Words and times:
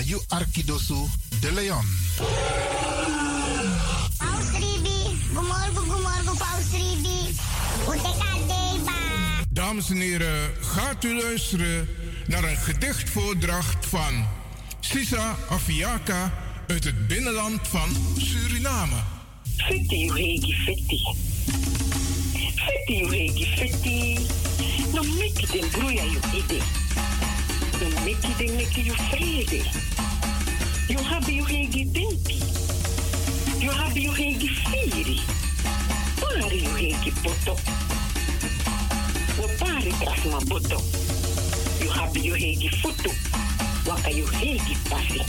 Na 0.00 0.06
you 0.06 0.20
Arkidosu 0.28 1.08
de 1.40 1.52
Leon. 1.52 1.86
Paus 4.16 4.50
Ribi, 4.52 5.18
gumorgo, 5.34 5.80
gumorgo, 5.80 6.34
Paus 6.34 6.70
Ribi. 6.72 7.34
Uteka 7.88 8.32
deba. 8.46 8.92
Dames 9.50 9.90
en 9.90 9.96
heren, 9.96 10.50
gaat 10.60 11.04
u 11.04 11.22
luisteren 11.22 11.88
naar 12.26 12.44
een 12.44 12.56
gedichtvoordracht 12.56 13.86
van 13.86 14.26
Sisa 14.80 15.36
Afiaka 15.50 16.32
uit 16.66 16.84
het 16.84 17.06
binnenland 17.06 17.68
van 17.68 17.88
Suriname. 18.16 18.96
Fitti, 19.56 20.10
uhegi, 20.10 20.52
fitti. 20.52 21.00
Fitti, 22.54 23.04
uhegi, 23.04 23.46
fitti. 23.56 24.26
No 24.92 25.02
miki 25.02 25.46
den 25.52 25.70
bruya 25.70 26.04
you 26.04 26.20
ide. 26.32 26.79
Miki 28.04 28.34
den 28.38 28.56
miki 28.56 28.80
you 28.82 28.94
vrede. 28.94 29.62
You 30.88 30.98
habi 30.98 31.40
uhegi 31.42 31.84
dinki. 31.84 32.38
You 33.60 33.70
habi 33.70 34.08
uhegi 34.08 34.48
firi. 34.48 35.20
Pari 36.20 36.60
uhegi 36.68 37.12
poto. 37.22 37.56
Wo 39.38 39.48
pari 39.58 39.92
trasma 40.00 40.40
poto. 40.48 40.78
You 41.82 41.90
habi 41.90 42.30
uhegi 42.32 42.68
futu. 42.68 43.10
Waka 43.86 44.10
you 44.10 44.26
hegi 44.26 44.76
pasi. 44.88 45.20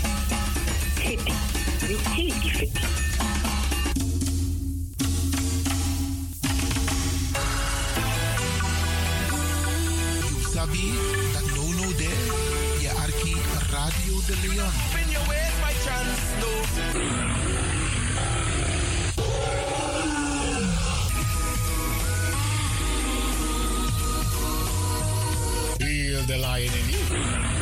Fitti, 0.96 1.34
you 1.90 1.98
hegi 1.98 2.50
fitti. 2.50 2.86
You 10.72 11.31
Radio 13.72 14.20
de 14.28 14.36
Leon. 14.42 14.72
Spin 14.90 15.12
your 15.12 15.26
ways, 15.30 15.56
my 15.62 15.74
chance, 15.86 16.20
no. 16.42 16.50
Feel 25.80 26.22
the 26.24 26.38
lion 26.38 26.74
in 26.74 26.90
you. 26.90 27.61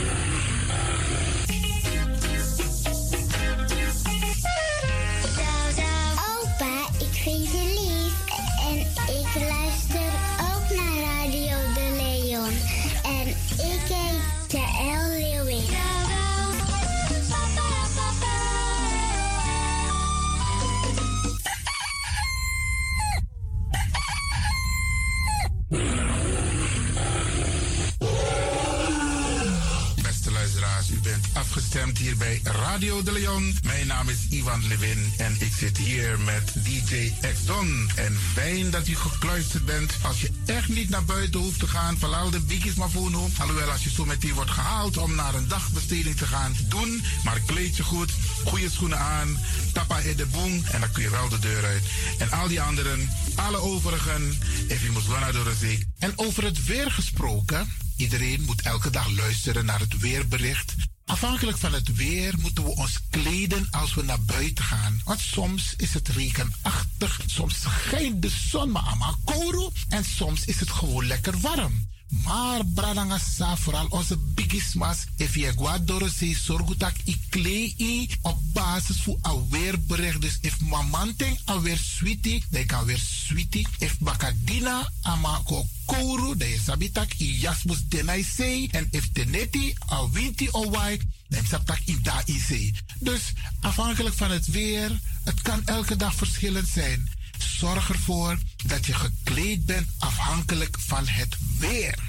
Hier 32.10 32.18
bij 32.18 32.42
Radio 32.44 33.04
de 33.04 33.12
Leon. 33.12 33.58
Mijn 33.64 33.88
naam 33.88 34.10
is 34.10 34.18
Ivan 34.30 34.68
Levin 34.68 35.14
en 35.18 35.36
ik 35.40 35.52
zit 35.58 35.78
hier 35.78 36.20
met 36.20 36.54
DJ 36.54 37.14
X 37.34 37.46
Don. 37.46 37.90
En 37.96 38.18
fijn 38.34 38.70
dat 38.70 38.88
u 38.88 38.96
gekluisterd 38.96 39.66
bent. 39.66 39.94
Als 40.02 40.22
je 40.22 40.32
echt 40.46 40.68
niet 40.68 40.90
naar 40.90 41.06
buiten 41.06 41.40
hoeft 41.40 41.60
te 41.60 41.68
gaan, 41.68 41.98
verlaal 41.98 42.30
de 42.30 42.40
biggies 42.40 42.74
maar 42.74 42.90
voor 42.90 43.10
nu. 43.10 43.18
Alhoewel, 43.40 43.72
als 43.72 43.84
je 43.84 43.90
zo 43.90 44.06
meteen 44.06 44.34
wordt 44.34 44.52
gehaald 44.52 44.98
om 44.98 45.16
naar 45.16 45.36
een 45.36 45.48
dagbesteding 45.48 46.18
te 46.18 46.26
gaan, 46.26 46.56
doen. 46.68 47.02
Maar 47.24 47.40
kleed 47.46 47.78
je 47.78 47.84
goed, 47.84 48.12
goede 48.46 48.70
schoenen 48.70 49.00
aan, 49.00 49.40
tappa 49.74 49.98
in 50.00 50.18
de 50.18 50.26
boom 50.26 50.64
en 50.72 50.80
dan 50.80 50.92
kun 50.92 51.04
je 51.04 51.10
wel 51.10 51.30
de 51.30 51.40
deur 51.40 51.66
uit. 51.66 51.84
En 52.18 52.32
al 52.32 52.48
die 52.48 52.62
anderen, 52.62 53.10
alle 53.36 53.58
overigen, 53.58 54.40
even 54.68 54.92
moet 54.92 55.08
naar 55.08 55.34
door 55.34 55.44
de. 55.44 55.78
En 56.00 56.14
over 56.16 56.44
het 56.44 56.64
weer 56.66 56.92
gesproken. 56.92 57.89
Iedereen 58.00 58.44
moet 58.46 58.62
elke 58.62 58.90
dag 58.90 59.10
luisteren 59.10 59.66
naar 59.66 59.80
het 59.80 60.00
weerbericht. 60.00 60.76
Afhankelijk 61.06 61.58
van 61.58 61.74
het 61.74 61.96
weer 61.96 62.34
moeten 62.40 62.64
we 62.64 62.70
ons 62.70 63.00
kleden 63.10 63.68
als 63.72 63.94
we 63.94 64.04
naar 64.04 64.22
buiten 64.22 64.64
gaan. 64.64 65.02
Want 65.04 65.20
soms 65.20 65.74
is 65.78 65.94
het 65.94 66.08
regenachtig, 66.08 67.22
soms 67.26 67.62
schijnt 67.62 68.22
de 68.22 68.30
zon 68.30 68.72
maar 68.72 69.16
kouro 69.26 69.72
en 69.90 70.06
soms 70.06 70.46
is 70.46 70.60
het 70.60 70.70
gewoon 70.70 71.06
lekker 71.06 71.40
warm. 71.40 71.89
Maar 72.10 72.66
bradangasa, 72.66 73.58
vooral 73.58 73.88
onze 73.90 74.18
bigismas, 74.18 74.98
if 75.16 75.36
je 75.36 75.54
guadoro 75.58 76.08
se 76.08 76.36
sorgutak 76.36 76.96
i 77.06 77.20
klei 77.30 78.10
op 78.22 78.40
basis 78.54 78.98
van 78.98 79.18
een 79.22 79.50
weerbericht. 79.50 80.22
Dus 80.22 80.38
if 80.42 80.60
mamanteng 80.60 81.40
alweer 81.46 81.78
sweetie, 81.78 82.44
dan 82.50 82.66
kan 82.66 82.86
weer 82.86 83.00
sweetie. 83.00 83.68
If 83.78 84.00
bakadina 84.00 84.92
ama 85.02 85.42
ko 85.46 85.66
kouru, 85.86 86.38
dan 86.38 86.48
is 86.48 86.64
sabitak 86.64 87.14
i 87.20 87.40
jasmus 87.40 87.88
denai 87.88 88.24
sei. 88.24 88.68
En 88.72 88.88
if 88.92 89.12
teneti 89.12 89.74
a 89.92 90.10
winti 90.10 90.48
o 90.52 90.70
wai, 90.70 91.00
dan 91.28 91.46
sabtak 91.46 91.80
i 91.86 92.02
da 92.02 92.22
i. 92.26 92.74
Dus 93.00 93.34
afhankelijk 93.60 94.16
van 94.16 94.32
het 94.32 94.48
weer, 94.48 95.00
het 95.24 95.42
kan 95.42 95.66
elke 95.66 95.96
dag 95.96 96.16
verschillend 96.16 96.68
zijn. 96.68 97.10
Zorg 97.44 97.90
ervoor 97.90 98.38
dat 98.66 98.86
je 98.86 98.94
gekleed 98.94 99.66
bent 99.66 99.88
afhankelijk 100.00 100.78
van 100.80 101.08
het 101.08 101.38
weer. 101.60 102.09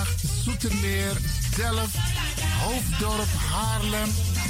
Zoetermeer, 0.43 1.17
Delft, 1.55 1.95
Hoofddorp, 2.63 3.27
Haarlem, 3.51 4.09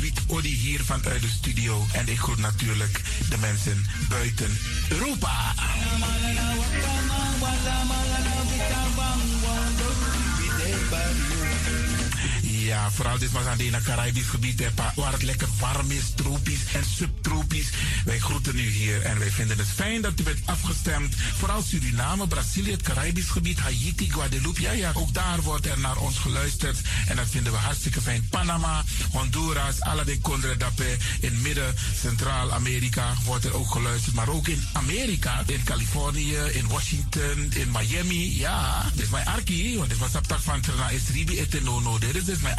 Sweet 0.00 0.20
Odi 0.28 0.48
hier 0.48 0.80
vanuit 0.84 1.22
de 1.22 1.28
studio. 1.28 1.86
En 1.92 2.08
ik 2.08 2.18
groet 2.18 2.38
natuurlijk 2.38 3.00
de 3.30 3.38
mensen 3.38 3.86
buiten 4.08 4.58
Europa. 4.88 5.54
Ja, 12.70 12.90
vooral 12.90 13.18
dit 13.18 13.32
was 13.32 13.44
aan 13.44 13.58
het 13.58 13.82
Caribisch 13.82 14.26
gebied, 14.26 14.62
waar 14.94 15.12
het 15.12 15.22
lekker 15.22 15.48
warm 15.58 15.90
is, 15.90 16.12
tropisch 16.14 16.64
en 16.72 16.84
subtropisch. 16.96 17.68
Wij 18.04 18.18
groeten 18.18 18.58
u 18.58 18.68
hier 18.68 19.02
en 19.02 19.18
wij 19.18 19.30
vinden 19.30 19.58
het 19.58 19.68
fijn 19.74 20.02
dat 20.02 20.20
u 20.20 20.22
bent 20.22 20.38
afgestemd. 20.44 21.14
Vooral 21.38 21.62
Suriname, 21.62 22.26
Brazilië, 22.26 22.70
het 22.70 22.82
Caribisch 22.82 23.28
gebied, 23.28 23.58
Haiti, 23.58 24.10
Guadeloupe. 24.10 24.60
Ja, 24.60 24.70
ja, 24.70 24.90
ook 24.94 25.14
daar 25.14 25.40
wordt 25.42 25.66
er 25.66 25.78
naar 25.78 25.96
ons 25.96 26.18
geluisterd. 26.18 26.78
En 27.06 27.16
dat 27.16 27.26
vinden 27.30 27.52
we 27.52 27.58
hartstikke 27.58 28.00
fijn. 28.00 28.26
Panama, 28.30 28.84
Honduras, 29.10 29.80
alle 29.80 30.04
de 30.04 30.20
Condre. 30.20 30.56
In 31.20 31.40
midden, 31.40 31.74
Centraal-Amerika 32.00 33.14
wordt 33.24 33.44
er 33.44 33.54
ook 33.54 33.70
geluisterd. 33.70 34.14
Maar 34.14 34.28
ook 34.28 34.48
in 34.48 34.68
Amerika, 34.72 35.42
in 35.46 35.64
Californië, 35.64 36.36
in 36.36 36.68
Washington, 36.68 37.52
in 37.54 37.70
Miami. 37.70 38.38
Ja, 38.38 38.90
dit 38.94 39.04
is 39.04 39.10
mijn 39.10 39.26
arki, 39.26 39.76
want 39.76 39.90
dit 39.90 39.98
was 39.98 40.14
op 40.14 40.26
tak 40.26 40.40
van 40.40 40.60
Trana 40.60 40.90
Esribi 40.90 41.38
Etenono. 41.38 41.98
Dit 41.98 42.16
is 42.16 42.24
dus 42.24 42.38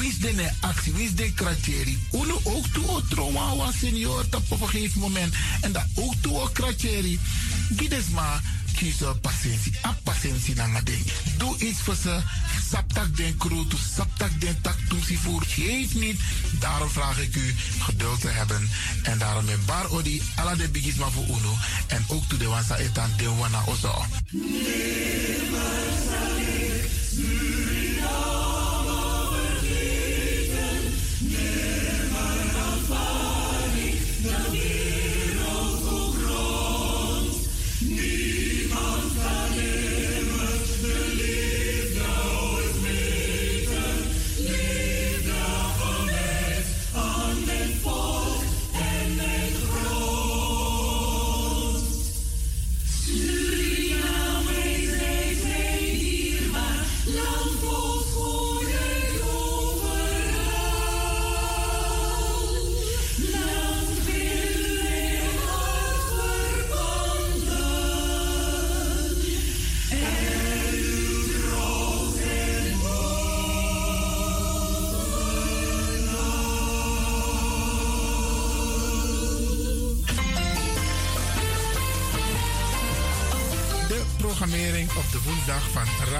Is 0.00 0.18
de 0.18 0.50
actie? 0.60 0.92
Wie 0.92 1.04
is 1.04 1.14
de 1.14 1.32
kratjeri? 1.32 1.98
Uno 2.12 2.40
ook 2.44 2.66
toe 2.66 2.88
o 2.88 3.00
trauma 3.08 3.56
was 3.56 3.78
senior 3.78 4.24
op 4.30 4.60
een 4.60 4.68
gegeven 4.68 5.00
moment. 5.00 5.34
En 5.60 5.72
dat 5.72 5.86
ook 5.94 6.14
toe 6.20 6.40
o 6.40 6.48
kratjeri. 6.52 7.20
Gides 7.76 8.08
maar 8.08 8.42
kiezen 8.74 9.20
patiëntie. 9.20 9.72
A 9.86 9.96
patiëntie 10.02 10.54
na 10.54 10.80
ding. 10.84 11.04
Doe 11.36 11.58
iets 11.58 11.80
voor 11.80 11.96
ze. 12.02 12.20
Saptak 12.70 13.16
den 13.16 13.36
kroto, 13.36 13.76
saptak 13.94 14.40
den 14.40 14.60
tak 14.60 14.76
toesie 14.88 15.18
voor. 15.18 15.42
Geef 15.46 15.94
niet. 15.94 16.20
Daarom 16.60 16.88
vraag 16.88 17.18
ik 17.20 17.34
u 17.34 17.54
geduld 17.78 18.20
te 18.20 18.28
hebben. 18.28 18.70
En 19.02 19.18
daarom 19.18 19.44
met 19.44 19.66
bar 19.66 19.90
odi 19.90 20.22
ala 20.36 20.54
de 20.54 20.68
bigisma 20.68 21.08
voor 21.08 21.26
uno. 21.26 21.54
En 21.86 22.04
ook 22.06 22.24
toe 22.28 22.38
de 22.38 22.46
wansa 22.46 22.76
etan 22.76 23.10
de 23.16 23.28
wana 23.28 23.62
ozo. 23.66 24.04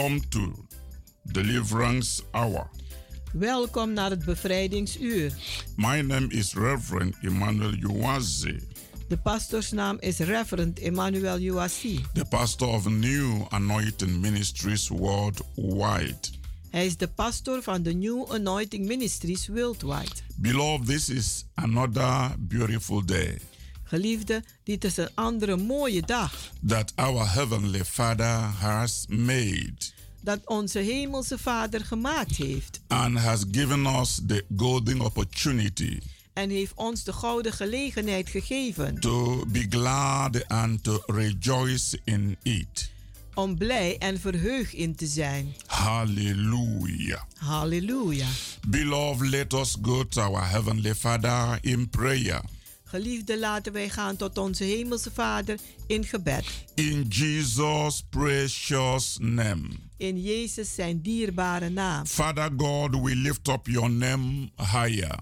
Welcome 0.00 0.28
to 0.28 0.66
Deliverance 1.32 2.22
Hour. 2.32 2.70
Welkom 3.32 3.92
naar 3.92 4.10
het 4.10 4.24
bevrijdingsuur. 4.24 5.32
My 5.76 6.00
name 6.00 6.26
is 6.28 6.54
Reverend 6.54 7.16
Emmanuel 7.22 7.72
Uwazi. 7.72 8.58
De 9.08 9.16
pastoorsnaam 9.18 9.96
is 9.98 10.18
Reverend 10.18 10.78
Emmanuel 10.78 11.38
Uasi. 11.38 12.00
the 12.12 12.24
pastor 12.24 12.68
of 12.68 12.88
New 12.88 13.46
Anointing 13.48 14.20
Ministries 14.20 14.88
worldwide. 14.88 16.18
Hij 16.70 16.86
is 16.86 16.96
de 16.96 17.08
pastor 17.08 17.62
van 17.62 17.82
de 17.82 17.94
New 17.94 18.32
Anointing 18.32 18.86
Ministries 18.86 19.46
Worldwide. 19.46 20.14
Beloved, 20.36 20.86
this 20.86 21.08
is 21.08 21.44
another 21.54 22.34
beautiful 22.38 23.04
day 23.04 23.38
Geliefde, 23.94 24.44
dit 24.64 24.84
is 24.84 24.96
een 24.96 25.08
andere 25.14 25.56
mooie 25.56 26.02
dag 26.02 26.50
that 26.66 26.92
our 26.96 27.32
Heavenly 27.32 27.84
Father 27.84 28.38
has 28.58 29.04
made 29.08 29.74
dat 30.22 30.40
onze 30.44 30.78
hemelse 30.78 31.38
Vader 31.38 31.84
gemaakt 31.84 32.36
heeft. 32.36 32.80
and 32.88 33.18
has 33.18 33.44
given 33.52 33.86
us 33.86 34.20
the 34.26 34.44
golden 34.56 35.00
opportunity 35.00 35.98
En 36.32 36.50
heeft 36.50 36.72
ons 36.74 37.04
de 37.04 37.12
gouden 37.12 37.52
gelegenheid 37.52 38.28
gegeven 38.28 39.00
to 39.00 39.44
be 39.48 39.66
glad 39.70 40.48
and 40.48 40.82
to 40.84 41.02
rejoice 41.06 42.00
in 42.04 42.36
it. 42.42 42.90
om 43.34 43.56
blij 43.58 43.98
en 43.98 44.20
verheugd 44.20 44.72
in 44.72 44.94
te 44.96 45.06
zijn. 45.06 45.54
Hallelujah. 45.66 47.20
Halleluja. 47.36 48.26
Beloved, 48.68 49.28
let 49.30 49.52
us 49.52 49.76
go 49.82 50.04
to 50.08 50.20
our 50.22 50.48
Heavenly 50.48 50.94
Father 50.94 51.58
in 51.60 51.88
prayer. 51.88 52.40
Geliefde, 52.90 53.38
laten 53.38 53.72
wij 53.72 53.88
gaan 53.88 54.16
tot 54.16 54.38
onze 54.38 54.64
hemelse 54.64 55.10
Vader 55.10 55.58
in 55.86 56.04
gebed. 56.04 56.44
In 56.74 57.06
Jesus' 57.08 58.04
precious 58.08 59.16
name. 59.20 59.68
In 59.96 60.20
Jezus 60.20 60.74
zijn 60.74 61.02
dierbare 61.02 61.68
naam. 61.68 62.06
Father 62.06 62.50
God, 62.56 63.00
we 63.02 63.16
lift 63.16 63.48
up 63.48 63.66
your 63.66 63.90
name 63.90 64.50
higher. 64.56 65.18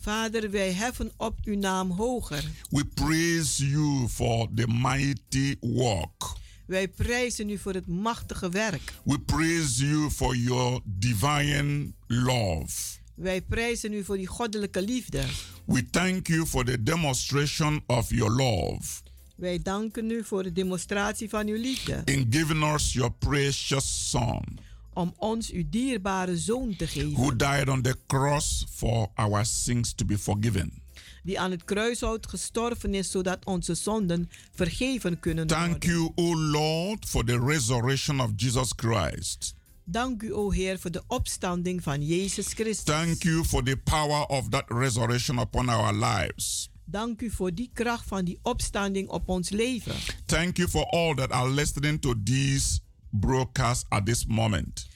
Vader, 0.00 0.50
wij 0.50 0.72
heffen 0.72 1.12
op 1.16 1.38
uw 1.44 1.56
naam 1.56 1.90
hoger. 1.90 2.44
We 2.70 2.84
praise 2.84 3.68
you 3.68 4.08
for 4.08 4.48
the 4.54 4.66
mighty 4.66 5.56
work. 5.60 6.40
Wij 6.66 6.88
prijzen 6.88 7.48
u 7.48 7.58
voor 7.58 7.74
het 7.74 7.86
machtige 7.86 8.48
werk. 8.48 8.92
We 9.04 9.20
praise 9.20 9.86
you 9.86 10.10
for 10.10 10.36
your 10.36 10.80
divine 10.84 11.92
love. 12.06 13.00
Wij 13.14 13.40
prijzen 13.42 13.92
u 13.92 14.04
voor 14.04 14.16
die 14.16 14.26
goddelijke 14.26 14.82
liefde. 14.82 15.22
We 15.64 15.90
thank 15.90 16.26
you 16.26 16.46
for 16.46 16.64
the 16.64 16.82
demonstration 16.82 17.82
of 17.86 18.10
your 18.10 18.32
love 18.32 19.00
Wij 19.36 19.58
danken 19.62 20.10
u 20.10 20.24
voor 20.24 20.42
de 20.42 20.52
demonstratie 20.52 21.28
van 21.28 21.46
uw 21.46 21.56
liefde. 21.60 22.02
in 22.04 22.26
giving 22.30 22.64
us 22.74 22.92
your 22.92 23.12
precious 23.12 24.10
Son, 24.10 24.58
Om 24.94 25.14
ons 25.16 25.50
uw 25.50 25.64
dierbare 25.70 26.38
zoon 26.38 26.76
te 26.76 26.86
geven. 26.86 27.12
who 27.12 27.36
died 27.36 27.68
on 27.68 27.82
the 27.82 27.96
cross 28.06 28.66
for 28.70 29.08
our 29.14 29.44
sins 29.46 29.92
to 29.94 30.04
be 30.04 30.18
forgiven. 30.18 30.80
Die 31.22 31.40
aan 31.40 31.50
het 31.50 31.64
kruishout 31.64 32.26
gestorven 32.26 32.94
is 32.94 33.10
zodat 33.10 33.44
onze 33.44 33.74
zonden 33.74 34.30
vergeven 34.54 35.20
kunnen 35.20 35.48
worden. 35.48 35.68
Thank 35.68 35.84
you, 35.84 36.12
O 36.14 36.36
Lord, 36.36 37.06
for 37.08 37.24
the 37.24 37.38
resurrection 37.46 38.20
of 38.20 38.30
Jesus 38.36 38.72
Christ. 38.76 39.54
Dank 39.92 40.22
u, 40.22 40.32
o 40.32 40.50
Heer, 40.50 40.78
voor 40.78 40.90
de 40.90 41.02
opstanding 41.06 41.82
van 41.82 42.02
Jezus 42.02 42.46
Christus. 42.46 42.84
Thank 42.84 43.22
you 43.22 43.44
for 43.44 43.62
the 43.62 43.76
power 43.76 44.26
of 44.26 44.48
that 44.48 44.64
resurrection 44.66 45.38
upon 45.38 45.68
our 45.68 45.94
lives. 45.94 46.70
Dank 46.84 47.20
u 47.20 47.30
voor 47.30 47.54
die 47.54 47.70
kracht 47.72 48.08
van 48.08 48.24
die 48.24 48.38
opstanding 48.42 49.08
op 49.08 49.28
ons 49.28 49.50
leven. 49.50 49.94
Thank 50.26 50.56
you 50.56 50.68
for 50.68 50.84
all 50.84 51.14
that 51.14 51.30
are 51.30 51.50
listening 51.50 52.00
to 52.00 52.14
these 52.24 52.80
broadcasts 53.10 53.84
at 53.88 54.06
this 54.06 54.26
moment. 54.26 54.88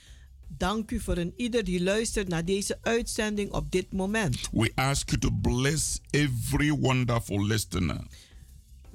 Dank 0.49 0.91
u 0.91 1.01
voor 1.01 1.17
een 1.17 1.33
ieder 1.37 1.65
die 1.65 1.83
luistert 1.83 2.29
naar 2.29 2.45
deze 2.45 2.79
uitzending 2.83 3.51
op 3.51 3.71
dit 3.71 3.93
moment. 3.93 4.49
We 4.53 4.73
ask 4.75 5.09
you 5.09 5.21
to 5.21 5.31
bless 5.31 6.01
every 6.11 6.71
wonderful 6.71 7.47
listener 7.47 8.07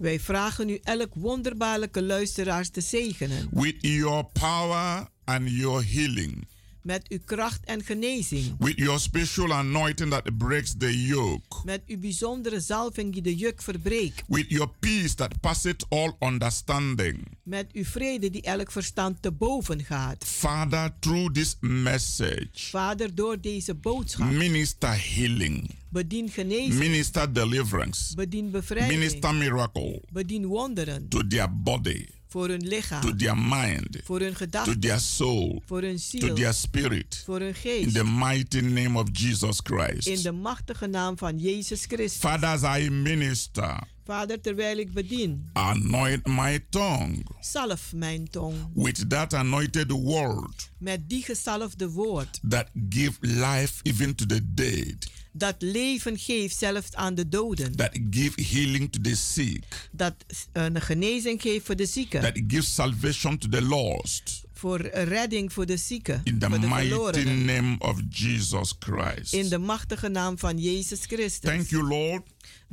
Wij 0.01 0.19
vragen 0.19 0.69
u 0.69 0.79
elk 0.83 1.13
wonderbaarlijke 1.15 2.03
luisteraars 2.03 2.69
te 2.69 2.81
zegenen. 2.81 3.49
with 3.51 3.75
your 3.79 4.23
power 4.23 5.07
and 5.23 5.49
your 5.49 5.85
healing, 5.85 6.47
Met 6.81 7.07
uw 7.09 7.17
kracht 7.25 7.59
en 7.65 7.83
genezing. 7.83 8.55
with 8.59 8.77
your 8.77 8.99
special 8.99 9.51
anointing 9.53 10.09
that 10.11 10.37
breaks 10.37 10.73
the 10.77 11.01
yoke, 11.05 11.61
Met 11.65 11.81
uw 11.87 11.97
bijzondere 11.99 12.59
zalving 12.59 13.13
die 13.13 13.21
de 13.21 13.35
juk 13.35 13.61
verbreekt. 13.61 14.23
with 14.27 14.45
your 14.49 14.69
peace 14.79 15.13
that 15.15 15.39
passeth 15.41 15.85
all 15.89 16.15
understanding. 16.19 17.27
Met 17.43 17.71
uw 17.73 17.83
vrede 17.83 18.29
die 18.29 18.41
elk 18.41 18.71
verstand 18.71 19.21
te 19.21 19.31
boven 19.31 19.83
gaat. 19.83 20.23
Father, 20.25 20.89
through 20.99 21.31
this 21.33 21.55
message, 21.59 22.49
Vader, 22.53 23.15
door 23.15 23.41
deze 23.41 23.75
boodschap. 23.75 24.31
minister 24.31 25.15
healing, 25.15 25.69
Bedien 25.89 26.29
genezing. 26.29 26.73
minister 26.73 27.33
deliverance, 27.33 28.15
Bedien 28.15 28.51
bevrijding. 28.51 28.99
minister 28.99 29.35
miracle 29.35 30.01
Bedien 30.11 30.45
wonderen. 30.45 31.07
to 31.09 31.27
their 31.27 31.47
body, 31.63 32.07
Voor 32.31 32.47
hun 32.47 32.67
lichaam. 32.67 33.01
to 33.01 33.15
their 33.15 33.37
mind, 33.37 33.97
Voor 34.03 34.19
hun 34.19 34.31
to 34.31 34.35
gedachten. 34.37 34.79
their 34.79 34.99
soul, 34.99 35.61
Voor 35.65 35.81
hun 35.81 35.95
to 35.95 36.01
ziel. 36.01 36.35
their 36.35 36.53
spirit. 36.53 37.21
Voor 37.25 37.39
hun 37.39 37.47
In 37.47 37.53
geest. 37.55 37.93
the 37.95 38.03
mighty 38.03 38.59
name 38.59 38.99
of 38.99 39.07
Jesus 39.11 39.57
In 39.59 39.75
Christ. 39.75 40.23
de 40.23 40.31
machtige 40.31 40.87
naam 40.87 41.17
van 41.17 41.37
Jezus 41.39 41.85
Christus. 41.85 42.19
Father, 42.19 42.47
as 42.49 42.79
I 42.79 42.89
minister, 42.89 43.83
Vader, 44.05 44.41
terwijl 44.41 44.77
ik 44.77 44.93
bedien. 44.93 45.49
anoint 45.53 46.27
my 46.27 46.59
tongue 46.69 47.23
Zalf 47.41 47.93
mijn 47.93 48.27
tong. 48.29 48.55
with 48.73 49.09
that 49.09 49.33
anointed 49.33 49.91
word 49.91 50.69
Met 50.77 51.09
die 51.09 51.23
gezalfde 51.23 51.89
woord. 51.89 52.39
that 52.49 52.67
give 52.89 53.17
life 53.21 53.73
even 53.83 54.15
to 54.15 54.25
the 54.25 54.53
dead, 54.53 55.07
Dat 55.33 55.55
leven 55.59 56.17
geeft 56.19 56.57
zelfs 56.57 56.93
aan 56.93 57.15
de 57.15 57.29
doden. 57.29 57.75
that 57.75 57.99
give 58.09 58.41
healing 58.43 58.91
to 58.91 59.01
the 59.01 59.15
sick, 59.15 59.89
Dat 59.91 60.15
een 60.53 60.81
genezing 60.81 61.41
geeft 61.41 61.65
voor 61.65 61.75
de 61.75 61.85
zieken. 61.85 62.21
that 62.21 62.39
gives 62.47 62.73
salvation 62.73 63.37
to 63.37 63.47
the 63.49 63.61
lost. 63.61 64.43
Voor 64.53 64.81
redding 64.87 65.53
voor 65.53 65.65
de 65.65 65.77
zieken. 65.77 66.21
In 66.23 66.39
the 66.39 66.47
voor 66.49 66.59
de 66.59 66.67
mighty 66.67 66.87
verlorenen. 66.87 67.45
name 67.45 67.75
of 67.79 67.99
Jesus 68.09 68.73
Christ. 68.79 69.33
In 69.33 69.49
de 69.49 69.57
machtige 69.57 70.07
naam 70.07 70.37
van 70.37 70.57
Jezus 70.57 70.99
Christus. 71.05 71.49
Thank 71.49 71.67
you, 71.69 71.83
Lord, 71.87 72.23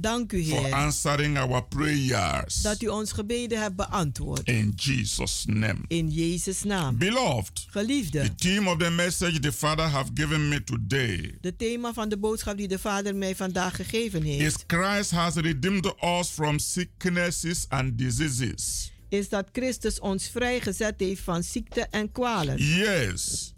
Dank 0.01 0.33
u, 0.33 0.45
for 0.45 0.65
Heer. 0.65 0.75
answering 0.75 1.39
our 1.39 1.65
prayers. 1.65 2.55
Dat 2.63 2.83
u 2.83 2.87
ons 2.87 3.13
gebeden 3.13 3.61
hebt 3.61 3.77
beantwoord. 3.77 4.47
In 4.49 4.73
Jesus' 4.77 5.45
name. 5.47 5.79
In 5.89 6.09
Jezus' 6.11 6.63
naam. 6.63 6.99
Beloved, 6.99 7.67
Geliefde. 7.71 8.23
the 8.23 8.35
theme 8.35 8.71
of 8.71 8.79
the 8.79 8.91
message 8.91 9.39
the 9.41 9.53
Father 9.53 9.85
have 9.89 10.11
given 10.15 10.49
me 10.49 10.65
today 10.65 11.35
De 11.41 11.57
thema 11.57 11.93
van 11.93 12.09
de 12.09 12.17
boodschap 12.19 12.57
die 12.57 12.69
de 12.69 12.79
Vader 12.79 13.15
mij 13.17 13.37
vandaag 13.37 13.77
gegeven 13.77 14.25
is 14.25 14.37
heeft. 14.43 14.65
Christ 14.67 15.11
has 15.11 15.35
redeemed 15.35 15.95
us 16.21 16.29
from 16.29 16.59
sicknesses 16.59 17.65
and 17.69 17.99
diseases. 17.99 18.93
Is 19.09 19.29
dat 19.29 19.49
Christus 19.53 20.01
ons 20.01 20.29
vrijgezet 20.29 20.95
heeft 21.01 21.23
van 21.23 21.43
ziekte 21.43 21.87
en 21.91 22.13
kwalen. 22.13 22.57
Yes, 22.57 23.55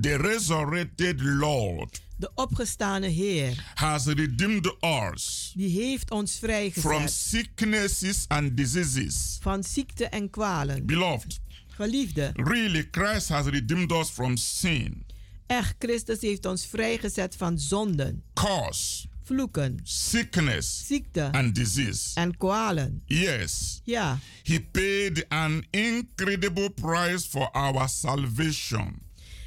the 0.00 0.16
resurrected 0.16 1.20
Lord 1.22 2.00
De 2.16 2.30
opgestane 2.34 3.06
Heer. 3.08 3.72
has 3.74 4.06
redeemed 4.06 4.66
us 4.80 5.52
Die 5.56 5.80
heeft 5.82 6.10
ons 6.10 6.30
from 6.38 6.48
vrijgezet 6.48 7.10
sicknesses 7.10 8.24
and 8.28 8.56
diseases. 8.56 9.38
van 9.40 9.64
ziekte 9.64 10.04
en 10.06 10.30
kwalen. 10.30 10.86
Beloved, 10.86 11.40
Geliefde. 11.68 12.30
really, 12.34 12.88
Christ 12.90 13.28
has 13.28 13.46
redeemed 13.46 13.92
us 13.92 14.08
from 14.10 14.36
sin, 14.36 15.04
Echt, 15.46 15.74
Christus 15.78 16.20
heeft 16.20 16.46
ons 16.46 16.66
vrijgezet 16.66 17.34
van 17.36 17.58
zonden, 17.58 18.22
curse, 18.34 19.06
vloeken, 19.24 19.80
sickness, 19.82 20.86
ziekte 20.86 21.32
and 21.32 21.54
disease. 21.54 22.10
en 22.20 22.36
kwalen. 22.36 23.02
Yes, 23.06 23.80
Ja, 23.84 24.18
He 24.42 24.60
paid 24.70 25.24
an 25.28 25.64
incredible 25.70 26.70
price 26.70 27.28
for 27.28 27.50
our 27.52 27.88
salvation, 27.88 29.02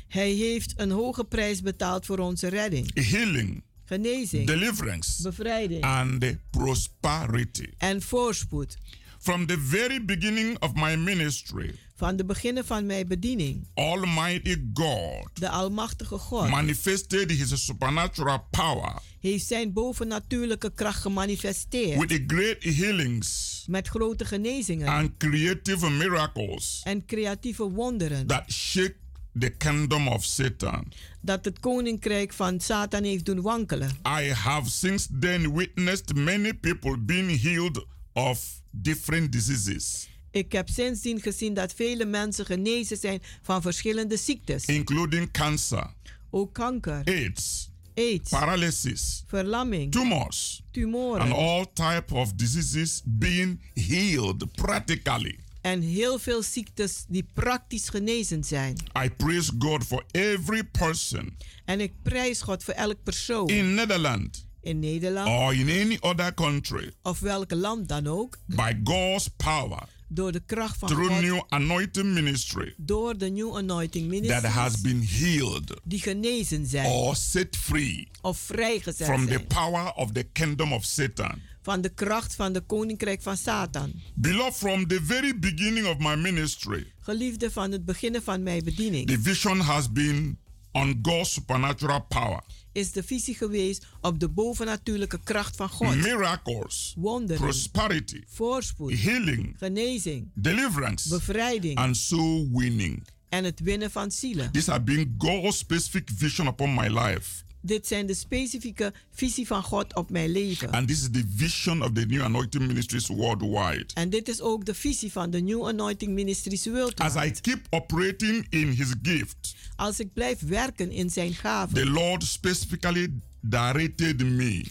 hij 0.07 0.31
heeft 0.31 0.73
een 0.75 0.91
hoge 0.91 1.23
prijs 1.23 1.61
betaald 1.61 2.05
voor 2.05 2.17
onze 2.19 2.47
redding, 2.47 2.91
healing, 3.09 3.63
genezing, 3.85 4.47
deliverance, 4.47 5.21
bevrijding. 5.23 5.83
And 5.83 6.25
prosperity. 6.49 7.69
en 7.77 8.01
voorspoed. 8.01 8.77
From 9.19 9.45
the 9.45 9.59
very 9.59 10.05
beginning 10.05 10.59
of 10.59 10.73
my 10.73 10.95
ministry, 10.95 11.75
Van 11.95 12.15
de 12.15 12.25
beginnen 12.25 12.65
van 12.65 12.85
mijn 12.85 13.07
bediening, 13.07 13.67
Almighty 13.73 14.55
God 14.73 15.29
de 15.33 15.49
Almachtige 15.49 16.17
God 16.17 16.49
manifested 16.49 17.31
His 17.31 17.65
supernatural 17.65 18.47
power 18.51 18.93
heeft 19.19 19.45
zijn 19.45 19.73
bovennatuurlijke 19.73 20.71
kracht 20.73 21.01
gemanifesteerd. 21.01 21.99
with 21.99 22.09
the 22.09 22.23
great 22.27 22.75
healings 22.75 23.63
met 23.67 23.87
grote 23.87 24.25
genezingen. 24.25 24.87
and 24.87 25.17
creative 25.17 25.89
miracles 25.89 26.81
en 26.83 27.05
creatieve 27.05 27.63
wonderen. 27.69 28.27
that 28.27 28.51
shake 28.51 28.95
the 29.39 29.49
kingdom 29.49 30.07
of 30.07 30.23
Satan. 30.23 30.91
Dat 31.21 31.45
het 31.45 31.59
koninkrijk 31.59 32.33
van 32.33 32.59
Satan 32.59 33.03
heeft 33.03 33.25
doen 33.25 33.41
wankelen. 33.41 33.89
I 34.21 34.31
have 34.31 34.69
since 34.69 35.07
then 35.19 35.53
witnessed 35.55 36.15
many 36.15 36.53
people 36.53 36.97
being 36.99 37.41
healed 37.41 37.85
of 38.13 38.61
different 38.71 39.31
diseases, 39.31 40.09
Ik 40.31 40.51
heb 40.51 40.69
sindsdien 40.69 41.21
gezien 41.21 41.53
dat 41.53 41.73
vele 41.73 42.05
mensen 42.05 42.45
genezen 42.45 42.97
zijn 42.97 43.21
van 43.41 43.61
verschillende 43.61 44.17
ziektes. 44.17 44.65
including 44.65 45.31
cancer, 45.31 45.93
Ook 46.29 46.53
kanker, 46.53 47.01
AIDS, 47.05 47.69
aids, 47.95 48.29
paralysis, 48.29 49.23
verlamming, 49.27 49.91
tumors, 49.91 50.61
and 50.63 50.73
tumoren 50.73 51.31
all 51.31 51.65
type 51.73 52.13
of 52.15 52.33
diseases 52.33 53.01
being 53.05 53.61
healed 53.73 54.51
practically. 54.55 55.39
En 55.65 55.81
heel 55.81 56.19
veel 56.19 56.43
ziektes 56.43 57.05
die 57.07 57.25
praktisch 57.33 57.89
genezen 57.89 58.43
zijn. 58.43 58.75
I 59.05 59.09
praise 59.09 59.51
God 59.59 59.83
for 59.83 60.03
every 60.11 60.63
person 60.63 61.37
En 61.65 61.79
ik 61.79 61.93
prijs 62.03 62.41
God 62.41 62.63
voor 62.63 62.73
elk 62.73 63.03
persoon. 63.03 63.47
in 63.49 63.73
Netherlands 63.73 64.45
in 64.61 64.79
Nederland. 64.79 65.27
or 65.27 65.53
in 65.53 65.69
any 65.69 65.97
other 66.01 66.33
country 66.33 66.91
of 67.01 67.19
welk 67.19 67.51
land 67.51 67.87
dan 67.87 68.07
ook, 68.07 68.37
by 68.45 68.73
God's 68.83 69.27
power 69.37 69.83
door 70.07 70.31
de 70.31 70.41
kracht 70.45 70.77
van 70.79 70.87
through 70.89 71.13
God, 71.13 71.21
new 71.21 71.41
anointing 71.49 72.13
ministry 72.13 72.73
door 72.77 73.17
de 73.17 73.29
New 73.29 73.55
Anointing 73.55 74.11
that 74.11 74.21
Ministries 74.21 74.53
has 74.53 74.81
been 74.81 75.07
healed 75.07 75.73
die 75.83 75.99
genezen 76.01 76.65
zijn. 76.65 76.85
or 76.85 77.15
set 77.15 77.55
free 77.57 78.07
of 78.21 78.37
vrijgezet 78.37 79.07
from 79.07 79.25
the 79.25 79.31
zijn. 79.33 79.47
power 79.47 79.93
of 79.93 80.11
the 80.11 80.23
kingdom 80.23 80.73
of 80.73 80.83
Satan. 80.85 81.41
Van 81.65 81.81
de 81.81 81.89
kracht 81.89 82.35
van 82.35 82.53
de 82.53 82.61
koninkrijk 82.61 83.21
van 83.21 83.37
Satan. 83.37 83.93
Beloved, 84.13 84.55
from 84.55 84.87
the 84.87 84.99
very 85.03 85.39
beginning 85.39 85.87
of 85.87 85.97
my 85.97 86.15
ministry, 86.15 86.93
Geliefde 86.99 87.51
van 87.51 87.71
het 87.71 87.85
beginnen 87.85 88.23
van 88.23 88.43
mijn 88.43 88.63
bediening 88.63 89.07
the 89.07 89.19
vision 89.21 89.59
has 89.59 89.91
been 89.91 90.37
on 90.71 90.99
God's 91.01 91.33
supernatural 91.33 92.01
power, 92.07 92.43
is 92.71 92.91
de 92.91 93.03
visie 93.03 93.35
geweest 93.35 93.85
op 94.01 94.19
de 94.19 94.29
bovennatuurlijke 94.29 95.19
kracht 95.23 95.55
van 95.55 95.69
God. 95.69 95.95
miracles, 95.95 96.93
Wonderen, 96.97 97.41
prosperity, 97.41 98.21
voorspoed, 98.27 98.99
healing, 99.01 99.55
genezing, 99.57 100.31
deliverance, 100.33 101.09
bevrijding 101.09 101.77
and 101.77 101.97
soul 101.97 102.49
winning. 102.53 103.07
en 103.29 103.43
het 103.43 103.59
winnen 103.59 103.91
van 103.91 104.11
zielen. 104.11 104.51
These 104.51 104.71
have 104.71 104.83
been 104.83 105.15
God's 105.17 105.57
specific 105.57 106.09
vision 106.15 106.47
upon 106.47 106.73
my 106.73 106.87
life. 106.87 107.43
Dit 107.65 107.87
zijn 107.87 108.05
de 108.05 108.13
specifieke 108.13 108.93
visie 109.11 109.47
van 109.47 109.63
God 109.63 109.95
op 109.95 110.09
mijn 110.09 110.31
leven. 110.31 110.71
And 110.71 110.87
this 110.87 111.01
is 111.01 111.09
the 111.11 111.23
vision 111.35 111.81
of 111.83 111.91
the 111.91 112.05
new 112.05 112.21
anointing 112.21 112.67
ministries 112.67 113.07
worldwide. 113.07 113.85
En 113.93 114.09
dit 114.09 114.27
is 114.27 114.41
ook 114.41 114.65
de 114.65 114.73
visie 114.73 115.11
van 115.11 115.29
de 115.29 115.41
New 115.41 115.67
Anointing 115.67 116.13
Ministries 116.13 116.65
Worldwide. 116.65 117.03
As 117.03 117.25
I 117.25 117.31
keep 117.41 117.67
operating 117.69 118.45
in 118.49 118.67
his 118.67 118.93
gift, 119.01 119.55
Als 119.75 119.99
ik 119.99 120.13
blijf 120.13 120.39
werken 120.39 120.91
in 120.91 121.09
zijn 121.09 121.33
gaven, 121.33 121.75
the 121.75 121.85
Lord 121.85 122.23
specifically 122.23 123.13
directed 123.41 124.19
me 124.23 124.65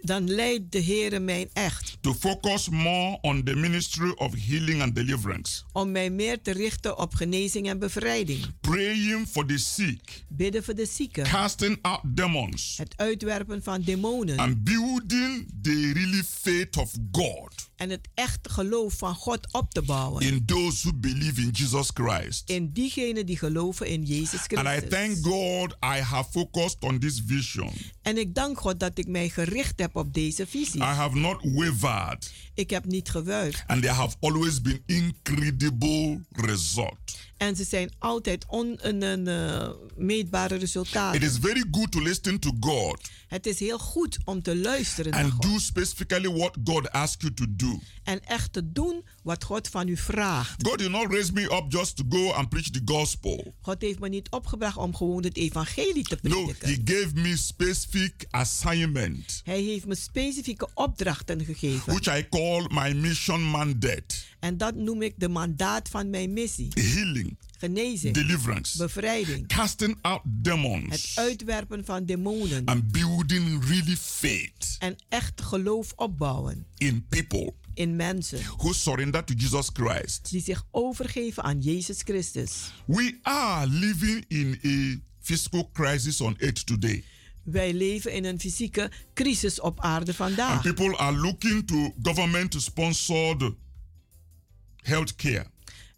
dan 0.00 0.30
leidt 0.30 0.72
de 0.72 0.78
Heer 0.78 1.22
mij 1.22 1.48
echt. 1.52 1.96
To 2.00 2.14
focus 2.14 2.68
more 2.68 3.18
on 3.20 3.44
the 3.44 3.54
ministry 3.54 4.10
of 4.10 4.34
healing 4.46 4.82
and 4.82 4.94
deliverance, 4.94 5.62
om 5.72 5.90
mij 5.90 6.10
meer 6.10 6.42
te 6.42 6.52
richten 6.52 6.98
op 6.98 7.14
genezing 7.14 7.68
en 7.68 7.78
bevrijding. 7.78 8.46
praying 8.60 9.28
for 9.28 9.46
the 9.46 9.58
sick, 9.58 10.24
Bidden 10.28 10.64
voor 10.64 10.74
de 10.74 10.86
zieken, 10.86 11.24
casting 11.24 11.78
out 11.82 12.00
demons, 12.04 12.74
het 12.76 12.94
uitwerpen 12.96 13.62
van 13.62 13.82
demonen. 13.82 14.38
And 14.38 14.64
building 14.64 15.48
the 15.62 15.92
really 15.94 16.22
faith 16.24 16.76
of 16.76 16.92
God 17.12 17.67
en 17.78 17.90
het 17.90 18.08
echte 18.14 18.50
geloof 18.50 18.94
van 18.94 19.14
God 19.14 19.52
op 19.52 19.72
te 19.72 19.82
bouwen. 19.82 20.22
in 20.26 20.44
those 20.44 20.88
who 20.88 20.96
believe 20.96 21.40
in 21.40 21.50
Jesus 21.50 21.90
Christ. 21.94 22.48
In 22.50 22.70
diegenen 22.72 23.26
die 23.26 23.38
geloven 23.38 23.86
in 23.86 24.02
Jezus 24.04 24.40
And 24.48 24.66
I 24.66 24.70
Christus. 24.70 24.88
thank 24.90 25.16
God 25.24 25.72
I 25.72 26.00
have 26.00 26.30
focused 26.30 26.76
on 26.80 26.98
this 26.98 27.22
vision. 27.26 27.70
En 28.02 28.18
ik 28.18 28.34
dank 28.34 28.58
God 28.60 28.80
dat 28.80 28.98
ik 28.98 29.06
mij 29.08 29.28
gericht 29.28 29.78
heb 29.80 29.96
op 29.96 30.14
deze 30.14 30.46
visie. 30.46 30.80
I 30.80 30.84
have 30.84 31.16
not 31.16 31.36
wavered, 31.42 32.32
Ik 32.54 32.70
heb 32.70 32.84
niet 32.84 33.08
gewuifd. 33.10 33.64
and 33.66 33.82
there 33.82 33.94
have 33.94 34.16
always 34.20 34.60
been 34.62 34.82
incredible 34.86 36.20
results. 36.30 37.26
En 37.38 37.56
ze 37.56 37.64
zijn 37.64 37.90
altijd 37.98 38.44
on, 38.48 38.78
een, 38.80 39.02
een, 39.02 39.26
eh, 39.28 39.70
meetbare 39.96 40.54
It 40.54 40.60
resultaten. 40.60 41.20
is 41.22 41.36
very 41.40 41.64
good 41.70 41.90
to 41.92 42.00
listen 42.02 42.38
to 42.40 42.50
God 42.60 43.00
Het 43.28 43.46
is 43.46 43.58
heel 43.58 43.78
goed 43.78 44.18
om 44.24 44.42
te 44.42 44.56
luisteren 44.56 45.10
naar 45.12 45.24
and 45.24 45.32
God. 45.32 45.42
do 45.42 45.58
specifically 45.58 46.28
what 46.30 46.56
God 46.64 46.90
asks 46.90 47.22
you 47.22 47.34
to 47.34 47.44
do. 47.48 47.80
En 48.02 48.24
echt 48.24 48.52
te 48.52 48.72
doen 48.72 49.04
wat 49.28 49.44
God 49.44 49.68
van 49.68 49.88
u 49.88 49.96
vraagt. 49.96 50.66
God 50.66 50.78
did 50.78 50.90
not 50.90 51.12
raise 51.12 51.32
me 51.32 51.42
up 51.42 51.64
just 51.68 51.96
to 51.96 52.04
go 52.08 52.32
and 52.32 52.48
preach 52.48 52.70
the 52.70 52.80
gospel. 52.84 53.54
God 53.60 53.80
heeft 53.82 53.98
me 53.98 54.08
niet 54.08 54.30
opgebracht 54.30 54.76
om 54.76 54.94
gewoon 54.96 55.24
het 55.24 55.36
evangelie 55.36 56.04
te 56.04 56.18
No, 56.22 56.44
prediken. 56.44 56.68
He 56.68 56.76
gave 57.00 57.14
me 57.14 57.36
specific 57.36 58.26
assignment, 58.30 59.40
Hij 59.44 59.60
heeft 59.62 59.86
me 59.86 59.94
specifieke 59.94 60.68
opdrachten 60.74 61.44
gegeven. 61.44 61.92
which 61.94 62.18
I 62.18 62.28
call 62.28 62.66
my 62.70 62.92
mission 62.92 63.42
mandate. 63.42 64.14
En 64.40 64.56
dat 64.56 64.74
noem 64.74 65.02
ik 65.02 65.14
de 65.16 65.28
mandaat 65.28 65.88
van 65.88 66.10
mijn 66.10 66.32
missie. 66.32 66.68
Healing, 66.74 67.38
Genezing, 67.58 68.14
deliverance, 68.14 68.78
bevrijding, 68.78 69.46
casting 69.46 69.98
out 70.00 70.20
het 70.22 70.44
demons, 70.44 71.18
uitwerpen 71.18 71.84
van 71.84 72.04
demonen 72.04 72.64
and 72.64 72.92
building 72.92 73.64
really 73.64 73.96
faith 73.96 74.76
en 74.78 74.96
echt 75.08 75.42
geloof 75.42 75.92
opbouwen 75.96 76.66
in 76.76 77.06
people 77.08 77.54
in 77.78 77.96
mensen 77.96 78.38
who 78.56 78.72
surrender 78.72 79.24
to 79.24 79.34
Jesus 79.34 79.68
Christ. 79.72 80.30
die 80.30 80.40
zich 80.42 80.64
overgeven 80.70 81.42
aan 81.42 81.60
Jezus 81.60 82.00
Christus. 82.02 82.52
We 82.86 83.18
are 83.22 83.66
living 83.66 84.24
in 84.28 84.58
a 84.64 85.04
fiscal 85.20 85.70
crisis 85.72 86.20
on 86.20 86.36
earth 86.38 86.66
today. 86.66 87.04
Wij 87.42 87.72
leven 87.74 88.12
in 88.12 88.24
een 88.24 88.40
fysieke 88.40 88.90
crisis 89.14 89.60
op 89.60 89.80
aarde 89.80 90.06
And 90.06 90.16
vandaag. 90.16 90.62
people 90.62 90.96
are 90.96 91.16
looking 91.16 91.66
to 91.66 91.94
government 92.02 92.54
sponsored 92.62 93.52
health 94.76 95.14
care. 95.16 95.46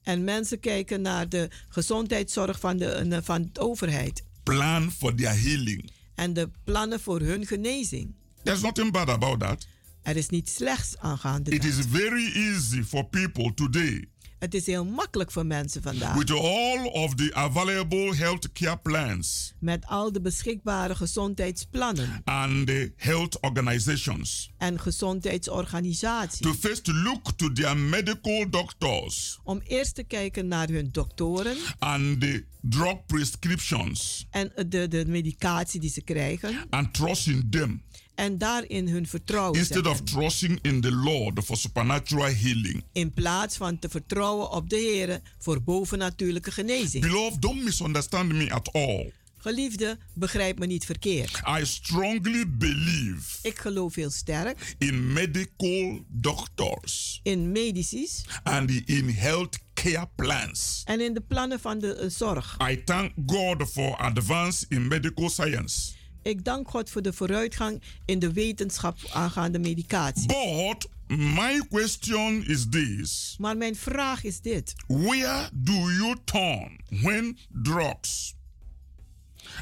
En 0.02 0.24
mensen 0.24 0.60
kijken 0.60 1.00
naar 1.02 1.28
de 1.28 1.48
gezondheidszorg 1.68 2.60
van 2.60 2.76
de, 2.76 2.86
eh, 2.86 3.18
van 3.22 3.50
de 3.52 3.60
overheid 3.60 4.22
Plan 4.42 4.90
for 4.92 5.14
their 5.14 5.40
healing. 5.42 5.90
en 6.14 6.32
de 6.32 6.50
plannen 6.64 7.00
voor 7.00 7.20
hun 7.20 7.46
genezing. 7.46 8.14
There's 8.42 8.60
nothing 8.62 8.92
bad 8.92 9.08
about 9.08 9.40
that. 9.40 9.66
Er 10.02 10.16
is 10.16 10.28
niets 10.28 10.54
slechts 10.54 10.98
aangaande. 10.98 11.50
It 11.50 11.64
is 11.64 11.74
very 11.88 12.32
easy 12.32 12.82
for 12.82 13.04
people 13.04 13.54
today 13.54 14.08
Het 14.38 14.54
is 14.54 14.66
heel 14.66 14.84
makkelijk 14.84 15.30
voor 15.30 15.46
mensen 15.46 15.82
vandaag. 15.82 16.14
with 16.16 16.30
all 16.30 16.84
of 16.86 17.14
the 17.14 17.34
available 17.34 18.14
health 18.16 18.52
care 18.52 18.76
plans 18.78 19.54
Met 19.58 19.86
al 19.86 20.12
de 20.12 20.20
beschikbare 20.20 20.94
gezondheidsplannen 20.94 22.20
and 22.24 22.66
the 22.66 22.92
health 22.96 23.40
organizations 23.40 24.50
en 24.58 24.80
gezondheidsorganisaties. 24.80 26.38
to 26.40 26.52
first 26.54 26.86
look 26.86 27.32
to 27.36 27.52
their 27.52 27.76
medical 27.76 28.50
doctors 28.50 29.38
Om 29.44 29.60
eerst 29.64 29.94
te 29.94 30.02
kijken 30.02 30.48
naar 30.48 30.68
hun 30.68 30.88
doktoren 30.92 31.56
and 31.78 32.20
the 32.20 32.44
drug 32.60 33.06
prescriptions 33.06 34.26
en 34.30 34.52
de, 34.68 34.88
de 34.88 35.04
medicatie 35.06 35.80
die 35.80 35.90
ze 35.90 36.02
krijgen. 36.02 36.66
and 36.70 36.94
trust 36.94 37.26
in 37.26 37.46
them 37.50 37.82
En 38.20 38.38
daarin 38.38 38.88
hun 38.88 39.06
vertrouwen 39.06 39.58
instead 39.58 39.86
of 39.86 39.96
zetten. 39.96 40.14
trusting 40.14 40.58
in 40.62 40.80
the 40.80 40.92
Lord 40.92 41.44
for 41.44 41.56
supernatural 41.56 42.34
healing. 42.34 42.84
In 42.92 43.12
plaats 43.12 43.56
van 43.56 43.78
te 43.78 43.88
vertrouwen 43.88 44.50
op 44.50 44.70
de 44.70 44.76
Heer 44.76 45.20
voor 45.38 45.62
bovennatuurlijke 45.62 46.50
genezing. 46.50 47.04
Beloved, 47.04 47.42
don't 47.42 47.62
misunderstand 47.64 48.32
me 48.32 48.50
at 48.52 48.72
all. 48.72 49.12
Geliefde, 49.36 49.98
begrijp 50.14 50.58
me 50.58 50.66
niet 50.66 50.84
verkeerd. 50.84 51.40
I 51.60 51.64
strongly 51.64 52.44
believe 52.48 53.38
Ik 53.42 53.58
geloof 53.58 53.94
heel 53.94 54.10
sterk 54.10 54.74
in 54.78 55.12
medical 55.12 56.04
doctors 56.08 57.20
in 57.22 57.52
medicis 57.52 58.24
and 58.42 58.70
in 58.70 59.08
health 59.08 59.58
care 59.74 60.08
plans. 60.16 60.82
en 60.84 61.00
in 61.00 61.14
de 61.14 61.20
plannen 61.20 61.60
van 61.60 61.78
de 61.78 61.94
eh, 61.94 62.08
zorg. 62.10 62.56
I 62.70 62.84
thank 62.84 63.12
God 63.26 63.70
for 63.72 63.96
advance 63.96 64.64
in 64.68 64.88
medical 64.88 65.28
science. 65.30 65.98
Ik 66.22 66.44
dank 66.44 66.68
God 66.68 66.90
voor 66.90 67.02
de 67.02 67.12
vooruitgang 67.12 67.82
in 68.04 68.18
de 68.18 68.32
wetenschap 68.32 68.98
aangaande 69.12 69.58
medicatie. 69.58 70.26
But 70.26 70.88
my 71.18 71.62
question 71.68 72.44
is 72.46 72.66
this 72.70 73.36
Maar 73.38 73.56
mijn 73.56 73.76
vraag 73.76 74.24
is 74.24 74.40
dit. 74.40 74.74
Where 74.86 75.48
do 75.52 75.72
you 75.72 76.16
turn 76.24 76.80
when 76.88 77.38
drugs 77.62 78.34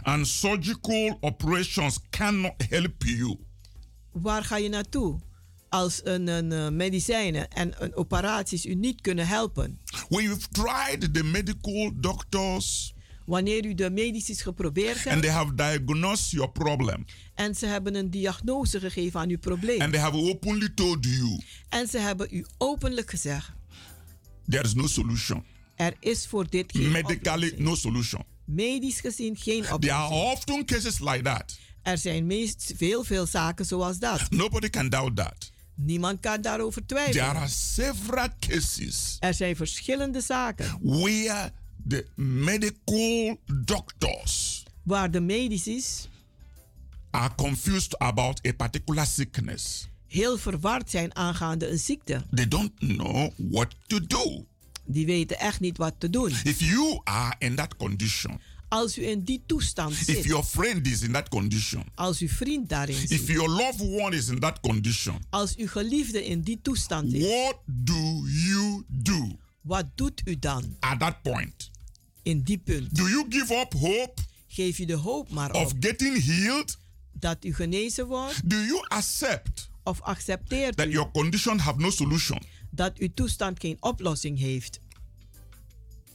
and 0.03 0.27
surgical 0.27 1.19
operations 1.21 1.99
cannot 2.11 2.69
help 2.69 3.03
you? 3.05 3.37
Waar 4.13 4.45
ga 4.45 4.57
je 4.57 4.69
naartoe 4.69 5.21
als 5.69 6.01
een, 6.05 6.27
een 6.27 6.53
eh, 6.53 6.69
medicijnen 6.69 7.51
en 7.51 7.85
een 7.85 7.97
operaties 7.97 8.67
u 8.67 8.75
niet 8.75 9.01
kunnen 9.01 9.27
helpen? 9.27 9.81
You've 10.09 10.49
tried 10.49 11.15
the 11.15 11.23
medical 11.23 11.93
doctors 11.95 12.95
Wanneer 13.29 13.65
u 13.65 13.75
de 13.75 13.91
medicijns 13.91 14.43
geprobeerd 14.43 14.97
and 14.97 15.05
hebt 15.05 15.21
they 15.23 15.31
have 15.31 15.55
diagnosed 15.55 16.31
your 16.31 16.51
problem 16.51 17.05
en 17.35 17.55
ze 17.55 17.67
hebben 17.67 17.95
een 17.95 18.11
diagnose 18.11 18.81
gegeven 18.81 19.21
aan 19.21 19.29
uw 19.29 19.39
probleem 19.39 19.81
and 19.81 19.93
they 19.93 20.01
have 20.01 20.17
openly 20.17 20.69
told 20.75 21.05
you 21.05 21.41
en 21.69 21.89
ze 21.89 21.99
hebben 21.99 22.29
u 22.31 22.47
openlijk 22.59 23.11
gezegd: 23.11 23.53
there 24.49 24.65
is 24.65 24.75
no 24.75 24.87
solution, 24.87 25.45
er 25.75 25.95
is 26.01 26.27
voor 26.27 26.49
dit 26.51 26.73
geen 26.73 26.91
medically 26.91 27.35
oplossing. 27.47 27.59
no 27.69 27.75
solution. 27.75 28.25
Medisch 28.45 29.01
gezien 29.01 29.37
geen 29.37 29.63
There 29.63 29.93
are 29.93 30.05
oplossing. 30.07 30.33
often 30.37 30.65
cases 30.65 30.99
like 30.99 31.23
that. 31.23 31.59
Er 31.83 31.99
zijn 31.99 32.27
meest 32.27 32.73
veel, 32.77 33.05
veel 33.05 33.27
zaken 33.27 33.65
zoals 33.67 33.99
dat. 33.99 34.31
Nobody 34.31 34.69
can 34.71 34.89
doubt 34.89 35.17
that. 35.17 35.51
Niemand 35.75 36.21
kan 36.21 36.41
daarover 36.41 36.87
There 36.87 37.01
twijfelen. 37.01 37.37
are 37.37 37.49
several 37.49 38.29
cases 38.41 39.17
Er 39.21 39.35
zijn 39.35 39.57
verschillende 39.57 40.21
zaken 40.21 40.79
where 40.83 41.53
the 41.89 42.07
medical 42.15 43.37
doctors 43.65 44.63
waar 44.83 45.11
de 45.11 45.21
medicis 45.21 46.09
are 47.11 47.35
confused 47.35 47.99
about 47.99 48.47
a 48.47 48.53
particular 48.53 49.07
sickness. 49.07 49.89
heel 50.07 50.39
verward 50.39 50.91
zijn 50.91 51.15
aangaande 51.15 51.71
een 51.71 51.79
ziekte. 51.79 52.27
They 52.35 52.49
don't 52.49 52.73
know 52.79 53.31
what 53.37 53.75
to 53.87 54.07
do. 54.07 54.47
Die 54.85 55.07
weten 55.07 55.39
echt 55.39 55.61
niet 55.61 55.77
wat 55.77 55.95
te 55.99 56.11
doen. 56.11 56.31
If 56.45 56.61
you 56.61 57.01
are 57.05 57.35
in 57.39 57.55
that 57.55 57.77
condition, 57.77 58.41
Als 58.69 58.99
u 58.99 59.07
in 59.07 59.23
die 59.23 59.43
toestand 59.47 59.93
if 59.93 59.99
zit, 59.99 60.25
your 60.25 60.45
friend 60.45 60.87
is 60.87 61.03
in 61.03 61.13
that 61.13 61.29
condition, 61.29 61.85
als 61.95 62.19
uw 62.19 62.29
vriend 62.29 62.69
daarin 62.69 62.97
if 62.97 63.09
zit, 63.09 63.27
your 63.27 63.49
loved 63.49 63.81
one 63.81 64.17
is 64.17 64.29
in 64.29 64.39
that 64.39 64.61
condition, 64.61 65.15
als 65.31 65.57
uw 65.57 65.67
geliefde 65.67 66.25
in 66.25 66.41
die 66.41 66.59
toestand 66.63 67.13
is, 67.13 67.23
what 67.23 67.59
do 67.65 68.23
you 68.27 68.85
do 68.89 69.39
wat 69.61 69.87
doet 69.95 70.23
u 70.25 70.39
dan 70.39 70.77
at 70.81 70.99
that 70.99 71.23
point? 71.23 71.71
In 72.29 72.43
die 72.43 72.59
punt? 72.59 72.95
Do 72.97 73.09
you 73.09 73.27
give 73.29 73.55
up 73.55 73.73
hope 73.73 74.23
Geef 74.47 74.79
u 74.79 74.85
de 74.85 74.95
hoop 74.95 75.31
maar 75.31 75.53
of 75.53 75.73
op 75.73 75.77
getting 75.81 76.25
healed? 76.25 76.79
dat 77.13 77.45
u 77.45 77.55
genezen 77.55 78.07
wordt 78.07 78.51
Do 78.51 78.57
you 78.57 78.87
accept 78.89 79.71
of 79.83 80.01
accepteert 80.01 80.77
that 80.77 80.87
u 80.87 80.91
your 80.91 81.11
condition 81.11 81.59
have 81.59 81.79
no 81.81 81.91
solution? 81.91 82.39
dat 82.71 82.99
uw 82.99 83.09
toestand 83.15 83.61
geen 83.61 83.77
oplossing 83.81 84.39
heeft? 84.39 84.81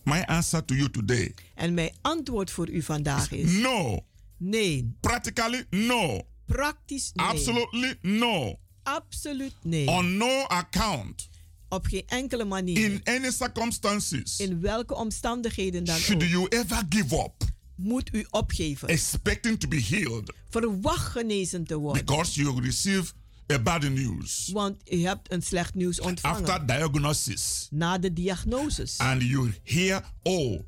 My 0.04 0.22
answer 0.22 0.66
to 0.66 0.76
you 0.76 0.90
today 0.90 1.34
En 1.56 1.74
mijn 1.74 1.92
antwoord 2.02 2.52
voor 2.52 2.70
u 2.70 2.82
vandaag 2.82 3.32
is 3.32 3.52
no. 3.52 4.06
nee. 4.38 4.96
Practically 5.00 5.66
no. 5.70 6.28
Praktisch 6.46 7.12
nee. 7.14 7.26
Absolutely 7.26 7.98
no. 8.02 8.60
Absoluut 8.84 9.54
nee. 9.62 9.88
On 9.88 10.18
no 10.18 10.44
account. 10.44 11.30
Op 11.74 11.86
geen 11.86 12.04
enkele 12.08 12.46
manier. 12.46 12.78
In 12.84 13.02
any 13.04 13.32
circumstances 13.32 14.40
In 14.40 14.62
welke 14.62 14.96
omstandigheden 14.96 15.84
dan 15.84 15.98
should 15.98 16.24
ook. 16.24 16.30
you 16.30 16.48
ever 16.50 16.84
give 16.90 17.16
up 17.16 17.52
Moet 17.76 18.10
u 18.14 18.26
opgeven. 18.30 18.88
expecting 18.88 19.60
to 19.60 19.68
be 19.68 19.82
healed 19.82 20.34
Verwacht 20.50 21.12
genezen 21.12 21.64
te 21.66 21.76
worden. 21.78 22.06
because 22.06 22.42
you 22.42 22.62
receive 22.62 23.12
a 23.52 23.60
bad 23.60 23.82
news 23.90 24.50
Want 24.54 24.92
u 24.92 25.06
hebt 25.06 25.32
een 25.32 25.42
slecht 25.42 25.74
nieuws 25.74 26.00
ontvangen. 26.00 26.40
after 26.50 26.66
diagnosis 26.68 27.68
Na 27.72 27.98
de 27.98 28.14
diagnoses. 28.14 28.98
and 28.98 29.22
you 29.22 29.54
hear, 29.64 30.02
oh, 30.24 30.60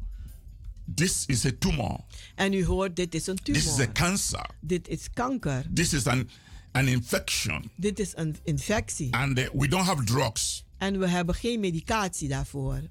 this 0.95 1.23
is 1.25 1.45
a 1.45 1.51
tumor, 1.59 1.99
En 2.35 2.53
u 2.53 2.65
hoort, 2.65 2.95
dit 2.95 3.15
is 3.15 3.27
een 3.27 3.39
this 3.43 3.57
is 3.65 3.71
a 3.71 3.75
tumor. 3.75 3.91
cancer, 3.91 4.49
Dit 4.61 4.87
is 4.87 5.09
kanker. 5.13 5.65
this 5.73 5.93
is 5.93 6.07
an, 6.07 6.29
an 6.71 6.87
infection, 6.87 7.71
Dit 7.75 7.99
is 7.99 8.11
een 8.15 8.35
infectie. 8.43 9.13
and 9.15 9.39
uh, 9.39 9.47
we 9.53 9.67
don't 9.67 9.85
have 9.85 10.03
drugs. 10.03 10.64
En 10.86 11.00
we 11.00 11.08
hebben 11.08 11.36
geen 11.36 11.60
medicatie 11.60 12.28
daarvoor. 12.28 12.82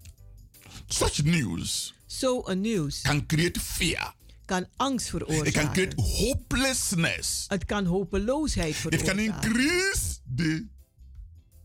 Such 0.87 1.23
news 1.25 1.95
Zo'n 2.07 2.61
nieuws 2.61 3.01
can 3.01 3.27
create 3.27 3.61
fear. 3.61 4.15
kan 4.45 4.67
angst 4.77 5.07
It 5.07 5.11
can 5.13 5.27
veroorzaken. 5.29 5.73
create 5.73 6.03
hopelessness. 6.03 7.45
Het 7.49 7.65
kan 7.65 7.85
hopeloosheid 7.85 8.75
It 8.75 8.81
can 8.81 8.91
veroorzaken. 8.91 9.19
increase 9.25 10.17
the 10.37 10.67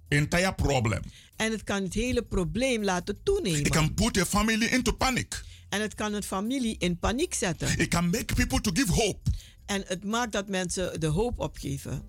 entire 0.08 0.54
problem. 0.54 1.02
En 1.36 1.52
het 1.52 1.64
kan 1.64 1.84
het 1.84 1.94
hele 1.94 2.24
probleem 2.24 2.84
laten 2.84 3.16
It 3.16 3.26
toenemen. 3.26 3.64
can 3.72 3.94
put 3.94 4.18
a 4.18 4.26
family 4.26 4.66
into 4.66 4.92
panic. 4.94 5.44
En 5.70 5.82
het 5.82 5.96
kan 5.96 6.14
een 6.14 6.24
familie 6.24 6.76
in 6.78 7.00
paniek 7.00 7.34
zetten. 7.34 7.80
It 7.80 7.88
can 7.88 8.10
make 8.10 8.34
people 8.34 8.62
to 8.62 8.72
give 8.74 8.92
hope. 8.92 9.30
En 9.66 9.84
het 9.88 10.04
maakt 10.04 10.32
dat 10.32 10.48
mensen 10.48 11.00
de 11.00 11.08
hoop 11.08 11.40
opgeven. 11.40 12.04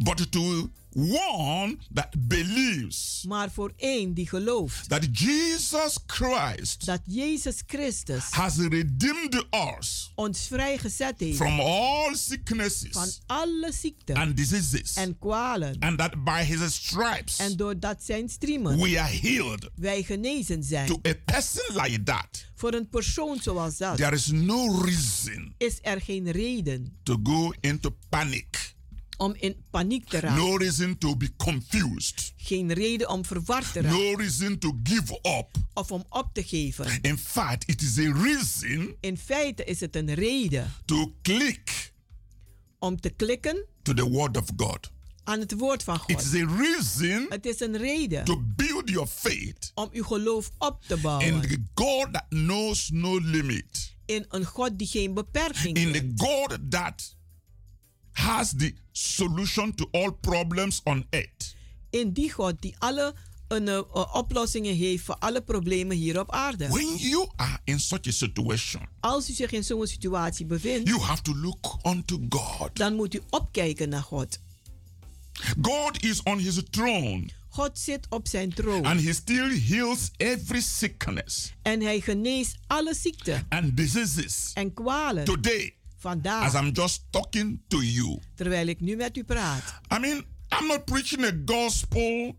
But 0.00 0.30
to 0.32 0.70
one 0.92 1.76
that 1.94 2.28
believes 2.28 3.24
Maar 3.28 3.50
voor 3.50 3.72
één 3.76 4.14
die 4.14 4.28
gelooft 4.28 4.88
that 4.88 5.08
Jesus 5.12 5.98
Christ 6.06 6.86
dat 6.86 7.00
Jezus 7.04 7.62
Christus 7.66 8.24
has 8.30 8.56
redeemed 8.56 9.44
us 9.78 10.12
ons 10.14 10.46
vrijgezet 10.46 11.20
heeft 11.20 11.36
from 11.36 11.60
all 11.60 12.04
van 12.06 12.16
sicknesses 12.16 13.20
alle 13.26 13.72
ziekten 13.72 14.16
and 14.16 14.36
diseases, 14.36 14.94
en 14.96 15.18
kwalen. 15.18 15.76
and 15.80 15.98
that 15.98 16.24
by 16.24 16.42
his 16.44 16.74
stripes 16.74 17.38
En 17.38 17.56
doordat 17.56 18.02
zijn 18.04 18.28
striemen 18.28 18.78
we 18.80 19.00
are 19.00 19.12
healed. 19.20 19.70
wij 19.74 20.02
genezen 20.02 20.62
zijn. 20.64 20.86
To 20.86 21.00
a 21.06 21.14
person 21.24 21.82
like 21.82 22.02
that, 22.02 22.46
Voor 22.54 22.72
een 22.74 22.88
persoon 22.88 23.38
zoals 23.42 23.76
dat 23.76 23.96
there 23.96 24.14
is 24.16 24.26
no 24.26 24.80
reason 24.82 25.54
is 25.58 25.78
er 25.82 26.00
geen 26.00 26.30
reden 26.30 26.98
to 27.02 27.20
go 27.22 27.52
into 27.60 27.96
panic, 28.08 28.76
om 29.18 29.34
in 29.38 29.56
paniek 29.70 30.08
te 30.08 30.18
raken. 30.20 30.44
no 30.44 30.56
reason 30.56 30.98
to 30.98 31.16
be 31.16 31.28
confused, 31.36 32.32
Geen 32.36 32.72
reden 32.72 33.08
om 33.08 33.24
verward 33.24 33.72
te 33.72 33.80
raken 33.80 33.98
no 33.98 34.14
reason 34.14 34.58
to 34.58 34.78
give 34.82 35.12
up. 35.22 35.46
of 35.74 35.90
om 35.92 36.04
op 36.08 36.30
te 36.32 36.42
geven. 36.44 36.98
In 37.02 37.18
fact, 37.18 37.68
it 37.68 37.82
is 37.82 37.98
a 37.98 38.12
reason 38.22 38.94
In 39.00 39.16
feite 39.18 39.64
is 39.64 39.80
het 39.80 39.96
een 39.96 40.14
reden 40.14 40.72
to 40.84 41.14
click 41.22 41.92
om 42.78 43.00
te 43.00 43.10
klikken 43.10 43.64
to 43.82 43.92
the 43.94 44.08
word 44.08 44.36
of 44.36 44.44
God. 44.56 44.90
aan 45.24 45.40
het 45.40 45.52
woord 45.58 45.82
van 45.82 45.94
It 45.94 46.00
God. 46.16 46.20
is 46.34 46.40
a 46.42 46.46
reason 46.56 47.26
Het 47.28 47.46
is 47.46 47.60
een 47.60 47.76
reden 47.76 48.24
to 48.24 48.42
build 48.56 48.88
your 48.90 49.06
faith 49.08 49.70
om 49.74 49.88
uw 49.92 50.02
geloof 50.04 50.50
op 50.58 50.82
te 50.86 50.94
in 50.94 51.00
bouwen 51.02 51.40
the 51.40 51.58
God 51.74 52.12
that 52.12 52.24
knows 52.28 52.90
no 52.90 53.18
limit, 53.20 53.96
in 54.06 54.24
een 54.28 54.44
God 54.44 54.78
die 54.78 54.86
geen 54.86 55.14
beperking 55.14 55.76
in 55.76 55.92
the. 55.92 56.12
God 56.24 56.58
that 56.70 57.16
has 58.12 58.50
the 58.56 58.74
solution 58.92 59.74
to 59.74 59.88
all 59.90 60.10
problems 60.12 60.80
on 60.84 61.06
earth. 61.10 61.54
In 61.90 62.12
die 62.12 62.32
God 62.32 62.54
die 62.62 62.74
alle 62.78 63.14
een, 63.48 63.68
eh, 63.68 64.14
oplossingen 64.16 64.74
heeft 64.76 65.04
voor 65.04 65.16
alle 65.18 65.42
problemen 65.42 65.96
hier 65.96 66.20
op 66.20 66.32
aarde. 66.32 66.68
When 66.68 66.96
you 66.96 67.28
are 67.36 67.58
in 67.64 67.80
such 67.80 68.06
a 68.06 68.10
situation, 68.10 68.82
Als 69.00 69.30
u 69.30 69.32
zich 69.32 69.50
in 69.52 69.64
zo'n 69.64 69.86
situatie 69.86 70.46
bevindt, 70.46 70.88
you 70.88 71.00
have 71.00 71.22
to 71.22 71.34
look 71.36 71.78
unto 71.86 72.20
God. 72.28 72.70
dan 72.76 72.94
moet 72.94 73.14
u 73.14 73.20
opkijken 73.30 73.88
naar 73.88 74.02
God. 74.02 74.38
God 75.62 76.02
is 76.02 76.22
on 76.22 76.38
his 76.38 76.60
throne 76.70 77.28
God 77.48 77.78
zit 77.78 78.06
op 78.10 78.28
zijn 78.28 78.54
troon 78.54 78.84
and 78.84 79.00
he 79.04 79.12
still 79.12 79.60
heals 79.60 80.10
every 80.16 80.60
sickness 80.60 81.52
en 81.62 81.80
hij 81.80 82.00
geneest 82.00 82.56
alle 82.66 82.94
ziekten 82.94 83.46
and 83.48 83.76
diseases. 83.76 84.50
en 84.54 84.74
kwalen 84.74 85.24
Today, 85.24 85.74
as 85.98 86.02
vandaag, 86.02 86.54
I'm 86.54 86.72
just 86.72 87.02
talking 87.10 87.60
to 87.68 87.82
you, 87.82 88.18
terwijl 88.34 88.66
ik 88.66 88.80
nu 88.80 88.96
met 88.96 89.16
u 89.16 89.24
praat. 89.24 89.80
I 89.94 89.98
mean, 89.98 90.24
I'm 90.58 90.66
not 90.66 90.84
preaching 90.84 91.24
a 91.24 91.32
gospel 91.44 92.36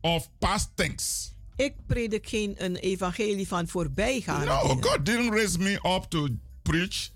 of 0.00 0.28
past 0.38 0.70
things. 0.74 1.32
Ik 1.56 1.74
predik 1.86 2.28
geen 2.28 2.54
een 2.58 2.76
evangelie 2.76 3.48
van 3.48 3.68
voorbijgaande 3.68 4.46
No. 4.46 4.76
God 4.80 5.06
didn't 5.06 5.32
raise 5.32 5.58
me 5.58 5.72
up 5.72 6.04
to 6.08 6.28
preach 6.62 7.10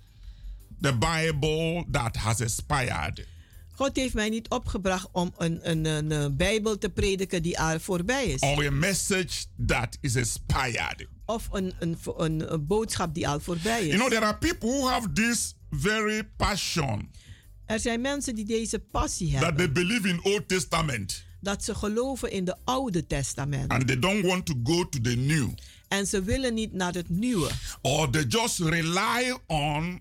the 0.81 0.93
Bible 0.99 1.85
that 1.91 2.17
has 2.17 2.41
expired. 2.41 3.27
God 3.73 3.97
heeft 3.97 4.15
mij 4.15 4.29
niet 4.29 4.49
opgebracht 4.49 5.09
om 5.13 5.33
een, 5.37 5.71
een, 5.71 5.85
een, 5.85 6.13
eh, 6.13 6.27
Bijbel 6.33 6.79
te 6.79 6.89
prediken 6.89 7.43
die 7.43 7.59
al 7.61 7.81
voorbij 7.81 8.27
is. 8.27 8.41
or 8.41 8.67
a 8.67 8.71
message 8.71 9.45
that 9.67 9.99
is 10.01 10.15
expired. 10.15 11.07
Of 11.29 11.49
een, 11.53 11.73
een, 11.79 11.97
een, 12.17 12.53
een 12.53 12.67
boodschap 12.67 13.15
die 13.15 13.29
al 13.29 13.41
voorbij 13.41 13.81
is. 13.81 13.87
You 13.87 13.97
know, 13.99 14.11
there 14.11 14.25
are 14.25 14.37
people 14.39 14.69
who 14.69 14.89
have 14.89 15.13
this 15.13 15.55
very 15.71 16.23
passion 16.37 17.11
er 17.67 17.81
zijn 17.81 18.01
mensen 18.01 18.35
die 18.35 18.45
deze 18.45 18.79
passie 18.79 19.33
that 19.33 19.43
hebben. 19.43 19.73
they 19.73 19.85
believe 19.85 20.09
in 20.09 20.21
Old 20.25 20.49
Testament 20.49 21.25
dat 21.41 21.65
ze 21.65 21.75
geloven 21.75 22.31
in 22.31 22.45
de 22.45 22.57
Oude 22.65 23.07
Testament. 23.07 23.71
and 23.73 23.87
they 23.87 23.99
don't 23.99 24.25
want 24.27 24.47
to 24.47 24.55
go 24.65 24.89
to 24.89 25.01
the 25.01 25.15
New. 25.17 25.49
En 25.89 26.07
ze 26.07 26.23
willen 26.23 26.55
niet 26.55 26.73
naar 26.73 26.93
het 26.95 27.09
Nieuwe. 27.09 27.51
Or 27.83 28.11
they 28.11 28.25
just 28.29 28.59
rely 28.59 29.39
on 29.47 30.01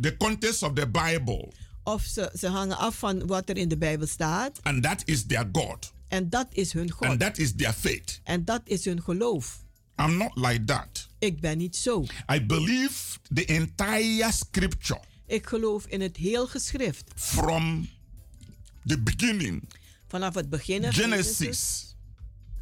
the 0.00 0.16
context 0.16 0.62
of 0.62 0.72
the 0.72 0.88
Bible 0.88 1.52
Of 1.82 2.02
ze, 2.02 2.30
ze 2.38 2.48
hangen 2.48 2.76
af 2.78 2.98
van 2.98 3.26
wat 3.26 3.48
er 3.48 3.56
in 3.56 3.68
de 3.68 3.76
Bijbel 3.78 4.06
staat. 4.06 4.60
and 4.62 4.82
that 4.82 5.02
is 5.04 5.26
their 5.26 5.48
God 5.52 5.92
En 6.08 6.30
dat 6.30 6.46
is 6.52 6.72
hun 6.72 6.90
God. 6.90 7.08
and 7.08 7.20
that 7.20 7.38
is 7.38 7.52
their 7.56 7.72
faith. 7.72 8.20
En 8.24 8.44
dat 8.44 8.60
is 8.64 8.84
hun 8.84 9.02
geloof. 9.02 9.64
I'm 9.98 10.16
not 10.16 10.30
like 10.34 10.64
that. 10.64 11.08
Ik 11.18 11.40
ben 11.40 11.58
niet 11.58 11.76
zo. 11.76 12.04
I 12.32 12.46
believe 12.46 13.18
the 13.34 13.44
entire 13.44 14.32
scripture 14.32 15.00
Ik 15.26 15.46
geloof 15.46 15.86
in 15.86 16.00
het 16.00 16.16
heel 16.16 16.46
geschrift. 16.46 17.04
from 17.14 17.88
the 18.86 18.98
beginning, 18.98 19.62
Vanaf 20.08 20.34
het 20.34 20.48
begin. 20.50 20.92
Genesis, 20.92 21.94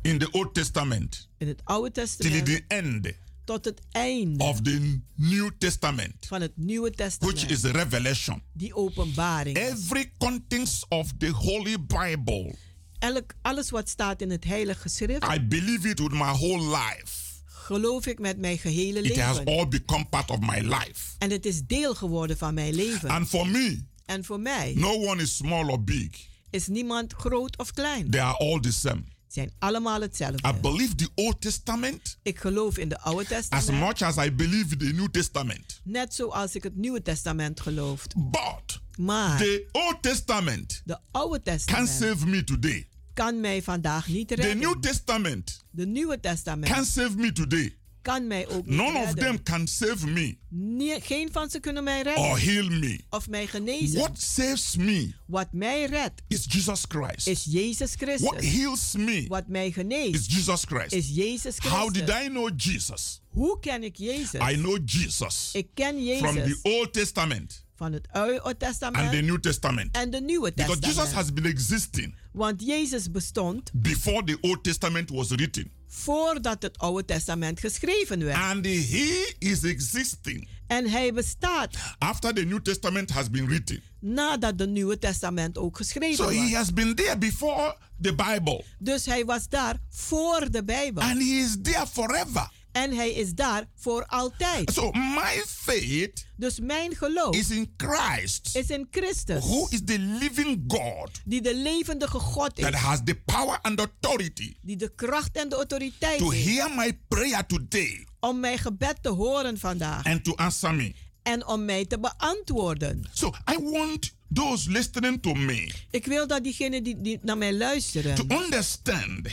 in 0.02 0.18
the 0.18 0.30
Old 0.30 0.54
Testament, 0.54 1.28
In 1.38 1.48
het 1.48 1.60
Oude 1.64 1.90
till 1.90 2.04
Testament. 2.04 2.46
the 2.46 2.64
end 2.68 3.08
Tot 3.44 3.64
het 3.64 3.80
einde 3.90 4.44
of 4.44 4.60
the 4.62 5.00
New 5.14 5.50
Testament, 5.58 6.26
van 6.26 6.40
het 6.40 6.52
Nieuwe 6.56 6.90
Testament. 6.90 7.40
which 7.40 7.50
is 7.50 7.62
Revelation. 7.62 8.42
die 8.52 8.74
openbaring. 8.74 9.56
Every 9.56 10.12
contents 10.18 10.84
of 10.88 11.10
the 11.18 11.28
Holy 11.30 11.76
Bible, 11.80 12.54
Elk, 12.98 13.34
alles 13.42 13.70
wat 13.70 13.88
staat 13.88 14.20
in 14.22 14.30
het 14.30 14.44
Heilige 14.44 14.88
Schrift. 14.88 15.24
I 15.34 15.40
believe 15.40 15.88
it 15.88 15.98
with 15.98 16.12
my 16.12 16.32
whole 16.32 16.62
life. 16.76 17.23
Geloof 17.64 18.06
ik 18.06 18.18
met 18.18 18.38
mijn 18.38 18.58
gehele 18.58 19.02
It 19.02 19.18
has 19.20 19.36
leven. 19.38 19.52
all 19.58 19.68
become 19.68 20.04
part 20.04 20.30
of 20.30 20.38
my 20.40 20.58
life. 20.60 21.14
En 21.18 21.30
het 21.30 21.46
is 21.46 21.62
deel 21.66 21.94
geworden 21.94 22.38
van 22.38 22.54
mijn 22.54 22.74
leven. 22.74 23.08
And 23.08 23.28
for 23.28 23.46
me, 23.48 23.84
en 24.04 24.24
voor 24.24 24.40
mij 24.40 24.72
no 24.76 24.92
one 25.06 25.22
is 25.22 25.36
small 25.36 25.68
or 25.70 25.84
big. 25.84 26.08
is 26.50 26.66
niemand 26.66 27.12
groot 27.12 27.58
of 27.58 27.72
klein. 27.72 28.10
They 28.10 28.20
are 28.20 28.36
all 28.36 28.60
the 28.60 28.72
same. 28.72 29.02
zijn 29.28 29.52
allemaal 29.58 30.00
hetzelfde. 30.00 30.48
I 30.48 30.52
believe 30.60 30.94
the 30.94 31.08
Old 31.14 31.40
Testament 31.40 32.18
Ik 32.22 32.38
geloof 32.38 32.78
in 32.78 32.88
de 32.88 33.00
Oude 33.00 33.36
as 33.36 33.48
Testament. 33.48 33.80
much 33.84 34.02
as 34.02 34.26
I 34.26 34.32
believe 34.32 34.76
the 34.76 34.84
New 34.84 35.08
Testament. 35.08 35.80
Net 35.84 36.14
zoals 36.14 36.54
ik 36.54 36.62
het 36.62 36.76
Nieuwe 36.76 37.02
Testament 37.02 37.60
geloof. 37.60 38.06
But 38.16 38.80
Maar 38.98 39.38
The 39.38 39.68
Old 39.72 40.02
Testament 40.02 40.82
de 40.84 40.98
Oude 41.10 41.42
can 41.42 41.54
Testament 41.56 41.88
save 41.88 42.26
me 42.26 42.44
today. 42.44 42.88
Kan 43.14 43.40
mij 43.40 43.62
vandaag 43.62 44.08
niet 44.08 44.28
The 44.28 44.34
redden. 44.34 44.58
New 44.58 44.80
Testament 44.80 45.64
de 45.70 45.86
Nieuwe 45.86 46.20
can 46.20 46.32
Testament 46.34 46.86
save 46.86 47.16
me 47.16 47.32
today. 47.32 47.76
kan 48.02 48.26
mij 48.26 48.48
ook 48.48 48.66
niet 48.66 48.76
None 48.76 48.98
of 48.98 49.04
redden. 49.04 49.24
them 49.24 49.42
can 49.42 49.66
save 49.68 50.06
me 50.06 50.36
Nee, 50.48 51.00
geen 51.00 51.28
van 51.32 51.50
ze 51.50 51.60
kunnen 51.60 51.84
mij 51.84 52.02
redden 52.02 52.24
or 52.24 52.38
heal 52.40 52.68
me. 52.68 53.00
of 53.10 53.28
mij 53.28 53.46
genezen. 53.46 53.98
What 54.00 54.20
saves 54.20 54.76
me 54.76 55.12
Wat 55.26 55.52
mij 55.52 55.84
redt 55.84 56.22
is 56.28 56.44
Jesus 56.48 56.84
Christ. 56.88 57.26
is 57.26 57.44
Jezus 57.48 57.94
Christus. 57.94 58.30
What 58.30 58.44
heals 58.44 58.92
me 58.96 59.24
Wat 59.28 59.48
mij 59.48 59.70
geneest 59.72 60.14
is 60.14 60.34
Jesus 60.36 60.64
Christ. 60.64 60.92
is 60.92 61.08
Jezus 61.08 61.56
Christus. 61.58 61.70
How 61.70 61.92
did 61.92 62.08
I 62.08 62.28
know 62.28 62.50
Jesus? 62.56 63.20
Hoe 63.28 63.58
ken 63.60 63.82
ik 63.82 63.96
Jezus? 63.96 64.40
I 64.50 64.54
know 64.54 64.78
Jesus 64.84 65.50
ik 65.52 65.66
ken 65.74 65.94
from 66.18 66.36
Jezus 66.36 66.60
the 66.62 66.68
Old 66.68 66.92
Testament 66.92 67.63
van 67.76 67.92
het 67.92 68.08
Oude 68.12 68.40
and 68.42 68.58
Testament 68.58 69.10
the 69.12 69.16
New 69.20 69.38
Testament. 69.40 69.96
en 69.96 70.10
de 70.10 70.20
Nieuwe 70.20 70.52
Because 70.54 70.72
Testament. 70.80 70.96
Jesus 70.96 71.14
has 71.14 71.32
been 71.32 71.44
existing 71.46 72.14
Want 72.32 72.62
Jezus 72.62 73.10
bestond 73.10 73.70
before 73.72 74.24
the 74.24 74.38
Old 74.40 74.62
Testament 74.64 75.10
was 75.10 75.28
written. 75.28 75.70
voordat 75.88 76.62
het 76.62 76.78
Oude 76.78 77.04
Testament 77.04 77.60
geschreven 77.60 78.24
werd. 78.24 78.38
And 78.38 78.64
he 78.66 79.34
is 79.38 79.62
existing 79.62 80.48
En 80.66 80.90
hij 80.90 81.12
bestaat 81.12 81.76
after 81.98 82.34
the 82.34 82.42
New 82.44 82.60
Testament 82.60 83.10
has 83.10 83.30
been 83.30 83.46
written. 83.46 83.82
nadat 84.00 84.58
het 84.58 84.70
Nieuwe 84.70 84.98
Testament 84.98 85.58
ook 85.58 85.76
geschreven 85.76 86.16
So 86.16 86.24
was. 86.24 86.34
he 86.34 86.56
has 86.56 86.72
been 86.72 86.94
there 86.94 87.18
before 87.18 87.76
the 88.00 88.14
Bible. 88.14 88.64
Dus 88.78 89.06
hij 89.06 89.24
was 89.24 89.48
daar 89.48 89.76
voor 89.90 90.50
de 90.50 90.64
Bijbel. 90.64 91.02
And 91.02 91.18
he 91.18 91.24
is 91.44 91.56
there 91.62 91.86
forever. 91.86 92.50
En 92.74 92.92
hij 92.92 93.10
is 93.12 93.34
daar 93.34 93.64
voor 93.76 94.06
altijd. 94.06 94.72
So 94.72 94.90
my 94.92 95.42
faith 95.46 96.26
Dus 96.36 96.60
mijn 96.60 96.94
geloof 96.96 97.36
is 97.36 97.50
in 97.50 97.74
Christ, 97.76 98.56
is 98.56 98.66
in 98.70 98.86
Christus. 98.90 99.38
who 99.44 99.66
is 99.70 99.80
the 99.84 99.98
living 99.98 100.64
God 100.68 101.10
Die 101.24 101.40
de 101.42 101.54
levendige 101.56 102.18
God 102.18 102.58
is. 102.58 102.64
that 102.64 102.74
has 102.74 103.00
the 103.04 103.14
power 103.14 103.58
and 103.62 103.80
authority 103.80 104.54
Die 104.62 104.76
de 104.76 104.92
kracht 104.94 105.36
en 105.36 105.48
de 105.48 105.54
autoriteit 105.56 106.18
to 106.18 106.30
heeft. 106.30 106.46
hear 106.48 106.70
my 106.74 106.98
prayer 107.08 107.46
today 107.46 108.06
Om 108.20 108.40
mijn 108.40 108.58
gebed 108.58 108.96
te 109.02 109.08
horen 109.08 109.58
vandaag. 109.58 110.04
and 110.04 110.24
to 110.24 110.34
answer 110.34 110.74
me. 110.74 110.94
En 111.22 111.46
om 111.46 111.64
mij 111.64 111.84
te 111.86 111.98
beantwoorden. 112.00 113.04
So 113.12 113.32
I 113.52 113.58
want 113.70 114.12
those 114.32 114.70
listening 114.70 115.22
to 115.22 115.34
me 115.34 115.72
Ik 115.90 116.06
wil 116.06 116.26
dat 116.26 116.44
diegenen 116.44 116.82
die, 116.82 117.00
die 117.00 117.18
naar 117.22 117.38
mij 117.38 117.54
luisteren. 117.54 118.14
to 118.14 118.24
understand 118.28 119.28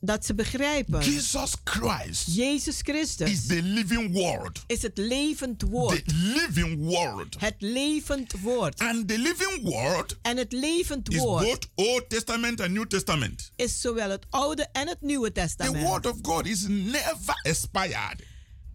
dat 0.00 0.24
ze 0.26 0.34
begrijpen. 0.34 1.00
Jesus 1.02 1.52
Christ 1.64 2.34
Jezus 2.36 2.78
Christus 2.82 3.30
is 3.30 3.46
the 3.46 3.62
living 3.62 4.12
word. 4.12 4.64
is 4.66 4.82
het 4.82 4.98
levend 4.98 5.62
woord. 5.62 6.04
The 6.08 6.14
living 6.14 6.84
word. 6.84 7.36
Het 7.38 7.54
levend 7.58 8.32
woord. 8.40 8.78
And 8.80 9.08
the 9.08 9.18
living 9.18 9.62
word 9.62 10.16
En 10.22 10.36
het 10.36 10.52
levend 10.52 11.10
is 11.12 11.18
woord 11.18 11.44
both 11.44 11.68
Old 11.74 12.08
Testament 12.08 12.60
and 12.60 12.70
New 12.70 12.86
Testament. 12.86 13.52
is 13.56 13.80
zowel 13.80 14.10
het 14.10 14.26
Oude 14.30 14.68
en 14.72 14.88
het 14.88 15.00
Nieuwe 15.00 15.32
The 15.32 15.40
Testament. 15.40 15.86
word 15.88 16.06
of 16.06 16.16
God 16.22 16.46
is 16.46 16.64
never 16.68 17.40
expired. 17.42 18.22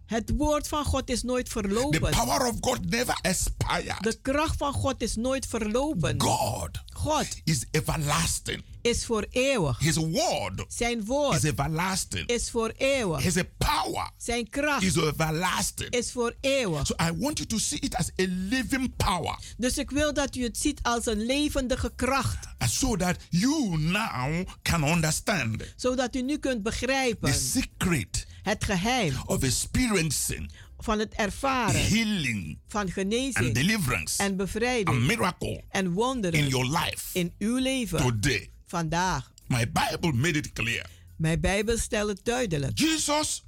Het 0.06 0.32
woord 0.36 0.68
van 0.68 0.84
God 0.84 1.10
is 1.10 1.22
nooit 1.22 1.44
The 1.44 1.50
verlopen. 1.50 2.10
power 2.10 2.46
of 2.48 2.56
God 2.60 2.90
never 2.90 3.18
expired. 3.22 4.02
De 4.02 4.18
kracht 4.22 4.56
van 4.56 4.72
God 4.72 5.02
is 5.02 5.16
nooit 5.16 5.46
verlopen. 5.46 6.20
God 6.20 6.70
God 7.06 7.40
is 7.44 7.64
everlasting. 7.70 8.62
is 8.82 9.04
voor 9.04 9.26
eeuwig. 9.30 9.78
His 9.78 9.96
word 9.96 10.64
Zijn 10.68 11.04
woord 11.04 11.36
is 11.36 11.50
everlasting. 11.50 12.28
is 12.28 12.50
voor 12.50 12.72
eeuwig. 12.76 13.22
His 13.22 13.34
power 13.58 14.10
Zijn 14.16 14.48
kracht 14.50 14.82
is 14.82 14.96
everlasting. 14.96 15.90
is 15.90 16.12
voor 16.12 16.34
eeuwig. 16.40 16.86
So 16.86 16.94
I 17.00 17.12
want 17.18 17.38
you 17.38 17.46
to 17.48 17.58
see 17.58 17.78
it 17.78 17.94
as 17.94 18.10
a 18.20 18.24
living 18.28 18.96
power. 18.96 19.38
Dus 19.56 19.78
ik 19.78 19.90
wil 19.90 20.14
dat 20.14 20.36
u 20.36 20.42
het 20.42 20.58
ziet 20.58 20.82
als 20.82 21.06
een 21.06 21.26
levendige 21.26 21.92
kracht. 21.96 22.46
And 22.58 22.70
so 22.70 22.96
that 22.96 23.16
you 23.30 23.78
now 23.78 24.46
can 24.62 24.84
understand 24.84 25.62
Zodat 25.76 26.14
u 26.16 26.22
nu 26.22 26.38
kunt 26.38 26.62
begrijpen 26.62 27.32
the 27.32 27.38
secret 27.38 28.26
het 28.42 28.64
geheim 28.64 29.14
of 29.26 29.42
experiencing 29.42 30.50
van 30.78 30.98
het 30.98 31.14
ervaren 31.14 31.88
healing 31.88 32.58
van 32.68 32.80
and 32.80 32.92
genezing 32.92 33.54
deliverance 33.54 34.22
en 34.22 34.26
and 34.28 34.36
bevrijding 34.36 35.06
miracle 35.06 35.64
en 35.70 35.84
in 35.84 35.92
wonderen 35.92 36.48
your 36.48 36.66
life 36.78 37.18
in 37.18 37.32
uw 37.38 37.56
leven 37.56 37.98
today. 37.98 38.50
vandaag. 38.66 39.32
My 39.46 39.70
Bible 39.72 40.12
made 40.12 40.38
it 40.38 40.52
clear. 40.52 40.86
Mijn 41.16 41.40
Bijbel 41.40 41.78
stelt 41.78 42.08
het 42.08 42.24
duidelijk. 42.24 42.78
Jesus 42.78 43.44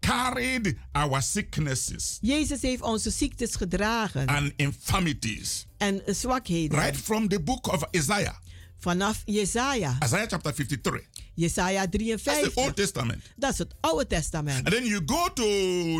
carried 0.00 0.74
our 0.92 1.22
sicknesses 1.22 2.18
Jezus 2.20 2.62
heeft 2.62 2.82
onze 2.82 3.10
ziektes 3.10 3.54
gedragen 3.54 4.26
and 4.26 4.52
infirmities 4.56 5.66
en 5.76 6.02
zwakheden. 6.06 6.78
right 6.78 6.96
from 6.96 7.28
the 7.28 7.40
book 7.40 7.66
of 7.72 7.82
Isaiah, 7.90 8.34
Vanaf 8.78 9.22
Jesaja, 9.24 9.96
Isaiah 10.04 10.28
chapter 10.28 10.52
53. 10.54 11.00
Jesaja 11.38 11.86
That's 11.90 11.92
the 11.92 12.18
53. 12.18 12.56
Old 12.56 12.76
Testament. 12.76 13.22
Dat 13.36 13.52
is 13.52 13.58
het 13.58 13.74
Oude 13.80 14.06
Testament. 14.06 14.64
And 14.64 14.74
then 14.74 14.86
you 14.86 15.02
go 15.06 15.32
to 15.32 15.44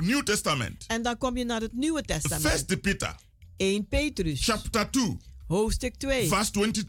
New 0.01 0.23
Testament. 0.23 0.85
En 0.87 1.03
dan 1.03 1.19
kom 1.19 1.37
je 1.37 1.45
naar 1.45 1.61
het 1.61 1.73
Nieuwe 1.73 2.03
Testament. 2.03 2.47
First 2.47 2.81
Peter 2.81 3.15
1 3.57 3.89
Petrus, 3.89 4.45
chapter 4.45 4.91
2, 4.91 5.17
hoofdstuk 5.47 5.95
2, 5.95 6.29
verse 6.29 6.51
24. 6.53 6.85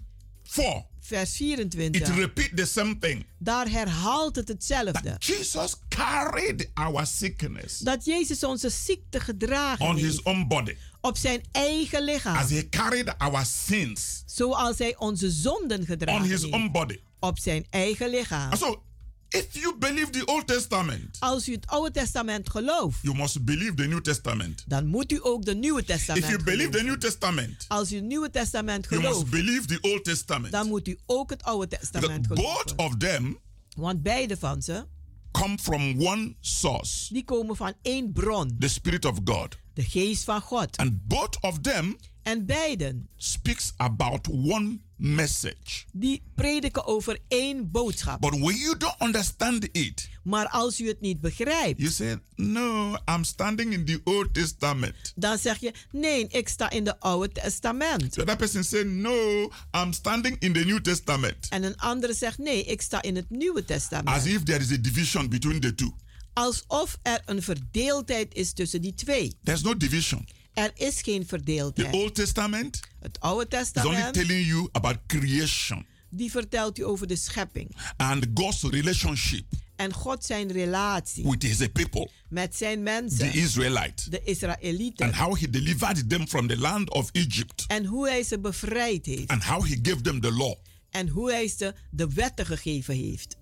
vers 0.99 1.29
It 1.31 1.35
24. 1.37 2.15
repeat 2.15 2.57
the 2.57 2.65
same 2.65 2.97
thing. 2.97 3.25
Daar 3.37 3.69
herhaalt 3.69 4.35
het 4.35 4.47
hetzelfde. 4.47 5.01
That 5.01 5.25
Jesus 5.25 5.75
carried 5.87 6.69
our 6.73 7.05
sickness 7.05 7.77
Dat 7.77 8.05
Jezus 8.05 8.43
onze 8.43 8.69
ziekte 8.69 9.19
gedragen 9.19 9.85
on 9.85 9.95
his 9.95 10.23
own 10.23 10.47
body 10.47 10.75
op 11.01 11.17
zijn 11.17 11.43
eigen 11.51 12.03
lichaam. 12.03 12.35
as 12.35 12.49
he 12.49 12.69
carried 12.69 13.17
our 13.17 13.45
sins 13.45 14.23
Zoals 14.25 14.77
hij 14.77 14.95
onze 14.97 15.31
zonden 15.31 15.79
on 15.79 15.85
gedragen 15.85 16.21
his 16.21 16.41
heeft 16.41 16.53
own 16.53 16.71
body. 16.71 16.99
Op 17.19 17.39
zijn 17.39 17.65
eigen 17.69 18.09
lichaam. 18.09 18.55
So, 18.57 18.83
if 19.29 19.45
you 19.53 19.77
believe 19.77 20.09
the 20.09 20.25
Old 20.25 20.47
Testament, 20.47 21.17
Als 21.19 21.47
u 21.49 21.51
het 21.53 21.67
Oude 21.67 21.91
Testament 21.91 22.49
gelooft, 22.49 22.97
you 23.01 23.17
must 23.17 23.45
believe 23.45 23.73
the 23.73 23.83
New 23.85 24.01
Testament. 24.01 24.63
dan 24.67 24.85
moet 24.87 25.11
u 25.11 25.19
ook 25.21 25.45
de 25.45 25.55
Nieuwe 25.55 25.79
If 25.81 25.87
you 25.87 25.97
Testament 25.99 26.43
believe 26.43 26.69
the 26.69 26.77
geloven. 26.77 26.85
New 26.85 26.97
Testament, 26.99 27.65
Als 27.67 27.91
u 27.91 27.95
het 27.95 28.05
Nieuwe 28.05 28.29
Testament 28.29 28.87
you 28.89 29.01
must 29.01 29.13
gelooft, 29.13 29.31
believe 29.31 29.65
the 29.65 29.77
Old 29.81 30.03
Testament. 30.03 30.51
dan 30.51 30.67
moet 30.67 30.87
u 30.87 30.99
ook 31.05 31.29
het 31.29 31.43
Oude 31.43 31.67
Because 31.67 31.91
Testament 31.91 32.27
both 32.27 32.37
geloven. 32.39 32.77
of 32.77 32.97
them 32.97 33.37
Want 33.75 34.03
beide 34.03 34.37
van 34.37 34.61
ze, 34.61 34.85
come 35.31 35.57
from 35.57 36.01
one 36.07 36.35
source, 36.39 37.13
die 37.13 37.23
komen 37.23 37.55
van 37.55 37.73
één 37.81 38.11
bron, 38.11 38.55
the 38.59 38.67
Spirit 38.67 39.05
of 39.05 39.17
God. 39.23 39.57
de 39.73 39.83
geest 39.83 40.23
van 40.23 40.41
God. 40.41 40.77
And 40.77 41.07
both 41.07 41.41
of 41.41 41.59
them 41.59 41.97
En 42.23 42.45
beiden, 42.45 43.09
speaks 43.15 43.73
about 43.77 44.27
one 44.27 44.79
message. 44.99 45.85
die 45.93 46.21
prediken 46.35 46.85
over 46.85 47.19
één 47.27 47.71
boodschap. 47.71 48.19
But 48.21 48.31
when 48.39 48.55
you 48.57 48.77
don't 48.77 48.95
understand 49.01 49.67
it, 49.71 50.09
Maar 50.23 50.47
als 50.47 50.79
u 50.79 50.87
het 50.87 51.01
niet 51.01 51.21
begrijpt, 51.21 51.79
you 51.79 51.91
say, 51.91 52.19
No, 52.35 52.97
I'm 53.05 53.23
standing 53.23 53.73
in 53.73 53.85
the 53.85 54.01
Old 54.03 54.33
Testament. 54.33 55.13
dan 55.15 55.37
zeg 55.37 55.59
je, 55.59 55.73
nee, 55.91 56.27
ik 56.27 56.47
sta 56.49 56.69
in 56.69 56.85
het 56.85 56.99
Oude 56.99 57.31
Testament. 57.41 58.11
The 58.11 58.21
other 58.21 58.35
person 58.35 58.63
say, 58.63 58.83
No, 58.83 59.49
I'm 59.71 59.93
standing 59.93 60.39
in 60.39 60.53
the 60.53 60.59
New 60.59 60.79
Testament. 60.81 61.47
En 61.49 61.63
een 61.63 61.77
andere 61.77 62.13
zegt, 62.13 62.37
nee, 62.37 62.63
ik 62.63 62.81
sta 62.81 63.01
in 63.01 63.15
het 63.15 63.29
Nieuwe 63.29 63.59
As 63.59 63.65
Testament. 63.65 64.25
if 64.25 64.43
there 64.43 64.59
is 64.59 64.71
a 64.71 64.77
division 64.77 65.29
between 65.29 65.59
the 65.59 65.75
two. 65.75 65.95
Alsof 66.33 66.97
er 67.01 67.21
een 67.25 67.41
verdeeldheid 67.41 68.33
is 68.33 68.53
tussen 68.53 68.81
die 68.81 68.93
twee. 68.93 69.37
There's 69.43 69.61
no 69.61 69.77
division. 69.77 70.27
Er 70.53 70.71
is 70.75 71.01
geen 71.01 71.21
The 71.21 71.27
verdeeldheid. 71.27 71.93
Old 71.93 72.15
Testament 72.15 72.79
Het 72.99 73.19
Oude 73.19 73.45
is 73.57 73.57
only 73.57 73.63
Testament, 73.63 74.13
telling 74.13 74.45
you 74.47 74.69
about 74.71 74.97
creation 75.07 75.85
die 76.11 76.31
vertelt 76.31 76.79
u 76.79 76.83
over 76.85 77.07
de 77.07 77.15
schepping. 77.15 77.75
and 77.97 78.25
God's 78.33 78.63
relationship 78.63 79.45
En 79.75 79.93
God 79.93 80.25
zijn 80.25 80.51
relatie 80.51 81.23
with 81.29 81.41
his 81.43 81.67
people, 81.71 82.09
met 82.29 82.55
zijn 82.55 82.75
the 82.77 82.81
mensen, 82.83 83.33
Israelites, 83.33 84.05
de 84.05 84.17
and 84.19 84.27
Israëlieten. 84.27 85.13
how 85.15 85.35
he 85.37 85.49
delivered 85.49 86.09
them 86.09 86.27
from 86.27 86.47
the 86.47 86.57
land 86.57 86.89
of 86.89 87.09
Egypt 87.11 87.65
En 87.67 87.85
hoe 87.85 88.07
hij 88.09 88.23
ze 88.23 88.39
bevrijd 88.39 89.05
heeft. 89.05 89.27
and 89.27 89.43
how 89.43 89.63
he 89.65 89.79
gave 89.81 90.01
them 90.01 90.21
the 90.21 90.31
law. 90.31 90.55
En 90.89 91.07
hoe 91.07 91.31
hij 91.31 91.47
ze 91.47 91.73
de 91.91 92.07
wetten 92.13 92.45
gegeven 92.45 92.95
heeft. 92.95 93.35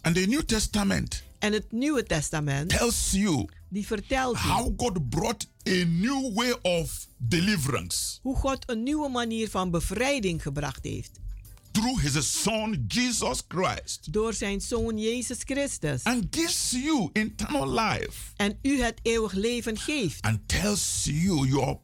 And 0.00 0.14
the 0.14 0.20
New 0.20 0.42
Testament 0.42 1.22
En 1.38 1.52
het 1.52 1.72
Nieuwe 1.72 2.02
Testament, 2.02 2.68
tells 2.68 3.10
you 3.10 3.48
die 3.74 3.86
vertelt 3.86 4.36
u 4.36 4.38
how 4.38 4.72
God 4.76 5.10
brought 5.10 5.46
a 5.68 5.84
new 5.86 6.34
way 6.34 6.50
of 6.62 7.08
deliverance 7.18 8.18
hoe 8.22 8.36
God 8.36 8.70
een 8.70 8.82
nieuwe 8.82 9.08
manier 9.08 9.50
van 9.50 9.70
bevrijding 9.70 10.42
gebracht 10.42 10.84
heeft. 10.84 11.10
through 11.72 12.00
his 12.00 12.42
son 12.42 12.84
Jesus 12.88 13.42
Christ 13.48 14.12
Door 14.12 14.32
zijn 14.34 14.60
zoon 14.60 14.98
Jezus 14.98 15.38
Christus. 15.44 16.04
and 16.04 16.26
gives 16.30 16.70
you 16.70 17.10
eternal 17.12 17.68
life 17.72 18.12
En 18.36 18.58
u 18.62 18.80
het 18.82 19.00
eeuwig 19.02 19.32
leven 19.32 19.78
geeft. 19.78 20.22
and 20.22 20.38
tells 20.48 21.04
you 21.04 21.46
your 21.48 21.78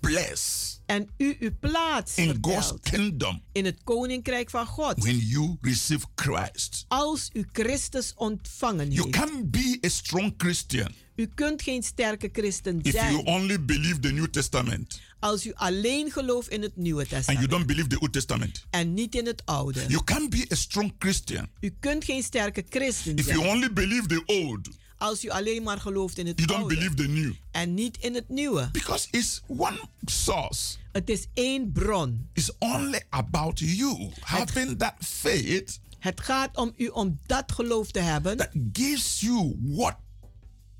place 0.00 0.68
En 0.86 1.08
u 1.16 1.36
uw 1.40 1.50
plaats 1.60 2.16
in 2.16 2.38
God's 2.40 2.72
kingdom 2.82 3.42
in 3.52 3.64
het 3.64 3.80
koninkrijk 3.84 4.50
van 4.50 4.66
God. 4.66 4.94
when 5.04 5.18
you 5.18 5.56
receive 5.60 6.06
Christ. 6.14 6.84
Als 6.88 7.30
u 7.32 7.46
Christus 7.52 8.12
ontvangen 8.14 8.90
You 8.90 9.02
heeft. 9.02 9.16
can't 9.16 9.50
be 9.50 9.78
a 9.86 9.88
strong 9.88 10.34
Christian 10.36 10.94
U 11.20 11.26
kunt 11.34 11.62
geen 11.62 11.82
sterke 11.82 12.28
christen 12.32 12.78
if 12.82 12.92
you 12.92 13.12
zijn 13.12 13.26
only 13.26 13.64
believe 13.64 13.98
the 14.00 14.10
New 14.10 14.26
Testament 14.26 15.00
als 15.18 15.46
u 15.46 15.52
alleen 15.54 16.10
gelooft 16.10 16.48
in 16.48 16.62
het 16.62 16.76
Nieuwe 16.76 17.00
and 17.00 17.10
you 17.10 17.22
Testament 17.22 17.50
don't 17.50 17.66
believe 17.66 17.88
the 17.88 18.00
Old 18.00 18.12
Testament. 18.12 18.66
en 18.70 18.94
niet 18.94 19.14
in 19.14 19.26
het 19.26 19.42
Oude. 19.44 19.84
You 19.88 20.04
can't 20.04 20.30
be 20.30 20.46
a 20.52 20.54
strong 20.54 20.94
Christian 20.98 21.48
U 21.60 21.74
kunt 21.80 22.04
geen 22.04 22.22
sterke 22.22 22.64
christen 22.68 23.16
if 23.16 23.26
you 23.26 23.38
zijn 23.38 23.50
only 23.50 23.72
believe 23.72 24.06
the 24.06 24.22
old. 24.26 24.68
als 24.98 25.24
u 25.24 25.28
alleen 25.28 25.62
maar 25.62 25.80
gelooft 25.80 26.18
in 26.18 26.26
het 26.26 26.38
You 26.38 26.48
don't 26.48 26.60
Oude 26.60 26.74
believe 26.74 26.94
the 26.94 27.08
new 27.08 27.32
en 27.50 27.74
niet 27.74 27.96
in 28.00 28.14
het 28.14 28.28
Nieuwe. 28.28 28.68
because 28.72 29.08
it's 29.10 29.42
one 29.46 29.80
source. 30.04 30.76
Het 30.92 31.10
is 31.10 31.26
één 31.34 31.72
bron. 31.72 32.28
It's 32.32 32.52
only 32.58 33.02
about 33.08 33.58
you 33.58 34.10
having 34.20 34.78
that 34.78 34.94
faith 34.98 35.80
Het 35.98 36.20
gaat 36.20 36.56
om 36.56 36.72
u 36.76 36.86
om 36.86 37.18
dat 37.26 37.52
geloof 37.52 37.90
te 37.90 38.00
hebben 38.00 38.36
that 38.36 38.50
gives 38.72 39.20
you 39.20 39.56
what 39.60 39.96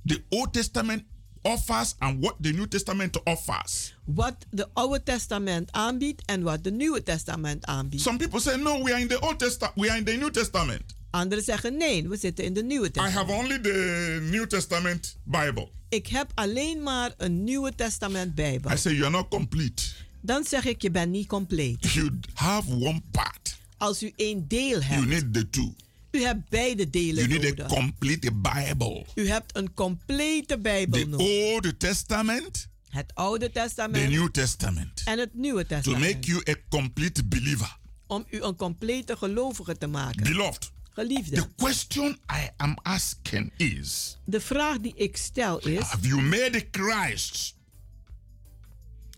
the 0.04 0.22
Old 0.28 0.52
Testament 0.52 1.02
offers 1.42 1.94
and 1.98 2.22
what 2.22 2.34
the 2.40 2.50
New 2.52 2.66
Testament 2.68 3.22
offers. 3.24 3.94
wat 4.04 4.34
de 4.50 4.68
Oude 4.72 5.02
Testament 5.02 5.72
aanbiedt 5.72 6.22
en 6.26 6.42
wat 6.42 6.64
de 6.64 6.70
Nieuwe 6.70 7.02
Testament 7.02 7.64
aanbiedt. 7.66 8.02
Some 8.02 8.16
people 8.18 8.40
say, 8.40 8.56
no, 8.56 8.82
we 8.82 8.92
are 8.92 9.00
in 9.00 9.08
the 9.08 9.20
Old 9.20 9.38
Testament, 9.38 9.76
we 9.76 9.88
are 9.88 9.98
in 9.98 10.04
the 10.04 10.12
New 10.12 10.30
Testament. 10.30 10.82
Anderen 11.10 11.44
zeggen 11.44 11.76
nee, 11.76 12.08
we 12.08 12.16
zitten 12.16 12.44
in 12.44 12.52
de 12.54 12.62
Nieuwe 12.62 12.86
I 12.86 12.90
Testament. 12.90 13.14
have 13.28 13.32
only 13.32 13.60
the 13.60 14.18
New 14.30 14.46
Testament 14.46 15.16
Bible. 15.24 15.68
Ik 15.88 16.06
heb 16.06 16.30
alleen 16.34 16.82
maar 16.82 17.12
een 17.16 17.44
Nieuwe 17.44 17.74
Testament 17.74 18.34
Bijbel. 18.34 18.72
I 18.72 18.76
say, 18.76 18.92
you 18.92 19.04
are 19.04 19.12
not 19.16 19.28
complete. 19.28 19.82
Dan 20.20 20.44
zeg 20.44 20.64
ik, 20.64 20.82
je 20.82 20.90
bent 20.90 21.10
niet 21.10 21.26
compleet. 21.26 21.92
You 21.92 22.18
have 22.34 22.70
one 22.72 23.02
part. 23.10 23.58
Als 23.76 24.02
u 24.02 24.12
één 24.16 24.48
deel 24.48 24.78
You 24.80 24.84
hebt, 24.84 25.06
need 25.06 25.32
the 25.34 25.50
two. 25.50 25.72
U 26.10 26.22
hebt 26.22 26.48
beide 26.48 26.90
delen 26.90 27.28
You 27.28 27.40
need 27.40 27.60
a 27.60 27.66
complete 27.66 28.32
Bible. 28.32 29.06
U 29.14 29.28
hebt 29.28 29.56
een 29.56 29.74
complete 29.74 30.58
Bijbel 30.58 31.00
The 31.00 31.06
nodig. 31.06 31.26
Old 31.26 31.78
Testament, 31.78 32.68
Het 32.88 33.14
Oude 33.14 33.46
the 33.46 33.52
Testament 33.52 34.10
New 34.10 34.28
Testament. 34.30 35.02
en 35.04 35.18
het 35.18 35.34
Nieuwe 35.34 35.62
To 35.66 35.74
Testament. 35.74 36.00
make 36.00 36.26
you 36.26 36.42
a 36.50 36.54
complete 36.68 37.24
believer. 37.24 37.76
Om 38.06 38.24
u 38.30 38.42
een 38.42 38.56
complete 38.56 39.16
gelovige 39.16 39.76
te 39.78 39.86
maken. 39.86 40.22
Beloved, 40.22 40.70
Geliefde, 40.92 41.36
the 41.36 41.48
question 41.56 42.10
I 42.32 42.48
am 42.56 42.76
asking 42.82 43.52
is 43.56 44.18
de 44.24 44.40
vraag 44.40 44.78
die 44.78 44.94
ik 44.96 45.16
stel 45.16 45.58
is: 45.58 45.78
Have 45.80 46.06
you 46.08 46.22
made 46.22 46.68
Christ 46.70 47.56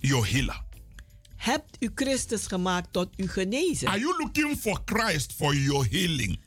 your 0.01 0.31
healer? 0.31 0.63
hebt 1.37 1.77
u 1.81 1.91
Christus 1.95 2.47
gemaakt 2.47 2.93
tot 2.93 3.09
uw 3.17 3.29
genezer? 3.29 3.89
Are 3.89 3.99
you 3.99 4.19
looking 4.19 4.59
for 4.59 4.81
Christ 4.85 5.33
for 5.33 5.55
your 5.55 5.87
healing? 5.91 6.39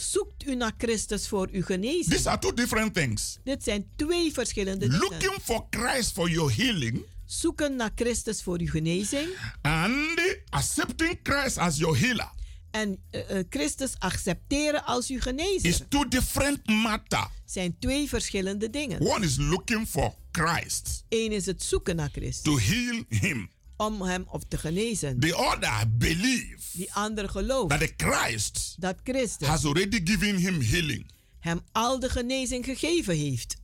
Zoekt 0.00 0.46
u 0.46 0.54
naar 0.54 0.72
Christus 0.78 1.28
voor 1.28 1.48
uw 1.52 1.62
genezing? 1.62 2.14
These 2.14 2.28
are 2.28 2.38
two 2.38 2.52
different 2.52 2.94
things. 2.94 3.38
Dit 3.44 3.64
zijn 3.64 3.86
twee 3.96 4.32
verschillende 4.32 4.88
dingen. 4.88 4.98
Looking 4.98 5.36
for 5.42 5.66
Christ 5.70 6.12
for 6.12 6.30
your 6.30 6.56
healing 6.56 7.04
Zoeken 7.26 7.76
naar 7.76 7.90
Christus 7.94 8.42
voor 8.42 8.58
uw 8.58 8.66
genezing 8.66 9.28
and 9.62 10.20
accepting 10.48 11.20
Christ 11.22 11.58
as 11.58 11.76
your 11.76 11.98
healer 11.98 12.30
en 12.70 13.02
eh, 13.10 13.38
Christus 13.50 13.92
accepteren 13.98 14.84
als 14.84 15.08
uw 15.08 15.20
genezer 15.20 15.68
is 15.68 15.82
two 15.88 16.08
different 16.08 16.66
matter. 16.66 17.30
zijn 17.44 17.78
twee 17.78 18.08
verschillende 18.08 18.70
dingen. 18.70 19.00
One 19.00 19.24
is 19.24 19.36
looking 19.36 19.88
for 19.88 20.14
Christ 20.32 21.04
Eén 21.08 21.32
is 21.32 21.46
het 21.46 21.62
zoeken 21.62 21.96
naar 21.96 22.10
Christus 22.12 22.42
to 22.42 22.58
heal 22.58 23.04
him. 23.08 23.50
Om 23.80 24.02
hem 24.02 24.24
op 24.28 24.42
te 24.48 24.58
genezen. 24.58 25.20
The 25.20 25.36
other 25.36 25.84
believe 25.98 26.56
Die 26.72 26.92
andere 26.92 27.28
gelooft 27.28 27.68
that 27.68 27.78
the 27.80 27.92
Christ 27.96 28.74
dat 28.78 28.96
Christus 29.04 29.48
has 29.48 29.64
already 29.64 30.00
given 30.04 30.36
him 30.36 30.60
healing. 30.62 31.06
hem 31.38 31.60
al 31.72 31.98
de 31.98 32.08
genezing 32.10 32.64
gegeven 32.64 33.16
heeft. 33.16 33.56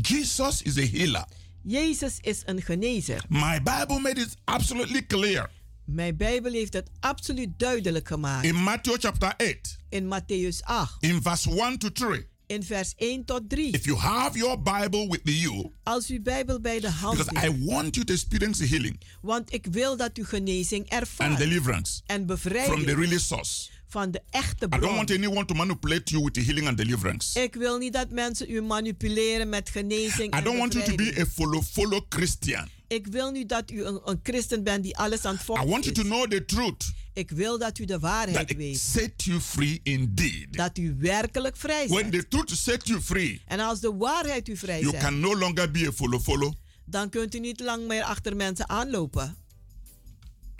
Jesus 0.00 0.62
is 0.62 0.76
a 0.78 0.86
healer. 0.86 1.24
Jezus 1.62 2.18
is 2.20 2.42
een 2.44 2.62
genezer. 2.62 3.24
My 3.28 3.62
Bible 3.62 3.98
made 4.00 4.20
it 4.20 4.34
absolutely 4.44 5.06
clear 5.06 5.50
Mijn 5.84 6.16
Bijbel 6.16 6.52
heeft 6.52 6.72
het 6.72 6.90
absoluut 7.00 7.48
duidelijk 7.58 8.08
gemaakt. 8.08 8.44
in 8.46 8.54
Matthew 8.54 8.96
chapter 8.98 9.34
8, 9.36 9.76
In 9.88 10.04
Matthäus 10.04 10.58
8, 10.64 11.02
in 11.02 11.22
verse 11.22 11.50
1 11.50 11.78
to 11.78 11.88
3. 11.92 12.26
In 12.46 12.62
vers 12.62 12.92
1 12.96 13.24
tot 13.24 13.42
3. 13.48 13.70
If 13.72 13.84
you 13.84 13.98
have 13.98 14.38
your 14.38 14.62
Bible 14.62 15.08
with 15.08 15.20
you, 15.24 15.70
Als 15.82 16.10
u 16.10 16.20
Bijbel 16.20 16.60
bij 16.60 16.80
de 16.80 16.90
hand 16.90 17.16
because 17.18 17.38
heeft, 17.38 17.52
I 17.60 17.64
want 17.64 17.94
you 17.94 18.06
to 18.06 18.12
experience 18.12 18.66
healing 18.66 19.00
want 19.20 19.52
ik 19.52 19.66
wil 19.70 19.96
dat 19.96 20.18
u 20.18 20.24
genezing 20.24 20.90
and 20.90 20.92
ervaart 21.02 21.38
deliverance 21.38 22.00
en 22.06 22.16
from 22.16 22.26
the 22.26 22.32
bevrijding 22.50 22.86
really 22.98 23.18
source. 23.18 23.68
van 23.88 24.10
de 24.10 24.22
echte 24.30 24.64
I 24.66 24.68
don't 24.68 24.80
bron. 24.82 24.94
want 24.94 25.10
anyone 25.10 25.44
to 25.44 25.54
manipulate 25.54 26.10
you 26.12 26.24
with 26.24 26.34
the 26.34 26.40
healing 26.42 26.68
and 26.68 26.76
deliverance. 26.76 27.42
Ik 27.42 27.54
wil 27.54 27.78
niet 27.78 27.92
dat 27.92 28.10
mensen 28.10 28.50
u 28.50 28.60
manipuleren 28.62 29.48
met 29.48 29.70
genezing 29.70 30.34
I 30.34 30.36
en 30.38 30.44
don't 30.44 30.58
want 30.58 30.72
you 30.72 30.84
to 30.84 30.90
be 30.90 30.96
bevrijding. 30.96 31.26
a 31.28 31.30
follow 31.42 31.62
follow 31.62 32.00
Christian. 32.08 32.68
Ik 32.94 33.06
wil 33.06 33.30
niet 33.30 33.48
dat 33.48 33.70
u 33.70 33.84
een, 33.84 34.00
een 34.04 34.20
christen 34.22 34.62
bent 34.62 34.82
die 34.82 34.96
alles 34.96 35.24
aan 35.24 35.32
het 35.32 35.42
I 35.42 35.44
volgen 35.44 35.68
want 35.68 35.84
you 35.84 35.94
to 35.96 36.02
know 36.02 36.30
the 36.30 36.44
truth 36.44 36.92
Ik 37.12 37.30
wil 37.30 37.58
dat 37.58 37.78
u 37.78 37.84
de 37.84 37.98
waarheid 37.98 38.48
that 38.48 38.56
weet. 38.56 38.78
set 38.78 39.12
you 39.24 39.40
free 39.40 39.80
indeed. 39.82 40.46
Dat 40.50 40.78
u 40.78 40.96
werkelijk 40.98 41.56
vrij 41.56 41.86
When 41.88 42.10
bent. 42.10 42.22
the 42.22 42.28
truth 42.28 42.50
set 42.50 42.86
you 42.88 43.00
free, 43.00 43.40
En 43.46 43.60
als 43.60 43.80
de 43.80 43.94
waarheid 43.96 44.48
u 44.48 44.56
vrij 44.56 44.80
you 44.80 44.90
zet, 44.90 45.00
can 45.00 45.20
no 45.20 45.36
longer 45.38 45.70
be 45.70 45.86
a 45.86 45.92
follow 45.92 46.20
follow. 46.22 46.52
dan 46.84 47.08
kunt 47.08 47.34
u 47.34 47.38
niet 47.40 47.60
lang 47.60 47.86
meer 47.86 48.02
achter 48.02 48.36
mensen 48.36 48.68
aanlopen. 48.68 49.36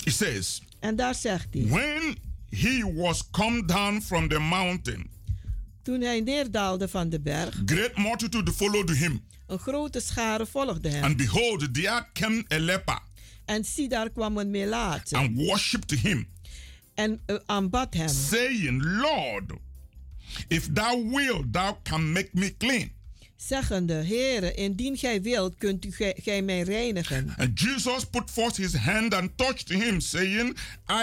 It 0.05 0.15
says, 0.15 0.63
En 0.81 0.97
daar 0.97 1.15
zegt 1.15 1.47
hij. 1.51 1.67
when 1.67 2.17
he 2.51 2.93
was 2.95 3.31
come 3.31 3.65
down 3.65 4.01
from 4.01 4.29
the 4.29 4.39
mountain, 4.39 5.07
Toen 5.85 6.01
hij 6.01 6.21
neerdaalde 6.21 6.89
van 6.89 7.09
de 7.09 7.21
berg, 7.21 7.63
great 7.67 7.97
multitude 7.97 8.53
followed 8.53 8.91
him. 8.91 9.21
een 9.47 9.59
grote 9.59 10.01
schare 10.01 10.47
volgde 10.47 10.89
hem. 10.89 11.03
And 11.05 11.17
behold, 11.17 11.75
there 11.75 12.07
came 12.13 12.45
a 12.53 12.59
leper 12.59 12.99
En 13.45 13.65
zie, 13.65 13.89
daar 13.89 14.11
kwam 14.11 14.39
een 14.39 14.51
melaat 14.51 15.13
and 15.13 15.37
worshipped 15.37 16.01
him, 16.01 16.29
en 16.95 17.21
uh, 17.27 17.37
aanbad 17.47 17.95
hem. 17.95 18.09
saying, 18.09 18.83
Lord, 18.85 19.53
if 20.49 20.69
thou 20.73 21.11
wilt, 21.11 21.53
thou 21.53 21.77
can 21.83 22.13
make 22.13 22.29
me 22.33 22.57
clean. 22.57 22.91
Zeggende, 23.37 23.93
Heere, 23.95 24.55
indien 24.55 24.97
gij 24.97 25.23
wilt, 25.23 25.55
kunt 25.59 25.85
u 25.85 25.93
gij, 25.93 26.17
gij 26.23 26.43
mij 26.43 26.61
reinigen. 26.63 27.35
And 27.37 27.61
Jesus 27.61 28.05
put 28.11 28.31
forth 28.31 28.57
his 28.57 28.75
hand 28.75 29.15
and 29.15 29.31
touched 29.37 29.69
him, 29.69 30.01
saying, 30.01 30.57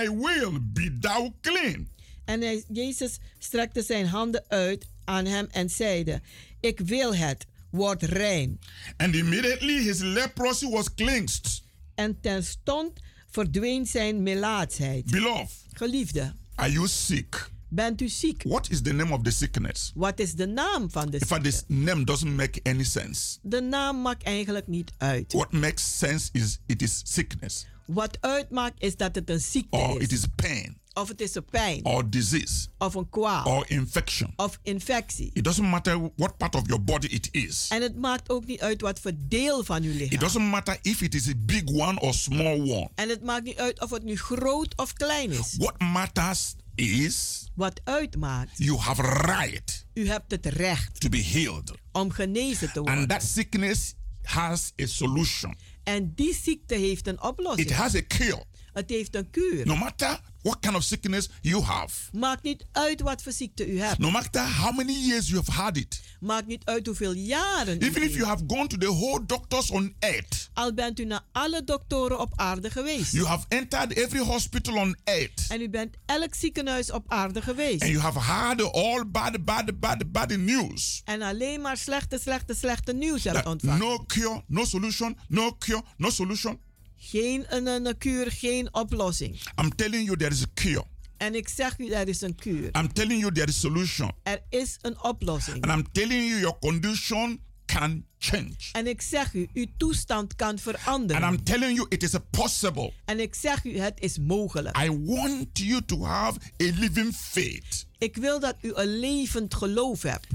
I 0.03 0.09
will 0.09 0.59
be 0.61 0.97
thou 0.99 1.33
clean. 1.41 1.87
En 2.31 2.41
hij, 2.41 2.63
Jezus 2.73 3.17
strekte 3.39 3.83
zijn 3.83 4.05
handen 4.05 4.43
uit 4.47 4.85
aan 5.03 5.25
hem 5.25 5.47
en 5.51 5.69
zeide, 5.69 6.21
ik 6.59 6.79
wil 6.79 7.15
het, 7.15 7.45
word 7.69 8.03
rein. 8.03 8.59
And 8.97 9.15
immediately 9.15 9.83
his 9.83 9.99
leprosy 9.99 10.69
was 10.69 10.93
cleansed. 10.93 11.61
En 11.95 12.19
terstond 12.21 12.99
verdween 13.31 13.85
zijn 13.85 14.23
melaatsheid. 14.23 15.11
Beloved, 15.11 15.51
Geliefde, 15.73 16.33
are 16.55 16.71
you 16.71 16.87
sick? 16.87 17.49
bent 17.67 18.01
u 18.01 18.07
ziek? 18.09 18.43
What 18.43 18.69
is 18.69 18.81
the 18.81 18.93
name 18.93 19.13
of 19.13 19.21
the 19.23 19.31
sickness? 19.31 19.91
Wat 19.95 20.19
is 20.19 20.33
de 20.33 20.45
naam 20.47 20.91
van 20.91 21.09
de 21.09 21.17
In 21.19 21.25
fact, 21.25 21.45
ziekte? 21.45 21.65
this 21.65 21.77
name 21.85 22.03
doesn't 22.03 22.35
make 22.35 22.59
any 22.63 22.83
sense. 22.83 23.37
De 23.41 23.61
naam 23.61 24.01
maakt 24.01 24.23
eigenlijk 24.23 24.67
niet 24.67 24.91
uit. 24.97 25.33
What 25.33 25.51
makes 25.51 25.97
sense 25.97 26.29
is 26.31 26.59
it 26.65 26.81
is 26.81 27.01
sickness, 27.03 27.65
Wat 27.85 28.17
uitmaakt 28.21 28.81
is 28.81 28.95
dat 28.97 29.15
het 29.15 29.29
een 29.29 29.39
ziekte 29.41 29.77
or 29.77 30.01
it 30.01 30.11
is. 30.11 30.17
is 30.19 30.25
pain, 30.35 30.77
Of 30.93 31.07
het 31.07 31.21
is 31.21 31.35
een 31.35 31.45
pijn. 31.45 31.85
or 31.85 32.09
disease, 32.09 32.67
Of 32.77 32.93
een 32.95 33.09
kwaal. 33.09 33.45
or 33.45 33.69
infection. 33.69 34.33
Of 34.35 34.59
infectie. 34.63 35.29
It 35.33 35.43
doesn't 35.43 35.69
matter 35.69 36.09
what 36.15 36.37
part 36.37 36.55
of 36.55 36.61
your 36.67 36.83
body 36.83 37.07
it 37.07 37.27
is. 37.31 37.65
En 37.69 37.81
het 37.81 37.95
maakt 37.97 38.29
ook 38.29 38.45
niet 38.45 38.59
uit 38.61 38.81
wat 38.81 38.99
voor 38.99 39.11
deel 39.17 39.63
van 39.63 39.83
uw 39.83 39.91
It 39.91 39.97
lichaam. 39.99 40.19
doesn't 40.19 40.49
matter 40.49 40.77
if 40.81 41.01
it 41.01 41.15
is 41.15 41.27
a 41.27 41.33
big 41.37 41.63
one 41.65 41.99
or 41.99 42.13
small 42.13 42.59
one. 42.61 42.89
En 42.95 43.09
het 43.09 43.23
maakt 43.23 43.43
niet 43.43 43.57
uit 43.57 43.81
of 43.81 43.89
het 43.89 44.03
nu 44.03 44.17
groot 44.17 44.77
of 44.77 44.93
klein 44.93 45.31
is. 45.31 45.55
What 45.57 45.79
matters 45.79 46.55
is 46.75 47.45
Wat 47.55 47.81
uitmaakt, 47.83 48.51
you 48.57 48.77
have 48.77 49.01
right 49.01 49.85
u 49.93 50.07
hebt 50.07 50.31
het 50.31 50.45
recht 50.45 50.99
to 50.99 51.09
be 51.09 51.23
healed. 51.23 51.71
om 51.91 52.11
genezen 52.11 52.71
te 52.71 52.79
And 52.79 52.87
worden. 52.87 53.07
that 53.07 53.23
sickness 53.23 53.93
has 54.23 54.71
a 54.81 54.85
solution. 54.85 55.55
En 55.83 56.13
die 56.15 56.35
ziekte 56.43 56.75
heeft 56.75 57.07
een 57.07 57.13
It 57.13 57.21
oplossing. 57.21 57.71
has 57.71 57.95
a 57.95 58.01
cure. 58.07 58.43
Het 58.73 58.89
heeft 58.89 59.15
een 59.15 59.29
kuur. 59.29 59.65
No 59.65 59.75
matter 59.75 60.19
what 60.41 60.59
kind 60.59 60.75
of 60.75 60.83
sickness 60.83 61.29
you 61.41 61.63
have, 61.63 61.95
Maakt 62.11 62.43
niet 62.43 62.65
uit 62.71 63.01
wat 63.01 63.21
voor 63.23 63.31
ziekte 63.31 63.67
u 63.73 63.79
hebt. 63.79 63.97
no 63.97 64.11
matter 64.11 64.55
how 64.57 64.75
many 64.77 64.93
years 65.07 65.27
you 65.27 65.37
have 65.45 65.51
had 65.61 65.77
it, 65.77 66.01
Maakt 66.19 66.47
niet 66.47 66.65
uit 66.65 66.85
hoeveel 66.85 67.13
jaren 67.13 67.81
u 67.81 67.85
even 67.85 68.01
if 68.03 68.13
you 68.15 68.25
have 68.25 68.43
gone 68.47 68.67
to 68.67 68.77
the 68.77 68.85
whole 68.87 69.25
doctors 69.25 69.69
on 69.71 69.95
earth, 69.99 70.49
Al 70.53 70.73
bent 70.73 70.99
u 70.99 71.05
naar 71.05 71.21
alle 71.31 71.63
doktoren 71.63 72.19
op 72.19 72.33
aarde 72.35 72.69
geweest. 72.69 73.11
you 73.11 73.25
have 73.25 73.45
entered 73.47 73.91
every 73.97 74.23
hospital 74.25 74.75
on 74.77 74.95
earth, 75.03 75.45
En 75.49 75.61
u 75.61 75.69
bent 75.69 75.95
elk 76.05 76.35
ziekenhuis 76.35 76.91
op 76.91 77.03
aarde 77.07 77.41
geweest. 77.41 77.81
and 77.81 77.91
you 77.91 78.01
have 78.01 78.19
heard 78.19 78.71
all 78.73 79.05
bad, 79.07 79.45
bad, 79.45 79.79
bad, 79.79 80.11
bad 80.11 80.29
news. 80.37 81.01
En 81.05 81.21
alleen 81.21 81.61
maar 81.61 81.77
slechte, 81.77 82.19
slechte, 82.19 82.53
slechte 82.53 82.93
nieuws 82.93 83.23
hebt 83.23 83.45
ontvangen. 83.45 83.79
no 83.79 84.03
cure, 84.07 84.43
no 84.47 84.65
solution, 84.65 85.17
no 85.27 85.55
cure, 85.57 85.83
no 85.97 86.09
solution. 86.09 86.59
Geen 87.03 87.45
een, 87.47 87.65
een, 87.67 87.97
kuur, 87.97 88.31
geen 88.31 88.73
oplossing. 88.73 89.41
I'm 89.61 89.75
telling 89.75 90.05
you 90.05 90.17
there 90.17 90.31
is 90.31 90.41
a 90.41 90.45
cure. 90.53 90.85
En 91.17 91.35
ik 91.35 91.49
zeg 91.49 91.79
u, 91.79 91.89
er 91.89 92.07
is 92.07 92.21
een 92.21 92.35
kuur. 92.35 92.69
I'm 92.77 92.93
telling 92.93 93.19
you 93.19 93.33
there 93.33 93.47
is 93.47 93.59
solution. 93.59 94.11
Er 94.23 94.41
is 94.49 94.77
een 94.81 95.03
oplossing. 95.03 95.67
And 95.67 95.79
I'm 95.79 95.91
telling 95.91 96.29
you 96.29 96.39
your 96.39 96.59
condition 96.59 97.41
can 97.65 98.05
change. 98.17 98.55
En 98.71 98.87
ik 98.87 99.01
zeg 99.01 99.33
u, 99.33 99.47
uw 99.53 99.65
toestand 99.77 100.35
kan 100.35 100.59
veranderen. 100.59 101.23
And 101.23 101.33
I'm 101.33 101.43
telling 101.43 101.75
you 101.75 101.85
it 101.89 102.03
is 102.03 102.15
a 102.15 102.21
possible. 102.29 102.93
En 103.05 103.19
ik 103.19 103.35
zeg 103.35 103.63
u, 103.65 103.77
het 103.77 103.99
is 103.99 104.17
mogelijk. 104.17 104.77
I 104.77 104.89
want 105.05 105.47
you 105.53 105.81
to 105.85 106.03
have 106.03 106.39
a 106.39 106.71
living 106.79 107.15
faith. 107.15 107.85
Ik 107.97 108.15
wil 108.15 108.39
dat 108.39 108.55
u 108.61 108.71
een 108.73 108.99
levend 108.99 109.53
geloof 109.53 110.01
hebt. 110.01 110.27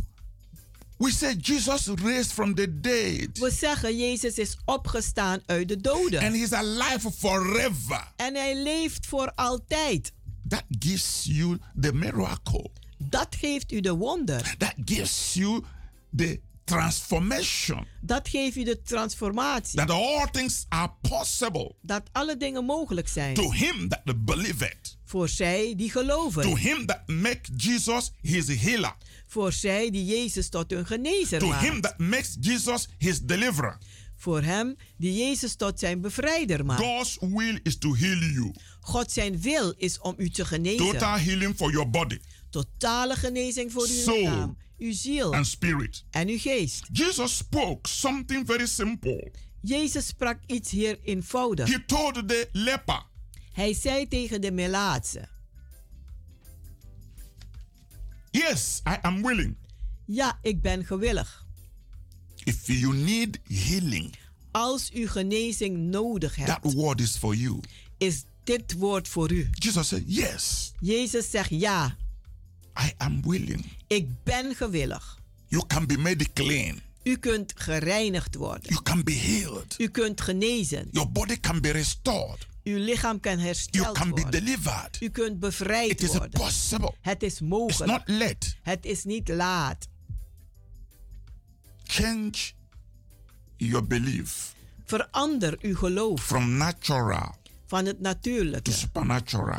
We 0.99 1.11
say 1.11 1.35
Jesus 1.35 1.87
raised 1.87 2.33
from 2.33 2.55
the 2.55 2.81
dead. 2.81 3.39
We 3.39 3.51
zeggen, 3.51 3.97
Jezus 3.97 4.39
is 4.39 4.57
opgestaan 4.65 5.41
uit 5.47 5.69
de 5.69 5.81
doden. 5.81 6.23
And 6.23 6.35
he's 6.35 6.53
alive 6.53 7.11
forever. 7.11 8.13
En 8.17 8.35
hij 8.35 8.63
leeft 8.63 9.07
voor 9.07 9.33
altijd. 9.35 10.13
That 10.49 10.65
gives 10.79 11.25
you 11.25 11.59
the 11.81 11.93
miracle. 11.93 12.71
Dat 12.99 13.37
geeft 13.41 13.73
u 13.73 13.81
de 13.81 13.95
wonder. 13.95 14.55
That 14.59 14.75
gives 14.85 15.35
you 15.35 15.63
the 16.17 16.41
transformation. 16.65 17.87
Dat 18.01 18.29
geeft 18.29 18.57
u 18.57 18.65
de 18.65 18.83
transformatie. 18.83 19.79
That 19.79 19.91
all 19.91 20.27
things 20.31 20.65
are 20.69 20.93
possible. 21.01 21.75
Dat 21.81 22.03
alle 22.13 22.37
dingen 22.37 22.65
mogelijk 22.65 23.09
zijn. 23.09 23.35
To 23.35 23.53
him 23.53 23.89
that 23.89 24.25
believeth. 24.25 24.96
Voor 25.07 25.29
zij 25.29 25.75
die 25.77 25.91
geloven. 25.91 26.43
To 26.43 26.57
him 26.57 26.87
that 26.87 27.07
make 27.07 27.41
Jesus 27.57 28.13
his 28.21 28.61
healer. 28.61 28.97
Voor 29.27 29.53
zij 29.53 29.91
die 29.91 30.05
Jezus 30.05 30.49
tot 30.49 30.71
hun 30.71 30.87
genezer 30.87 31.39
To 31.39 31.47
maakt. 31.47 31.63
him 31.69 31.81
that 31.81 31.99
makes 31.99 32.37
Jesus 32.41 32.89
his 32.99 33.21
deliverer. 33.21 33.79
Voor 34.17 34.43
hem 34.43 34.77
die 34.97 35.15
Jezus 35.27 35.55
tot 35.55 35.79
zijn 35.79 36.01
bevrijder 36.01 36.65
maakt. 36.65 36.83
God's 36.83 37.17
will 37.21 37.61
is 37.63 37.79
to 37.79 37.95
heal 37.95 38.19
you. 38.19 38.55
God 38.81 39.13
zijn 39.13 39.41
wil 39.41 39.75
is 39.77 39.99
om 40.01 40.15
u 40.19 40.31
te 40.31 40.45
genezen. 40.45 40.87
Total 40.87 41.19
healing 41.19 41.57
for 41.57 41.71
your 41.73 41.91
body. 41.91 42.19
Totale 42.51 43.17
genezing 43.17 43.73
voor 43.73 43.83
uw 43.87 43.95
Soul 44.03 44.19
lichaam, 44.19 44.57
uw 44.79 44.93
ziel 44.93 45.35
and 45.35 45.47
spirit. 45.47 46.05
en 46.11 46.29
uw 46.29 46.39
geest. 46.39 46.85
Jesus 46.93 47.37
spoke 47.37 47.89
something 47.89 48.47
very 48.47 48.67
simple. 48.67 49.33
Jezus 49.61 50.07
sprak 50.07 50.39
iets 50.47 50.71
hier 50.71 50.99
eenvoudig. 51.05 51.69
He 51.69 51.85
told 51.87 52.15
the 52.29 52.49
leper, 52.53 53.03
Hij 53.57 53.75
zei 53.75 54.09
tegen 54.09 54.41
de 54.41 54.51
melaatse: 54.53 55.29
Yes, 58.31 58.81
I 58.89 58.97
am 59.03 59.23
willing. 59.23 59.57
Ja, 60.05 60.39
ik 60.43 60.61
ben 60.63 60.85
gewillig. 60.85 61.47
If 62.45 62.67
you 62.67 62.95
need 62.95 63.39
healing, 63.49 64.15
Als 64.51 64.91
u 64.95 65.09
genezing 65.09 65.79
nodig 65.79 66.35
that 66.35 66.47
hebt, 66.47 66.73
word 66.73 67.01
is 67.01 67.17
for 67.17 67.35
you. 67.35 67.61
is 67.99 68.25
dit 68.45 68.73
woord 68.73 69.09
voor 69.09 69.33
u. 69.33 69.49
Jesus 69.53 69.89
said, 69.89 70.03
Yes, 70.07 70.73
Jezus 70.81 71.31
zegt 71.31 71.51
ja, 71.51 71.97
I 72.85 72.93
am 72.97 73.23
willing. 73.23 73.65
ik 73.87 74.09
ben 74.25 74.55
gewillig. 74.55 75.19
You 75.49 75.67
can 75.67 75.87
be 75.87 75.99
made 75.99 76.33
clean. 76.33 76.81
U 77.03 77.17
kunt 77.17 77.53
gereinigd 77.57 78.35
worden. 78.35 78.69
You 78.71 78.83
can 78.83 79.05
be 79.05 79.13
healed. 79.13 79.75
U 79.79 79.89
kunt 79.89 80.21
genezen. 80.21 80.89
Your 80.91 81.11
body 81.11 81.41
can 81.41 81.61
be 81.61 81.71
restored. 81.71 82.47
Uw 82.67 82.77
lichaam 82.79 83.21
kan 83.21 83.33
You 83.33 83.47
hersteld 83.47 83.93
can 83.99 84.09
be 84.15 84.21
worden. 84.23 84.45
delivered. 84.45 84.97
U 85.01 85.09
kunt 85.11 85.41
bevrijd 85.41 85.91
It 85.91 86.03
is 86.03 86.09
worden. 86.09 86.31
possible. 86.31 86.95
Het 87.01 87.23
is 87.23 87.31
It's 87.33 87.41
mogelijk. 87.41 87.91
not 88.07 88.19
late. 88.19 88.55
Het 88.63 88.85
is 88.85 89.05
niet 89.05 89.29
laat. 89.29 89.87
Change 91.85 92.33
your 93.57 93.87
belief 93.87 94.55
Verander 94.85 95.59
uw 95.61 95.77
geloof 95.77 96.21
from 96.23 96.57
natural 96.57 97.35
van 97.67 97.85
het 97.87 98.01
natuurlijke 98.01 98.71
tot 98.71 98.73
het 98.73 98.83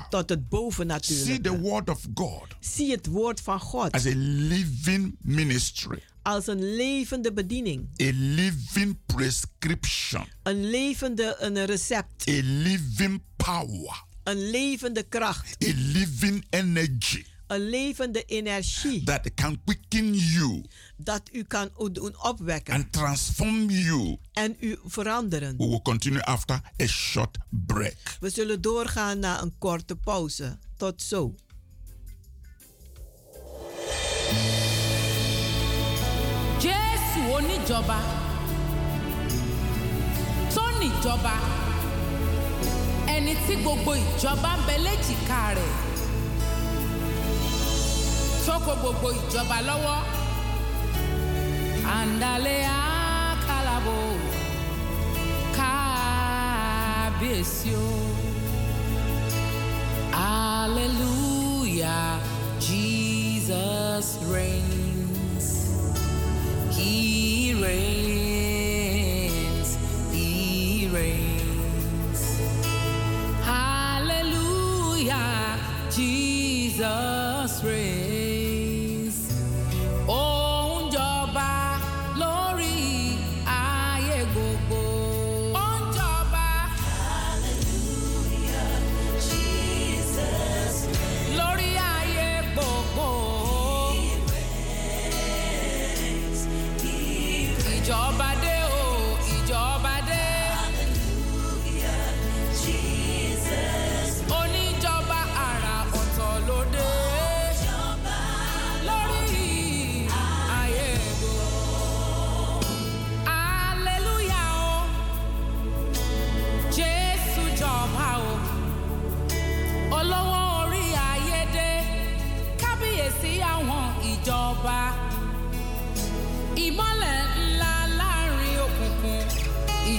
See 0.10 0.30
the 0.30 0.38
bovennatuurlijke. 0.49 1.60
word 1.60 1.89
of 1.89 2.01
God 2.14 2.47
Zie 2.60 2.91
het 2.91 3.05
woord 3.05 3.41
van 3.41 3.60
God 3.60 3.91
as 3.91 4.05
a 4.05 4.12
living 4.16 5.16
ministry, 5.22 6.03
als 6.28 6.47
een 6.47 6.75
levende 6.75 7.34
bediening. 7.34 7.89
a 8.01 8.11
living 8.13 8.97
prescription, 9.05 10.25
Een 10.43 10.69
levende 10.69 11.36
een 11.39 11.65
recept. 11.65 12.28
a 12.30 12.39
living 12.43 13.21
power, 13.36 14.03
Een 14.23 14.49
levende 14.49 15.03
kracht. 15.03 15.63
a 15.67 15.71
living 15.75 16.45
energy 16.49 17.25
Een 17.47 17.69
levende 17.69 18.23
energie. 18.23 19.03
that 19.03 19.34
can 19.34 19.59
quicken 19.65 20.13
you 20.13 20.63
Dat 20.97 21.21
u 21.32 21.43
kan 21.43 21.69
doen 21.91 22.23
opwekken. 22.23 22.73
and 22.73 22.91
transform 22.91 23.69
you. 23.69 24.17
En 24.34 24.55
u 24.59 24.78
veranderen. 24.86 25.57
We 25.57 25.67
will 25.67 25.82
continue 25.82 26.23
after 26.23 26.61
a 26.82 26.86
short 26.88 27.38
break. 27.49 28.17
We 28.19 28.30
zullen 28.30 28.61
doorgaan 28.61 29.19
na 29.19 29.41
een 29.41 29.57
korte 29.57 29.95
pauze. 29.95 30.57
Tot 30.78 31.01
zo. 31.01 31.36
Jésù 37.68 37.74
oníjọba 37.74 37.99
tó 40.55 40.63
níjọba. 40.80 41.34
Ẹni 43.07 43.34
tí 43.47 43.55
gbogbo 43.61 43.91
ìjọba 43.93 44.51
ń 44.57 44.59
bẹ 44.68 44.76
léjìká 44.86 45.53
rẹ̀. 45.55 45.74
Tó 48.45 48.55
kó 48.65 48.74
gbogbo 48.82 49.07
ìjọba 49.20 49.57
lọ́wọ́. 49.68 49.99
Àǹdálẹ́ 51.97 52.59
àkàlàbò 53.32 53.97
kábíyèsí 55.57 57.72
o. 57.76 57.78
Hallelujah. 60.78 62.20
Jesus 62.59 64.18
reigns. 64.34 64.87
He 66.78 67.55
reigns, 67.55 68.26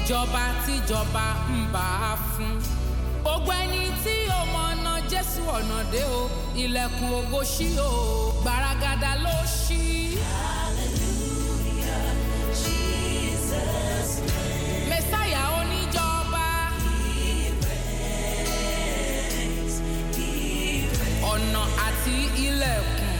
ìjọba 0.08 0.44
tíjọba 0.66 1.26
ń 1.52 1.60
bá 1.72 1.86
a 2.10 2.16
fún. 2.32 2.56
gbogbo 3.22 3.52
ẹni 3.62 3.82
tí 4.04 4.14
ó 4.38 4.40
ọ̀nà 4.66 4.92
jésù 5.10 5.40
ọ̀nà 5.56 5.78
dé 5.92 6.00
o 6.18 6.22
ilẹ̀kùn 6.62 7.10
ògo 7.18 7.40
ṣí 7.54 7.68
o 7.78 7.90
gbaragada 8.42 9.12
ló 9.24 9.36
ṣí. 9.62 9.82
mẹ́sáyà 14.90 15.42
oníjọba. 15.60 16.46
ọ̀nà 21.32 21.62
àti 21.86 22.16
ilẹ̀kùn. 22.46 23.12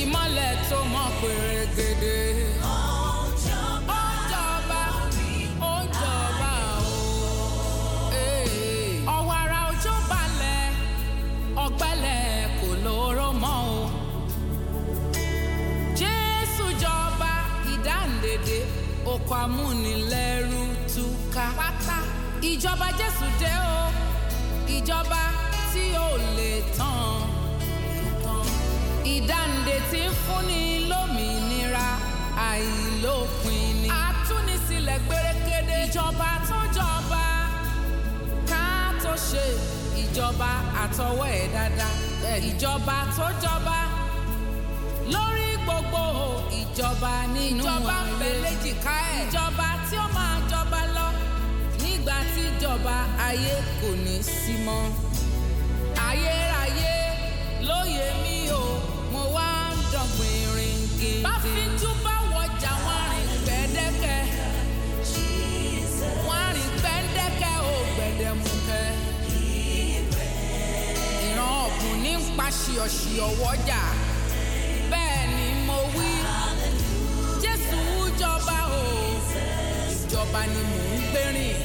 ìmọ̀lẹ̀ 0.00 0.52
tó 0.68 0.78
mọ́ 0.92 1.06
pèrègèdè. 1.20 2.27
Oko 19.28 19.34
amúnilẹ́rú 19.44 20.62
túká. 20.94 21.46
pátá 21.58 21.98
ìjọba 22.50 22.88
jésù 22.98 23.26
dé 23.40 23.52
o 23.76 23.80
ìjọba 24.76 25.22
tí 25.72 25.84
ò 26.06 26.08
lè 26.36 26.52
tán. 26.78 27.28
ìdáǹdè 29.14 29.76
tí 29.90 30.00
ń 30.08 30.12
fúnni 30.24 30.62
lómìnira 30.90 31.88
àìlópin 32.48 33.72
ni. 33.82 33.88
àtúnisílẹ̀ 34.06 34.98
gbérékéde 35.06 35.76
ìjọba 35.86 36.30
tó 36.48 36.58
jọba 36.76 37.24
ká 38.50 38.64
tó 39.02 39.12
ṣe 39.28 39.44
ìjọba 40.02 40.50
àtọwọ́ 40.84 41.28
ẹ̀ 41.40 41.46
dáadáa. 41.54 41.94
ìjọba 42.48 42.96
tó 43.16 43.26
jọba 43.42 43.76
gbogbo 45.68 46.02
ìjọba 46.60 47.12
nínú 47.34 47.62
ìjọba 47.64 47.96
ń 48.04 48.08
bẹ 48.20 48.30
léjìká 48.42 48.96
ẹ̀. 49.12 49.20
ìjọba 49.24 49.68
tí 49.86 49.96
ó 49.96 50.06
máa 50.16 50.36
jọba 50.50 50.80
lọ 50.96 51.08
nígbà 51.82 52.16
tí 52.32 52.42
ìjọba 52.50 52.96
ayé 53.28 53.54
kò 53.80 53.88
ní 54.04 54.14
sí 54.36 54.52
mọ́. 54.66 54.82
ayérayé 56.08 56.94
lóye 57.68 58.06
mi 58.22 58.36
o 58.50 58.64
mo 59.12 59.22
wá 59.36 59.48
ń 59.74 59.76
dọ̀gbìn 59.92 60.40
rìn 60.56 60.80
gidi. 60.98 61.22
bá 61.24 61.32
fíjú 61.44 61.90
bá 62.04 62.14
wọjà 62.32 62.72
wọn 62.86 63.04
rìn 63.16 63.30
gbẹ́dẹ́kẹ́. 63.44 64.20
wọ́n 66.26 66.46
rìn 66.56 66.70
gbẹ́dẹ́kẹ́ 66.80 67.54
o 67.72 67.74
gbẹ̀dẹ̀mukẹ́. 67.94 68.86
ìran 71.28 71.52
ọ̀gùn 71.64 71.94
ní 72.04 72.12
ń 72.16 72.22
pa 72.36 72.46
ṣìọ̀ṣìọ̀ 72.60 73.28
wọ́jà 73.42 73.82
wí. 75.94 76.08
Jésù 77.42 77.80
jọba 78.20 78.58
o, 78.80 78.82
ìjọba 79.94 80.40
ni 80.52 80.60
mò 80.70 80.78
ń 80.98 81.00
gbérìn. 81.10 81.56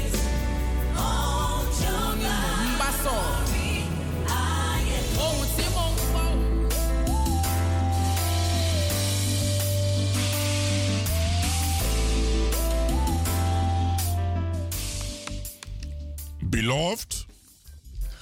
Òun 1.05 2.11
ni 2.21 2.29
mò 2.41 2.51
ń 2.65 2.71
bá 2.79 2.89
sọ̀rọ̀. 3.03 3.31
Ohun 5.25 5.47
tí 5.55 5.65
mò 5.75 5.85
ń 5.91 5.95
gbọ́. 6.09 6.27
Beloved, 16.41 17.25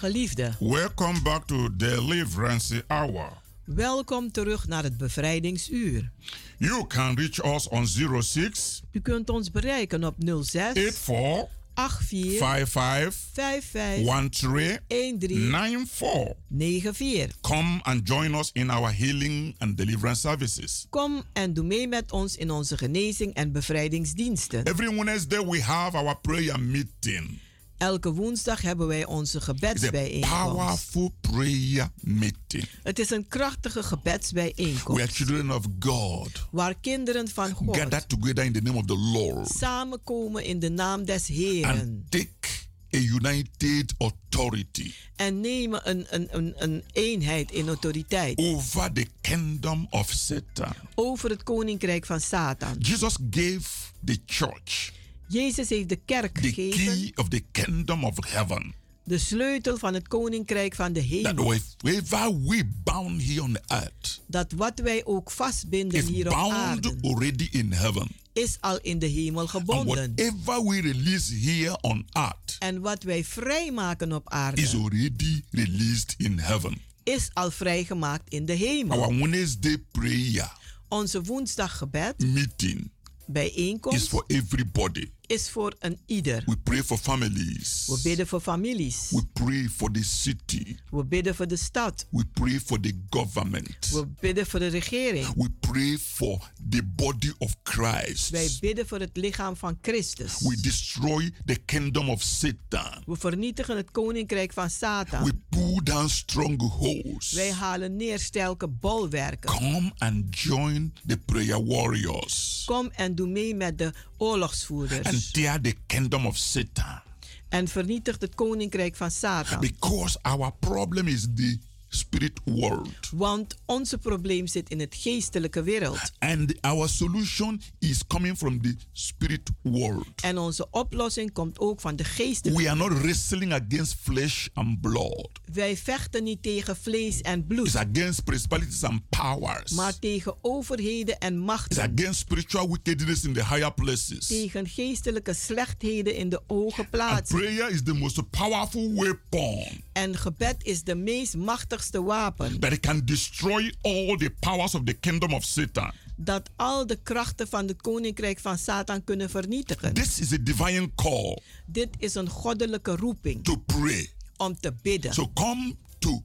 Geliefde, 0.01 0.55
welcome 0.59 1.19
back 1.23 1.47
to 1.47 1.69
Deliverance 1.69 2.73
Hour. 2.89 3.40
Welkom 3.75 4.31
terug 4.31 4.67
naar 4.67 4.83
het 4.83 4.97
bevrijdingsuur. 4.97 6.11
You 6.57 6.87
can 6.87 7.15
reach 7.15 7.55
us 7.55 7.67
on 7.67 7.87
06 8.21 8.81
U 8.91 8.99
kunt 8.99 9.29
ons 9.29 9.51
bereiken 9.51 10.03
op 10.03 10.15
06 10.19 10.71
84 10.73 11.49
84 11.73 12.37
55 12.37 13.15
55 13.33 14.79
13 14.87 15.19
13 15.19 15.49
94. 15.87 16.35
94. 16.49 17.39
Come 17.41 17.79
and 17.83 18.07
join 18.07 18.35
us 18.35 18.49
in 18.53 18.69
our 18.69 18.91
healing 18.91 19.55
and 19.57 19.77
deliverance 19.77 20.21
services. 20.21 20.85
Kom 20.89 21.23
en 21.33 21.53
doe 21.53 21.63
mee 21.63 21.87
met 21.87 22.11
ons 22.11 22.35
in 22.35 22.51
onze 22.51 22.77
genezing 22.77 23.33
en 23.33 23.51
bevrijdingsdiensten. 23.51 24.65
Every 24.65 24.95
Wednesday 24.95 25.45
we 25.45 25.61
have 25.61 25.97
our 25.97 26.17
prayer 26.17 26.59
meeting. 26.59 27.39
Elke 27.81 28.11
woensdag 28.13 28.61
hebben 28.61 28.87
wij 28.87 29.05
onze 29.05 29.41
gebedsbijeenkomst. 29.41 30.43
powerful 30.43 31.13
prayer 31.21 31.89
meeting 31.95 32.67
Het 32.83 32.99
is 32.99 33.09
een 33.09 33.27
krachtige 33.27 33.83
gebedsbijeenkomst 33.83 35.15
children 35.15 35.51
of 35.51 35.65
God 35.79 36.47
waar 36.51 36.75
kinderen 36.81 37.27
van 37.29 37.51
God 37.51 37.77
gather 37.77 38.05
together 38.05 38.43
in 38.43 38.53
the 38.53 38.61
name 38.61 38.77
of 38.77 38.85
the 38.85 38.97
Lord 38.97 39.49
samenkomen 39.57 40.43
in 40.45 40.59
de 40.59 40.69
naam 40.69 41.05
des 41.05 41.27
Heeren 41.27 41.79
and 41.79 42.11
take 42.11 42.49
a 42.95 42.97
united 42.97 43.93
authority 43.97 44.93
en 45.15 45.39
nemen 45.39 45.89
een, 45.89 46.05
een, 46.09 46.27
een, 46.31 46.53
een 46.57 46.83
eenheid 46.91 47.51
in 47.51 47.67
autoriteit 47.67 48.37
over 48.37 48.93
the 48.93 49.07
kingdom 49.21 49.87
of 49.89 50.11
Satan. 50.11 50.73
over 50.95 51.29
het 51.29 51.43
koninkrijk 51.43 52.05
van 52.05 52.19
Satan. 52.21 52.75
Jesus 52.79 53.15
gave 53.29 53.69
the 54.05 54.17
church 54.25 54.91
Jezus 55.31 55.69
heeft 55.69 55.89
de 55.89 55.95
kerk 56.05 56.33
the 56.39 56.53
gegeven, 56.53 56.85
key 56.85 57.11
of 57.15 57.27
the 57.27 57.43
kingdom 57.51 58.03
of 58.03 58.15
heaven. 58.27 58.73
de 59.03 59.17
sleutel 59.17 59.77
van 59.77 59.93
het 59.93 60.07
koninkrijk 60.07 60.75
van 60.75 60.93
de 60.93 60.99
That 60.99 61.09
hemel. 61.09 61.53
wherever 61.77 62.41
we 62.41 62.69
bound 62.83 63.23
here 63.23 63.41
on 63.43 63.57
earth 63.67 64.21
Dat 64.27 64.51
wat 64.51 64.79
wij 64.79 65.05
ook 65.05 65.31
vastbinden 65.31 65.99
is 65.99 66.07
hier 66.07 66.25
op 66.27 66.33
bound 66.33 66.53
aarde, 66.53 66.97
already 67.01 67.47
in 67.51 67.71
heaven. 67.71 68.07
is 68.33 68.57
al 68.59 68.79
in 68.81 68.99
de 68.99 69.05
hemel 69.05 69.39
And 69.41 69.49
gebonden. 69.49 70.13
whatever 70.15 70.63
we 70.65 70.81
release 70.81 71.35
here 71.35 71.77
on 71.81 72.05
earth 72.11 72.55
En 72.59 72.81
wat 72.81 73.03
wij 73.03 73.23
vrijmaken 73.23 74.13
op 74.13 74.25
is 74.25 74.31
aarde, 74.33 74.67
already 74.77 75.41
released 75.51 76.13
in 76.17 76.39
heaven. 76.39 76.77
is 77.03 77.29
al 77.33 77.51
vrijgemaakt 77.51 78.29
in 78.29 78.45
de 78.45 78.53
hemel. 78.53 79.03
Our 79.03 79.17
Wednesday 79.17 79.77
prayer 79.91 80.51
Onze 80.87 81.21
woensdaggebed, 81.21 82.17
meeting 82.19 82.79
is 82.79 83.25
bijeenkomst, 83.25 84.07
for 84.07 84.23
everybody. 84.27 85.05
Is 85.31 85.49
voor 85.49 85.75
een 85.79 85.99
ieder. 86.05 86.43
We 86.45 86.57
pray 86.57 86.83
for 86.83 86.97
families. 86.97 87.85
We 87.87 87.99
bidden 88.03 88.27
voor 88.27 88.39
families. 88.41 89.07
We 89.09 89.25
pray 89.33 89.69
for 89.75 89.91
the 89.91 90.03
city. 90.03 90.75
We 90.89 91.05
bidden 91.05 91.35
voor 91.35 91.47
de 91.47 91.55
stad. 91.57 92.07
We 92.09 92.25
pray 92.33 92.59
for 92.59 92.79
the 92.79 92.93
government. 93.09 93.89
We 93.91 94.07
bidden 94.19 94.45
voor 94.45 94.59
de 94.59 94.67
regering. 94.67 95.33
We 95.35 95.49
pray 95.59 95.97
for 95.97 96.51
the 96.69 96.83
body 96.83 97.31
of 97.37 97.55
Christ. 97.63 98.29
Wij 98.29 98.49
bidden 98.59 98.87
voor 98.87 98.99
het 98.99 99.17
lichaam 99.17 99.55
van 99.55 99.77
Christus. 99.81 100.39
We 100.39 100.57
destroy 100.61 101.33
the 101.45 101.55
kingdom 101.65 102.09
of 102.09 102.21
Satan. 102.21 103.03
We 103.05 103.15
vernietigen 103.17 103.77
het 103.77 103.91
koninkrijk 103.91 104.53
van 104.53 104.65
We 104.65 104.69
Satan. 104.71 105.41
pull 105.49 105.79
down 105.83 106.07
strongholds. 106.07 107.31
Wij 107.31 107.51
halen 107.51 107.95
neer 107.95 108.19
sterke 108.19 108.67
bolwerken. 108.67 109.49
Come 109.49 109.91
and 109.97 110.39
join 110.39 110.93
the 111.07 111.17
prayer 111.17 111.65
warriors 111.65 112.63
Kom 112.65 112.89
en 112.95 113.15
doe 113.15 113.27
mee 113.27 113.55
met 113.55 113.77
de 113.77 113.93
oorlogsvoerders. 114.17 115.05
and 115.07 115.20
the 115.61 115.73
kingdom 115.85 116.25
of 116.25 116.37
Satan. 116.37 117.01
En 117.49 117.67
vernietig 117.67 118.17
het 118.19 118.35
koninkrijk 118.35 118.95
van 118.95 119.11
Satan. 119.11 119.59
Because 119.59 120.19
our 120.21 120.51
problem 120.59 121.07
is 121.07 121.27
the 121.35 121.59
spirit 121.95 122.39
world. 122.45 122.89
Want 123.11 123.55
onze 123.65 123.97
probleem 123.97 124.47
zit 124.47 124.69
in 124.69 124.79
het 124.79 124.95
geestelijke 124.95 125.63
wereld. 125.63 126.11
And 126.19 126.61
our 126.61 126.89
solution 126.89 127.61
is 127.79 128.07
coming 128.07 128.37
from 128.37 128.61
the 128.61 128.75
spirit 128.91 129.49
world. 129.61 130.21
En 130.21 130.37
onze 130.37 130.67
oplossing 130.71 131.31
komt 131.33 131.59
ook 131.59 131.81
van 131.81 131.95
de 131.95 132.03
geestelijke 132.03 132.61
We 132.63 132.69
are 132.69 132.77
not 132.77 133.01
wrestling 133.01 133.53
against 133.53 133.95
flesh 134.01 134.47
and 134.53 134.81
blood. 134.81 135.29
Wij 135.53 135.77
vechten 135.77 136.23
niet 136.23 136.43
tegen 136.43 136.75
vlees 136.75 137.21
en 137.21 137.39
It's 137.39 137.47
bloed, 137.47 137.75
against 137.75 138.23
principalities 138.23 138.83
and 138.83 139.01
powers. 139.09 139.71
maar 139.71 139.99
tegen 139.99 140.35
overheden 140.41 141.19
en 141.19 141.33
It's 141.35 141.45
machten. 141.45 141.81
against 141.95 142.19
spiritual 142.19 142.67
wickedness 142.69 143.23
in 143.23 143.33
the 143.33 143.45
higher 143.45 143.73
places. 143.73 144.27
Tegen 144.27 144.67
geestelijke 144.67 145.33
slechtheden 145.33 146.15
in 146.15 146.29
de 146.29 146.41
hoge 146.47 146.81
And 146.81 146.89
plaatsen. 146.89 147.37
prayer 147.39 147.69
is 147.69 147.83
the 147.83 147.93
most 147.93 148.29
powerful 148.29 148.93
weapon 148.93 149.79
En 149.93 150.17
gebed 150.17 150.55
is 150.63 150.83
de 150.83 150.95
meest 150.95 151.35
machtigste 151.81 152.01
wapen 152.03 152.59
that 152.59 152.79
can 152.79 153.01
destroy 153.05 153.71
all 153.81 154.17
the 154.17 154.29
powers 154.39 154.75
of 154.75 154.83
the 154.85 154.93
kingdom 154.93 155.33
of 155.33 155.43
Satan. 155.43 155.91
dat 156.15 156.49
al 156.55 156.87
de 156.87 156.99
krachten 157.03 157.47
van 157.47 157.67
het 157.67 157.81
koninkrijk 157.81 158.39
van 158.39 158.57
Satan 158.57 159.03
kunnen 159.03 159.29
vernietigen. 159.29 159.93
This 159.93 160.19
is 160.19 160.31
a 160.33 160.37
divine 160.41 160.89
call 160.95 161.41
Dit 161.65 161.89
is 161.97 162.15
een 162.15 162.29
goddelijke 162.29 162.95
roeping 162.95 163.43
to 163.43 163.55
pray. 163.55 164.09
om 164.37 164.59
te 164.59 164.73
bidden. 164.81 165.13
So 165.13 165.31
come 165.33 165.75
to 165.99 166.21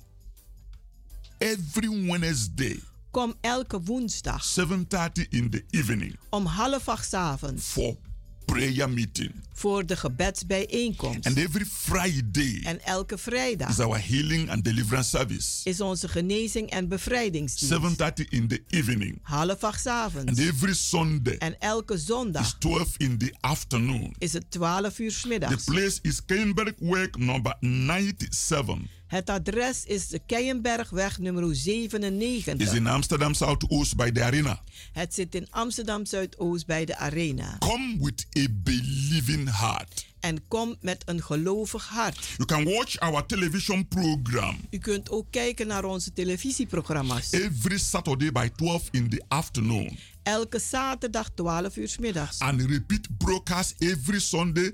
every 1.38 2.06
Wednesday, 2.10 2.80
Kom 3.10 3.34
elke 3.40 3.80
woensdag 3.82 4.44
7:30 4.44 5.28
in 5.28 5.50
the 5.50 5.64
evening 5.70 6.16
om 6.30 6.46
half 6.46 6.88
acht 6.88 7.08
's 7.08 7.12
avonds 7.14 7.64
for 7.66 7.96
prayer 8.46 8.90
meeting. 8.90 9.32
voor 9.52 9.86
de 9.86 9.96
gebedsbijeenkomst. 9.96 11.26
And 11.26 11.36
every 11.36 11.64
Friday 11.64 12.60
En 12.64 12.84
elke 12.84 13.14
is 13.14 13.20
vrijdag 13.20 13.78
our 13.80 14.08
healing 14.08 14.50
and 14.50 14.64
deliverance 14.64 15.08
service. 15.08 15.68
is 15.68 15.80
onze 15.80 16.08
genezing 16.08 16.70
en 16.70 16.88
bevrijdingsdienst. 16.88 17.72
7:30 17.72 18.28
in 18.28 18.48
the 18.48 18.62
evening. 18.68 19.18
Half 19.22 19.64
acht 19.64 19.80
's 19.80 19.86
And 19.86 20.14
avonds. 20.16 20.40
every 20.40 20.74
Sunday 20.74 21.36
En 21.38 21.60
elke 21.60 21.98
zondag 21.98 22.42
is 22.42 22.54
12 22.58 22.94
in 22.96 23.18
the 23.18 23.34
afternoon. 23.40 24.14
is 24.18 24.32
het 24.32 24.50
12 24.50 24.98
uur 24.98 25.10
's 25.10 25.20
The 25.20 25.28
middags. 25.28 25.64
place 25.64 25.98
is 26.02 26.24
Keienbergweg 26.24 27.08
number 27.18 27.56
97. 27.60 28.88
Het 29.06 29.30
adres 29.30 29.84
is 29.84 30.08
de 30.08 30.18
Keienbergweg 30.26 31.18
nummer 31.18 31.50
It's 31.50 31.62
97. 31.62 32.72
in 32.74 32.86
Amsterdam 32.86 33.34
Southoost 33.34 33.96
by 33.96 34.10
the 34.10 34.22
arena. 34.22 34.62
Het 34.92 35.14
zit 35.14 35.34
in 35.34 35.46
Amsterdam 35.50 36.06
Zuidoost 36.06 36.66
bij 36.66 36.84
de 36.84 36.96
Arena. 36.96 37.56
Come 37.58 37.96
with 38.00 38.26
a 38.38 38.46
believing 38.62 39.58
heart. 39.58 40.06
En 40.20 40.48
kom 40.48 40.76
met 40.80 41.02
een 41.06 41.22
gelovig 41.22 41.88
hart. 41.88 42.18
You 42.36 42.44
can 42.48 42.64
watch 42.64 42.98
our 42.98 43.26
television 43.26 43.88
program 43.88 44.56
U 44.70 44.78
kunt 44.78 45.10
ook 45.10 45.26
kijken 45.30 45.66
naar 45.66 45.84
onze 45.84 46.12
televisieprogramma's. 46.12 47.32
every 47.32 47.78
Saturday 47.78 48.32
by 48.32 48.48
12 48.56 48.88
in 48.90 49.08
the 49.10 49.24
afternoon. 49.28 49.98
Elke 50.22 50.58
zaterdag 50.58 51.28
12 51.34 51.76
uur 51.76 51.88
's 51.88 51.98
middags. 51.98 52.38
And 52.38 52.60
repeat 52.62 53.16
broadcast 53.18 53.74
every 53.78 54.20
Sunday, 54.20 54.72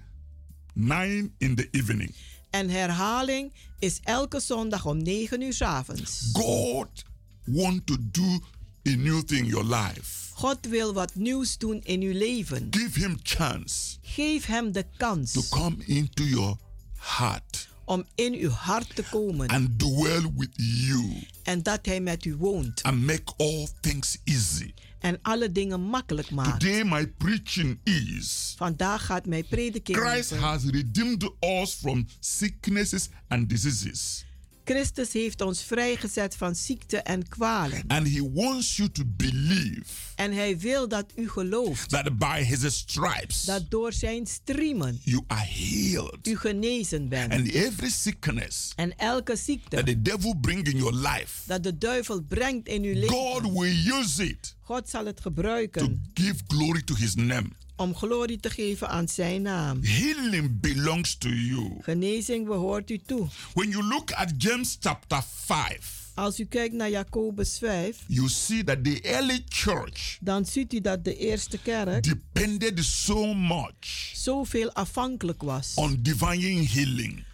9 0.74 1.34
in 1.38 1.54
the 1.54 1.68
evening. 1.70 2.14
En 2.50 2.70
herhaling 2.70 3.52
is 3.82 4.00
elke 4.02 4.40
zondag 4.40 4.86
om 4.86 5.02
9 5.02 5.42
uur 5.42 5.52
's 5.52 5.60
avonds. 5.60 6.28
God 6.32 7.04
want 7.44 7.86
to 7.86 7.96
do 8.00 8.40
a 8.86 8.94
new 8.96 9.22
thing 9.22 9.38
in 9.38 9.46
your 9.46 9.64
life. 9.64 10.30
God 10.34 10.58
wil 10.68 10.92
wat 10.92 11.14
nieuws 11.14 11.58
doen 11.58 11.80
in 11.82 12.00
uw 12.00 12.12
leven. 12.12 12.66
Give 12.70 13.00
him 13.00 13.18
chance 13.22 13.96
Geef 14.02 14.46
hem 14.46 14.72
de 14.72 14.84
kans 14.96 15.32
to 15.32 15.42
come 15.48 15.76
into 15.86 16.22
your 16.24 16.56
heart 16.98 17.68
om 17.84 18.04
in 18.14 18.34
uw 18.34 18.50
hart 18.50 18.94
te 18.94 19.02
komen 19.10 19.48
and 19.48 19.78
dwell 19.78 20.32
with 20.36 20.50
you 20.54 21.26
en 21.42 21.62
dat 21.62 21.86
hij 21.86 22.00
met 22.00 22.24
u 22.24 22.34
woont 22.36 22.82
and 22.82 23.06
make 23.06 23.32
all 23.36 23.68
things 23.80 24.18
easy. 24.24 24.74
En 25.02 25.18
alle 25.22 25.52
dingen 25.52 25.80
makkelijk 25.80 26.30
maakt. 26.30 26.60
Today 26.60 26.84
my 26.84 27.06
preaching 27.06 27.80
is 27.84 28.54
Vandaag 28.56 29.06
gaat 29.06 29.26
mijn 29.26 29.46
prediking 29.48 29.98
Christ 29.98 30.34
has 30.34 30.64
redeemed 30.64 31.30
us 31.40 31.74
from 31.74 32.06
sicknesses 32.20 33.08
and 33.28 33.48
diseases. 33.48 34.24
Christus 34.64 35.12
heeft 35.12 35.40
ons 35.40 35.62
vrijgezet 35.62 36.36
van 36.36 36.54
ziekte 36.54 36.96
en 36.96 37.28
kwalen. 37.28 37.82
And 37.86 38.08
he 38.08 38.30
wants 38.32 38.76
you 38.76 38.90
to 38.90 39.02
believe 39.06 39.84
En 40.14 40.32
hij 40.32 40.58
wil 40.58 40.88
dat 40.88 41.12
u 41.16 41.28
gelooft 41.28 41.88
that 41.88 42.18
by 42.18 42.42
his 42.42 42.76
stripes 42.76 43.42
dat 43.42 43.70
door 43.70 43.92
zijn 43.92 44.26
striemen 44.26 45.00
you 45.02 45.24
are 45.26 45.46
healed. 45.46 46.26
u 46.26 46.36
genezen 46.36 47.08
bent. 47.08 47.32
And 47.32 47.48
every 47.52 47.90
sickness 47.90 48.72
En 48.76 48.96
elke 48.96 49.32
that 49.32 49.38
ziekte 49.38 49.82
the 49.82 50.02
devil 50.02 50.34
bring 50.40 50.66
in 50.66 50.76
your 50.76 50.94
life, 50.94 51.42
dat 51.46 51.62
de 51.62 51.78
duivel 51.78 52.22
brengt 52.22 52.68
in 52.68 52.82
uw 52.82 53.06
God 53.06 53.42
leven, 53.42 53.58
will 53.60 54.00
use 54.00 54.28
it 54.28 54.56
God 54.60 54.88
zal 54.88 55.06
het 55.06 55.16
to 55.16 55.22
gebruiken 55.22 56.10
give 56.14 56.42
glory 56.46 56.82
to 56.82 56.94
his 56.94 57.14
name. 57.14 57.48
Om 57.76 57.94
glorie 57.96 58.40
te 58.40 58.50
geven 58.50 58.88
aan 58.88 59.08
zijn 59.08 59.42
naam. 59.42 59.82
Healing 59.82 60.60
belongs 60.60 61.16
to 61.18 61.28
you. 61.28 61.70
Genezing 61.80 62.46
behoort 62.46 62.90
u 62.90 62.98
toe. 63.06 63.26
When 63.54 63.68
you 63.70 63.84
look 63.84 64.12
at 64.12 64.32
James 64.38 64.76
chapter 64.80 65.22
5, 65.44 66.00
Als 66.14 66.40
u 66.40 66.44
kijkt 66.44 66.74
naar 66.74 66.90
Jacobus 66.90 67.58
5, 67.58 67.96
you 68.06 68.28
see 68.28 68.64
that 68.64 68.84
the 68.84 69.00
early 69.00 69.42
church 69.48 70.18
dan 70.20 70.44
ziet 70.44 70.72
u 70.72 70.80
dat 70.80 71.04
de 71.04 71.16
eerste 71.16 71.58
kerk 71.58 72.02
depended 72.02 72.84
so 72.84 73.34
much 73.34 74.10
zoveel 74.14 74.72
afhankelijk 74.72 75.42
was 75.42 75.72
on 75.74 75.98
divine 76.02 76.66
healing. 76.66 77.24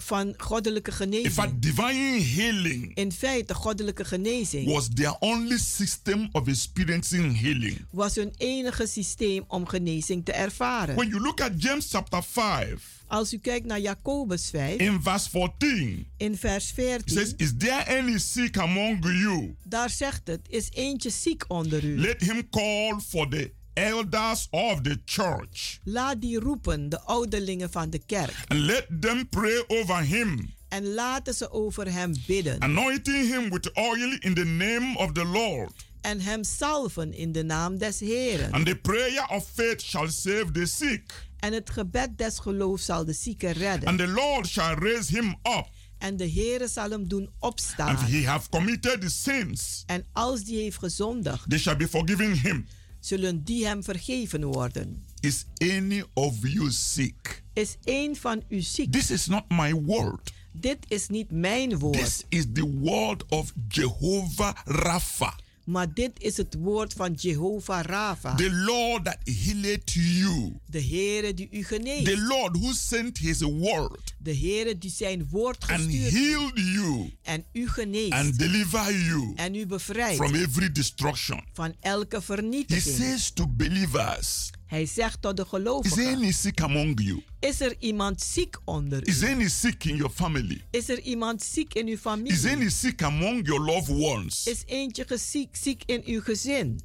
Van 0.00 0.34
goddelijke 0.36 0.90
In 0.90 0.96
genezing. 0.96 1.32
fact, 1.32 1.62
divine 1.62 2.20
healing 2.22 2.94
In 2.94 3.12
feite, 3.12 3.54
goddelijke 3.54 4.04
genezing 4.04 4.66
was 4.72 4.88
their 4.94 5.16
only 5.18 5.58
system 5.58 6.28
of 6.32 6.46
experiencing 6.48 7.40
healing. 7.40 7.84
was 7.90 8.14
hun 8.14 8.32
enige 8.36 8.86
systeem 8.86 9.44
om 9.48 9.66
genezing 9.66 10.24
te 10.24 10.32
ervaren. 10.32 10.94
When 10.94 11.08
you 11.08 11.20
look 11.20 11.40
at 11.40 11.62
James 11.62 11.90
chapter 11.90 12.22
5, 12.22 12.96
Als 13.06 13.32
u 13.32 13.38
kijkt 13.38 13.66
naar 13.66 13.80
Jacobus 13.80 14.50
5, 14.50 14.76
in 14.78 15.02
verse 15.02 15.30
14, 15.30 16.06
in 16.16 16.36
vers 16.36 16.68
it 16.68 16.74
14, 16.74 17.16
says, 17.16 17.34
Is 17.36 17.52
there 17.58 17.98
any 17.98 18.18
sick 18.18 18.56
among 18.58 19.04
you? 19.04 19.54
daar 19.64 19.90
zegt 19.90 20.20
het, 20.24 20.40
is 20.48 20.68
eentje 20.72 21.10
ziek 21.10 21.44
onder 21.48 21.84
u. 21.84 21.98
Let 22.00 22.20
him 22.20 22.48
call 22.50 23.00
for 23.08 23.28
the 23.28 23.52
elders 23.86 24.46
of 24.50 24.80
the 24.82 24.98
church 25.04 25.78
Laat 25.84 26.20
die 26.20 26.38
roepen, 26.40 26.88
de 26.88 27.00
ouderlingen 27.00 27.70
van 27.70 27.90
de 27.90 27.98
kerk. 28.06 28.34
and 28.48 28.60
let 28.60 28.86
them 29.00 29.28
pray 29.28 29.64
over 29.66 30.02
him, 30.04 30.54
En 30.68 30.94
laten 30.94 31.34
ze 31.34 31.50
over 31.50 31.92
hem 31.92 32.14
bidden. 32.26 32.60
anointing 32.62 33.28
him 33.28 33.50
with 33.50 33.76
oil 33.76 34.16
in 34.20 34.34
the 34.34 34.44
name 34.44 34.96
of 34.98 35.12
the 35.12 35.24
Lord. 35.24 35.86
En 36.00 36.20
hem 36.20 36.44
salven 36.44 37.12
in 37.12 37.32
de 37.32 37.42
naam 37.42 37.78
des 37.78 38.00
Heren. 38.00 38.52
And 38.52 38.66
the 38.66 38.74
prayer 38.76 39.26
of 39.30 39.48
faith 39.54 39.82
shall 39.82 40.08
save 40.08 40.50
the 40.52 40.66
sick, 40.66 41.26
En 41.38 41.52
het 41.52 41.70
gebed 41.70 42.18
des 42.18 42.38
geloofs 42.38 42.84
zal 42.84 43.04
de 43.04 43.12
zieke 43.12 43.50
redden. 43.50 43.88
and 43.88 43.98
the 43.98 44.06
Lord 44.06 44.46
shall 44.46 44.74
raise 44.74 45.16
him 45.16 45.28
up. 45.28 45.68
En 45.98 46.16
de 46.16 46.30
Heere 46.30 46.68
zal 46.68 46.90
hem 46.90 47.08
doen 47.08 47.20
And 47.22 47.30
opstaan. 47.38 47.94
if 47.94 48.00
he 48.00 48.26
have 48.26 48.48
committed 48.48 49.00
the 49.00 49.08
sins, 49.10 49.82
En 49.86 50.04
als 50.12 50.44
die 50.44 50.60
heeft 50.60 50.78
gezondigd, 50.78 51.48
they 51.50 51.58
shall 51.58 51.76
be 51.76 51.88
forgiven 51.88 52.32
him. 52.40 52.66
Zullen 53.08 53.44
die 53.44 53.66
hem 53.66 53.82
vergeven 53.82 54.44
worden. 54.44 55.04
Is 55.20 55.44
any 55.58 56.04
of 56.12 56.34
you 56.42 56.70
sick? 56.70 57.42
Is 57.52 57.76
één 57.84 58.16
van 58.16 58.42
u 58.48 58.60
ziek? 58.60 58.92
This 58.92 59.10
is 59.10 59.26
not 59.26 59.44
my 59.48 59.74
word. 59.74 60.32
Dit 60.52 60.78
is 60.88 61.08
niet 61.08 61.30
mijn 61.30 61.78
woord, 61.78 61.98
This 61.98 62.24
is 62.28 62.44
the 62.52 62.78
word 62.80 63.24
of 63.28 63.52
Jehovah 63.68 64.54
Rapha, 64.64 65.34
maar 65.68 65.94
dit 65.94 66.10
is 66.22 66.36
het 66.36 66.54
woord 66.58 66.92
van 66.92 67.12
Jehovah 67.12 67.82
Rafa. 67.84 68.34
the 68.34 68.50
Lord 68.52 69.04
that 69.04 69.18
healeth 69.24 69.92
you, 69.92 70.52
De 70.66 70.82
Heere 70.82 71.34
die 71.34 71.48
u 71.50 71.64
geneest. 71.64 72.04
the 72.04 72.18
Lord 72.18 72.56
who 72.56 72.72
sent 72.72 73.18
his 73.18 73.40
word 73.42 74.14
De 74.18 74.36
Heere 74.36 74.78
die 74.78 74.90
zijn 74.90 75.28
woord 75.30 75.66
and 75.68 75.70
gestuurd 75.80 76.02
heeft 76.02 76.14
healed 76.16 76.52
you 76.74 77.12
en 77.22 77.44
u 77.52 77.68
geneest. 77.68 78.12
and 78.12 78.38
deliver 78.38 78.92
you 79.04 79.32
en 79.36 79.54
u 79.54 79.66
bevrijdt 79.66 80.16
from 80.16 80.34
every 80.34 80.72
destruction. 80.72 81.44
van 81.52 81.74
elke 81.80 82.16
He 82.16 82.22
vernietiging. 82.22 82.96
says 82.96 83.30
to 83.30 83.46
believers, 83.48 84.50
Hij 84.68 84.86
zegt 84.86 85.22
tot 85.22 85.36
de 85.36 85.42
Is 85.42 85.48
gelovigen: 85.48 86.14
any 86.16 86.32
sick 86.32 86.60
among 86.60 87.00
you? 87.02 87.22
Is 87.40 87.60
er 87.60 87.74
iemand 87.78 88.20
ziek 88.22 88.58
onder 88.64 89.06
Is 89.06 89.16
u? 89.16 89.20
there 89.20 89.32
any 89.34 89.48
sick 89.48 89.84
in 89.84 89.96
your 89.96 90.12
family? 90.12 90.64
Is 90.70 90.88
er 90.88 91.00
iemand 91.00 91.42
ziek 91.42 91.74
in 91.74 91.86
uw 91.86 91.92
Is 91.92 92.00
familie? 92.00 92.48
any 92.50 92.68
sick 92.68 93.02
among 93.02 93.46
your 93.46 93.64
loved 93.64 93.88
ones? 94.00 94.46
Is 94.46 94.62
eentje 94.66 95.04
geziek, 95.06 95.56
ziek 95.56 95.82
in 95.86 96.02
uw 96.06 96.20
gezin? 96.20 96.80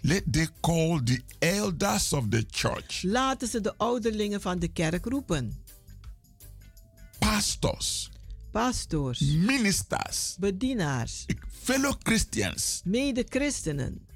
Let 0.00 0.22
they 0.32 0.48
call 0.60 1.00
the 1.04 1.20
elders 1.38 2.12
of 2.12 2.24
the 2.28 2.44
church, 2.50 3.02
Laten 3.02 3.48
ze 3.48 3.60
de 3.60 3.74
ouderlingen 3.76 4.40
van 4.40 4.58
de 4.58 4.68
kerk 4.68 5.04
roepen. 5.04 5.62
pastors, 7.18 8.10
Pastors, 8.50 9.20
ministers, 9.20 10.36
bedienaars, 10.38 11.24
fellow 11.62 11.94
Christians. 12.02 12.80
mede-christenen. 12.84 14.06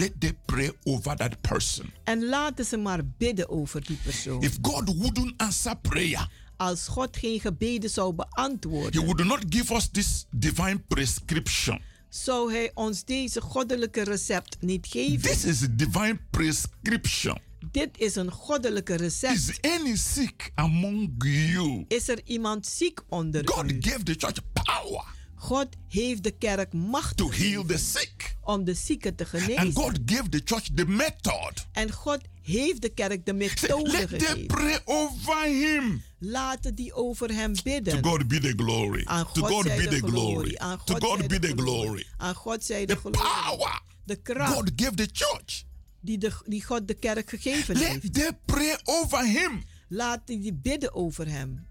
Let 0.00 0.20
they 0.20 0.32
pray 0.46 0.70
over 0.84 1.16
that 1.16 1.40
person. 1.40 1.92
En 2.04 2.24
laten 2.24 2.64
ze 2.64 2.76
maar 2.76 3.00
bidden 3.18 3.48
over 3.48 3.84
die 3.86 3.98
persoon. 4.02 4.42
If 4.42 4.58
God 4.62 4.96
wouldn't 4.96 5.32
answer 5.36 5.76
prayer, 5.76 6.28
Als 6.56 6.88
God 6.88 7.16
geen 7.16 7.40
gebeden 7.40 7.90
zou 7.90 8.08
He 8.08 8.14
beantwoorden, 8.16 9.04
would 9.04 9.24
not 9.24 9.44
give 9.48 9.74
us 9.74 9.88
this 9.92 10.26
divine 10.30 10.78
prescription. 10.78 11.80
zou 12.08 12.52
Hij 12.52 12.70
ons 12.74 13.04
deze 13.04 13.40
goddelijke 13.40 14.02
recept 14.04 14.56
niet 14.60 14.86
geven. 14.86 15.20
This 15.20 15.44
is 15.44 15.62
a 15.62 15.66
divine 15.70 16.18
prescription. 16.30 17.38
Dit 17.70 17.98
is 17.98 18.14
een 18.14 18.30
goddelijke 18.30 18.94
recept. 18.94 19.34
Is 19.34 19.60
any 19.60 19.96
sick 19.96 20.50
among 20.54 21.14
you? 21.24 21.84
Is 21.88 22.08
er 22.08 22.20
iemand 22.24 22.66
ziek 22.66 23.00
onder 23.08 23.48
God 23.48 23.70
u? 23.70 23.76
gave 23.80 24.02
the 24.02 24.14
church 24.18 24.38
power 24.52 25.04
God 25.40 25.68
heeft 25.88 26.22
de 26.22 26.30
kerk 26.30 26.72
macht 26.72 27.16
to 27.16 27.30
heal 27.30 27.64
the 27.64 27.78
sick. 27.78 28.36
om 28.42 28.64
de 28.64 28.74
zieken 28.74 29.14
te 29.14 29.24
And 29.32 29.42
genezen. 29.42 29.72
God 29.72 29.98
gave 30.06 30.28
the 30.28 30.40
church 30.44 30.68
the 30.74 30.86
method. 30.86 31.66
En 31.72 31.92
God 31.92 32.20
heeft 32.42 32.82
de 32.82 32.88
kerk 32.88 33.26
de 33.26 33.32
methode 33.32 33.90
Let 33.90 34.08
them 34.08 34.18
gegeven. 34.18 34.46
pray 34.46 34.80
over 34.84 35.44
him. 35.44 36.02
Laten 36.18 36.74
die 36.74 36.92
over 36.94 37.34
hem 37.34 37.54
To 37.54 37.62
bidden. 37.62 38.04
God 38.04 38.28
be 38.28 38.38
the 38.40 38.52
glory. 38.56 39.02
Aan 39.04 39.24
To 39.32 39.40
God 39.40 39.50
God 39.50 39.64
zij 39.66 39.76
be 39.76 39.82
de 39.88 40.00
the 40.00 40.06
glory. 40.06 40.54
Aan 40.56 40.78
To 40.84 40.94
God 40.94 41.02
God 41.04 41.18
zij 41.18 41.26
be 41.28 41.38
de 41.38 41.54
the 41.54 41.62
glory. 41.62 42.06
Aan 42.16 42.34
God 42.34 42.64
zij 42.64 42.86
de 42.86 42.94
The 42.94 42.98
glorie. 43.00 43.20
power 43.20 43.82
De 44.04 44.16
kracht 44.16 44.52
God 44.54 44.70
gave 44.76 44.94
the 44.94 45.08
church. 45.12 45.64
die, 46.00 46.18
de, 46.18 46.32
die 46.46 46.64
God 46.64 46.88
de 46.88 46.94
kerk 46.94 47.30
gegeven 47.30 47.74
Let 47.76 47.88
heeft. 47.88 48.14
them 48.14 48.38
pray 48.44 48.78
over 48.84 49.26
him. 49.26 49.62
Laten 49.88 50.40
die 50.40 50.54
bidden 50.54 50.94
over 50.94 51.28
hem. 51.28 51.66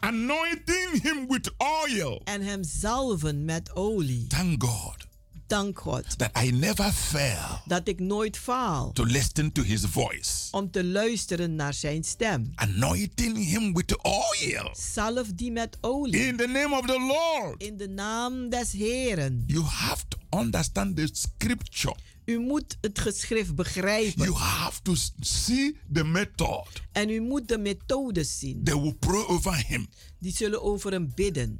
Anointing 0.00 1.02
him 1.02 1.26
with 1.28 1.50
oil. 1.58 2.20
En 2.24 2.42
hem 2.42 2.64
zalven 2.64 3.44
met 3.44 3.76
olie. 3.76 4.26
Thank 4.26 4.62
God 4.64 5.04
Dank 5.46 5.78
God 5.78 6.18
that 6.18 6.30
I 6.44 6.50
never 6.50 6.92
fail 6.92 7.62
dat 7.66 7.88
ik 7.88 8.00
nooit 8.00 8.38
faal 8.38 8.92
to 8.92 9.04
listen 9.04 9.52
to 9.52 9.62
his 9.62 9.84
voice. 9.84 10.48
om 10.50 10.70
te 10.70 10.84
luisteren 10.84 11.54
naar 11.54 11.74
zijn 11.74 12.04
stem. 12.04 12.52
Anointing 12.54 13.36
him 13.36 13.74
with 13.74 13.96
oil. 14.02 14.70
Zalf 14.72 15.26
die 15.34 15.52
met 15.52 15.78
olie. 15.80 16.26
In 16.26 16.36
the 16.36 16.46
name 16.46 16.78
of 16.78 16.86
the 16.86 16.98
Lord. 17.00 17.62
In 17.62 17.76
de 17.76 17.88
naam 17.88 18.48
des 18.48 18.72
Heren. 18.72 19.44
You 19.46 19.64
have 19.64 20.02
to 20.08 20.38
understand 20.38 20.96
the 20.96 21.08
scripture. 21.12 21.94
U 22.24 22.38
moet 22.38 22.76
het 22.80 22.98
geschrift 22.98 23.54
begrijpen. 23.54 24.24
You 24.24 24.36
have 24.36 24.82
to 24.82 24.94
see 25.20 25.76
the 25.92 26.04
method. 26.04 26.66
En 26.92 27.10
u 27.10 27.20
moet 27.20 27.48
de 27.48 27.58
methodes 27.58 28.38
zien. 28.38 28.64
They 28.64 28.80
will 28.80 28.94
pray 28.94 29.24
over 29.26 29.66
him. 29.66 29.88
Die 30.18 30.32
zullen 30.32 30.62
over 30.62 30.92
hem 30.92 31.12
bidden. 31.14 31.58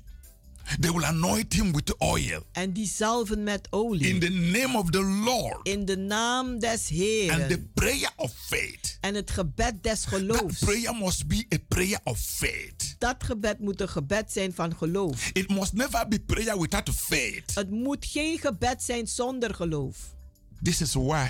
They 0.80 0.90
will 0.90 1.04
anoint 1.04 1.52
him 1.52 1.72
with 1.72 1.94
oil. 1.98 2.42
En 2.52 2.72
die 2.72 2.86
zalven 2.86 3.42
met 3.42 3.66
olie. 3.70 4.08
In 4.08 4.20
the 4.20 4.28
name 4.28 4.78
of 4.78 4.90
the 4.90 5.02
Lord. 5.02 5.68
In 5.68 5.84
de 5.84 5.96
naam 5.96 6.58
des 6.58 6.90
And 7.30 7.48
the 7.48 7.64
prayer 7.74 8.10
of 8.16 8.32
faith. 8.46 8.98
En 9.00 9.14
het 9.14 9.30
gebed 9.30 9.82
des 9.82 10.00
That 10.00 10.08
geloofs. 10.08 10.58
prayer 10.58 10.94
must 10.94 11.26
be 11.26 11.46
a 11.54 11.58
prayer 11.68 12.00
of 12.04 12.18
faith. 12.18 12.94
Dat 12.98 13.24
gebed 13.24 13.58
moet 13.58 13.80
een 13.80 13.88
gebed 13.88 14.32
zijn 14.32 14.52
van 14.52 14.76
geloof. 14.76 15.30
It 15.32 15.48
must 15.48 15.72
never 15.72 16.08
be 16.08 16.20
prayer 16.20 16.60
without 16.60 16.90
faith. 16.90 17.54
Het 17.54 17.70
moet 17.70 18.06
geen 18.06 18.38
gebed 18.38 18.82
zijn 18.82 19.06
zonder 19.06 19.54
geloof. 19.54 20.13
This 20.64 20.80
is 20.80 20.94
why 20.94 21.28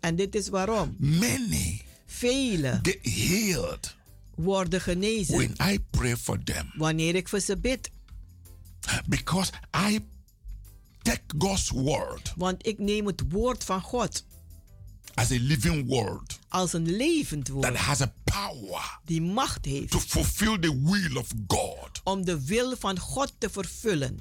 En 0.00 0.16
dit 0.16 0.34
is 0.34 0.48
waarom. 0.48 0.96
Many 0.98 1.82
Velen 2.06 2.78
get 2.82 2.98
healed 3.02 3.94
worden 4.34 4.80
genezen 4.80 5.36
when 5.36 5.72
I 5.72 5.78
pray 5.90 6.16
for 6.16 6.42
them 6.44 6.72
wanneer 6.76 7.14
ik 7.14 7.28
voor 7.28 7.40
ze 7.40 7.56
bid. 7.56 7.90
because 9.08 9.50
I 9.74 9.98
take 11.02 11.22
God's 11.38 11.70
word 11.70 12.32
Want 12.36 12.66
ik 12.66 12.78
neem 12.78 13.06
het 13.06 13.22
woord 13.28 13.64
van 13.64 13.80
God 13.80 14.24
as 15.14 15.30
a 15.30 15.36
living 15.40 15.86
word 15.88 16.38
als 16.48 16.72
een 16.72 16.96
levend 16.96 17.44
that 17.46 17.54
woord 17.54 17.76
has 17.76 18.00
a 18.00 18.12
power 18.24 18.98
die 19.04 19.22
macht 19.22 19.64
heeft 19.64 19.90
to 19.90 19.98
fulfill 19.98 20.58
the 20.58 20.80
will 20.82 21.16
of 21.16 21.28
God. 21.46 22.00
om 22.04 22.24
de 22.24 22.44
wil 22.44 22.76
van 22.76 22.98
God 22.98 23.32
te 23.38 23.50
vervullen. 23.50 24.18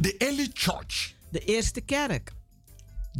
The 0.00 0.16
early 0.16 0.50
church 0.52 1.14
De 1.30 1.44
eerste 1.44 1.80
kerk, 1.80 2.32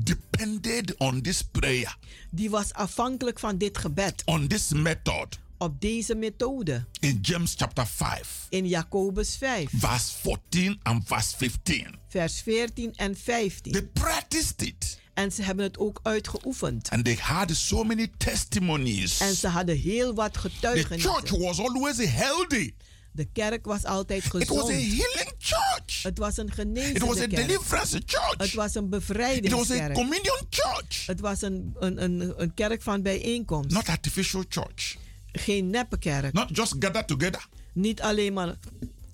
depended 0.04 0.94
on 0.98 1.20
this 1.22 1.42
prayer, 1.42 1.96
die 2.30 2.50
was 2.50 2.72
afhankelijk 2.72 3.38
van 3.38 3.58
dit 3.58 3.78
gebed, 3.78 4.22
on 4.24 4.46
this 4.48 4.68
method. 4.72 5.38
op 5.58 5.80
deze 5.80 6.14
methode. 6.14 6.84
In 7.00 7.18
James 7.22 7.54
chapter 7.56 7.86
5, 7.86 8.46
In 8.48 8.66
Jacobus 8.68 9.36
5, 9.36 9.70
verse 9.76 10.12
14 10.20 10.80
and 10.82 11.02
verse 11.06 11.36
15. 11.36 11.94
vers 12.08 12.40
14 12.40 12.92
en 12.96 13.16
15. 13.16 13.72
They 13.72 13.82
practiced 13.82 14.62
it 14.62 14.98
En 15.14 15.32
ze 15.32 15.42
hebben 15.42 15.64
het 15.64 15.78
ook 15.78 16.00
uitgeoefend. 16.02 16.88
and 16.90 17.04
they 17.04 17.14
had 17.20 17.50
so 17.54 17.84
many 17.84 18.08
testimonies. 18.16 19.20
En 19.20 19.34
ze 19.34 19.48
hadden 19.48 19.76
heel 19.76 20.14
wat 20.14 20.32
The 20.32 20.38
church 20.38 20.52
getuigenissen. 20.54 21.40
was 21.40 21.58
always 21.58 21.96
healthy. 22.10 22.72
De 23.16 23.28
kerk 23.32 23.64
was 23.66 23.84
altijd 23.84 24.24
It 24.24 24.32
was 24.32 24.42
a 24.42 24.46
gezond. 24.46 24.68
healing 24.70 25.32
church. 25.38 26.02
Het 26.02 26.18
was 26.18 26.36
een 26.36 26.46
It 26.48 26.56
was 26.56 26.58
a 26.58 26.62
genezende 26.62 27.26
kerk. 27.26 27.46
deliverance 27.48 27.96
Het 27.96 28.04
church. 28.06 28.36
was 28.36 28.38
een 28.38 28.46
It 28.46 28.54
was 28.54 28.76
a 28.76 28.82
bevrijdingskerk. 28.82 29.92
communion 29.94 30.40
church. 30.50 31.06
Het 31.06 31.20
was 31.20 31.42
een, 31.42 31.74
een, 31.78 32.02
een, 32.02 32.32
een 32.42 32.54
kerk 32.54 32.82
van 32.82 33.02
bijeenkomst. 33.02 33.70
Not 33.70 33.88
artificial 33.88 34.44
church. 34.48 34.96
Geen 35.32 35.70
neppe 35.70 35.98
kerk. 35.98 36.32
Not 36.32 36.56
just 36.56 36.74
gather 36.78 37.04
together 37.04 37.46
Niet 37.72 38.00
alleen 38.00 38.32
maar 38.32 38.54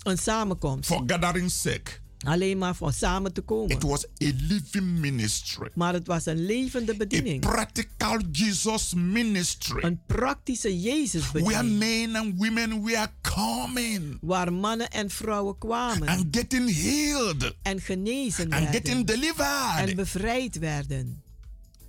een 0.03 0.19
samenkomst. 0.19 0.87
for 0.87 1.03
gathering's 1.07 1.61
sake. 1.61 1.91
Alleen 2.25 2.59
maar 2.59 2.75
voor 2.77 2.93
samen 2.93 3.33
te 3.33 3.41
komen. 3.41 3.77
It 3.77 3.83
was 3.83 4.05
a 4.07 4.09
living 4.49 4.99
ministry. 4.99 5.71
Maar 5.75 5.93
het 5.93 6.07
was 6.07 6.27
een 6.27 6.45
levende 6.47 6.93
A 6.93 6.97
bediening. 6.97 7.41
practical 7.41 8.19
Jesus 8.33 8.93
ministry. 8.97 9.83
Een 9.85 10.01
praktische 10.07 10.69
Where 10.69 11.01
Jezusbediening. 11.01 11.79
men 11.79 12.17
and 12.17 12.35
women 12.37 12.83
were 12.85 13.09
coming 13.23 14.19
Waar 14.21 14.53
mannen 14.53 14.91
en 14.91 15.11
vrouwen 15.11 15.59
kwamen. 15.59 16.09
and 16.09 16.27
getting 16.31 16.75
healed 16.83 17.55
En 17.63 17.81
genezen 17.81 18.53
and 18.53 18.69
getting 18.69 19.07
werden. 19.07 19.15
En 19.15 19.21
delivered. 19.21 19.97
bevrijd 19.97 20.59
werden. 20.59 21.23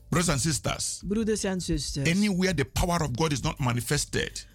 Brothers 0.10 0.34
and 0.34 0.42
sisters, 0.42 1.02
Broeders 1.08 1.44
en 1.44 1.62
zusters. 1.62 2.10
anywhere 2.10 2.54
the 2.54 2.66
power 2.66 3.02
of 3.02 3.10
God 3.16 3.32
is 3.32 3.40
not 3.42 3.60
manifested, 3.60 4.48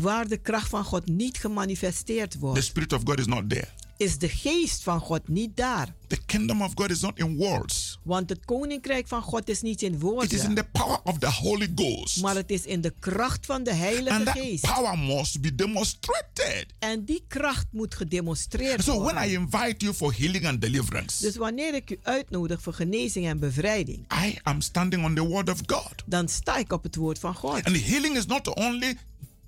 Waar 0.00 0.28
de 0.28 0.36
kracht 0.36 0.68
van 0.68 0.84
God 0.84 1.06
niet 1.06 1.38
gemanifesteerd 1.38 2.30
the 2.30 2.38
wordt. 2.38 2.64
Spirit 2.64 2.92
of 2.92 3.00
God 3.04 3.18
is 3.18 3.26
not 3.26 3.48
there. 3.50 3.68
Is 3.98 4.18
de 4.18 4.28
geest 4.28 4.82
van 4.82 5.00
God 5.00 5.28
niet 5.28 5.56
daar. 5.56 5.94
The 6.06 6.18
kingdom 6.26 6.62
of 6.62 6.72
God 6.74 6.90
is 6.90 7.00
not 7.00 7.18
in 7.18 7.36
words, 7.36 7.98
Want 8.02 8.28
het 8.28 8.44
koninkrijk 8.44 9.08
van 9.08 9.22
God 9.22 9.48
is 9.48 9.62
niet 9.62 9.82
in 9.82 9.92
it 9.92 9.94
is 9.94 10.00
in 10.00 10.06
woorden. 10.10 10.54
the 10.54 10.64
power 10.72 10.98
of 11.04 11.18
the 11.18 11.30
Holy 11.30 11.72
Ghost. 11.74 12.20
Maar 12.20 12.34
het 12.34 12.50
is 12.50 12.64
in 12.64 12.80
de 12.80 12.94
kracht 13.00 13.46
van 13.46 13.62
de 13.62 13.70
And 13.70 13.78
Heilige 13.78 14.22
that 14.22 14.38
Geest. 14.38 14.74
power 14.74 14.98
must 14.98 15.40
be 15.40 15.54
demonstrated. 15.54 16.66
En 16.78 17.04
die 17.04 17.24
kracht 17.28 17.66
moet 17.70 17.94
gedemonstreerd 17.94 18.84
So 18.84 19.00
when 19.02 19.14
I 19.14 19.36
worden. 19.36 19.40
invite 19.40 19.74
you 19.84 19.94
for 19.94 20.14
healing 20.16 20.46
and 20.46 20.60
deliverance, 20.60 21.22
Dus 21.22 21.36
wanneer 21.36 21.74
ik 21.74 21.90
u 21.90 21.98
uitnodig 22.02 22.62
voor 22.62 22.72
genezing 22.72 23.26
en 23.26 23.38
bevrijding, 23.38 23.98
I 24.26 24.38
am 24.42 24.60
standing 24.60 25.04
on 25.04 25.14
the 25.14 25.22
word 25.26 25.48
of 25.50 25.60
God. 25.66 25.94
dan 26.06 26.28
sta 26.28 26.56
ik 26.56 26.72
op 26.72 26.82
het 26.82 26.96
woord 26.96 27.18
van 27.18 27.34
God. 27.34 27.64
And 27.64 27.76
healing 27.84 28.16
is 28.16 28.26
not 28.26 28.54
only 28.54 28.96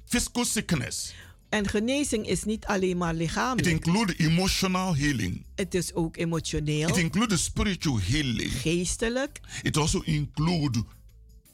physical 0.08 0.44
sickness, 0.44 1.14
En 1.48 1.68
genezing 1.68 2.26
is 2.26 2.44
niet 2.44 2.66
alleen 2.66 2.96
maar 2.96 3.12
it 3.12 3.18
lichamelijk. 3.18 3.68
includes 3.68 4.16
emotional 4.16 4.96
healing, 4.96 5.44
Het 5.54 5.74
is 5.74 5.94
ook 5.94 6.16
emotioneel, 6.16 6.88
it 6.88 6.96
includes 6.96 7.44
spiritual 7.44 8.00
healing, 8.00 8.52
geestelijk 8.52 9.40
it 9.62 9.76
also 9.76 10.00
includes 10.04 10.82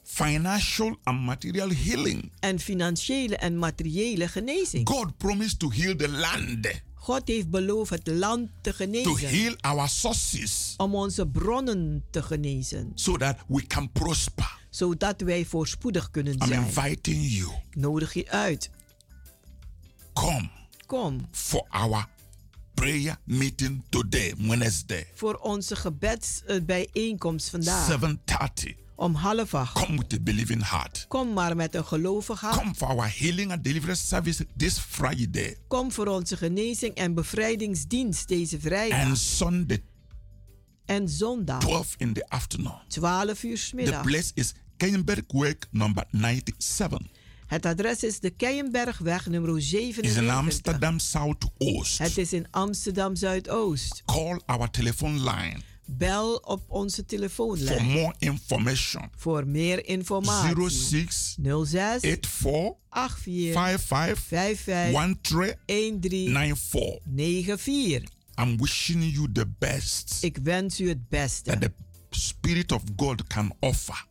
financial 0.03 0.97
and 1.03 1.21
material 1.21 1.69
healing. 1.69 2.31
en 2.39 2.59
financiële 2.59 3.35
en 3.37 3.57
materiële 3.57 4.27
genezing. 4.27 4.87
God 4.89 5.17
promised 5.17 5.59
to 5.59 5.71
heal 5.71 5.95
the 5.95 6.09
land, 6.09 6.67
God 6.93 7.27
heeft 7.27 7.49
beloofd 7.49 7.89
het 7.89 8.07
land 8.07 8.49
te 8.61 8.69
to 8.69 8.75
genezen. 8.75 9.27
heal 9.29 9.55
our 9.61 9.89
sources, 9.89 10.73
Om 10.77 10.95
onze 10.95 11.27
bronnen 11.27 12.03
te 12.11 12.21
genezen. 12.23 12.91
so 12.95 13.17
that 13.17 13.37
we 13.47 13.67
can 13.67 13.91
prosper. 13.91 14.63
Zodat 14.75 15.21
wij 15.21 15.45
voorspoedig 15.45 16.11
kunnen 16.11 16.33
I'm 16.33 16.47
zijn. 16.47 16.63
inviting 16.63 17.27
you, 17.37 17.49
Ik 17.69 17.75
nodig 17.75 18.13
je 18.13 18.29
uit. 18.29 18.69
come 20.13 20.49
Kom 20.85 21.27
for 21.31 21.65
our 21.69 22.07
prayer 22.73 23.17
meeting 23.23 23.83
today, 23.89 24.33
Wednesday, 24.37 25.07
voor 25.13 25.35
onze 25.35 25.75
gebedsbijeenkomst 25.75 27.49
vandaag. 27.49 27.85
7:30. 28.65 28.73
Om 28.95 29.13
half 29.13 29.53
acht. 29.53 29.73
Come 29.85 29.97
with 29.97 30.13
a 30.13 30.17
believing 30.21 30.69
heart. 30.69 31.05
Kom 31.07 31.33
maar 31.33 31.55
met 31.55 31.75
een 31.75 31.85
gelovig 31.85 32.39
hart. 32.41 32.55
Come 32.57 32.73
for 32.75 32.87
our 32.87 33.13
healing 33.17 33.51
and 33.51 33.63
deliverance 33.63 34.05
service 34.05 34.47
this 34.57 34.77
Friday 34.79 35.57
Kom 35.67 35.91
voor 35.91 36.07
onze 36.07 36.37
genezing 36.37 36.93
en 36.95 37.13
bevrijdingsdienst 37.13 38.27
deze 38.27 38.59
vrijdag. 38.59 38.99
and 39.05 39.17
Sunday, 39.17 39.83
En 40.85 41.09
zondag 41.09 41.59
12 41.59 41.93
in 41.97 42.13
the 42.13 42.29
afternoon. 42.29 42.79
12 42.87 43.43
uur 43.43 43.57
's 43.57 43.69
The 43.69 43.75
middag. 43.75 44.01
place 44.03 44.31
is 44.33 44.53
Keienbergweg 44.77 45.55
number 45.71 46.05
97. 46.11 46.99
Het 47.47 47.65
adres 47.65 48.03
is 48.03 48.19
de 48.19 48.29
Keienbergweg 48.29 49.25
nummer 49.25 49.57
It's 49.57 49.71
in 49.71 49.91
97. 50.03 50.35
Amsterdam 50.35 50.99
Southoost. 50.99 51.97
Het 51.97 52.17
is 52.17 52.33
in 52.33 52.47
Amsterdam 52.51 53.15
Zuidoost. 53.15 54.03
Call 54.05 54.41
our 54.45 54.69
telephone 54.69 55.17
line 55.19 55.57
Bel 55.87 56.35
op 56.35 56.63
onze 56.67 56.95
for 56.95 57.05
telefoonlijn 57.05 57.85
more 57.85 58.15
information. 58.17 59.09
voor 59.15 59.47
meer 59.47 59.85
informatie. 59.87 60.69
06 60.69 61.37
06 61.65 61.99
84 62.01 63.17
84 63.21 63.53
55 63.53 64.19
55 64.19 65.55
13 65.65 66.01
94. 66.01 66.99
94. 67.15 68.01
I'm 68.41 68.57
wishing 68.57 69.03
you 69.13 69.31
the 69.31 69.47
best 69.59 70.17
Ik 70.21 70.37
wens 70.43 70.79
u 70.79 70.87
het 70.89 71.09
beste. 71.09 71.49
that 71.51 71.61
the 71.61 71.71
Spirit 72.09 72.71
of 72.71 72.81
God 72.95 73.27
can 73.27 73.53
offer. 73.59 74.05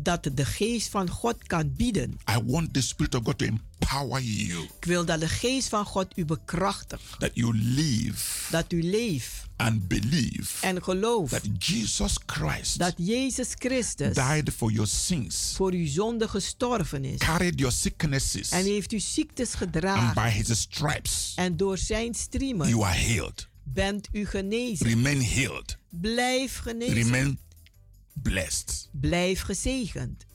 Dat 0.00 0.30
de 0.34 0.44
geest 0.44 0.88
van 0.88 1.10
God 1.10 1.36
kan 1.46 1.72
bieden. 1.76 2.10
I 2.30 2.38
want 2.46 2.72
the 2.74 2.82
Spirit 2.82 3.14
of 3.14 3.24
God 3.24 3.38
to 3.38 3.46
empower 3.46 4.22
you, 4.22 4.62
Ik 4.62 4.84
wil 4.84 5.04
dat 5.04 5.20
de 5.20 5.28
geest 5.28 5.68
van 5.68 5.84
God 5.84 6.06
u 6.18 6.24
bekrachtigt. 6.24 7.18
that 7.20 7.30
you 7.34 7.56
live 7.58 8.50
Dat 8.50 8.72
u 8.72 8.82
leeft 8.82 9.46
and 9.56 9.88
believe 9.88 10.66
en 10.66 10.82
gelooft 10.82 11.30
that 11.30 11.42
Jesus 11.66 12.16
Christ 12.26 12.78
dat 12.78 12.94
Jezus 12.96 13.48
Christus 13.54 14.14
died 14.14 14.50
for 14.56 14.70
your 14.72 14.88
sins, 14.88 15.52
voor 15.56 15.72
uw 15.72 15.86
zonde 15.86 16.28
gestorven 16.28 17.04
is. 17.04 17.18
carried 17.18 17.58
your 17.58 17.74
sicknesses, 17.74 18.50
En 18.50 18.64
heeft 18.64 18.92
u 18.92 19.00
ziektes 19.00 19.48
and 19.50 19.56
gedragen. 19.56 20.14
by 20.14 20.28
his 20.28 20.60
stripes 20.60 21.32
En 21.36 21.56
door 21.56 21.78
zijn 21.78 22.14
striemen 22.14 22.68
you 22.68 22.82
are 22.84 22.98
healed. 22.98 23.48
bent 23.62 24.08
u 24.12 24.26
genezen. 24.26 24.86
Remain 24.86 25.22
healed. 25.22 25.78
Blijf 25.90 26.58
genezen. 26.58 26.94
Remain 26.94 27.38
blessed. 28.22 28.88
Blijf 28.92 29.40
gezegend. 29.40 30.26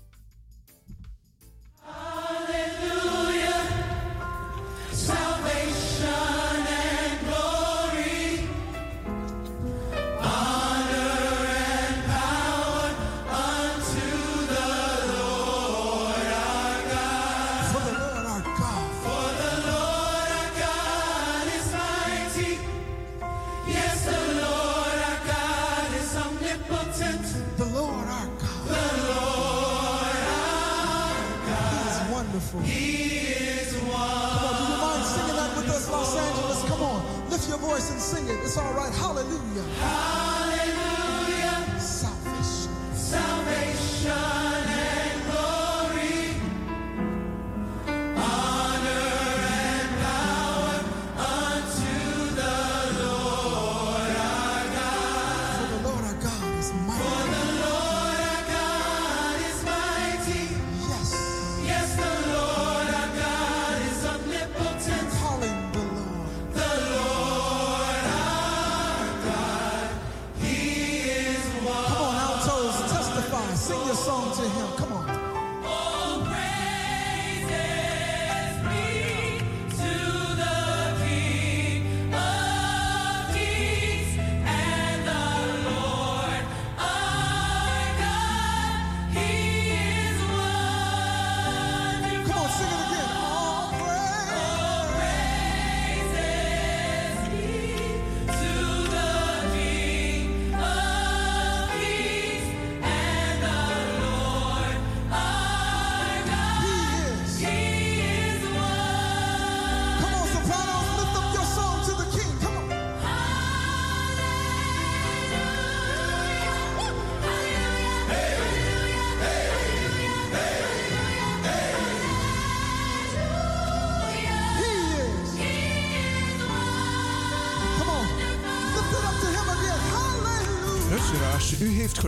Voice 37.83 37.91
and 37.91 38.01
sing 38.01 38.27
it. 38.27 38.39
It's 38.43 38.57
all 38.57 38.73
right. 38.73 38.93
Hallelujah. 38.93 39.63
Hallelujah. 39.79 40.32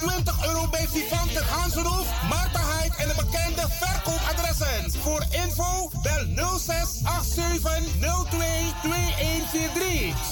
20 0.00 0.46
euro 0.46 0.68
bij 0.68 0.88
Vivante 0.88 1.44
Ganzenhoef, 1.44 2.06
Maarten 2.28 2.60
Heid 2.60 2.96
en 2.96 3.08
de 3.08 3.14
bekende 3.14 3.66
verkoopadressen. 3.80 5.00
Voor 5.02 5.24
info 5.30 5.90
bel 6.02 6.58
06 6.58 7.00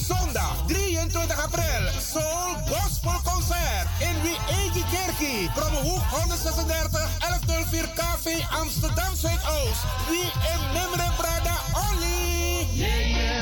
Zondag 0.07 0.57
23 0.67 1.43
april, 1.45 1.83
Soul 2.13 2.55
Gospel 2.69 3.21
Concert 3.33 3.87
in 3.99 4.17
Wiegi 4.23 4.85
Kerkie. 4.91 5.51
Krommehoek 5.55 6.03
136 6.11 7.19
1104 7.19 7.89
KV 7.95 8.27
Amsterdam 8.61 9.17
Zuidoost. 9.17 9.83
Wie 10.09 10.31
in 10.53 10.61
Nimre 10.73 11.11
Brada 11.17 11.57
Only. 11.75 12.67
Yeah, 12.73 13.09
yeah, 13.09 13.35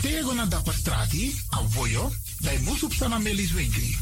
Tego 0.00 0.34
na 0.34 0.46
dapper 0.46 0.74
strati, 0.74 1.40
a 1.50 1.62
voyo, 1.68 2.12
bij 2.40 2.58
Moesop 2.58 2.92
Sana 2.92 3.18
Melis 3.18 3.52
Winkri. 3.52 3.96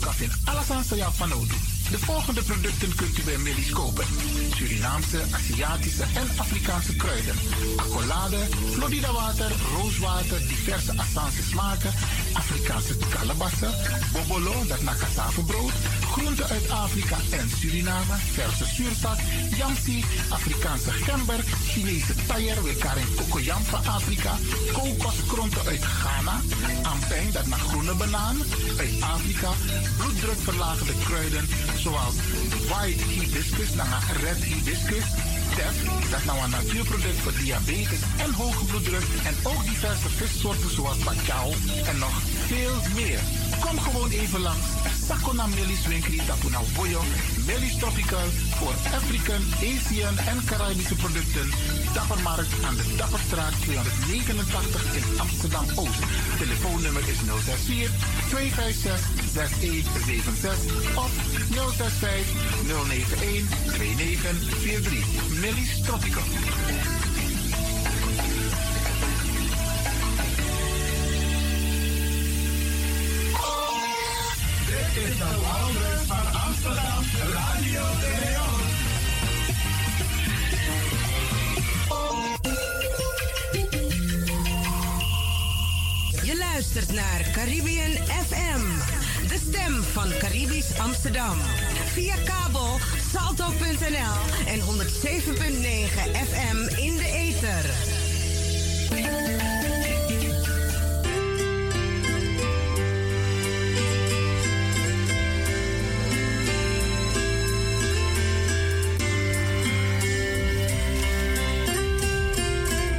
Kan 0.00 0.14
vinden 0.14 0.38
alles 0.44 0.70
aan 0.70 0.84
sa 0.84 1.12
van 1.12 1.32
Odu. 1.32 1.54
De 1.90 1.98
volgende 1.98 2.42
producten 2.42 2.94
kunt 2.94 3.18
u 3.18 3.22
bij 3.22 3.38
Melis 3.38 3.70
kopen. 3.70 4.04
Surinaamse, 4.54 5.20
Aziatische 5.30 6.02
en 6.02 6.28
Afrikaanse 6.36 6.96
kruiden. 6.96 7.34
Accolade, 7.76 8.38
Florida 8.72 9.12
water, 9.12 9.52
rooswater, 9.76 10.38
diverse 10.48 10.92
Assange 10.96 11.42
smaken. 11.50 11.92
Afrikaanse 12.32 12.96
kalebassen, 13.08 13.72
bobolo, 14.12 14.66
dat 14.66 14.82
na 14.82 14.94
cassavebrood. 14.94 15.72
Groenten 16.12 16.48
uit 16.48 16.70
Afrika 16.70 17.16
en 17.30 17.50
Suriname, 17.58 18.16
verse 18.32 18.64
zuurzak, 18.64 19.18
yamsi, 19.56 20.04
Afrikaanse 20.28 20.90
gember, 20.90 21.40
Chinese 21.66 22.14
taier, 22.26 22.62
wekaring 22.62 23.06
kokoyam 23.16 23.62
van 23.62 23.86
Afrika, 23.86 24.32
kokoskronten 24.72 25.66
uit 25.66 25.84
Ghana, 25.84 26.40
ampeng, 26.82 27.32
dat 27.32 27.46
naar 27.46 27.58
groene 27.58 27.94
banaan, 27.94 28.36
uit 28.78 29.00
Afrika, 29.00 29.50
bloeddrukverlagende 29.96 30.92
kruiden, 31.04 31.48
zoals 31.84 32.14
white 32.68 33.04
hibiscus, 33.04 33.74
naar 33.74 34.16
red 34.22 34.44
hibiscus, 34.44 35.04
tef, 35.56 35.74
dat 36.10 36.24
nou 36.24 36.38
een 36.42 36.50
natuurproduct 36.50 37.20
voor 37.22 37.36
diabetes 37.38 38.02
en 38.24 38.32
hoge 38.32 38.64
bloeddruk, 38.64 39.06
en 39.24 39.34
ook 39.42 39.64
diverse 39.64 40.08
vissoorten 40.08 40.70
zoals 40.70 40.98
bacalhau 40.98 41.52
en 41.90 41.98
nog 41.98 42.14
veel 42.46 42.76
meer. 42.94 43.20
Kom 43.60 43.78
gewoon 43.78 44.10
even 44.10 44.40
langs. 44.40 44.66
Sakona 45.06 45.46
Melis 45.46 45.86
Winkri 45.86 46.20
Tapuna 46.26 46.60
Boyo. 46.76 47.00
Melis 47.46 47.76
Tropical 47.78 48.28
voor 48.58 48.74
African, 48.98 49.42
Asian 49.70 50.16
en 50.18 50.44
Caribische 50.44 50.94
producten. 50.94 51.50
Dappermarkt 51.94 52.52
aan 52.64 52.76
de 52.76 52.94
Dapperstraat 52.96 53.52
289 53.60 54.94
in 54.94 55.20
Amsterdam 55.20 55.66
Oost. 55.74 56.02
Telefoonnummer 56.38 57.02
is 57.08 57.18
064 57.24 57.90
256 58.28 59.00
6176 59.32 60.96
of 61.04 61.10
065 61.50 62.32
091 62.66 63.48
2943. 63.78 65.43
Melis 65.44 65.80
Tropical. 65.82 66.22
Dit 74.66 75.04
is 75.04 75.18
de 75.18 75.40
Wouders 75.42 76.02
van 76.06 76.40
Amsterdam, 76.46 77.04
Radio 77.32 77.82
de 78.00 78.12
Leon. 78.20 78.62
Je 86.22 86.36
luistert 86.36 86.92
naar 86.92 87.30
Caribbean 87.32 87.90
FM, 88.06 88.60
de 89.34 89.40
stem 89.50 89.82
van 89.82 90.08
Caribisch 90.18 90.78
Amsterdam. 90.78 91.36
Via 91.92 92.14
kabel 92.24 92.78
salto.nl 93.12 94.46
en 94.46 94.60
107.9 94.60 94.64
FM 96.28 96.76
in 96.76 96.96
de 96.96 97.10
ether. 97.12 97.64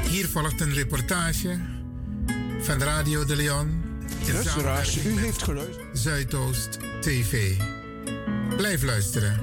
Hier 0.09 0.27
volgt 0.27 0.61
een 0.61 0.73
reportage 0.73 1.59
van 2.59 2.81
Radio 2.81 3.25
de 3.25 3.35
Leon 3.35 3.84
Luisteraars, 4.33 5.05
u 5.05 5.19
heeft 5.19 5.43
geluisterd. 5.43 5.85
Zuidoost 5.93 6.79
TV. 7.01 7.53
Blijf 8.57 8.83
luisteren. 8.83 9.39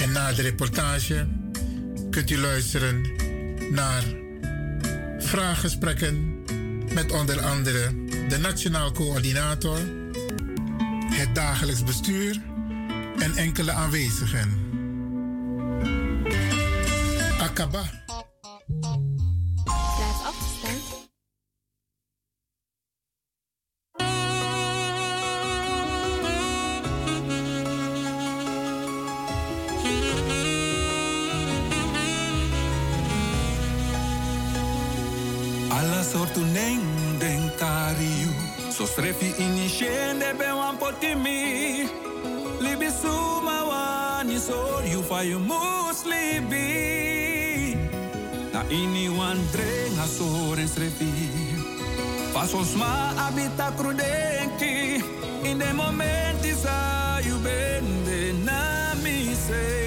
En 0.00 0.12
na 0.12 0.32
de 0.32 0.42
reportage 0.42 1.28
kunt 2.10 2.30
u 2.30 2.38
luisteren 2.38 3.06
naar 3.70 4.02
vraaggesprekken 5.18 6.44
met 6.92 7.12
onder 7.12 7.40
andere 7.40 8.04
de 8.28 8.38
Nationaal 8.38 8.92
Coördinator, 8.92 9.78
het 11.10 11.34
dagelijks 11.34 11.84
bestuur 11.84 12.40
en 13.18 13.36
enkele 13.36 13.72
aanwezigen. 13.72 14.64
Akaba. 17.40 18.05
tuneng 36.36 36.84
den 37.16 37.48
kariu 37.56 38.28
So 38.68 38.84
refi 39.00 39.32
inishende 39.40 40.36
be 40.38 40.48
wan 40.52 40.76
potimi 40.76 41.88
Libi 42.60 42.90
suma 42.92 43.64
wani 43.64 44.36
you 44.92 45.02
fa 45.02 45.22
yu 45.24 45.38
muslibi. 45.38 46.66
Na 48.52 48.62
ini 48.68 49.08
wan 49.16 49.38
na 49.96 50.04
soren 50.04 50.68
srefi 50.68 51.12
pas 52.34 52.52
ons 52.54 52.74
ma 52.76 53.12
abita 53.26 53.72
krudenti 53.76 55.00
In 55.48 55.58
de 55.58 55.72
moment 55.72 56.44
sa 56.62 57.18
you 57.24 57.36
bende 57.44 58.32
na 58.44 58.92
misei 59.02 59.85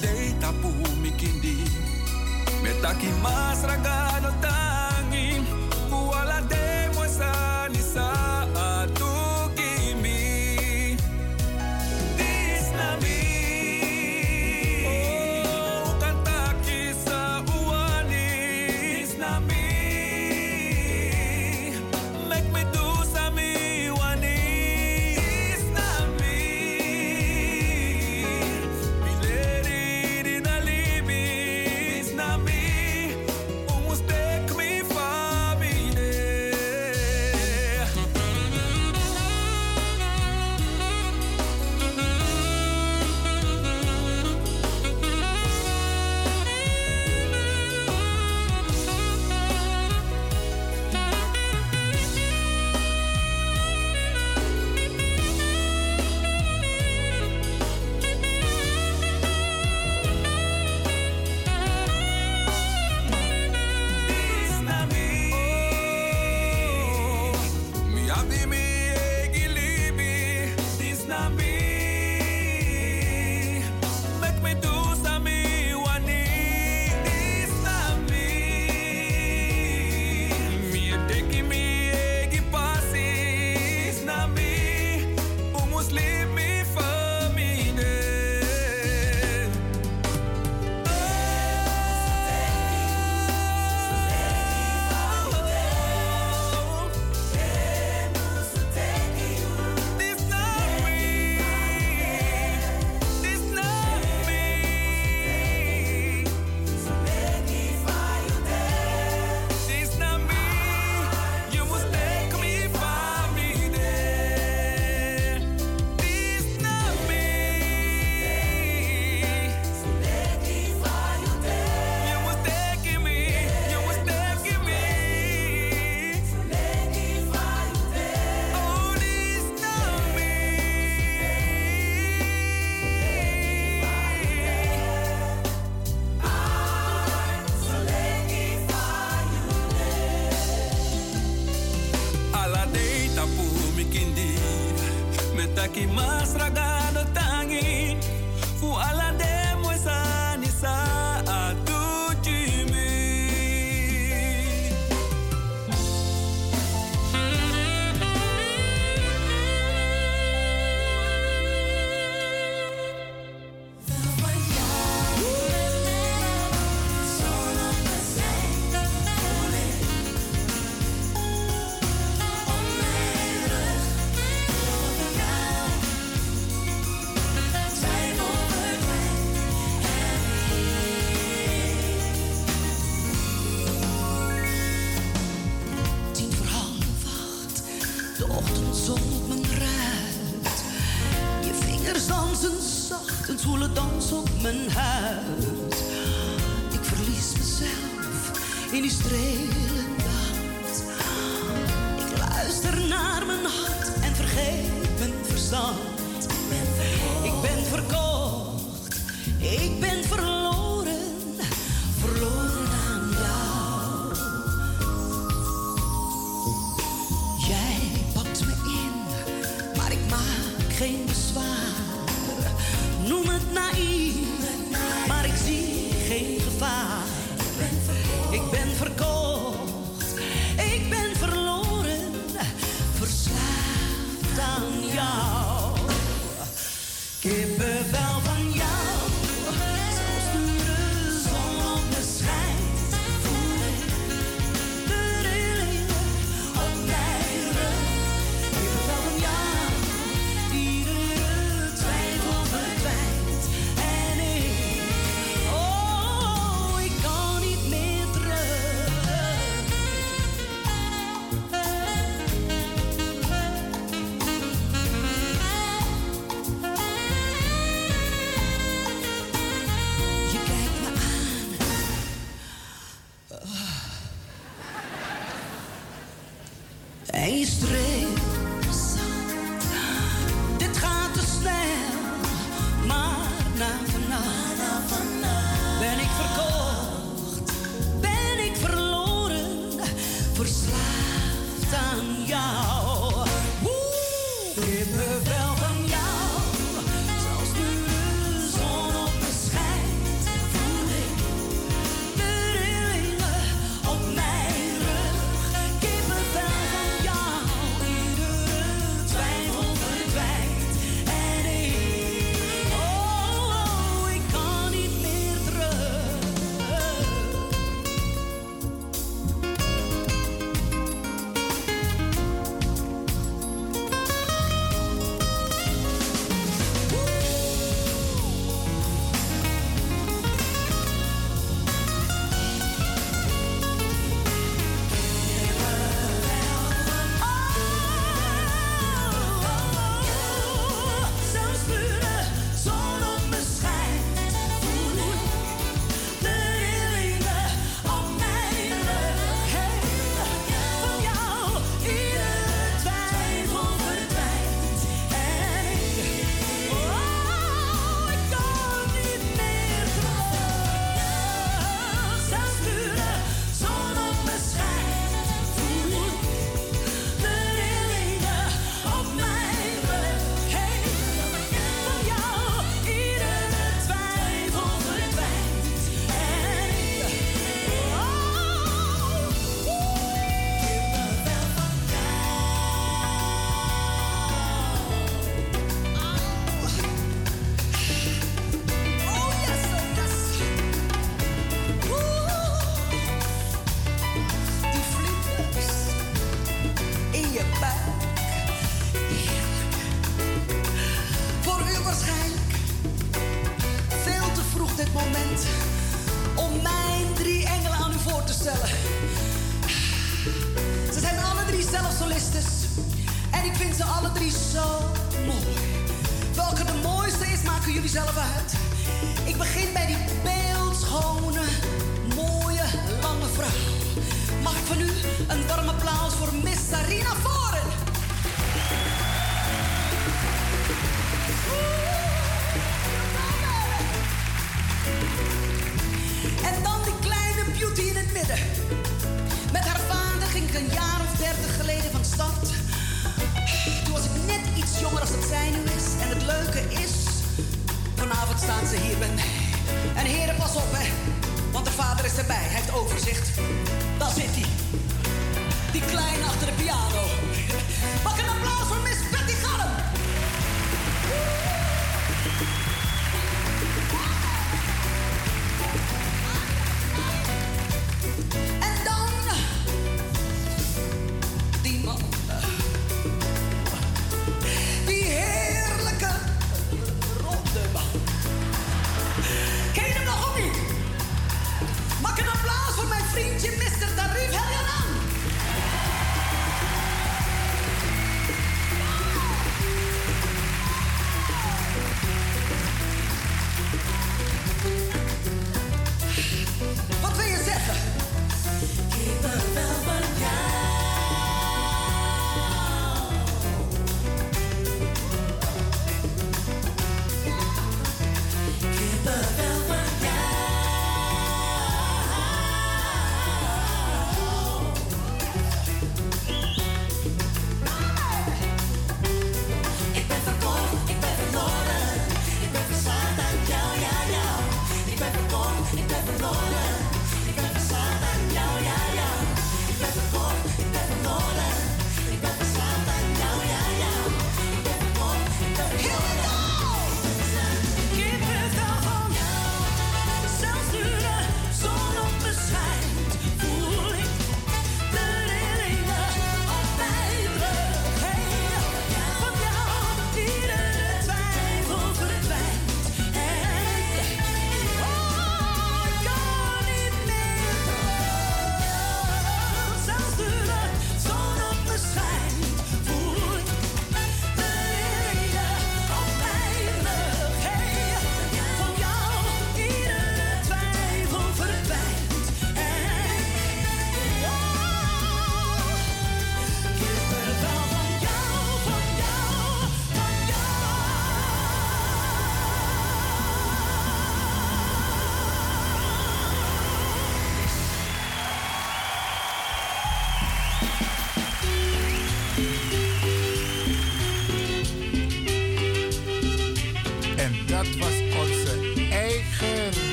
dei 0.00 0.34
tapu 0.40 0.72
mikindi. 1.02 1.56
Metaki 2.62 3.10
masra 3.22 3.76
gano 3.76 4.30
tangi. 4.40 5.42
Kuala 5.90 6.40
dei 6.48 6.88
mosani 6.94 7.80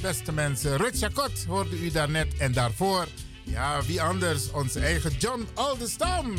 beste 0.00 0.32
mensen. 0.32 0.76
Rut 0.76 1.08
Kot 1.12 1.44
hoorde 1.48 1.78
u 1.78 1.90
daarnet 1.90 2.36
en 2.38 2.52
daarvoor. 2.52 3.06
Ja, 3.44 3.82
wie 3.86 4.02
anders? 4.02 4.50
Onze 4.52 4.80
eigen 4.80 5.12
John 5.18 5.46
Aldestam. 5.54 6.34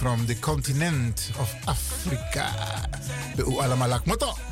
from 0.00 0.26
the 0.26 0.34
continent 0.36 1.32
of 1.40 1.48
Africa. 1.66 2.46
Be 3.36 3.42
u 3.42 3.60
alamalak 3.62 4.06
moto. 4.06 4.45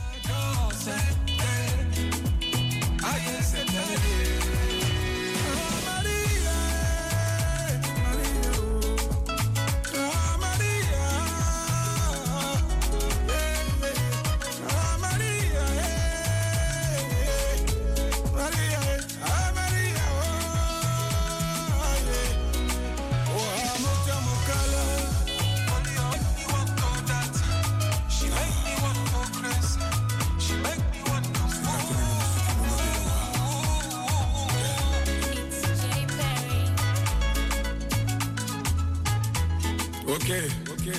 Ok, 40.14 40.30
ok. 40.70 40.94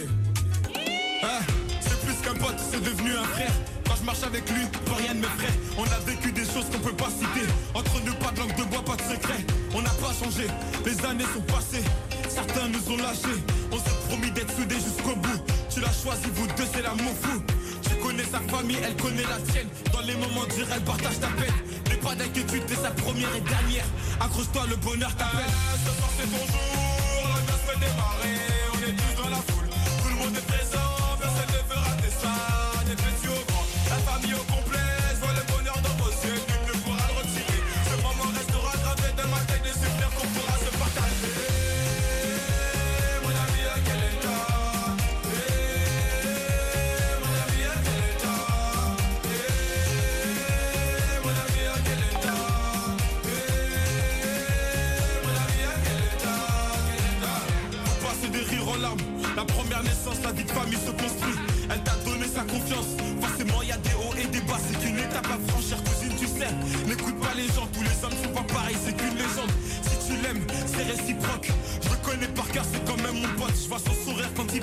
Ah, 1.24 1.40
c'est 1.80 2.02
plus 2.02 2.16
qu'un 2.16 2.34
pote, 2.34 2.60
c'est 2.60 2.84
devenu 2.84 3.16
un 3.16 3.24
frère. 3.24 3.52
Quand 3.88 3.96
je 3.96 4.04
marche 4.04 4.24
avec 4.24 4.44
lui, 4.50 4.66
pour 4.86 4.98
rien 4.98 5.14
ne 5.14 5.22
me 5.22 5.28
ferait. 5.28 5.54
On 5.78 5.84
a 5.86 6.00
vécu 6.06 6.34
des 6.34 6.44
choses 6.44 6.66
qu'on 6.70 6.80
peut 6.80 6.96
pas 6.98 7.08
citer. 7.08 7.48
Entre 7.74 8.02
nous, 8.04 8.14
pas 8.16 8.32
de 8.32 8.40
langue 8.40 8.56
de 8.58 8.64
bois, 8.66 8.84
pas 8.84 8.98
de 8.98 9.04
secret. 9.04 9.40
On 9.74 9.82
n'a 9.82 9.92
pas 9.92 10.12
changé, 10.22 10.48
les 10.86 11.06
années 11.06 11.24
sont 11.34 11.42
passées. 11.44 11.86
Certains 12.28 12.68
nous 12.68 12.92
ont 12.92 12.98
lâchés. 12.98 13.40
On 13.72 13.78
s'est 13.78 13.98
promis 14.10 14.32
d'être 14.32 14.54
soudés 14.54 14.76
jusqu'au 14.76 15.16
bout. 15.16 15.40
Tu 15.74 15.80
l'as 15.80 15.96
choisi, 15.96 16.28
vous 16.34 16.48
deux, 16.48 16.68
c'est 16.74 16.82
l'amour 16.82 17.16
fou. 17.22 17.42
Tu 17.88 17.96
connais 18.04 18.26
sa 18.26 18.42
famille, 18.52 18.80
elle 18.84 18.98
connaît 18.98 19.24
la 19.24 19.40
tienne. 19.50 19.70
Dans 19.94 20.02
les 20.02 20.16
moments 20.16 20.46
durs, 20.54 20.68
elle 20.76 20.84
partage 20.84 21.22
ta 21.22 21.28
peine. 21.28 21.56
N'aie 21.88 22.02
pas 22.04 22.16
d'inquiétude, 22.16 22.64
c'est 22.68 22.82
sa 22.84 22.92
première 22.92 23.34
et 23.34 23.42
dernière. 23.48 23.86
Accroche-toi, 24.20 24.66
le 24.70 24.76
bonheur 24.76 25.16
t'appelle. 25.16 25.46
La 25.86 27.54
fait 27.54 27.80
démarrer. 27.80 28.55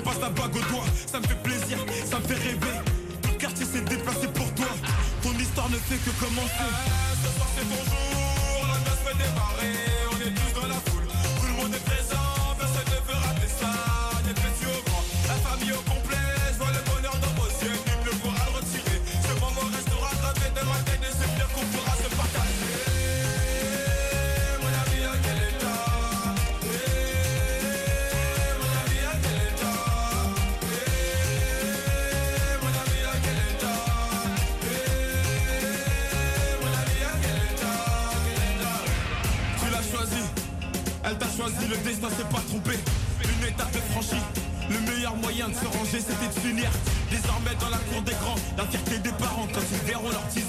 passe 0.03 0.19
la 0.21 0.29
bague 0.29 0.55
au 0.55 0.71
doigt. 0.71 0.85
Ça 1.05 1.19
me 1.19 1.25
fait 1.25 1.41
plaisir, 1.43 1.77
ça 2.05 2.19
me 2.19 2.23
fait 2.23 2.35
rêver. 2.35 2.75
Tout 3.21 3.29
le 3.29 3.37
quartier 3.37 3.65
s'est 3.65 3.81
déplacé 3.81 4.27
pour 4.27 4.53
toi. 4.53 4.67
Ton 5.21 5.33
histoire 5.33 5.69
ne 5.69 5.77
fait 5.77 5.97
que 5.97 6.11
commencer. 6.23 6.51
Eh, 6.59 7.27
ce 7.27 7.35
soir 7.35 7.47
c'est 7.55 7.67
bonjour, 7.67 8.67
la 8.67 8.77
noce 8.85 9.01
peut 9.05 9.17
démarrer. 9.17 10.12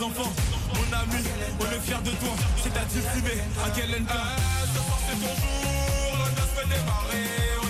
enfants. 0.05 0.33
Mon 0.75 0.97
ami, 0.99 1.23
on 1.61 1.65
est 1.65 1.81
fiers 1.81 2.03
de 2.05 2.11
toi, 2.11 2.35
c'est 2.63 2.77
à 2.77 2.85
dissumer 2.85 3.41
à 3.65 3.71
quel 3.75 3.91
endroit. 4.03 4.17
Ah, 4.17 4.37
ce 4.73 4.79
soir 4.79 4.99
c'est 5.07 5.17
ton 5.17 5.35
jour, 5.41 6.19
la 6.19 6.31
noce 6.37 6.53
peut 6.57 6.69
démarrer. 6.69 7.64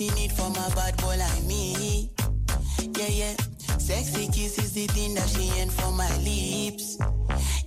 she 0.00 0.08
need 0.14 0.32
from 0.32 0.52
a 0.52 0.74
bad 0.74 0.96
boy 0.96 1.14
like 1.18 1.42
me. 1.44 2.10
Yeah, 2.96 3.08
yeah. 3.08 3.34
Sexy 3.76 4.28
kiss 4.28 4.56
is 4.56 4.72
the 4.72 4.86
thing 4.86 5.12
that 5.12 5.28
she 5.28 5.50
ain't 5.60 5.70
for 5.70 5.92
my 5.92 6.08
lips. 6.24 6.96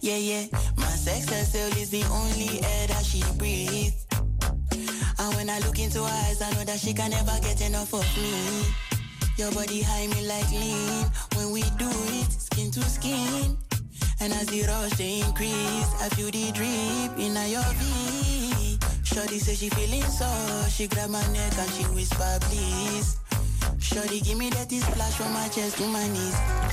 Yeah, 0.02 0.18
yeah. 0.18 0.48
My 0.76 0.94
sex 0.98 1.30
herself 1.30 1.78
is 1.78 1.92
the 1.92 2.02
only 2.10 2.58
air 2.66 2.88
that 2.88 3.06
she 3.06 3.22
breathes. 3.38 4.08
And 5.20 5.36
when 5.36 5.48
I 5.48 5.60
look 5.60 5.78
into 5.78 6.00
her 6.00 6.26
eyes, 6.26 6.42
I 6.42 6.52
know 6.56 6.64
that 6.64 6.80
she 6.80 6.92
can 6.92 7.12
never 7.12 7.38
get 7.44 7.62
enough 7.62 7.94
of 7.94 8.08
me. 8.18 8.66
Your 9.38 9.52
body 9.52 9.84
high 9.84 10.08
me 10.08 10.26
like 10.26 10.50
lean. 10.50 11.06
When 11.36 11.52
we 11.52 11.62
do 11.78 11.92
it, 12.18 12.32
skin 12.32 12.72
to 12.72 12.82
skin. 12.82 13.56
And 14.22 14.34
as 14.34 14.48
the 14.48 14.64
rush 14.64 14.94
they 14.94 15.20
increase, 15.20 15.92
I 16.02 16.10
feel 16.10 16.32
the 16.32 16.52
drip 16.52 17.20
in 17.20 17.36
your 17.52 17.62
veins. 17.62 18.13
Shorty 19.14 19.38
say 19.38 19.54
she 19.54 19.70
feeling 19.70 20.02
so 20.02 20.26
She 20.70 20.88
grab 20.88 21.12
my 21.12 21.22
neck 21.28 21.54
and 21.60 21.70
she 21.74 21.84
whisper 21.94 22.40
please. 22.42 23.18
Shorty 23.80 24.22
give 24.22 24.40
me 24.40 24.50
that 24.50 24.72
splash 24.72 25.14
from 25.14 25.32
my 25.34 25.48
chest 25.50 25.78
to 25.78 25.88
my 25.88 26.08
knees. 26.08 26.73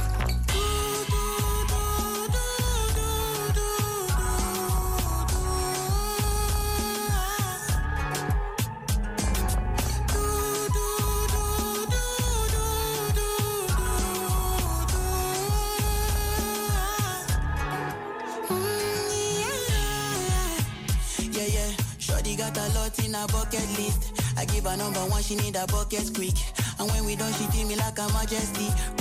And 26.00 26.90
when 26.92 27.04
we 27.04 27.14
done, 27.14 27.32
she 27.34 27.44
feel 27.52 27.68
me 27.68 27.76
like 27.76 27.98
a 27.98 28.08
majesty. 28.14 28.99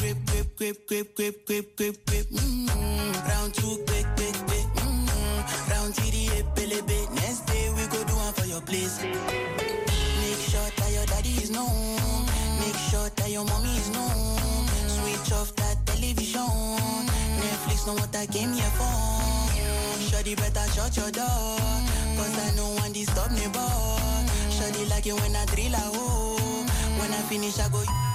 change, 27.52 27.60
I 27.60 27.70
go. 27.70 28.09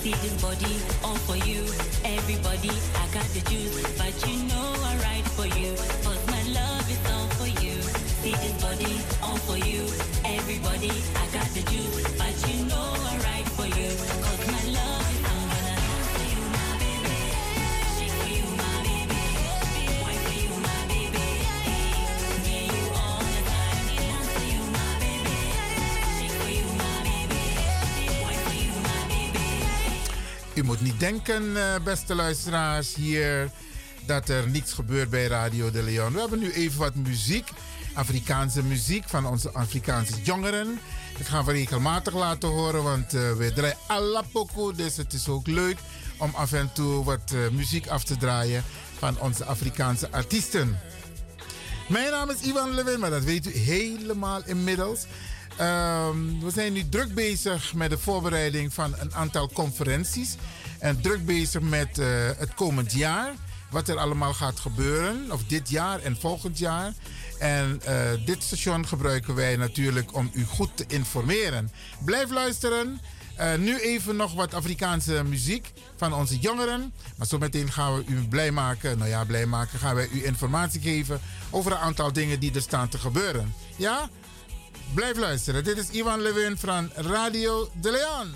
See 0.00 0.12
this 0.12 0.32
body, 0.40 0.80
all 1.04 1.14
for 1.28 1.36
you. 1.36 1.60
Everybody, 2.08 2.72
I 2.96 3.04
got 3.12 3.26
the 3.36 3.40
juice. 3.50 3.84
But 4.00 4.16
you 4.26 4.44
know 4.48 4.72
I 4.80 4.96
ride 5.04 5.28
for 5.36 5.44
you. 5.44 5.76
Cause 6.00 6.24
my 6.26 6.40
love 6.56 6.88
is 6.88 7.04
all 7.12 7.28
for 7.36 7.48
you. 7.60 7.76
See 8.24 8.32
this 8.32 8.56
body, 8.64 8.96
all 9.22 9.36
for 9.44 9.58
you. 9.58 9.84
Everybody, 10.24 10.88
I 11.20 11.29
niet 30.80 31.00
denken, 31.00 31.56
eh, 31.56 31.82
beste 31.84 32.14
luisteraars, 32.14 32.94
hier 32.94 33.50
dat 34.06 34.28
er 34.28 34.48
niets 34.48 34.72
gebeurt 34.72 35.10
bij 35.10 35.26
Radio 35.26 35.70
de 35.70 35.82
Leon. 35.82 36.12
We 36.12 36.20
hebben 36.20 36.38
nu 36.38 36.52
even 36.52 36.78
wat 36.78 36.94
muziek, 36.94 37.48
Afrikaanse 37.94 38.62
muziek 38.62 39.08
van 39.08 39.26
onze 39.26 39.50
Afrikaanse 39.50 40.22
jongeren. 40.22 40.80
Dat 41.18 41.28
gaan 41.28 41.44
we 41.44 41.52
regelmatig 41.52 42.14
laten 42.14 42.48
horen, 42.48 42.82
want 42.82 43.14
eh, 43.14 43.32
we 43.32 43.52
draaien 43.52 43.76
alla 43.86 44.22
poco, 44.32 44.72
dus 44.72 44.96
het 44.96 45.12
is 45.12 45.28
ook 45.28 45.46
leuk 45.46 45.76
om 46.16 46.30
af 46.34 46.52
en 46.52 46.72
toe 46.72 47.04
wat 47.04 47.32
eh, 47.32 47.38
muziek 47.52 47.86
af 47.86 48.04
te 48.04 48.16
draaien 48.16 48.64
van 48.98 49.20
onze 49.20 49.44
Afrikaanse 49.44 50.10
artiesten. 50.10 50.78
Mijn 51.88 52.10
naam 52.10 52.30
is 52.30 52.40
Ivan 52.40 52.74
Lewin, 52.74 53.00
maar 53.00 53.10
dat 53.10 53.24
weet 53.24 53.46
u 53.46 53.58
helemaal 53.58 54.42
inmiddels. 54.44 55.06
Ehm, 55.56 56.38
we 56.40 56.50
zijn 56.50 56.72
nu 56.72 56.88
druk 56.88 57.14
bezig 57.14 57.74
met 57.74 57.90
de 57.90 57.98
voorbereiding 57.98 58.74
van 58.74 58.94
een 58.98 59.14
aantal 59.14 59.48
conferenties. 59.52 60.36
En 60.80 61.00
druk 61.00 61.26
bezig 61.26 61.60
met 61.60 61.98
eh, 61.98 62.06
het 62.36 62.54
komend 62.54 62.92
jaar. 62.92 63.34
Wat 63.70 63.88
er 63.88 63.98
allemaal 63.98 64.34
gaat 64.34 64.60
gebeuren. 64.60 65.32
Of 65.32 65.44
dit 65.44 65.70
jaar 65.70 66.00
en 66.00 66.16
volgend 66.20 66.58
jaar. 66.58 66.92
En 67.38 67.80
eh, 67.84 67.96
dit 68.24 68.42
station 68.42 68.86
gebruiken 68.86 69.34
wij 69.34 69.56
natuurlijk 69.56 70.14
om 70.14 70.30
u 70.32 70.44
goed 70.44 70.70
te 70.74 70.84
informeren. 70.88 71.72
Blijf 72.04 72.30
luisteren. 72.30 73.00
Eh, 73.36 73.54
nu 73.54 73.78
even 73.78 74.16
nog 74.16 74.34
wat 74.34 74.54
Afrikaanse 74.54 75.24
muziek 75.24 75.72
van 75.96 76.14
onze 76.14 76.38
jongeren. 76.38 76.92
Maar 77.16 77.26
zometeen 77.26 77.72
gaan 77.72 77.96
we 77.96 78.04
u 78.06 78.28
blij 78.28 78.50
maken. 78.50 78.98
Nou 78.98 79.10
ja, 79.10 79.24
blij 79.24 79.46
maken. 79.46 79.78
Gaan 79.78 79.94
wij 79.94 80.08
u 80.12 80.24
informatie 80.24 80.80
geven 80.80 81.20
over 81.50 81.72
een 81.72 81.78
aantal 81.78 82.12
dingen 82.12 82.40
die 82.40 82.54
er 82.54 82.60
staan 82.60 82.88
te 82.88 82.98
gebeuren. 82.98 83.54
Ja? 83.76 84.08
Blijf 84.94 85.16
luisteren. 85.16 85.64
Dit 85.64 85.76
is 85.76 85.88
Ivan 85.88 86.20
Levin 86.20 86.56
van 86.56 86.90
Radio 86.94 87.70
De 87.80 87.90
Leon. 87.90 88.34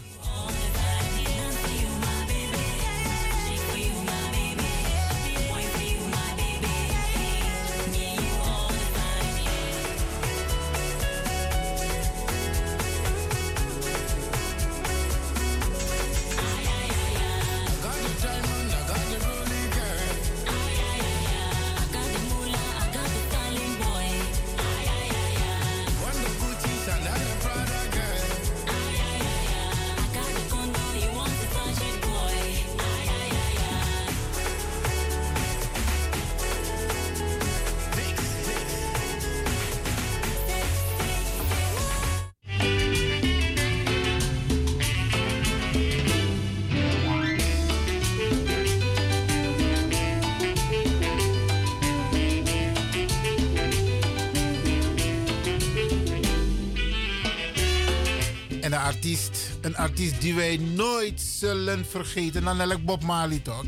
Artiest 59.95 60.21
die 60.21 60.35
wij 60.35 60.57
nooit 60.57 61.21
zullen 61.21 61.87
vergeten. 61.87 62.45
Dan 62.45 62.61
elk 62.61 62.85
Bob 62.85 63.03
Marley 63.03 63.39
toch? 63.39 63.65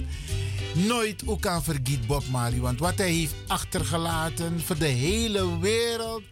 Nooit 0.75 1.23
ook 1.27 1.41
kan 1.41 1.63
vergeten 1.63 2.07
Bob 2.07 2.23
Marley. 2.31 2.61
Want 2.61 2.79
wat 2.79 2.99
hij 2.99 3.11
heeft 3.11 3.35
achtergelaten 3.47 4.61
voor 4.61 4.79
de 4.79 4.87
hele 4.87 5.59
wereld. 5.59 6.23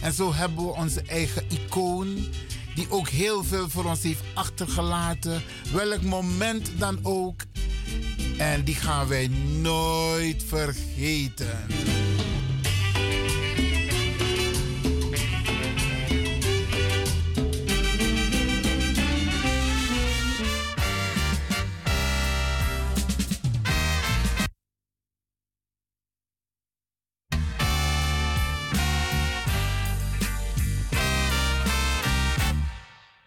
En 0.00 0.12
zo 0.12 0.34
hebben 0.34 0.64
we 0.64 0.72
onze 0.72 1.02
eigen 1.02 1.44
icoon. 1.48 2.26
Die 2.74 2.86
ook 2.90 3.08
heel 3.08 3.44
veel 3.44 3.70
voor 3.70 3.84
ons 3.84 4.02
heeft 4.02 4.22
achtergelaten. 4.34 5.42
Welk 5.72 6.02
moment 6.02 6.70
dan 6.78 6.98
ook. 7.02 7.40
En 8.38 8.64
die 8.64 8.74
gaan 8.74 9.08
wij 9.08 9.28
nooit 9.60 10.44
vergeten. 10.46 11.66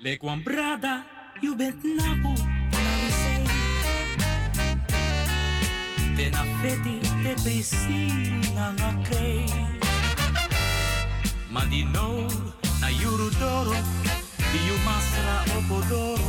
Wan 0.07 0.41
brada, 0.41 1.03
you 1.41 1.53
bent 1.53 1.83
napu, 1.83 2.31
na 2.71 2.91
we 2.95 3.09
say. 3.11 3.43
Te 6.15 6.29
na 6.31 6.43
feti, 6.63 6.95
te 7.23 7.35
pesi 7.43 8.07
na 8.55 8.71
nga 8.71 8.95
krei. 9.03 9.51
Ma 11.51 11.65
di 11.67 11.83
no, 11.83 12.23
na 12.79 12.87
yuru 12.87 13.27
doro, 13.35 13.75
di 14.51 14.59
you 14.63 14.77
masra 14.87 15.43
opodoro. 15.59 16.23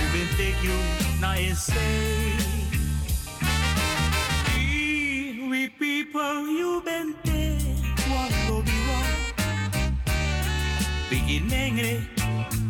You 0.00 0.06
bent 0.16 0.32
take 0.40 0.62
you 0.64 0.80
na 1.20 1.36
essay. 1.36 2.32
We 5.50 5.68
people, 5.68 6.48
you 6.48 6.80
bent 6.80 7.28
one 8.08 8.32
go 8.48 8.62
be 8.64 8.78
one. 8.88 9.20
Beginning 11.10 12.08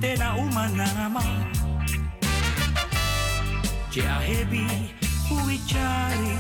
tena 0.01 0.37
umanama 0.37 1.23
Je 3.91 4.03
a 4.03 4.21
hebi 4.21 4.67
uichari 5.31 6.39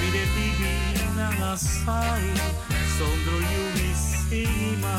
Vide 0.00 0.24
bibi 0.34 0.74
na 1.16 1.30
lasai. 1.40 2.32
Sondro 2.98 3.38
yumi 3.52 3.90
sima 3.94 4.96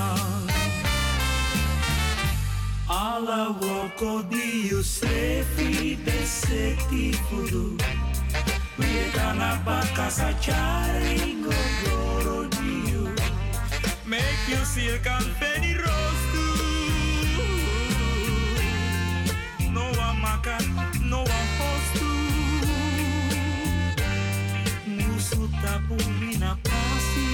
Ala 2.90 3.56
woko 3.62 4.30
di 4.30 4.68
you 4.70 4.84
srefi 4.84 5.98
beseti 6.06 7.14
fudu. 7.30 7.78
Vietana 8.78 9.62
bakasa 9.66 10.34
chari 10.42 11.38
gogoro 11.44 12.50
di 12.50 12.92
you 12.92 13.16
Make 14.06 14.48
you 14.50 14.66
silk 14.66 15.06
and 15.08 15.30
penny 15.40 15.74
rose 15.76 16.13
one 19.98 20.20
no 21.02 21.24
mina 26.20 26.58
pasi. 26.64 27.28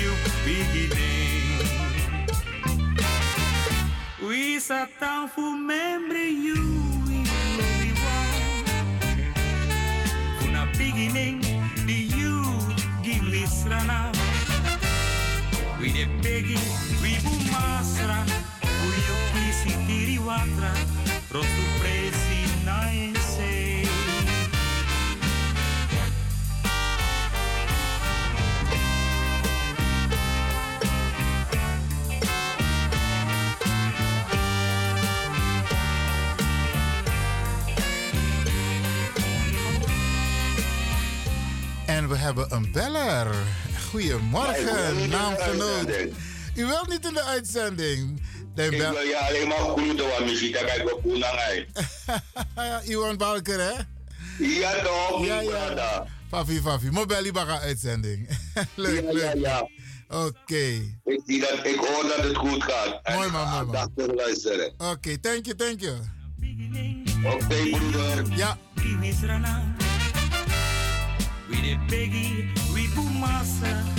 You 0.00 0.12
beginning. 0.44 1.66
We 4.26 4.58
sat 4.60 4.88
down 5.00 5.28
for 5.28 5.52
memory 5.56 6.30
you. 6.30 6.78
Beginning, 10.76 11.40
the 11.86 11.92
you 11.92 12.44
give 13.02 13.30
this 13.32 13.64
rana. 13.66 14.12
We 15.80 15.88
we. 16.22 16.58
Uyo 17.02 17.22
kisi 17.22 18.57
quatro, 20.28 20.68
rosto 21.30 21.62
na. 22.64 22.86
En 41.86 42.08
we 42.08 42.16
hebben 42.16 42.52
een 42.54 42.72
beller. 42.72 43.26
Goedemorgen, 43.90 45.08
naamgenoot. 45.08 45.90
U 46.54 46.66
wilt 46.66 46.88
niet 46.88 47.06
in 47.06 47.14
de 47.14 47.24
uitzending. 47.24 48.20
Ik 48.64 48.70
wil 48.70 49.00
je 49.00 49.18
alleen 49.28 49.48
maar 49.48 49.58
groeten, 49.58 50.08
want 50.08 50.24
muziek, 50.24 50.52
kijk 50.52 50.72
ik 50.82 50.92
op 50.94 51.02
Boenangij. 51.02 51.68
Iwan 52.84 53.16
Balker, 53.16 53.60
hè? 53.60 53.72
Ja 54.44 54.72
toch, 54.82 55.26
Ja, 55.26 55.40
ja. 55.40 56.06
Fafi, 56.30 56.60
Fafi. 56.60 56.90
Baga 57.32 57.60
uitzending. 57.60 58.28
leuk, 58.74 59.02
Ja, 59.04 59.12
leuk. 59.12 59.22
ja, 59.22 59.32
ja. 59.34 59.68
Oké. 60.08 60.56
Ik, 61.04 61.40
dat, 61.40 61.66
ik 61.66 61.76
hoor 61.76 62.02
dat 62.16 62.24
het 62.24 62.36
goed 62.36 62.62
gaat. 62.64 63.00
En 63.02 63.14
Mooi 63.14 63.30
man, 63.30 63.48
mooi 63.48 63.64
man. 63.64 63.76
aandachtig 63.76 64.14
luisteren. 64.14 64.72
Oké, 64.78 65.18
thank 65.18 65.44
you, 65.46 65.56
thank 65.56 65.80
you. 65.80 65.96
Oké, 67.34 67.68
broeder. 67.70 68.24
Ja. 68.36 68.58
We 71.48 71.60
de 71.60 71.76
begi, 71.88 72.52
we 72.72 72.90
bumasa. 72.94 73.97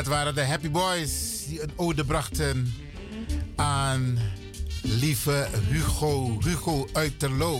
Dat 0.00 0.08
waren 0.08 0.34
de 0.34 0.44
Happy 0.44 0.70
Boys 0.70 1.44
die 1.48 1.62
een 1.62 1.70
ode 1.76 2.04
brachten 2.04 2.74
aan 3.56 4.18
lieve 4.82 5.48
Hugo. 5.68 6.38
Hugo 6.44 6.88
uit. 6.92 7.14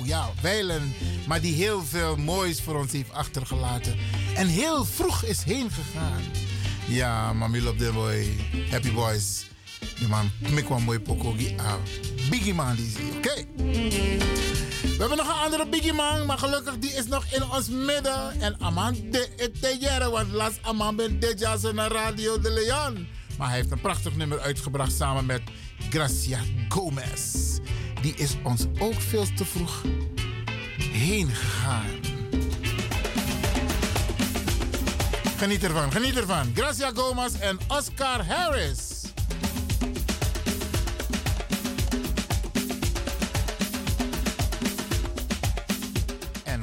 Ja, 0.04 0.30
wijlen, 0.42 0.92
maar 1.26 1.40
die 1.40 1.54
heel 1.54 1.84
veel 1.84 2.16
moois 2.16 2.60
voor 2.60 2.78
ons 2.78 2.92
heeft 2.92 3.12
achtergelaten. 3.12 3.96
En 4.34 4.46
heel 4.46 4.84
vroeg 4.84 5.24
is 5.24 5.42
heen 5.42 5.70
gegaan. 5.70 6.22
Ja, 6.86 7.32
mami 7.32 7.66
op 7.66 7.78
de 7.78 7.90
boy. 7.92 8.26
Happy 8.70 8.92
Boys. 8.92 9.46
Die 9.98 10.08
man, 10.08 10.30
ik 10.38 10.68
mooi 10.68 11.00
pokogi. 11.00 11.54
Ah, 11.56 11.74
Biggie 12.30 12.54
man 12.54 12.76
die 12.76 12.90
zie. 12.90 13.16
Oké. 13.16 13.46
We 14.82 14.96
hebben 14.98 15.16
nog 15.16 15.28
een 15.28 15.44
andere 15.44 15.68
Biggie 15.68 15.92
man, 15.92 16.26
maar 16.26 16.38
gelukkig 16.38 16.78
die 16.78 16.92
is 16.92 17.06
nog 17.06 17.24
in 17.30 17.50
ons 17.50 17.68
midden. 17.68 18.40
En 18.40 18.60
Aman 18.60 18.96
de 19.10 19.50
te 19.60 19.76
jaren, 19.80 20.10
want 20.10 20.32
last 20.32 20.58
Aman 20.62 20.96
ben 20.96 21.20
zo 21.58 21.72
naar 21.72 21.92
Radio 21.92 22.40
de 22.40 22.50
Leon. 22.50 23.08
Maar 23.38 23.48
hij 23.48 23.56
heeft 23.56 23.70
een 23.70 23.80
prachtig 23.80 24.16
nummer 24.16 24.40
uitgebracht 24.40 24.92
samen 24.92 25.26
met 25.26 25.42
Gracia 25.90 26.38
Gomez. 26.68 27.58
Die 28.02 28.14
is 28.16 28.36
ons 28.42 28.66
ook 28.78 29.00
veel 29.00 29.26
te 29.34 29.44
vroeg 29.44 29.82
heen 30.92 31.28
gegaan. 31.28 32.00
Geniet 35.36 35.64
ervan, 35.64 35.92
geniet 35.92 36.16
ervan. 36.16 36.52
Gracia 36.54 36.90
Gomez 36.94 37.34
en 37.34 37.58
Oscar 37.68 38.26
Harris. 38.26 38.89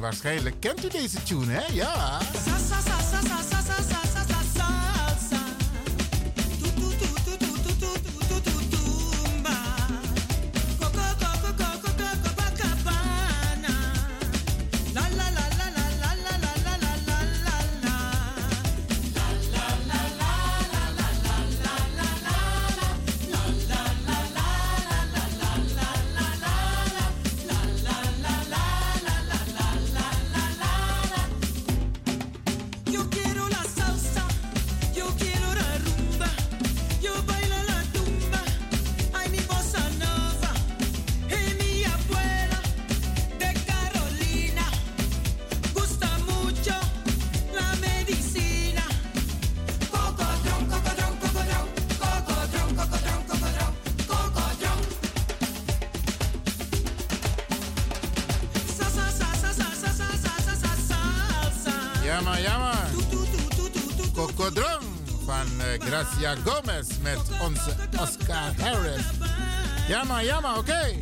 Waarschijnlijk 0.08 0.56
kent 0.60 0.84
u 0.84 0.88
deze 0.88 1.22
tune, 1.22 1.52
hè? 1.52 1.72
Ja. 1.72 2.18
okay? 70.58 70.97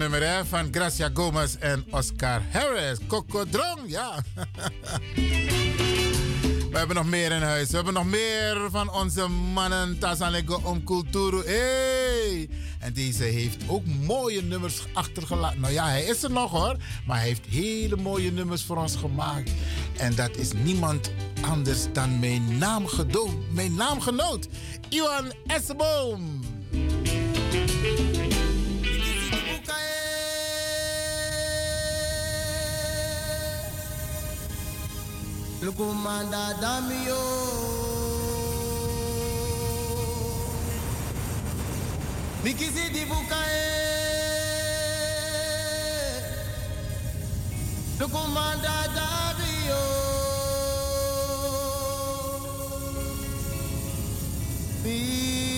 Nummer 0.00 0.28
hè, 0.28 0.44
van 0.44 0.68
Gracia 0.70 1.10
Gomez 1.14 1.54
en 1.54 1.84
Oscar 1.90 2.42
Harris. 2.52 2.98
Cocodrong, 3.06 3.80
ja. 3.86 4.14
We 6.70 6.78
hebben 6.78 6.96
nog 6.96 7.06
meer 7.06 7.32
in 7.32 7.42
huis. 7.42 7.70
We 7.70 7.76
hebben 7.76 7.94
nog 7.94 8.06
meer 8.06 8.68
van 8.70 8.92
onze 8.92 9.28
mannen. 9.28 9.98
Tazanlego 9.98 10.60
om 10.64 10.84
cultuur. 10.84 11.44
Hey! 11.44 12.48
En 12.78 12.92
deze 12.92 13.24
heeft 13.24 13.56
ook 13.66 13.86
mooie 13.86 14.42
nummers 14.42 14.82
achtergelaten. 14.92 15.60
Nou 15.60 15.72
ja, 15.72 15.88
hij 15.88 16.02
is 16.02 16.22
er 16.22 16.30
nog 16.30 16.50
hoor. 16.50 16.76
Maar 17.06 17.18
hij 17.18 17.26
heeft 17.26 17.46
hele 17.46 17.96
mooie 17.96 18.32
nummers 18.32 18.62
voor 18.62 18.76
ons 18.76 18.96
gemaakt. 18.96 19.50
En 19.96 20.14
dat 20.14 20.36
is 20.36 20.52
niemand 20.52 21.12
anders 21.40 21.92
dan 21.92 22.18
mijn. 22.18 22.58
Mijn 23.52 23.74
naamgenoot. 23.74 24.48
Iwan 24.88 25.32
Esseboom. 25.46 26.40
Lukumanda 35.62 36.56
Damio. 36.60 37.20
Mikisi 42.42 42.88
di 42.92 43.04
bukae. 43.04 43.68
Lukumanda 47.98 48.88
Damio. 48.96 49.84
Mi 54.82 55.49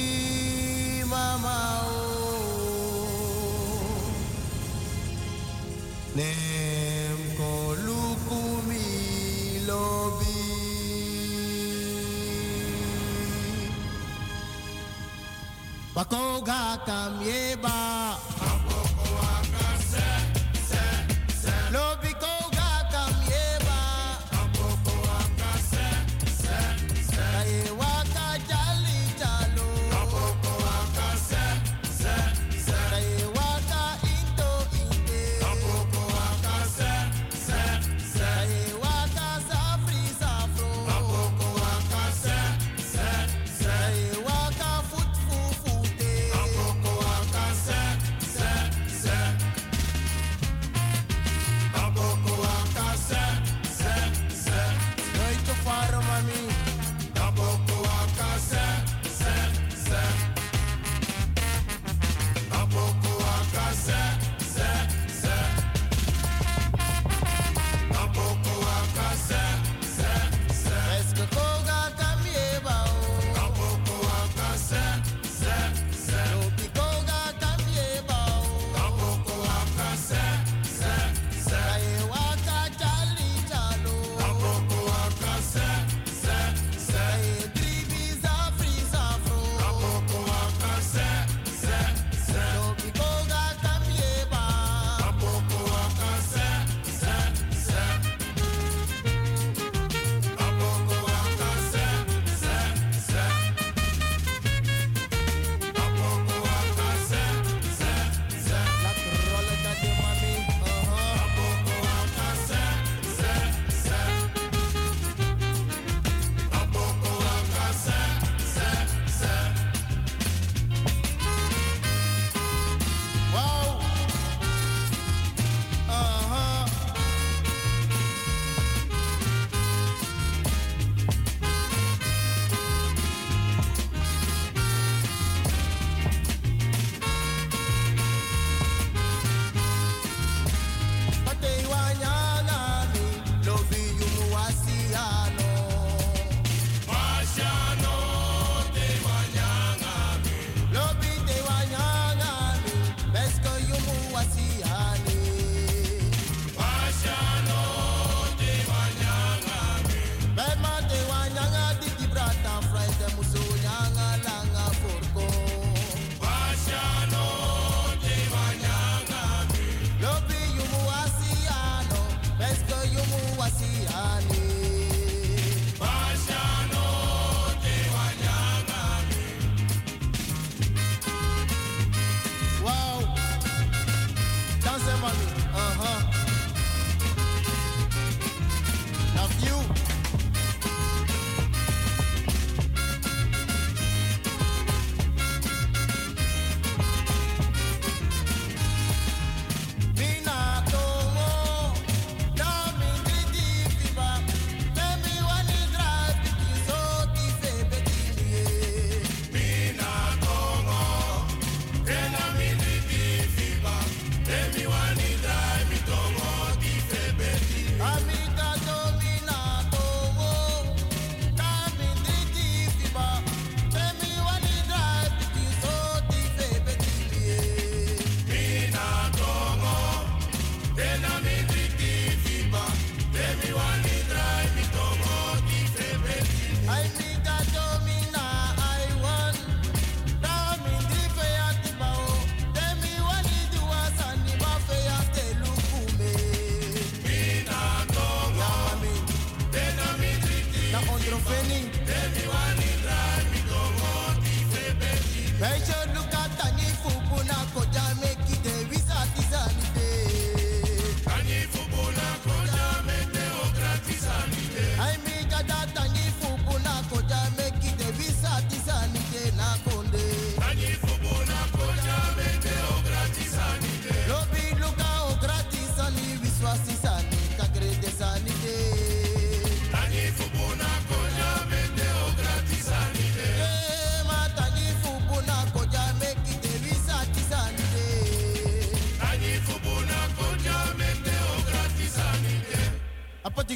Bakoga 16.12 16.76
kamieba. 16.84 17.72
Lobi 17.72 18.01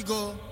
go. 0.07 0.46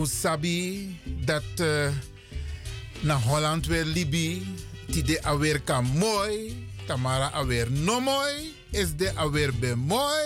Usabi 0.00 0.96
dat 1.04 1.42
uh, 1.60 1.88
naar 3.00 3.20
Holland 3.20 3.66
weer 3.66 3.84
Libi, 3.84 4.56
die 4.86 5.02
de 5.02 5.22
alweer 5.22 5.60
kan 5.60 5.84
mooi, 5.84 6.66
Tamara 6.86 7.26
alweer 7.26 7.70
no 7.70 8.00
mooi, 8.00 8.54
is 8.70 8.96
de 8.96 9.14
alweer 9.14 9.54
be 9.58 9.76
mooi, 9.76 10.22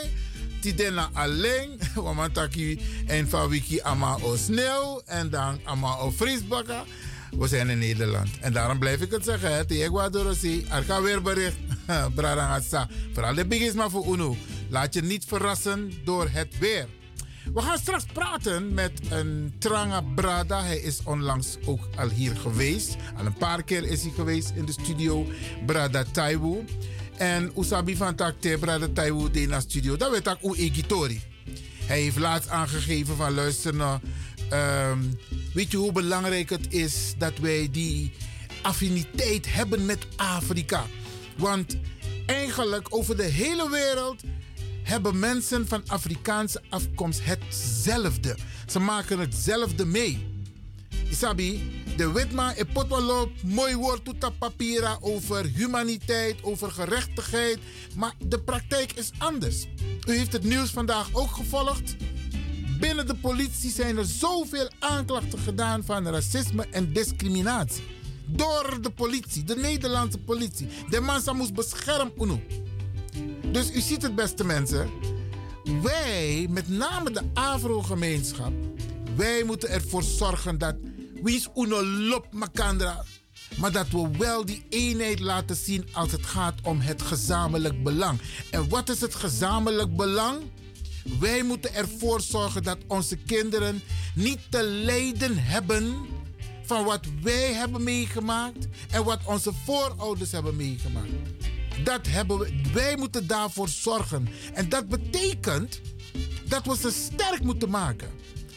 die 0.60 0.74
de 0.74 0.90
na 0.90 1.10
alleen, 1.12 1.80
want 1.94 2.34
taki 2.34 2.80
en 3.06 3.28
van 3.28 3.48
wiki 3.48 3.80
ama 3.80 4.18
o 4.22 4.36
sneeuw 4.36 5.02
en 5.06 5.30
dan 5.30 5.60
ama 5.64 5.96
o 5.96 6.10
vriesbakken. 6.10 6.84
We 7.38 7.48
zijn 7.48 7.68
in 7.68 7.78
Nederland. 7.78 8.28
En 8.40 8.52
daarom 8.52 8.78
blijf 8.78 9.00
ik 9.00 9.10
het 9.10 9.24
zeggen. 9.24 9.66
Tegen 9.66 9.84
Ecuador, 9.84 10.36
Arka 10.68 11.02
weer 11.02 11.22
bericht. 11.22 11.56
Brarangasa. 12.14 12.88
Vooral 13.12 13.34
de 13.34 13.46
biggest 13.46 13.74
maar 13.74 13.90
voor 13.90 14.14
UNO. 14.14 14.36
Laat 14.68 14.94
je 14.94 15.02
niet 15.02 15.24
verrassen 15.24 15.92
door 16.04 16.28
het 16.30 16.58
weer. 16.58 16.86
We 17.54 17.62
gaan 17.62 17.78
straks 17.78 18.03
met 18.52 18.92
een 19.10 19.54
Tranga 19.58 20.00
Brada. 20.00 20.62
Hij 20.62 20.78
is 20.78 21.00
onlangs 21.04 21.56
ook 21.64 21.88
al 21.96 22.08
hier 22.08 22.36
geweest. 22.36 22.96
Al 23.16 23.26
een 23.26 23.36
paar 23.36 23.62
keer 23.62 23.84
is 23.84 24.02
hij 24.02 24.12
geweest 24.14 24.52
in 24.54 24.64
de 24.64 24.72
studio. 24.72 25.26
Brada 25.66 26.04
Taiwu. 26.12 26.64
En 27.16 27.52
Usabi 27.58 27.96
van 27.96 28.14
Takte, 28.14 28.56
Brada 28.60 28.88
Taiwu, 28.92 29.30
de 29.30 29.46
na 29.46 29.60
studio. 29.60 29.96
Dat 29.96 30.16
ik 30.16 30.36
hoe 30.40 30.56
Egitori. 30.56 31.22
Hij 31.86 32.00
heeft 32.00 32.18
laatst 32.18 32.48
aangegeven 32.48 33.16
van 33.16 33.34
luister 33.34 33.74
nou. 33.74 34.00
ehm, 34.50 34.98
weet 35.54 35.70
je 35.70 35.76
hoe 35.76 35.92
belangrijk 35.92 36.50
het 36.50 36.72
is 36.72 37.14
dat 37.18 37.38
wij 37.38 37.68
die 37.72 38.12
affiniteit 38.62 39.54
hebben 39.54 39.86
met 39.86 40.06
Afrika? 40.16 40.86
Want 41.36 41.76
eigenlijk 42.26 42.86
over 42.90 43.16
de 43.16 43.22
hele 43.22 43.70
wereld 43.70 44.22
hebben 44.84 45.18
mensen 45.18 45.68
van 45.68 45.82
Afrikaanse 45.86 46.62
afkomst 46.68 47.24
hetzelfde. 47.24 48.36
Ze 48.66 48.78
maken 48.78 49.18
hetzelfde 49.18 49.86
mee. 49.86 50.32
Isabi, 51.10 51.82
de 51.96 52.12
wetma 52.12 52.56
e 52.56 52.64
potwalop, 52.64 53.30
mooi 53.42 53.76
woord 53.76 54.04
toeta 54.04 54.30
papiera 54.30 54.98
over 55.00 55.44
humaniteit, 55.44 56.42
over 56.42 56.70
gerechtigheid. 56.70 57.58
Maar 57.96 58.14
de 58.18 58.40
praktijk 58.40 58.92
is 58.92 59.10
anders. 59.18 59.66
U 60.06 60.16
heeft 60.16 60.32
het 60.32 60.44
nieuws 60.44 60.70
vandaag 60.70 61.08
ook 61.12 61.30
gevolgd. 61.30 61.96
Binnen 62.80 63.06
de 63.06 63.14
politie 63.14 63.70
zijn 63.70 63.96
er 63.96 64.04
zoveel 64.04 64.70
aanklachten 64.78 65.38
gedaan 65.38 65.84
van 65.84 66.08
racisme 66.08 66.66
en 66.70 66.92
discriminatie. 66.92 67.84
Door 68.26 68.78
de 68.80 68.90
politie, 68.90 69.44
de 69.44 69.56
Nederlandse 69.56 70.18
politie. 70.18 70.68
De 70.90 71.00
man 71.00 71.36
moest 71.36 71.54
beschermd 71.54 72.12
uno. 72.18 72.40
Dus 73.52 73.70
u 73.70 73.80
ziet 73.80 74.02
het, 74.02 74.14
beste 74.14 74.44
mensen. 74.44 74.90
Wij, 75.82 76.46
met 76.50 76.68
name 76.68 77.10
de 77.10 77.22
Afro-gemeenschap, 77.34 78.52
wij 79.16 79.44
moeten 79.44 79.68
ervoor 79.68 80.02
zorgen 80.02 80.58
dat 80.58 80.74
wie 81.22 81.46
uno 81.54 82.24
makandra, 82.30 83.04
maar 83.56 83.72
dat 83.72 83.88
we 83.88 84.10
wel 84.18 84.44
die 84.44 84.64
eenheid 84.68 85.20
laten 85.20 85.56
zien 85.56 85.88
als 85.92 86.12
het 86.12 86.26
gaat 86.26 86.54
om 86.62 86.80
het 86.80 87.02
gezamenlijk 87.02 87.82
belang. 87.82 88.20
En 88.50 88.68
wat 88.68 88.88
is 88.88 89.00
het 89.00 89.14
gezamenlijk 89.14 89.96
belang? 89.96 90.42
Wij 91.20 91.42
moeten 91.42 91.74
ervoor 91.74 92.20
zorgen 92.20 92.62
dat 92.62 92.78
onze 92.86 93.16
kinderen 93.16 93.82
niet 94.14 94.38
te 94.48 94.62
lijden 94.62 95.38
hebben 95.38 95.96
van 96.62 96.84
wat 96.84 97.06
wij 97.22 97.52
hebben 97.52 97.82
meegemaakt 97.82 98.66
en 98.90 99.04
wat 99.04 99.20
onze 99.24 99.52
voorouders 99.64 100.32
hebben 100.32 100.56
meegemaakt. 100.56 101.12
Dat 101.82 102.06
hebben 102.06 102.38
we, 102.38 102.60
wij 102.72 102.96
moeten 102.96 103.26
daarvoor 103.26 103.68
zorgen. 103.68 104.28
En 104.54 104.68
dat 104.68 104.88
betekent 104.88 105.80
dat 106.48 106.66
we 106.66 106.76
ze 106.76 106.90
sterk 106.90 107.42
moeten 107.42 107.70
maken. 107.70 108.08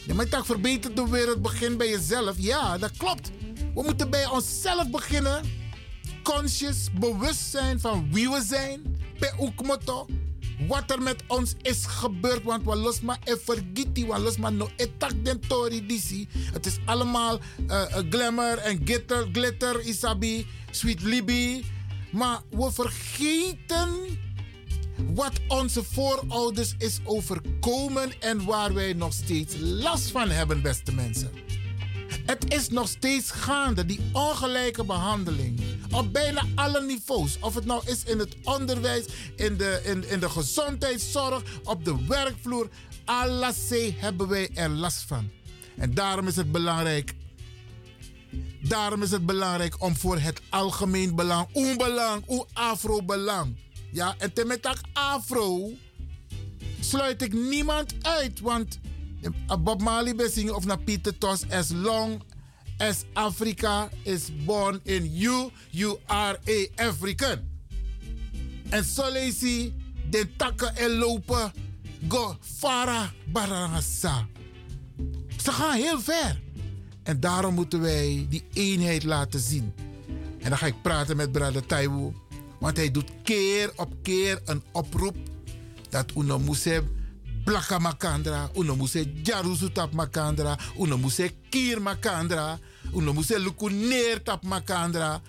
Ja, 0.06 0.14
maar 0.14 0.24
ik 0.24 0.30
dacht, 0.30 0.48
de 0.96 1.06
wereld, 1.10 1.42
begin 1.42 1.76
bij 1.76 1.88
jezelf. 1.88 2.34
Ja, 2.38 2.78
dat 2.78 2.90
klopt. 2.96 3.30
We 3.74 3.82
moeten 3.82 4.10
bij 4.10 4.26
onszelf 4.26 4.90
beginnen. 4.90 5.42
Conscious, 6.22 6.88
bewust 6.98 7.50
zijn 7.50 7.80
van 7.80 8.08
wie 8.12 8.28
we 8.28 8.42
zijn. 8.46 9.00
Pe 9.18 9.32
ukmoto. 9.40 10.06
Wat 10.68 10.90
er 10.90 11.02
met 11.02 11.22
ons 11.26 11.54
is 11.62 11.86
gebeurd. 11.86 12.42
Want 12.42 12.64
we 12.64 12.76
los 12.76 13.00
maar 13.00 13.18
e 13.24 13.36
vergiti. 13.44 14.06
We 14.06 14.18
los 14.18 14.36
maar 14.36 14.52
no 14.52 14.68
etak 14.76 15.24
den 15.24 15.40
tori. 15.40 15.86
Het 16.52 16.66
is 16.66 16.78
allemaal 16.84 17.38
eh, 17.66 17.82
eh, 17.82 18.04
glamour 18.10 18.58
en 18.58 18.80
glitter, 18.84 19.28
glitter, 19.32 19.80
isabi, 19.80 20.46
sweet 20.70 21.02
libby. 21.02 21.64
Maar 22.18 22.40
we 22.50 22.72
vergeten 22.72 24.18
wat 25.14 25.32
onze 25.48 25.84
voorouders 25.84 26.74
is 26.78 27.00
overkomen 27.04 28.20
en 28.20 28.44
waar 28.44 28.74
wij 28.74 28.92
nog 28.92 29.12
steeds 29.12 29.54
last 29.58 30.10
van 30.10 30.30
hebben, 30.30 30.62
beste 30.62 30.94
mensen. 30.94 31.30
Het 32.26 32.52
is 32.52 32.68
nog 32.68 32.88
steeds 32.88 33.30
gaande, 33.30 33.86
die 33.86 34.00
ongelijke 34.12 34.84
behandeling. 34.84 35.60
Op 35.90 36.12
bijna 36.12 36.44
alle 36.54 36.82
niveaus. 36.82 37.38
Of 37.40 37.54
het 37.54 37.64
nou 37.64 37.82
is 37.86 38.04
in 38.04 38.18
het 38.18 38.36
onderwijs, 38.42 39.04
in 39.36 39.56
de, 39.56 39.80
in, 39.84 40.08
in 40.08 40.20
de 40.20 40.30
gezondheidszorg, 40.30 41.42
op 41.64 41.84
de 41.84 42.06
werkvloer. 42.08 42.68
Alles 43.04 43.56
hebben 43.96 44.28
wij 44.28 44.50
er 44.54 44.70
last 44.70 45.02
van. 45.02 45.30
En 45.76 45.94
daarom 45.94 46.26
is 46.26 46.36
het 46.36 46.52
belangrijk 46.52 47.14
Daarom 48.60 49.02
is 49.02 49.10
het 49.10 49.26
belangrijk 49.26 49.82
om 49.82 49.96
voor 49.96 50.18
het 50.18 50.40
algemeen 50.48 51.14
belang, 51.14 51.48
onbelang, 51.52 52.22
o 52.26 52.46
afro-belang. 52.52 53.56
Ja, 53.92 54.14
en 54.18 54.32
te 54.32 54.44
met 54.44 54.68
afro 54.92 55.70
sluit 56.80 57.22
ik 57.22 57.32
niemand 57.32 57.94
uit. 58.02 58.40
Want 58.40 58.78
Bob 59.60 59.82
Marley 59.82 60.14
bezingen 60.14 60.56
of 60.56 60.64
naar 60.64 60.78
Peter 60.78 61.18
Tos, 61.18 61.50
as 61.50 61.70
long 61.72 62.22
as 62.78 63.04
Africa 63.12 63.88
is 64.02 64.44
born 64.44 64.80
in 64.82 65.14
you, 65.14 65.50
you 65.70 65.98
are 66.06 66.38
a 66.48 66.88
African. 66.88 67.38
En 68.70 68.84
zo 68.84 69.10
lees 69.10 69.40
je 69.40 69.72
de 70.10 70.36
takken 70.36 70.76
en 70.76 70.90
lopen, 70.90 71.52
go 72.08 72.36
fara 72.40 73.12
barangasa. 73.26 74.26
Ze 75.42 75.52
gaan 75.52 75.76
heel 75.76 76.00
ver. 76.00 76.40
En 77.08 77.20
daarom 77.20 77.54
moeten 77.54 77.80
wij 77.80 78.26
die 78.28 78.44
eenheid 78.52 79.04
laten 79.04 79.40
zien. 79.40 79.72
En 80.38 80.48
dan 80.48 80.58
ga 80.58 80.66
ik 80.66 80.82
praten 80.82 81.16
met 81.16 81.32
Brother 81.32 81.66
Taiwo. 81.66 82.12
Want 82.58 82.76
hij 82.76 82.90
doet 82.90 83.10
keer 83.22 83.72
op 83.76 83.92
keer 84.02 84.40
een 84.44 84.62
oproep 84.72 85.16
dat 85.88 86.12
uno 86.16 86.38
moest 86.38 86.82
blaka 87.44 87.78
makandra, 87.78 88.50
uno 88.56 88.76
moest 88.76 89.04
jaruzu 89.22 89.72
tap 89.72 89.92
makandra, 89.92 90.58
uno 90.78 90.98
moest 90.98 91.32
kier 91.48 91.82
makandra, 91.82 92.58
uno 92.94 93.12
moest 93.12 93.38
lukuneer 93.38 94.22
tap 94.22 94.42
makandra. 94.42 95.20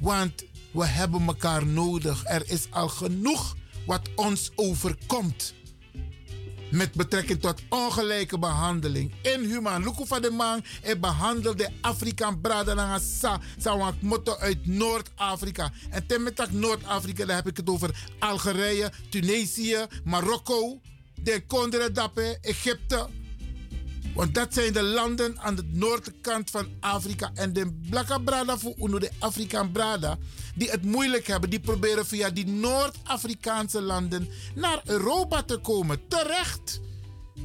Want 0.00 0.44
we 0.72 0.86
hebben 0.86 1.26
elkaar 1.26 1.66
nodig. 1.66 2.24
Er 2.24 2.50
is 2.50 2.66
al 2.70 2.88
genoeg 2.88 3.56
wat 3.86 4.08
ons 4.14 4.50
overkomt 4.54 5.54
met 6.70 6.94
betrekking 6.94 7.40
tot 7.40 7.62
ongelijke 7.68 8.38
behandeling. 8.38 9.12
Inhumaan. 9.22 9.82
Luku 9.82 10.06
van 10.06 10.22
de 10.22 10.30
man 10.30 10.64
en 10.82 11.00
behandelde 11.00 11.70
Afrikaan 11.80 12.40
braden 12.40 13.00
sa 13.00 13.40
sa 13.58 13.92
motto 14.00 14.36
uit 14.36 14.66
Noord-Afrika. 14.66 15.72
En 15.90 16.06
ten 16.06 16.22
met 16.22 16.52
Noord-Afrika, 16.52 17.24
daar 17.24 17.36
heb 17.36 17.46
ik 17.46 17.56
het 17.56 17.68
over 17.68 18.06
Algerije, 18.18 18.92
Tunesië, 19.10 19.86
Marokko, 20.04 20.80
de 21.14 21.42
Kondre 21.46 21.92
Dappe, 21.92 22.38
Egypte. 22.40 23.08
Want 24.16 24.34
dat 24.34 24.54
zijn 24.54 24.72
de 24.72 24.82
landen 24.82 25.38
aan 25.40 25.54
de 25.54 25.64
noordkant 25.72 26.50
van 26.50 26.68
Afrika. 26.80 27.30
En 27.34 27.52
de 27.52 27.78
Blakka 27.90 28.18
Brada 28.18 28.58
voor 28.58 29.00
de 29.00 29.10
Afrikaan 29.18 29.72
Brada, 29.72 30.18
die 30.54 30.70
het 30.70 30.84
moeilijk 30.84 31.26
hebben, 31.26 31.50
die 31.50 31.60
proberen 31.60 32.06
via 32.06 32.30
die 32.30 32.46
Noord-Afrikaanse 32.46 33.82
landen 33.82 34.28
naar 34.54 34.80
Europa 34.84 35.42
te 35.42 35.56
komen. 35.56 36.08
Terecht. 36.08 36.80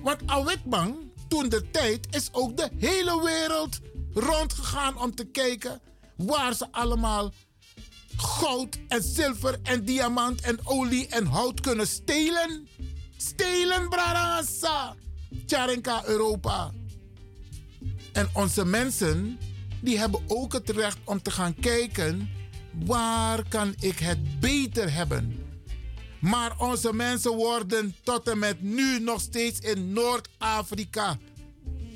Want 0.03 0.21
Awitbang, 0.25 0.95
toen 1.27 1.49
de 1.49 1.69
tijd, 1.71 2.07
is 2.11 2.29
ook 2.31 2.57
de 2.57 2.69
hele 2.77 3.23
wereld 3.23 3.79
rondgegaan 4.13 4.97
om 4.97 5.15
te 5.15 5.25
kijken 5.25 5.81
waar 6.17 6.53
ze 6.53 6.67
allemaal 6.71 7.33
goud 8.17 8.79
en 8.87 9.03
zilver 9.03 9.59
en 9.63 9.85
diamant 9.85 10.41
en 10.41 10.59
olie 10.63 11.07
en 11.07 11.25
hout 11.25 11.59
kunnen 11.59 11.87
stelen. 11.87 12.67
Stelen, 13.17 13.89
Brada. 13.89 14.43
Tjarenka 15.45 16.05
Europa. 16.05 16.71
En 18.13 18.29
onze 18.33 18.65
mensen, 18.65 19.39
die 19.81 19.97
hebben 19.97 20.21
ook 20.27 20.53
het 20.53 20.69
recht 20.69 20.97
om 21.03 21.21
te 21.21 21.31
gaan 21.31 21.55
kijken 21.55 22.29
waar 22.85 23.47
kan 23.49 23.75
ik 23.79 23.99
het 23.99 24.39
beter 24.39 24.93
hebben. 24.93 25.39
Maar 26.19 26.59
onze 26.59 26.93
mensen 26.93 27.31
worden 27.31 27.95
tot 28.03 28.27
en 28.27 28.39
met 28.39 28.61
nu 28.61 28.99
nog 28.99 29.21
steeds 29.21 29.59
in 29.59 29.93
Noord-Afrika. 29.93 31.17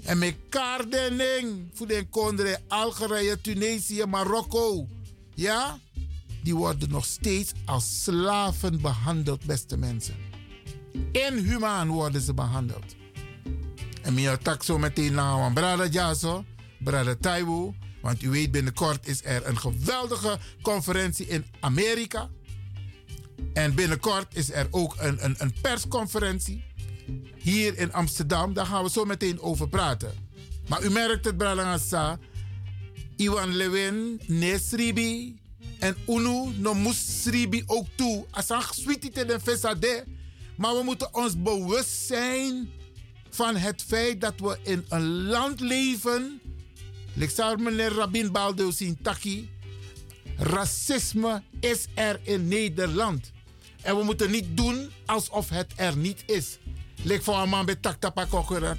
En 0.04 0.18
met 0.18 0.36
kaardening 0.50 1.70
voor 1.74 1.88
de 1.88 2.06
kondre 2.10 2.60
Algerije, 2.68 3.42
Tunesië, 3.42 4.06
Marokko. 4.06 4.88
Ja? 5.34 5.80
Die 6.44 6.56
worden 6.56 6.90
nog 6.90 7.06
steeds 7.06 7.52
als 7.66 8.04
slaven 8.04 8.82
behandeld, 8.82 9.46
beste 9.46 9.78
mensen. 9.78 10.16
Inhumaan 11.12 11.88
worden 11.88 12.22
ze 12.22 12.34
behandeld. 12.34 12.96
En 14.06 14.14
mijn 14.14 14.40
tak 14.42 14.64
zo 14.64 14.78
meteen 14.78 15.14
naar 15.14 15.54
brada 15.54 15.86
Jaso, 15.86 16.46
brada 16.80 17.16
Taiwo. 17.16 17.74
Want 18.02 18.24
u 18.24 18.30
weet, 18.30 18.52
binnenkort 18.52 19.08
is 19.08 19.24
er 19.24 19.46
een 19.46 19.58
geweldige 19.58 20.38
conferentie 20.62 21.28
in 21.28 21.46
Amerika. 21.60 22.30
En 23.54 23.76
binnenkort 23.76 24.36
is 24.36 24.52
er 24.52 24.68
ook 24.72 24.96
een, 24.98 25.26
een, 25.26 25.36
een 25.38 25.54
persconferentie 25.62 26.64
hier 27.38 27.78
in 27.78 27.94
Amsterdam. 27.94 28.54
Daar 28.54 28.66
gaan 28.66 28.84
we 28.84 28.90
zo 28.90 29.06
meteen 29.06 29.40
over 29.42 29.70
praten. 29.70 30.14
Maar 30.68 30.84
u 30.84 30.90
merkt 30.90 31.26
het, 31.26 31.38
Bralangasa. 31.38 32.20
Iwan 33.16 33.56
Lewin, 33.56 34.22
Nesribi 34.26 35.40
en 35.80 35.96
Unu 36.08 36.54
no 36.58 36.74
Musribi 36.74 37.64
ook 37.66 37.88
toe. 37.96 38.26
Een 38.32 38.62
sweetie 38.72 39.12
te 39.12 39.40
fesade. 39.44 40.04
Maar 40.58 40.76
we 40.76 40.84
moeten 40.84 41.14
ons 41.14 41.42
bewust 41.42 42.06
zijn 42.06 42.70
van 43.36 43.56
het 43.56 43.84
feit 43.88 44.22
dat 44.22 44.34
we 44.38 44.58
in 44.62 44.86
een 44.90 45.24
land 45.24 45.60
leven. 45.60 46.42
Ik 47.14 47.30
zou 47.30 47.62
meneer 47.62 47.94
Rabin 47.94 48.32
Baldo 48.32 48.72
zien, 48.72 48.98
Taki. 49.02 49.50
Racisme 50.38 51.44
is 51.60 51.88
er 51.94 52.20
in 52.24 52.48
Nederland. 52.48 53.32
En 53.82 53.98
we 53.98 54.04
moeten 54.04 54.32
niet 54.32 54.58
doen 54.58 54.90
alsof 55.06 55.50
het 55.50 55.74
er 55.76 55.98
niet 55.98 56.24
is. 56.26 56.58
Lik 57.04 57.24
voor 57.24 57.38
een 57.38 57.50
man 57.50 57.66
bij 57.66 57.76
tak 57.76 58.00
tapa 58.00 58.26
kokker 58.26 58.78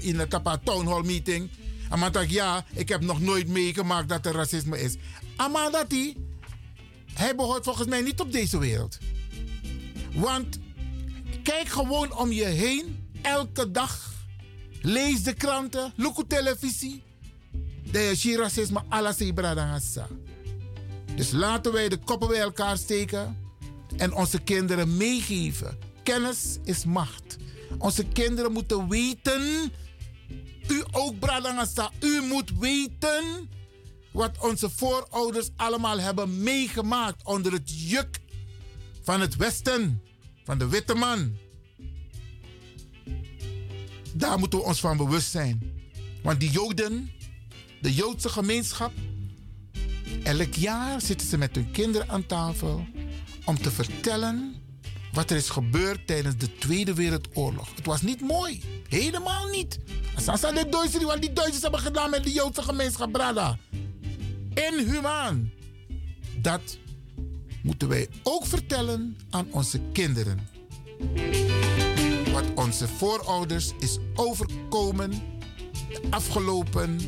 in 0.00 0.18
een 0.20 0.28
tapa 0.28 0.58
town 0.64 0.86
hall 0.86 1.04
meeting. 1.04 1.50
En 1.90 1.98
man 1.98 2.12
dacht, 2.12 2.30
ja, 2.30 2.64
ik 2.72 2.88
heb 2.88 3.00
nog 3.00 3.20
nooit 3.20 3.48
meegemaakt 3.48 4.08
dat 4.08 4.26
er 4.26 4.32
racisme 4.32 4.80
is. 4.80 4.96
Maar 5.36 5.70
dat 5.70 5.86
hij, 5.88 6.16
hij 7.12 7.34
behoort 7.34 7.64
volgens 7.64 7.88
mij 7.88 8.00
niet 8.00 8.20
op 8.20 8.32
deze 8.32 8.58
wereld. 8.58 8.98
Want 10.14 10.58
kijk 11.42 11.68
gewoon 11.68 12.16
om 12.16 12.32
je 12.32 12.44
heen, 12.44 13.07
elke 13.22 13.70
dag. 13.70 14.12
Lees 14.82 15.22
de 15.22 15.34
kranten, 15.34 15.92
look 15.96 16.18
op 16.18 16.28
televisie. 16.28 17.02
De 17.90 18.10
is 18.10 18.36
racisme, 18.36 18.82
alles 18.88 19.20
is 19.20 19.32
Dus 21.14 21.30
laten 21.30 21.72
wij 21.72 21.88
de 21.88 21.96
koppen 21.96 22.28
bij 22.28 22.40
elkaar 22.40 22.76
steken 22.76 23.36
en 23.96 24.14
onze 24.14 24.38
kinderen 24.38 24.96
meegeven. 24.96 25.78
Kennis 26.02 26.58
is 26.64 26.84
macht. 26.84 27.36
Onze 27.78 28.04
kinderen 28.04 28.52
moeten 28.52 28.88
weten, 28.88 29.72
u 30.68 30.84
ook 30.92 31.18
Bradangasa, 31.18 31.90
u 32.00 32.20
moet 32.20 32.58
weten 32.58 33.48
wat 34.12 34.38
onze 34.40 34.70
voorouders 34.70 35.48
allemaal 35.56 35.98
hebben 35.98 36.42
meegemaakt 36.42 37.24
onder 37.24 37.52
het 37.52 37.88
juk 37.90 38.20
van 39.02 39.20
het 39.20 39.36
Westen, 39.36 40.02
van 40.44 40.58
de 40.58 40.68
witte 40.68 40.94
man. 40.94 41.36
Daar 44.14 44.38
moeten 44.38 44.58
we 44.58 44.64
ons 44.64 44.80
van 44.80 44.96
bewust 44.96 45.30
zijn. 45.30 45.72
Want 46.22 46.40
die 46.40 46.50
Joden, 46.50 47.10
de 47.80 47.94
Joodse 47.94 48.28
gemeenschap, 48.28 48.92
elk 50.22 50.54
jaar 50.54 51.00
zitten 51.00 51.26
ze 51.26 51.38
met 51.38 51.54
hun 51.54 51.70
kinderen 51.70 52.08
aan 52.08 52.26
tafel 52.26 52.86
om 53.44 53.58
te 53.58 53.70
vertellen 53.70 54.54
wat 55.12 55.30
er 55.30 55.36
is 55.36 55.48
gebeurd 55.48 56.06
tijdens 56.06 56.36
de 56.36 56.58
Tweede 56.58 56.94
Wereldoorlog. 56.94 57.68
Het 57.74 57.86
was 57.86 58.02
niet 58.02 58.20
mooi. 58.20 58.62
Helemaal 58.88 59.46
niet. 59.46 59.78
Sasa 60.16 60.52
de 60.52 60.68
Duitsers, 60.68 61.04
wat 61.04 61.20
die 61.20 61.32
Duitsers 61.32 61.62
hebben 61.62 61.80
gedaan 61.80 62.10
met 62.10 62.24
de 62.24 62.32
Joodse 62.32 62.62
gemeenschap, 62.62 63.12
Brada. 63.12 63.58
Inhumaan. 64.54 65.52
Dat 66.40 66.78
moeten 67.62 67.88
wij 67.88 68.08
ook 68.22 68.46
vertellen 68.46 69.16
aan 69.30 69.46
onze 69.50 69.80
kinderen. 69.92 70.48
Wat 72.38 72.64
onze 72.64 72.88
voorouders 72.88 73.72
is 73.78 73.98
overkomen 74.14 75.10
de 75.88 76.00
afgelopen 76.10 76.98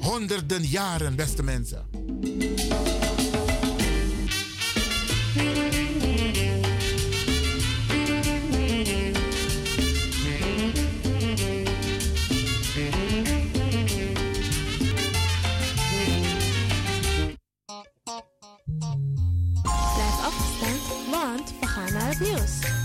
honderden 0.00 0.62
jaren, 0.62 1.16
beste 1.16 1.42
mensen. 1.42 1.86
Blijf 19.94 20.24
afgestemd, 20.24 20.80
want 21.10 21.52
we 21.60 21.66
gaan 21.66 21.92
naar 21.92 22.08
het 22.08 22.20
nieuws. 22.20 22.79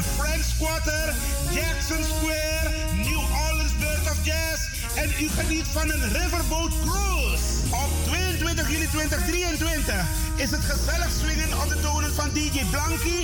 De 0.00 0.06
French 0.22 0.50
Quarter, 0.58 1.14
Jackson 1.52 2.02
Square, 2.12 2.68
New 3.06 3.22
Orleans 3.44 3.74
Bird 3.80 4.06
of 4.12 4.18
Jazz. 4.24 4.60
En 4.94 5.08
u 5.24 5.28
geniet 5.28 5.66
van 5.72 5.90
een 5.90 6.04
riverboat 6.12 6.72
cruise. 6.84 7.46
Op 7.84 7.90
22 8.04 8.70
juli 8.70 8.88
2023 8.88 10.04
is 10.36 10.50
het 10.50 10.64
gezellig 10.72 11.10
swingen 11.20 11.52
op 11.62 11.68
de 11.68 11.80
tonen 11.80 12.14
van 12.14 12.28
DJ 12.32 12.64
Blanky 12.70 13.20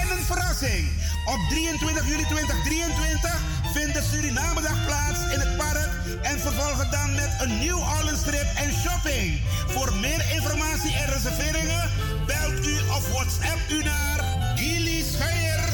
en 0.00 0.06
een 0.14 0.24
verrassing. 0.30 0.84
Op 1.26 1.40
23 1.50 2.08
juli 2.08 2.24
2023 2.24 3.40
vindt 3.74 3.94
de 3.94 4.02
Surinamedag 4.10 4.86
plaats 4.86 5.20
in 5.34 5.40
het 5.44 5.56
park 5.56 5.90
en 6.22 6.40
vervolgen 6.40 6.90
dan 6.90 7.14
met 7.14 7.32
een 7.38 7.58
New 7.58 7.78
Orleans 7.96 8.22
trip 8.22 8.48
en 8.62 8.70
shopping. 8.82 9.40
Voor 9.74 9.94
meer 9.94 10.22
informatie 10.32 10.94
en 10.94 11.08
reserveringen 11.16 11.90
belt 12.26 12.66
u 12.66 12.76
of 12.96 13.04
WhatsApp 13.12 13.60
u 13.70 13.82
naar 13.82 14.18
Gilly 14.54 15.04
Scheier 15.12 15.73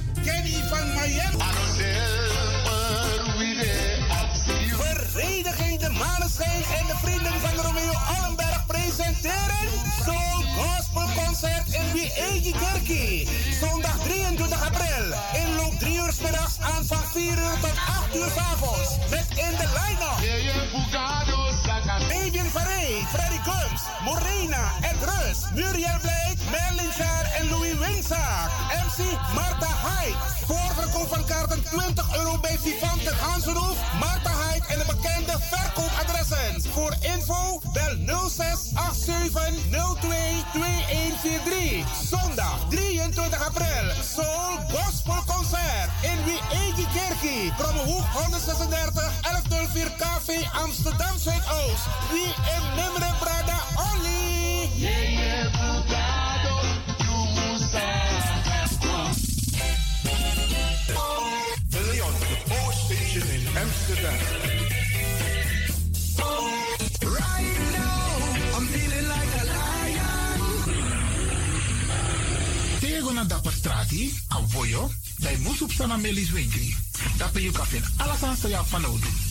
Kenny 0.23 0.63
van 0.69 0.87
Miami. 0.87 1.37
Vereniging 5.11 5.79
De 5.79 5.89
Maneschijn 5.89 6.63
en 6.79 6.85
de 6.87 6.95
vrienden 7.01 7.39
van 7.41 7.65
Romeo 7.65 7.91
Allenberg 7.91 8.65
presenteren 8.65 9.67
Soul 10.05 10.43
Gospel 10.57 11.23
Concert 11.23 11.67
in 11.73 11.91
Wiegi 11.93 12.51
Kerkie. 12.51 13.27
Zondag 13.59 13.97
23 14.03 14.65
april. 14.65 15.13
Inloop 15.33 15.79
3 15.79 15.95
uur 15.95 16.13
middags 16.21 16.59
aan 16.59 16.85
van 16.85 17.03
4 17.13 17.23
uur 17.23 17.57
tot 17.61 17.77
8 17.87 18.15
uur 18.15 18.29
's 18.29 18.37
avonds. 18.37 18.97
Met 19.09 19.25
in 19.29 19.55
de 19.57 19.67
line-up. 19.77 21.60
Fabian 21.99 22.45
Farey, 22.45 23.03
Freddy 23.11 23.39
Gums, 23.43 23.83
Morena, 24.03 24.71
Ed 24.81 24.95
Rus, 25.03 25.51
Muriel 25.53 25.99
Blake, 26.01 26.39
Merlin 26.49 26.91
Schaar 26.93 27.25
en 27.37 27.49
Louis 27.49 27.73
Winsaak. 27.73 28.49
MC 28.85 29.03
Marta 29.35 29.67
Hyde. 29.67 30.15
Voorverkoop 30.45 31.07
van 31.07 31.25
kaarten 31.25 31.63
20 31.63 32.17
euro 32.17 32.37
bij 32.39 32.57
Vivante 32.61 33.13
Hansenhoef, 33.15 33.77
Marta 33.99 34.31
Hyde 34.41 34.65
en 34.67 34.77
de 34.79 34.85
bekende 34.85 35.35
verkoopadressen. 35.39 36.71
Voor 36.73 36.95
info 37.01 37.61
bel 37.73 38.29
06 38.29 38.71
87 38.91 39.69
02 39.99 40.43
2143. 40.53 41.85
Zondag 42.09 42.59
23 42.69 43.45
april. 43.47 43.85
Soul 44.15 44.57
Gospel 44.71 45.23
Concert 45.25 45.89
in 46.01 46.17
Wiegi 46.25 46.87
Kerkie. 46.93 47.53
Krommehoek 47.57 48.05
136 48.13 49.11
1104 49.21 49.91
KV 49.97 50.29
Amsterdam 50.63 51.17
Zuidoost. 51.17 51.80
Wie 52.11 52.33
in 52.55 52.63
Memre 52.75 53.11
Brada 53.19 53.57
Oli. 53.75 54.69
De 61.69 61.81
Leon, 61.91 62.13
the 62.19 62.37
power 62.49 62.73
station 62.73 63.25
in 63.29 63.43
Amsterdam. 63.57 64.19
Right 67.01 67.57
now, 67.77 68.57
I'm 68.57 68.65
feeling 68.67 69.07
like 69.07 69.33
a 69.41 69.45
lion. 69.45 70.39
Tego 72.79 73.11
na 73.13 73.23
dapat 73.23 73.53
strati, 73.53 74.13
Voyo, 74.47 74.91
bij 75.19 75.37
Moesop 75.37 75.71
Sana 75.71 75.97
Melis 75.97 76.29
je 77.41 77.51
kan 77.51 77.67
vinden. 77.67 77.91
Alles 77.97 78.23
aan 78.23 78.37
jou 78.49 78.65
van 78.67 78.81
nodig. 78.81 79.30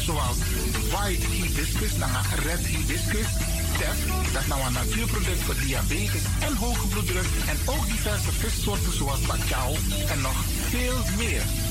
zoals 0.11 0.37
white 0.91 1.25
hibiscus, 1.27 1.93
red 2.45 2.65
hibiscus, 2.65 3.27
tef, 3.77 3.97
dat 4.33 4.47
nou 4.47 4.61
een 4.61 4.73
natuurproduct 4.73 5.43
voor 5.43 5.55
diabetes 5.59 6.23
en 6.39 6.55
hoge 6.55 6.87
bloeddruk, 6.87 7.27
en 7.47 7.57
ook 7.65 7.85
diverse 7.87 8.31
vissoorten 8.31 8.93
zoals 8.93 9.21
bacalhau 9.21 9.75
en 10.09 10.21
nog 10.21 10.43
veel 10.69 10.97
meer. 11.17 11.70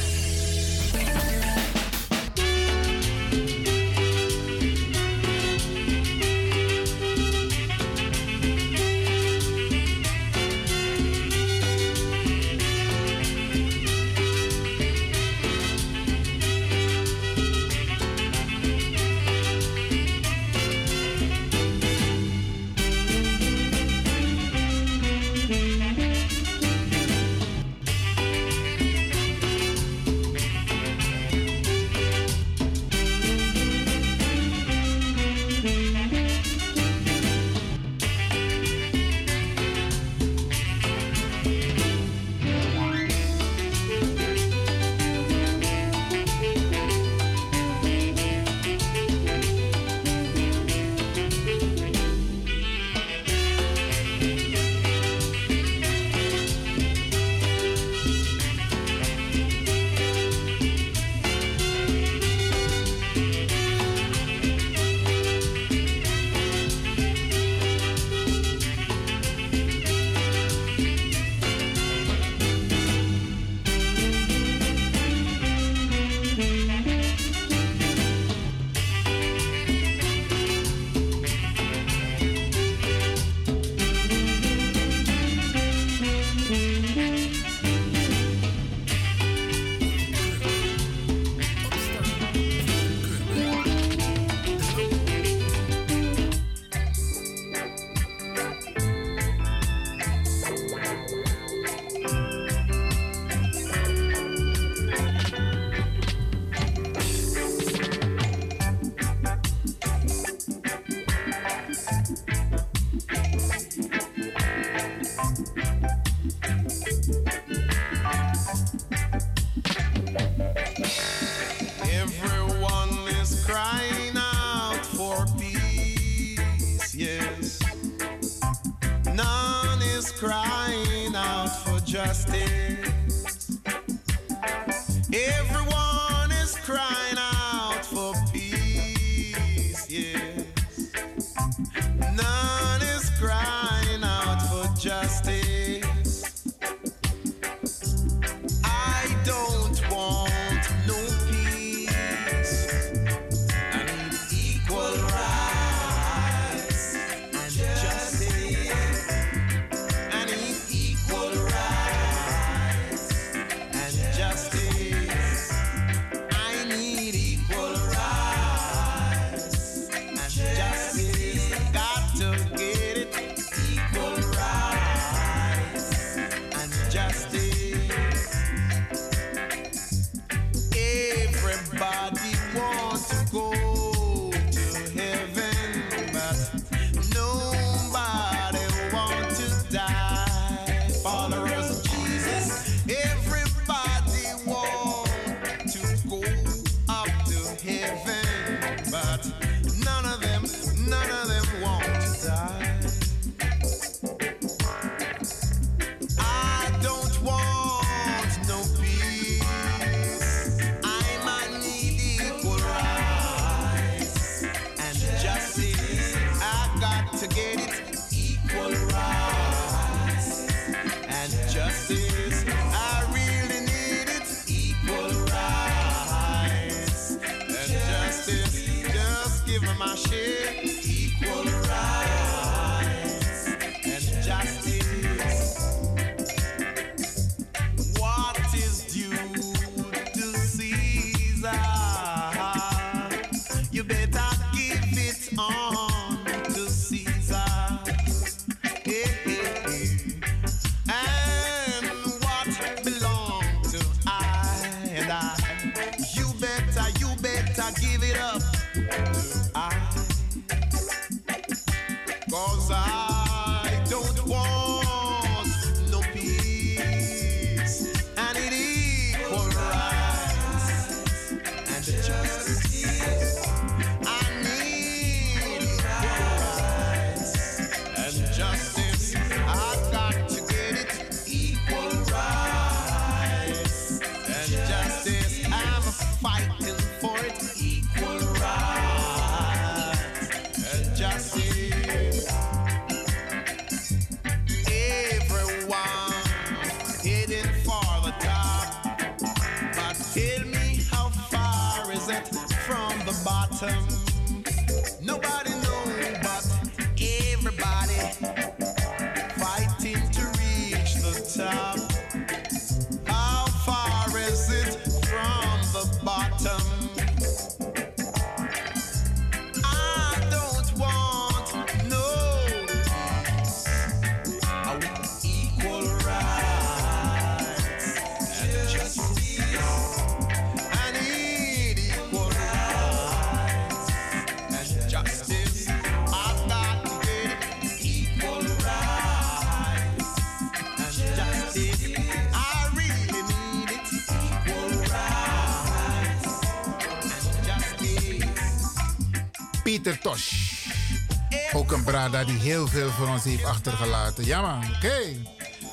Heel 352.41 352.67
veel 352.67 352.89
voor 352.89 353.07
ons 353.07 353.23
heeft 353.23 353.43
achtergelaten. 353.43 354.25
Ja 354.25 354.41
man, 354.41 354.63
oké. 354.75 354.99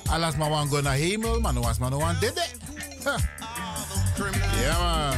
Alas 0.07 0.37
maar 0.37 0.51
wan 0.51 0.69
go 0.69 0.81
naar 0.81 0.95
hemel, 0.95 1.41
maar 1.41 1.53
no 1.53 1.61
was 1.61 1.79
maar 1.79 1.91
no 1.91 1.99
wan 1.99 2.17
dede. 2.21 2.45
Ja 4.61 4.79
man. 4.79 5.15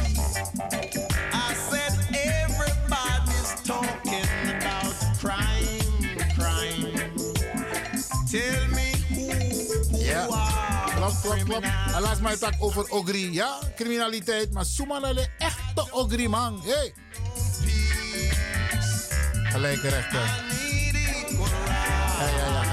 I 1.33 1.55
said 1.69 1.93
everybody's 2.11 3.53
talking 3.63 4.25
about 4.55 4.93
crime, 5.17 6.15
crime. 6.37 6.91
Tell 8.31 8.67
me 8.67 8.91
who, 9.09 9.97
who 9.97 10.05
Ja. 10.05 10.25
Klopt, 10.95 11.21
klopt, 11.21 11.43
klopt. 11.43 11.67
Alas 11.93 12.19
maar 12.19 12.31
het 12.31 12.55
over 12.59 12.89
ogri. 12.89 13.33
Ja, 13.33 13.59
criminaliteit. 13.75 14.53
Maar 14.53 14.65
Soemanale 14.65 15.27
echte 15.37 15.87
ogri 15.91 16.27
man. 16.27 16.61
Hey. 16.63 16.93
Gelijke 19.43 19.87
rechten. 19.89 20.50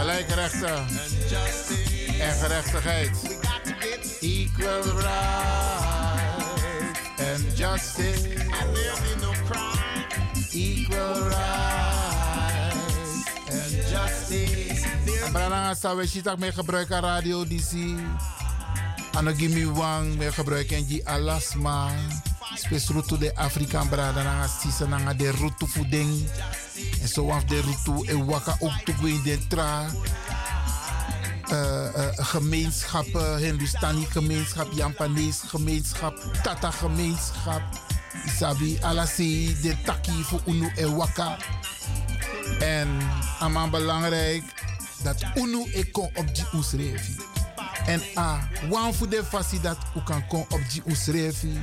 Gelijkrechten 0.09 0.87
en 2.21 2.35
gerechtigheid. 2.35 3.11
Equal 4.21 4.83
rights 4.83 6.45
and 7.19 7.57
justice. 7.57 8.29
And 8.61 8.75
there'll 8.75 9.01
be 9.01 9.15
no 9.21 9.33
crime. 9.49 10.05
Equal 10.53 11.15
rights 11.29 12.77
and 13.51 13.73
justice. 13.91 14.87
En 15.25 15.33
Brananga 15.33 15.75
Saweshita 15.75 16.37
mee 16.37 16.53
gebruik 16.53 16.93
aan 16.93 17.03
Radio 17.03 17.47
DC. 17.47 17.73
Anogimi 19.13 19.67
Wang 19.67 20.17
mee 20.17 20.33
gebruik 20.33 20.71
en 20.71 20.85
die 20.87 21.09
Alasma. 21.09 21.91
Spes 22.55 22.89
route 22.89 23.19
de 23.19 23.37
Afrikaan 23.37 23.89
Brananga 23.89 24.47
Sisa 24.47 25.13
de 25.13 25.31
route 25.31 25.67
voeding. 25.67 26.29
En 27.03 27.09
zo 27.09 27.31
af 27.31 27.45
de 27.45 27.61
rutu 27.61 28.13
e 28.13 28.25
waka 28.25 28.57
ook 28.61 28.87
de 29.25 29.39
tra. 29.49 29.87
eh, 31.49 32.09
eh, 32.09 32.15
gemeenschappen, 32.17 33.37
Hindustani 33.37 34.07
gemeenschap, 34.11 34.73
Japanees 34.73 35.41
gemeenschap, 35.47 36.15
Tata 36.43 36.71
gemeenschap. 36.71 37.63
Isabi 38.27 38.79
alasi 38.83 39.57
de 39.63 39.77
taki 39.85 40.23
voor 40.23 40.41
Unu 40.47 40.73
en 40.77 40.97
Waka. 40.97 41.37
En 42.59 42.89
aman 43.39 43.71
belangrijk 43.71 44.43
dat 45.03 45.17
Unu 45.35 45.71
e 45.73 45.91
kon 45.91 46.11
op 46.15 46.35
die 46.35 46.45
usrevi. 46.55 47.17
En 47.87 48.03
a, 48.17 48.49
wan 48.69 48.95
voor 48.95 49.09
de 49.09 49.25
fasi 49.25 49.61
dat 49.61 49.79
u 49.97 50.01
kan 50.05 50.27
kon 50.27 50.47
op 50.49 50.61
die 50.73 50.83
usrevi. 50.87 51.59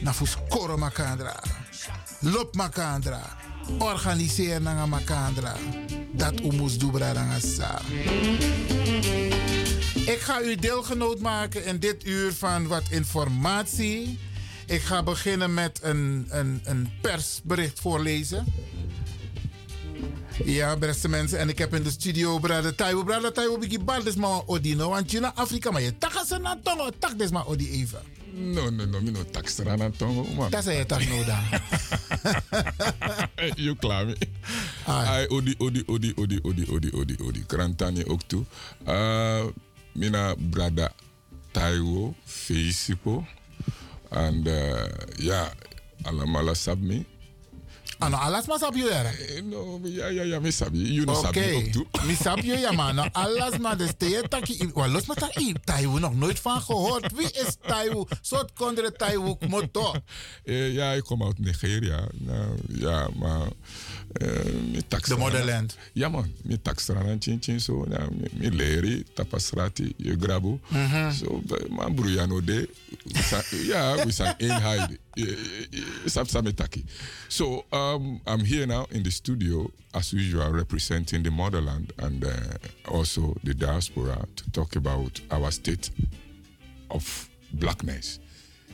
Na 0.00 0.12
voor 0.12 0.28
scoren 0.28 0.78
makandra. 0.78 1.42
Lop 2.20 2.54
makandra. 2.54 3.20
Organiseer 3.78 4.60
na 4.60 4.86
makandra. 4.86 5.56
Dat 6.12 6.40
u 6.40 6.56
moest 6.56 6.80
doen. 6.80 6.96
Ik 10.06 10.18
ga 10.20 10.42
u 10.42 10.56
deelgenoot 10.56 11.20
maken 11.20 11.64
in 11.64 11.78
dit 11.78 12.06
uur 12.06 12.32
van 12.32 12.66
wat 12.66 12.82
informatie. 12.90 14.18
Ik 14.66 14.80
ga 14.80 15.02
beginnen 15.02 15.54
met 15.54 15.78
een, 15.82 16.26
een, 16.28 16.60
een 16.64 16.88
persbericht 17.00 17.80
voorlezen. 17.80 18.44
Ja, 20.44 20.76
beste 20.76 21.08
mensen. 21.08 21.38
En 21.38 21.48
ik 21.48 21.58
heb 21.58 21.74
in 21.74 21.82
de 21.82 21.90
studio 21.90 22.38
Brada 22.38 22.72
Taiwo. 22.72 23.04
Brada 23.04 23.30
Taiwo, 23.30 23.58
bigi 23.58 23.78
bal 23.78 24.02
des 24.02 24.14
maar 24.14 24.40
odi 24.46 24.74
no. 24.74 24.88
Want 24.88 25.10
je 25.10 25.20
naar 25.20 25.32
Afrika, 25.34 25.70
maar 25.70 25.82
je 25.82 25.94
ze 26.26 26.38
naar 26.38 26.56
tongo. 26.62 26.90
Tak 26.98 27.18
des 27.18 27.30
maar 27.30 27.46
odi 27.46 27.70
even. 27.70 28.17
No, 28.38 28.70
no, 28.70 28.86
no, 28.86 29.00
mi 29.00 29.10
no 29.10 29.24
takstra 29.24 29.76
na 29.76 29.90
tongo. 29.90 30.48
Dat 30.48 30.64
zei 30.64 30.76
je 30.78 30.86
tak 30.86 31.08
no 31.08 31.24
dan. 31.24 31.42
You 33.56 33.76
klaar 33.76 34.06
me. 34.06 34.16
Ai, 34.86 35.26
odi, 35.26 35.54
odi, 35.58 35.82
odi, 35.86 36.12
odi, 36.16 36.38
odi, 36.42 36.66
odi, 36.70 36.90
odi, 36.94 37.16
odi. 37.22 37.44
Krantani 37.46 38.04
ook 38.04 38.22
toe. 38.26 38.44
Uh, 38.86 39.46
mina 39.92 40.34
brada 40.38 40.92
Taiwo, 41.50 42.14
Feisipo. 42.24 43.26
En 44.10 44.46
uh, 44.46 44.84
ja, 45.16 45.52
alamala 46.02 46.54
sabmi. 46.54 47.06
Ano, 47.98 48.16
alas 48.16 48.46
mas 48.46 48.60
sabi 48.60 48.78
je 48.78 48.90
era? 48.90 49.10
No, 49.42 49.80
ja, 49.82 50.06
ja, 50.08 50.22
ja, 50.22 50.40
mi 50.40 50.52
sabi. 50.52 50.94
You 50.94 51.14
sabi 51.14 51.54
ook 51.54 51.72
toe. 51.72 51.86
Mi 52.06 52.14
sabi 52.14 52.46
ja 52.46 52.72
man. 52.72 52.94
Nou, 52.94 53.08
alas 53.12 53.58
maar 53.58 53.76
de 53.76 53.86
steer 53.86 54.28
taki. 54.28 54.70
Wel, 54.74 54.88
los 54.88 55.06
maar 55.06 55.16
taki. 55.16 55.52
Taiwo 55.64 55.98
nog 55.98 56.14
nooit 56.14 56.40
van 56.40 56.60
gehoord. 56.60 57.12
Wie 57.12 57.32
is 57.32 57.56
Taiwo? 57.66 58.06
Soort 58.20 58.52
kondre 58.52 58.92
Taiwo. 58.92 59.38
Eh, 60.44 60.74
ja, 60.74 60.92
ik 60.92 61.02
kom 61.02 61.22
uit 61.22 61.38
Nigeria. 61.38 62.06
Nou, 62.12 62.58
ja, 62.68 63.08
maar... 63.14 63.48
eh, 64.12 64.44
mi 64.72 64.82
tax 64.88 65.08
De 65.08 65.16
motherland. 65.16 65.76
Ja 65.92 66.08
man, 66.08 66.32
mi 66.42 66.58
tax 66.62 66.90
aan 66.90 67.20
chin 67.20 67.38
chin 67.40 67.60
so. 67.60 67.84
Nou, 67.88 68.14
mi, 68.14 68.28
mi 68.32 68.50
leri, 68.56 69.04
tapasrati, 69.14 69.92
je 69.96 70.16
grabu. 70.20 70.60
Mhm. 70.68 71.12
So, 71.12 71.42
be- 71.46 71.66
man 71.70 71.94
bruyano 71.94 72.44
de. 72.44 72.68
we 73.04 73.22
zijn- 73.22 73.64
Ja, 73.66 74.04
we 74.04 74.10
zijn 74.12 74.34
eenheid. 74.38 74.98
Sap 76.04 76.28
sametaki. 76.28 76.84
So, 77.28 77.64
um, 77.70 78.20
I'm 78.26 78.44
here 78.44 78.66
now 78.66 78.86
in 78.90 79.02
the 79.02 79.10
studio, 79.10 79.70
as 79.90 80.12
usual, 80.12 80.52
representing 80.52 81.24
the 81.24 81.30
motherland 81.30 81.92
and 81.96 82.24
uh, 82.24 82.30
also 82.84 83.34
the 83.42 83.54
diaspora 83.54 84.24
to 84.34 84.44
talk 84.50 84.76
about 84.76 85.20
our 85.28 85.52
state 85.52 85.90
of 86.88 87.28
blackness 87.50 88.18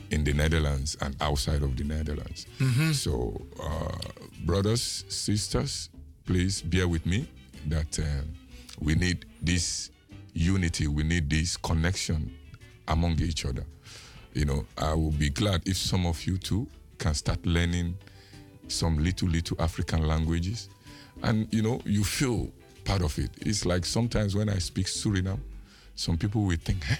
in 0.07 0.23
the 0.23 0.33
Netherlands 0.33 0.95
and 0.99 1.15
outside 1.21 1.63
of 1.63 1.75
the 1.75 1.83
Netherlands. 1.83 2.45
Mhm. 2.59 2.93
So, 2.93 3.47
uh, 3.59 4.24
brothers, 4.45 5.03
sisters, 5.09 5.89
please 6.25 6.61
bear 6.61 6.87
with 6.87 7.05
me 7.05 7.27
that 7.67 7.97
um, 7.99 8.31
we 8.79 8.93
need 8.93 9.25
this 9.41 9.89
unity, 10.33 10.87
we 10.87 11.03
need 11.03 11.29
this 11.29 11.57
connection 11.57 12.31
among 12.87 13.19
each 13.21 13.45
other. 13.45 13.65
You 14.33 14.45
know, 14.45 14.65
I 14.77 14.93
will 14.93 15.11
be 15.11 15.29
glad 15.29 15.63
if 15.67 15.77
some 15.77 16.05
of 16.05 16.23
you 16.27 16.37
too 16.37 16.67
can 16.99 17.15
start 17.15 17.43
learning 17.45 17.97
some 18.67 19.03
little, 19.03 19.27
little 19.27 19.59
African 19.59 20.07
languages. 20.07 20.69
And, 21.23 21.51
you 21.51 21.63
know, 21.63 21.81
you 21.83 22.03
feel 22.03 22.51
part 22.83 23.01
of 23.01 23.17
it. 23.17 23.31
It's 23.41 23.65
like 23.65 23.85
sometimes 23.85 24.35
when 24.35 24.49
I 24.49 24.59
speak 24.59 24.85
Suriname, 24.85 25.39
some 25.95 26.17
people 26.17 26.43
will 26.43 26.57
think, 26.57 26.83
"Huh? 26.83 26.95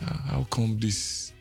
Uh, 0.00 0.18
how 0.30 0.46
come 0.50 0.78
this 0.78 1.32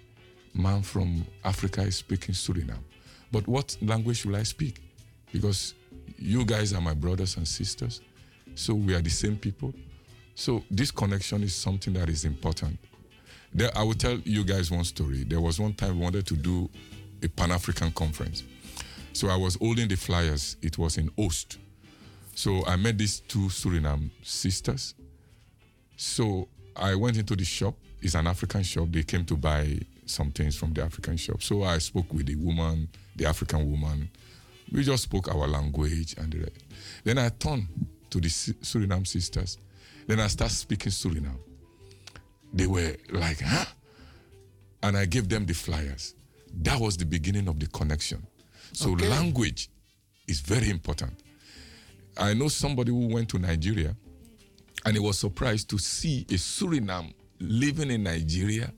man 0.53 0.81
from 0.81 1.25
Africa 1.43 1.81
is 1.83 1.97
speaking 1.97 2.33
Suriname? 2.33 2.83
But 3.31 3.47
what 3.47 3.77
language 3.81 4.25
will 4.25 4.35
I 4.35 4.43
speak? 4.43 4.81
Because 5.35 5.73
you 6.17 6.45
guys 6.45 6.71
are 6.71 6.79
my 6.79 6.93
brothers 6.93 7.35
and 7.35 7.45
sisters, 7.45 7.99
so 8.55 8.73
we 8.73 8.95
are 8.95 9.01
the 9.01 9.09
same 9.09 9.35
people. 9.35 9.73
So 10.33 10.63
this 10.71 10.91
connection 10.91 11.43
is 11.43 11.53
something 11.53 11.91
that 11.95 12.07
is 12.07 12.23
important. 12.23 12.79
There, 13.53 13.69
I 13.75 13.83
will 13.83 13.95
tell 13.95 14.17
you 14.19 14.45
guys 14.45 14.71
one 14.71 14.85
story. 14.85 15.25
There 15.25 15.41
was 15.41 15.59
one 15.59 15.73
time 15.73 15.97
we 15.97 16.03
wanted 16.05 16.25
to 16.27 16.37
do 16.37 16.69
a 17.21 17.27
Pan 17.27 17.51
African 17.51 17.91
conference. 17.91 18.43
So 19.11 19.27
I 19.27 19.35
was 19.35 19.55
holding 19.55 19.89
the 19.89 19.97
flyers. 19.97 20.55
It 20.61 20.77
was 20.77 20.97
in 20.97 21.09
Oost. 21.17 21.57
So 22.33 22.65
I 22.65 22.77
met 22.77 22.97
these 22.97 23.19
two 23.19 23.49
Suriname 23.49 24.11
sisters. 24.23 24.95
So 25.97 26.47
I 26.77 26.95
went 26.95 27.17
into 27.17 27.35
the 27.35 27.43
shop. 27.43 27.75
It's 28.01 28.15
an 28.15 28.27
African 28.27 28.63
shop. 28.63 28.87
They 28.89 29.03
came 29.03 29.25
to 29.25 29.35
buy 29.35 29.79
some 30.05 30.31
things 30.31 30.55
from 30.55 30.71
the 30.71 30.81
African 30.81 31.17
shop. 31.17 31.43
So 31.43 31.63
I 31.63 31.79
spoke 31.79 32.13
with 32.13 32.27
the 32.27 32.35
woman, 32.35 32.87
the 33.17 33.25
African 33.25 33.69
woman. 33.69 34.09
We 34.71 34.83
just 34.83 35.03
spoke 35.03 35.27
our 35.33 35.47
language 35.47 36.15
and 36.17 36.31
the 36.33 36.39
rest. 36.39 36.63
Then 37.03 37.17
I 37.17 37.29
turned 37.29 37.67
to 38.09 38.19
the 38.19 38.27
Suriname 38.29 39.05
sisters. 39.07 39.57
Then 40.07 40.19
I 40.19 40.27
started 40.27 40.55
speaking 40.55 40.91
Suriname. 40.91 41.37
They 42.53 42.67
were 42.67 42.95
like, 43.11 43.39
huh? 43.41 43.65
And 44.83 44.97
I 44.97 45.05
gave 45.05 45.29
them 45.29 45.45
the 45.45 45.53
flyers. 45.53 46.15
That 46.61 46.79
was 46.79 46.97
the 46.97 47.05
beginning 47.05 47.47
of 47.47 47.59
the 47.59 47.67
connection. 47.67 48.25
So 48.73 48.91
Okay. 48.91 49.07
language 49.07 49.69
is 50.27 50.39
very 50.41 50.69
important. 50.69 51.13
I 52.17 52.33
know 52.33 52.47
somebody 52.47 52.91
who 52.91 53.07
went 53.07 53.29
to 53.29 53.39
Nigeria 53.39 53.95
and 54.85 54.93
he 54.95 54.99
was 54.99 55.17
surprised 55.19 55.69
to 55.69 55.77
see 55.77 56.25
a 56.29 56.33
Suriname 56.35 57.13
living 57.39 57.91
in 57.91 58.03
Nigeria 58.03 58.71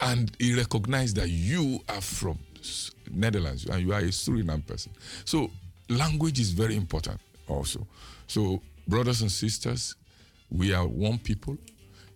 and 0.00 0.34
he 0.38 0.54
recognized 0.54 1.16
that 1.16 1.28
you 1.30 1.80
are 1.88 2.00
from 2.00 2.38
Netherlands 3.10 3.66
and 3.66 3.80
you 3.82 3.92
are 3.92 4.00
a 4.00 4.04
Suriname 4.10 4.66
person. 4.66 4.92
So 5.24 5.50
language 5.88 6.40
is 6.40 6.50
very 6.50 6.76
important 6.76 7.20
also. 7.48 7.86
So 8.26 8.60
brothers 8.86 9.22
and 9.22 9.30
sisters, 9.30 9.94
we 10.50 10.72
are 10.72 10.86
one 10.86 11.18
people. 11.18 11.56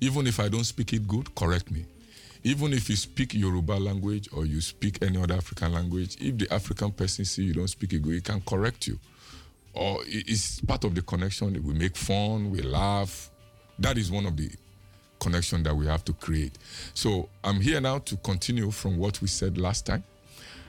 Even 0.01 0.27
if 0.27 0.39
I 0.39 0.49
don't 0.49 0.65
speak 0.65 0.93
it 0.93 1.07
good, 1.09 1.35
correct 1.35 1.71
me. 1.71 1.85
Even 2.45 2.73
if 2.73 2.89
you 2.89 2.97
speak 2.97 3.35
Yoruba 3.35 3.73
language 3.73 4.29
or 4.33 4.47
you 4.47 4.61
speak 4.61 5.03
any 5.03 5.21
other 5.21 5.35
African 5.35 5.73
language, 5.73 6.17
if 6.21 6.39
the 6.39 6.53
African 6.55 6.93
person 6.93 7.25
see 7.25 7.43
you 7.45 7.55
don't 7.55 7.69
speak 7.69 7.93
it 7.93 8.03
good, 8.03 8.15
he 8.15 8.21
can 8.21 8.41
correct 8.43 8.87
you. 8.87 8.99
Or 9.75 9.99
it's 10.07 10.61
part 10.61 10.85
of 10.85 10.95
the 10.95 11.03
connection. 11.03 11.53
We 11.65 11.75
make 11.75 11.97
fun, 11.97 12.51
we 12.51 12.63
laugh. 12.63 13.31
That 13.79 13.99
is 13.99 14.11
one 14.11 14.27
of 14.27 14.37
the 14.37 14.51
connection 15.19 15.63
that 15.65 15.75
we 15.75 15.87
have 15.87 16.05
to 16.05 16.13
create. 16.13 16.57
So 16.95 17.29
I'm 17.43 17.61
here 17.61 17.81
now 17.81 17.99
to 17.99 18.17
continue 18.19 18.71
from 18.71 18.99
what 18.99 19.21
we 19.21 19.29
said 19.29 19.59
last 19.59 19.85
time. 19.87 20.05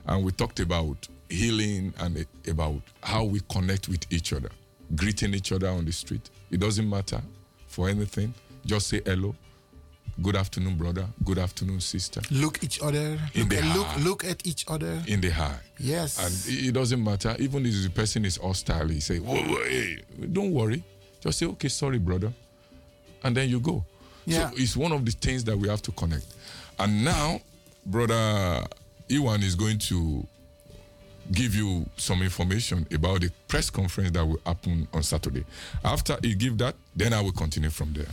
And 0.08 0.24
we 0.24 0.32
talked 0.32 0.60
about 0.60 1.08
healing 1.30 1.94
and 2.00 2.26
about 2.48 2.82
how 3.02 3.24
we 3.24 3.40
connect 3.50 3.88
with 3.88 4.06
each 4.12 4.34
other, 4.34 4.50
greeting 4.96 5.34
each 5.34 5.52
other 5.52 5.68
on 5.70 5.86
the 5.86 5.92
street. 5.92 6.30
It 6.52 6.60
doesn't 6.60 6.90
matter 6.90 7.22
for 7.68 7.90
anything. 7.90 8.34
Just 8.66 8.88
say 8.88 9.02
hello. 9.06 9.36
Good 10.22 10.36
afternoon, 10.36 10.76
brother. 10.76 11.06
Good 11.24 11.38
afternoon, 11.40 11.80
sister. 11.80 12.22
Look 12.30 12.62
each 12.62 12.82
other. 12.82 13.18
In 13.34 13.44
Look, 13.44 13.50
the 13.50 13.62
look, 13.74 13.86
heart. 13.88 14.02
look 14.02 14.24
at 14.26 14.46
each 14.46 14.66
other. 14.68 15.02
In 15.08 15.22
the 15.22 15.30
heart. 15.30 15.62
Yes. 15.78 16.20
And 16.20 16.54
it 16.54 16.68
it 16.68 16.72
doesn't 16.74 17.02
matter. 17.02 17.36
Even 17.40 17.66
if 17.66 17.84
the 17.84 17.90
person 17.90 18.26
is 18.26 18.36
hostile, 18.36 18.88
he 18.90 19.00
say, 19.00 19.20
whoa, 19.20 19.36
whoa, 19.38 19.64
hey, 19.64 20.00
don't 20.34 20.52
worry. 20.52 20.84
Just 21.22 21.40
say, 21.40 21.46
okay, 21.46 21.70
sorry, 21.70 22.00
brother. 22.00 22.34
And 23.24 23.36
then 23.38 23.48
you 23.50 23.62
go. 23.62 23.86
Yeah. 24.26 24.50
So 24.50 24.56
it's 24.58 24.76
one 24.76 24.92
of 24.92 25.06
the 25.06 25.12
things 25.12 25.46
that 25.46 25.58
we 25.58 25.70
have 25.70 25.82
to 25.84 25.92
connect. 25.94 26.26
And 26.78 27.06
now, 27.06 27.40
brother 27.86 28.66
Iwan 29.12 29.42
is 29.42 29.56
going 29.56 29.80
to 29.80 30.28
give 31.32 31.56
you 31.56 31.86
some 31.96 32.24
information 32.24 32.86
about 32.92 33.22
the 33.22 33.32
press 33.48 33.70
conference 33.72 34.12
that 34.12 34.28
will 34.28 34.40
happen 34.44 34.88
on 34.92 35.04
Saturday. 35.04 35.46
After 35.84 36.18
he 36.22 36.36
give 36.36 36.58
that, 36.58 36.76
then 36.96 37.14
I 37.14 37.22
will 37.22 37.32
continue 37.34 37.70
from 37.70 37.94
there. 37.94 38.08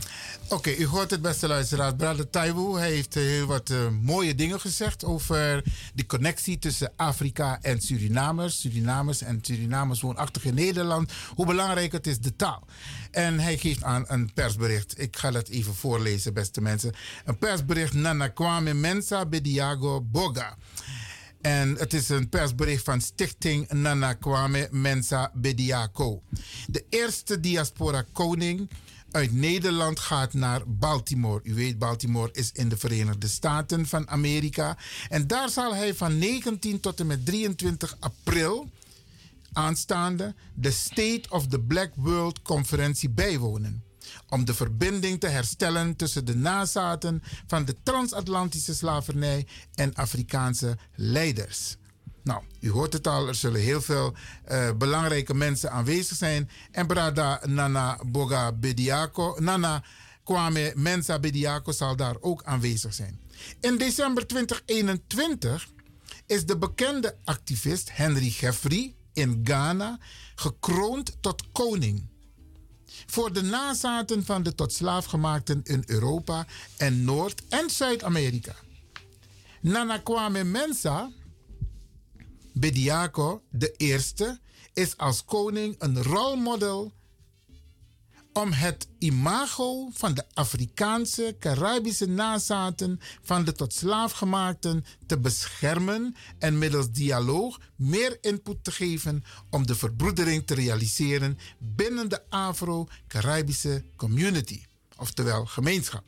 Oké, 0.49 0.75
u 0.77 0.85
hoort 0.85 1.11
het 1.11 1.21
beste 1.21 1.47
luisteraars. 1.47 1.93
Brother 1.97 2.29
Taiwo 2.29 2.75
heeft 2.75 3.15
eh, 3.15 3.23
heel 3.23 3.45
wat 3.45 3.69
eh, 3.69 3.77
mooie 4.01 4.35
dingen 4.35 4.59
gezegd 4.59 5.03
over 5.05 5.63
de 5.93 6.05
connectie 6.05 6.59
tussen 6.59 6.91
Afrika 6.95 7.59
en 7.61 7.81
Surinamers. 7.81 8.59
Surinamers 8.59 9.21
en 9.21 9.39
Surinamers 9.41 10.01
woonachtig 10.01 10.45
in 10.45 10.53
Nederland. 10.53 11.11
Hoe 11.35 11.45
belangrijk 11.45 11.91
het 11.91 12.07
is, 12.07 12.19
de 12.19 12.35
taal. 12.35 12.67
En 13.11 13.39
hij 13.39 13.57
geeft 13.57 13.83
aan 13.83 14.03
een 14.07 14.33
persbericht. 14.33 15.01
Ik 15.01 15.17
ga 15.17 15.31
dat 15.31 15.47
even 15.47 15.75
voorlezen, 15.75 16.33
beste 16.33 16.61
mensen. 16.61 16.93
Een 17.25 17.37
persbericht 17.37 17.93
Nana 17.93 18.27
Kwame 18.27 18.73
Mensa 18.73 19.25
Bediago 19.25 20.01
Boga. 20.01 20.57
En 21.47 21.75
het 21.75 21.93
is 21.93 22.09
een 22.09 22.29
persbericht 22.29 22.83
van 22.83 23.01
Stichting 23.01 23.69
Nana 23.69 24.13
Kwame 24.13 24.67
Mensa 24.71 25.31
Bediako. 25.33 26.21
De 26.67 26.85
eerste 26.89 27.39
diaspora 27.39 28.05
koning 28.11 28.69
uit 29.11 29.33
Nederland 29.33 29.99
gaat 29.99 30.33
naar 30.33 30.61
Baltimore. 30.65 31.39
U 31.43 31.53
weet, 31.53 31.79
Baltimore 31.79 32.29
is 32.31 32.51
in 32.51 32.69
de 32.69 32.77
Verenigde 32.77 33.27
Staten 33.27 33.85
van 33.85 34.09
Amerika. 34.09 34.77
En 35.09 35.27
daar 35.27 35.49
zal 35.49 35.75
hij 35.75 35.95
van 35.95 36.17
19 36.17 36.79
tot 36.79 36.99
en 36.99 37.07
met 37.07 37.25
23 37.25 37.97
april 37.99 38.69
aanstaande 39.53 40.35
de 40.53 40.71
State 40.71 41.23
of 41.29 41.47
the 41.47 41.59
Black 41.59 41.91
World 41.95 42.41
conferentie 42.41 43.09
bijwonen. 43.09 43.86
Om 44.29 44.45
de 44.45 44.53
verbinding 44.53 45.19
te 45.19 45.27
herstellen 45.27 45.95
tussen 45.95 46.25
de 46.25 46.35
nazaten 46.35 47.23
van 47.47 47.65
de 47.65 47.75
transatlantische 47.83 48.75
slavernij 48.75 49.47
en 49.75 49.93
Afrikaanse 49.93 50.77
leiders. 50.95 51.77
Nou, 52.23 52.43
u 52.59 52.69
hoort 52.69 52.93
het 52.93 53.07
al, 53.07 53.27
er 53.27 53.35
zullen 53.35 53.61
heel 53.61 53.81
veel 53.81 54.13
eh, 54.43 54.71
belangrijke 54.77 55.33
mensen 55.33 55.71
aanwezig 55.71 56.17
zijn. 56.17 56.49
En 56.71 56.87
Brada 56.87 57.41
Nana 57.45 57.99
Boga 58.05 58.51
Bediako, 58.51 59.35
Nana 59.39 59.83
Kwame 60.23 60.73
Mensa 60.75 61.19
Bediako 61.19 61.71
zal 61.71 61.95
daar 61.95 62.15
ook 62.19 62.43
aanwezig 62.43 62.93
zijn. 62.93 63.19
In 63.61 63.77
december 63.77 64.27
2021 64.27 65.67
is 66.25 66.45
de 66.45 66.57
bekende 66.57 67.17
activist 67.23 67.89
Henry 67.91 68.27
Jeffrey 68.27 68.95
in 69.13 69.41
Ghana 69.43 69.99
gekroond 70.35 71.17
tot 71.21 71.43
koning. 71.51 72.07
Voor 73.07 73.33
de 73.33 73.41
nazaten 73.41 74.25
van 74.25 74.43
de 74.43 74.55
tot 74.55 74.73
slaafgemaakten 74.73 75.61
in 75.63 75.83
Europa 75.85 76.45
en 76.77 77.03
Noord- 77.03 77.41
en 77.49 77.69
Zuid-Amerika. 77.69 78.55
Nana 79.61 79.97
Kwame 79.97 80.43
Mensa 80.43 81.11
Bediako 82.53 83.41
de 83.49 83.73
eerste 83.77 84.39
is 84.73 84.97
als 84.97 85.25
koning 85.25 85.75
een 85.79 86.03
rolmodel 86.03 86.93
om 88.41 88.51
het 88.51 88.87
imago 88.97 89.89
van 89.93 90.13
de 90.13 90.23
Afrikaanse, 90.33 91.35
Caribische 91.39 92.05
nazaten 92.05 92.99
van 93.21 93.45
de 93.45 93.51
tot 93.51 93.73
slaafgemaakten 93.73 94.85
te 95.05 95.19
beschermen 95.19 96.15
en 96.39 96.57
middels 96.57 96.91
dialoog 96.91 97.59
meer 97.75 98.17
input 98.21 98.63
te 98.63 98.71
geven 98.71 99.23
om 99.49 99.67
de 99.67 99.75
verbroedering 99.75 100.47
te 100.47 100.53
realiseren 100.53 101.37
binnen 101.57 102.09
de 102.09 102.29
Afro-Caribische 102.29 103.83
community, 103.95 104.63
oftewel 104.97 105.45
gemeenschap. 105.45 106.03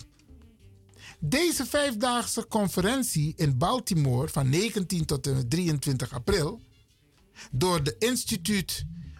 Deze 1.20 1.66
vijfdaagse 1.66 2.48
conferentie 2.48 3.34
in 3.36 3.58
Baltimore 3.58 4.28
van 4.28 4.50
19 4.50 5.06
tot 5.06 5.28
en 5.28 5.36
met 5.36 5.50
23 5.50 6.14
april 6.14 6.62
door 7.52 7.84
de 7.84 7.96
Institute 8.00 8.74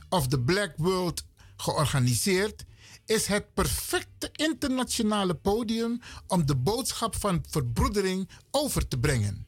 of 0.10 0.28
the 0.28 0.40
Black 0.40 0.74
World 0.78 1.24
georganiseerd, 1.58 2.68
is 3.10 3.26
het 3.26 3.54
perfecte 3.54 4.30
internationale 4.32 5.36
podium 5.36 6.02
om 6.28 6.46
de 6.46 6.56
boodschap 6.56 7.16
van 7.16 7.44
verbroedering 7.50 8.30
over 8.52 8.88
te 8.88 9.00
brengen. 9.00 9.48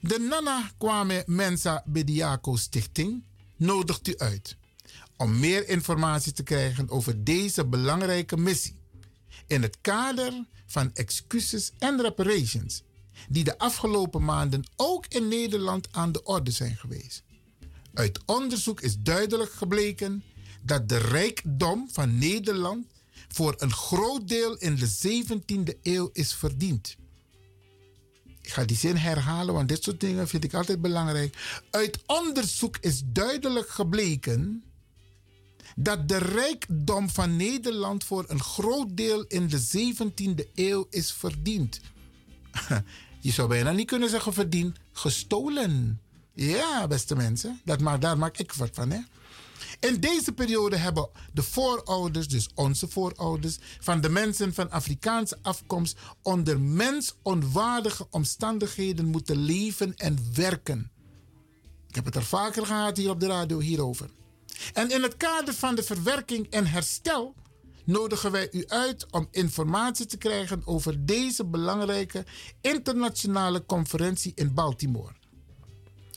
De 0.00 0.18
Nana 0.18 0.70
Kwame 0.78 1.22
Mensa 1.26 1.82
Bediako 1.86 2.56
Stichting 2.56 3.24
nodigt 3.56 4.08
u 4.08 4.14
uit 4.16 4.56
om 5.16 5.38
meer 5.38 5.68
informatie 5.68 6.32
te 6.32 6.42
krijgen 6.42 6.88
over 6.88 7.24
deze 7.24 7.66
belangrijke 7.66 8.36
missie 8.36 8.78
in 9.46 9.62
het 9.62 9.78
kader 9.80 10.44
van 10.66 10.90
excuses 10.94 11.72
en 11.78 12.02
reparations 12.02 12.82
die 13.28 13.44
de 13.44 13.58
afgelopen 13.58 14.24
maanden 14.24 14.64
ook 14.76 15.06
in 15.06 15.28
Nederland 15.28 15.88
aan 15.90 16.12
de 16.12 16.22
orde 16.22 16.50
zijn 16.50 16.76
geweest. 16.76 17.22
Uit 17.94 18.20
onderzoek 18.26 18.80
is 18.80 18.98
duidelijk 18.98 19.52
gebleken 19.52 20.22
dat 20.62 20.88
de 20.88 20.98
rijkdom 20.98 21.88
van 21.92 22.18
Nederland 22.18 22.86
voor 23.28 23.54
een 23.58 23.72
groot 23.72 24.28
deel 24.28 24.56
in 24.56 24.74
de 24.76 24.88
17e 24.88 25.80
eeuw 25.82 26.10
is 26.12 26.34
verdiend. 26.34 26.96
Ik 28.40 28.50
ga 28.50 28.64
die 28.64 28.76
zin 28.76 28.96
herhalen, 28.96 29.54
want 29.54 29.68
dit 29.68 29.82
soort 29.82 30.00
dingen 30.00 30.28
vind 30.28 30.44
ik 30.44 30.54
altijd 30.54 30.80
belangrijk. 30.80 31.62
Uit 31.70 31.98
onderzoek 32.06 32.76
is 32.80 33.02
duidelijk 33.04 33.68
gebleken 33.68 34.64
dat 35.76 36.08
de 36.08 36.18
rijkdom 36.18 37.10
van 37.10 37.36
Nederland 37.36 38.04
voor 38.04 38.24
een 38.28 38.42
groot 38.42 38.96
deel 38.96 39.24
in 39.28 39.48
de 39.48 39.60
17e 39.60 40.52
eeuw 40.54 40.86
is 40.90 41.12
verdiend. 41.12 41.80
Je 43.20 43.32
zou 43.32 43.48
bijna 43.48 43.72
niet 43.72 43.86
kunnen 43.86 44.10
zeggen 44.10 44.32
verdiend, 44.32 44.76
gestolen. 44.92 46.00
Ja, 46.34 46.86
beste 46.86 47.16
mensen, 47.16 47.60
dat 47.64 47.80
maak, 47.80 48.00
daar 48.00 48.18
maak 48.18 48.38
ik 48.38 48.52
wat 48.52 48.70
van. 48.72 48.90
Hè? 48.90 49.00
In 49.80 50.00
deze 50.00 50.32
periode 50.32 50.76
hebben 50.76 51.08
de 51.32 51.42
voorouders, 51.42 52.28
dus 52.28 52.48
onze 52.54 52.88
voorouders, 52.88 53.58
van 53.80 54.00
de 54.00 54.08
mensen 54.08 54.54
van 54.54 54.70
Afrikaanse 54.70 55.38
afkomst 55.42 55.98
onder 56.22 56.60
mensonwaardige 56.60 58.06
omstandigheden 58.10 59.06
moeten 59.06 59.36
leven 59.36 59.96
en 59.96 60.18
werken. 60.34 60.90
Ik 61.88 61.94
heb 61.94 62.04
het 62.04 62.14
er 62.14 62.24
vaker 62.24 62.66
gehad 62.66 62.96
hier 62.96 63.10
op 63.10 63.20
de 63.20 63.26
radio 63.26 63.58
hierover. 63.58 64.10
En 64.72 64.90
in 64.90 65.02
het 65.02 65.16
kader 65.16 65.54
van 65.54 65.74
de 65.74 65.82
verwerking 65.82 66.50
en 66.50 66.66
herstel 66.66 67.34
nodigen 67.84 68.32
wij 68.32 68.48
u 68.52 68.64
uit 68.66 69.06
om 69.10 69.28
informatie 69.30 70.06
te 70.06 70.16
krijgen 70.16 70.62
over 70.64 71.06
deze 71.06 71.44
belangrijke 71.44 72.24
internationale 72.60 73.66
conferentie 73.66 74.32
in 74.34 74.54
Baltimore. 74.54 75.14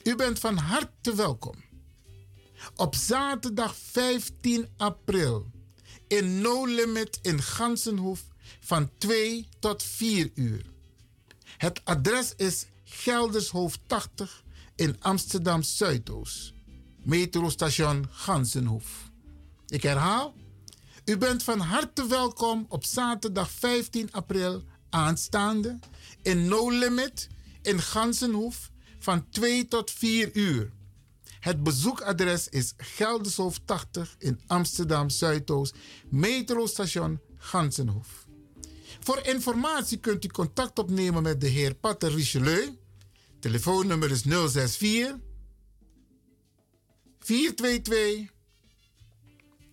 U 0.04 0.16
bent 0.16 0.40
van 0.40 0.58
harte 0.58 1.16
welkom. 1.16 1.63
Op 2.76 2.96
zaterdag 2.96 3.76
15 3.76 4.68
april 4.78 5.52
in 6.08 6.42
No 6.42 6.66
Limit 6.66 7.20
in 7.22 7.42
Gansenhoef 7.42 8.22
van 8.60 8.90
2 8.98 9.48
tot 9.60 9.84
4 9.84 10.32
uur. 10.36 10.66
Het 11.58 11.82
adres 11.84 12.34
is 12.36 12.66
Geldershoofd 12.84 13.80
80 13.88 14.44
in 14.76 14.96
Amsterdam 15.00 15.64
Zuidoost. 15.64 16.54
Metrostation 17.04 18.08
Gansenhoef. 18.10 19.12
Ik 19.68 19.84
herhaal, 19.84 20.36
u 21.06 21.18
bent 21.18 21.44
van 21.44 21.60
harte 21.60 22.08
welkom 22.08 22.66
op 22.70 22.84
zaterdag 22.84 23.52
15 23.52 24.12
april 24.12 24.64
aanstaande 24.90 25.80
in 26.22 26.48
No 26.48 26.70
Limit 26.70 27.28
in 27.62 27.82
Gansenhoef 27.82 28.72
van 29.00 29.30
2 29.30 29.68
tot 29.68 29.92
4 29.92 30.30
uur. 30.34 30.72
Het 31.44 31.64
bezoekadres 31.64 32.50
is 32.50 32.74
Geldershoofd 32.78 33.62
80 33.66 34.16
in 34.18 34.40
Amsterdam 34.48 35.10
Zuidoost, 35.10 35.76
metrostation 36.10 37.20
Gansenhoef. 37.38 38.28
Voor 39.00 39.20
informatie 39.24 39.98
kunt 39.98 40.26
u 40.26 40.28
contact 40.28 40.80
opnemen 40.80 41.24
met 41.24 41.42
de 41.42 41.48
heer 41.48 41.76
Pater 41.76 42.12
Richelieu. 42.12 42.78
Telefoonnummer 43.40 44.12
is 44.12 44.22
064 44.22 45.18
422 47.20 48.32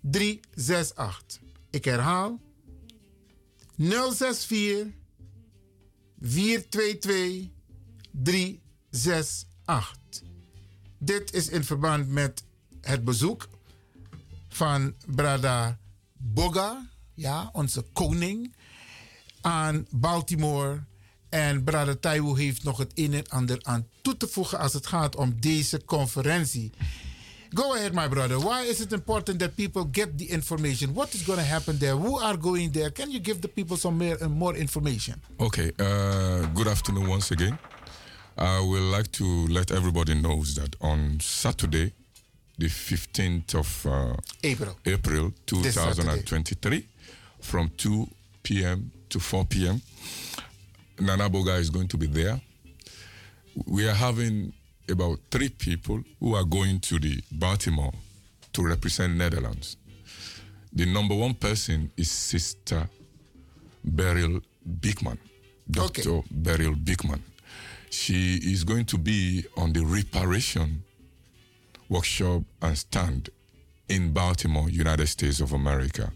368. 0.02 1.40
Ik 1.70 1.84
herhaal 1.84 2.40
064 3.76 4.86
422 6.20 7.48
368. 8.12 9.99
Dit 11.02 11.32
is 11.34 11.48
in 11.48 11.64
verband 11.64 12.08
met 12.08 12.42
het 12.80 13.04
bezoek 13.04 13.48
van 14.48 14.94
Brada 15.06 15.78
Boga, 16.16 16.88
ja, 17.14 17.50
onze 17.52 17.84
koning, 17.92 18.54
aan 19.40 19.86
Baltimore. 19.90 20.84
En 21.28 21.64
Brada 21.64 21.94
Taiwo 22.00 22.34
heeft 22.34 22.62
nog 22.64 22.78
het 22.78 22.92
een 22.94 23.14
en 23.14 23.28
ander 23.28 23.58
aan 23.62 23.86
toe 24.02 24.16
te 24.16 24.28
voegen 24.28 24.58
als 24.58 24.72
het 24.72 24.86
gaat 24.86 25.16
om 25.16 25.40
deze 25.40 25.84
conferentie. 25.84 26.72
Go 27.54 27.74
ahead, 27.74 27.92
my 27.92 28.08
brother. 28.08 28.38
Why 28.38 28.66
is 28.68 28.80
it 28.80 28.92
important 28.92 29.38
that 29.38 29.54
people 29.54 29.88
get 29.92 30.18
the 30.18 30.26
information? 30.26 30.92
What 30.92 31.14
is 31.14 31.22
going 31.22 31.38
to 31.40 31.44
happen 31.46 31.78
there? 31.78 31.96
Who 31.96 32.20
are 32.20 32.38
going 32.40 32.72
there? 32.72 32.92
Can 32.92 33.10
you 33.10 33.24
give 33.24 33.38
the 33.40 33.48
people 33.48 33.76
some 33.76 33.96
more, 34.04 34.28
more 34.28 34.58
information? 34.58 35.22
Okay. 35.36 35.72
Uh, 35.76 36.46
good 36.54 36.68
afternoon 36.68 37.08
once 37.08 37.32
again. 37.32 37.58
I 38.40 38.60
would 38.60 38.82
like 38.82 39.12
to 39.12 39.24
let 39.48 39.70
everybody 39.70 40.14
knows 40.14 40.54
that 40.54 40.74
on 40.80 41.18
Saturday, 41.20 41.92
the 42.58 42.66
15th 42.68 43.54
of 43.54 43.86
uh, 43.86 44.16
April. 44.42 44.76
April 44.86 45.32
2023, 45.46 46.86
from 47.40 47.70
2 47.76 48.08
p.m. 48.42 48.90
to 49.10 49.20
4 49.20 49.44
p.m., 49.44 49.82
Nana 50.98 51.28
Boga 51.28 51.58
is 51.58 51.70
going 51.70 51.88
to 51.88 51.96
be 51.98 52.06
there. 52.06 52.40
We 53.66 53.86
are 53.88 53.94
having 53.94 54.52
about 54.88 55.18
three 55.30 55.48
people 55.50 56.00
who 56.18 56.34
are 56.34 56.44
going 56.44 56.80
to 56.80 56.98
the 56.98 57.22
Baltimore 57.32 57.92
to 58.54 58.62
represent 58.62 59.16
Netherlands. 59.16 59.76
The 60.72 60.86
number 60.86 61.14
one 61.14 61.34
person 61.34 61.90
is 61.96 62.10
Sister 62.10 62.88
Beryl 63.84 64.40
Bigman, 64.80 65.18
Dr. 65.70 66.22
Beryl 66.30 66.74
Bigman. 66.74 67.20
She 67.90 68.36
is 68.36 68.62
going 68.62 68.84
to 68.86 68.98
be 68.98 69.44
on 69.56 69.72
the 69.72 69.84
reparation 69.84 70.84
workshop 71.88 72.44
and 72.62 72.78
stand 72.78 73.30
in 73.88 74.12
Baltimore, 74.12 74.70
United 74.70 75.08
States 75.08 75.40
of 75.40 75.52
America, 75.52 76.12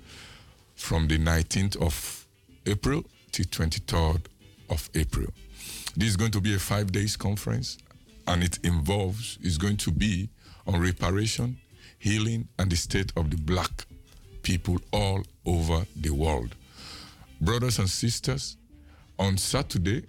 from 0.77 1.09
the 1.09 1.19
19th 1.19 1.77
of 1.83 2.27
April 2.65 3.03
to 3.33 3.43
23rd 3.43 4.27
of 4.71 4.89
April. 4.95 5.27
This 5.97 6.11
is 6.11 6.17
going 6.17 6.31
to 6.31 6.41
be 6.41 6.55
a 6.55 6.61
five 6.61 6.93
days 6.93 7.17
conference, 7.17 7.77
and 8.29 8.45
it 8.45 8.61
involves 8.63 9.37
is 9.43 9.59
going 9.59 9.77
to 9.79 9.91
be 9.91 10.29
on 10.69 10.81
reparation, 10.81 11.59
healing, 11.99 12.47
and 12.57 12.71
the 12.71 12.77
state 12.77 13.13
of 13.17 13.31
the 13.31 13.37
black 13.37 13.87
people 14.43 14.79
all 14.93 15.25
over 15.45 15.85
the 15.97 16.11
world. 16.11 16.55
Brothers 17.41 17.81
and 17.81 17.91
sisters, 17.91 18.57
on 19.19 19.37
Saturday, 19.39 20.05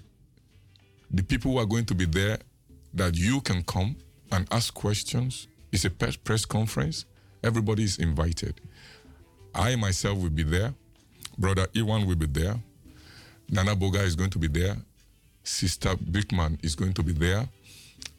the 1.15 1.23
people 1.23 1.51
who 1.53 1.57
are 1.59 1.65
going 1.65 1.85
to 1.85 1.95
be 1.95 2.05
there 2.05 2.37
that 2.93 3.15
you 3.15 3.39
can 3.41 3.63
come 3.63 3.95
and 4.31 4.45
ask 4.51 4.73
questions. 4.73 5.47
It's 5.71 5.85
a 5.85 5.89
press 5.89 6.45
conference. 6.45 7.05
Everybody 7.41 7.83
is 7.83 7.97
invited. 7.99 8.59
I 9.53 9.75
myself 9.77 10.17
will 10.19 10.29
be 10.29 10.43
there. 10.43 10.73
Brother 11.37 11.67
Iwan 11.75 12.05
will 12.05 12.15
be 12.15 12.25
there. 12.25 12.55
Nana 13.49 13.75
Boga 13.75 14.03
is 14.03 14.15
going 14.15 14.29
to 14.31 14.39
be 14.39 14.47
there. 14.47 14.75
Sister 15.43 15.95
Bickman 15.95 16.63
is 16.63 16.75
going 16.75 16.93
to 16.93 17.03
be 17.03 17.13
there. 17.13 17.47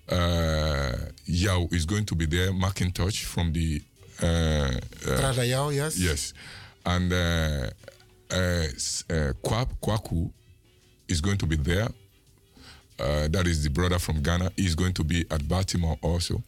Uh, 0.09 0.97
Yao 1.27 1.67
is 1.73 1.85
going 1.85 2.05
to 2.07 2.15
be 2.15 2.25
there. 2.27 2.53
Macintosh 2.53 3.25
from 3.25 3.53
the. 3.53 3.83
Uh, 4.23 4.27
uh, 4.27 5.21
Brother 5.21 5.45
Yao, 5.45 5.69
yes. 5.69 5.99
Yes. 5.99 6.33
And 6.87 7.13
uh, 7.13 7.71
uh, 8.31 8.37
uh, 8.37 9.33
Kwaku 9.43 10.31
is 11.09 11.21
going 11.21 11.39
to 11.39 11.47
be 11.47 11.57
there. 11.57 11.89
Uh, 12.99 13.29
that 13.29 13.47
is 13.47 13.63
the 13.63 13.71
brother 13.71 13.99
from 13.99 14.23
Ghana. 14.23 14.51
is 14.57 14.75
going 14.75 14.95
to 14.95 15.05
be 15.05 15.27
at 15.31 15.47
Baltimore 15.49 15.99
also. 16.03 16.43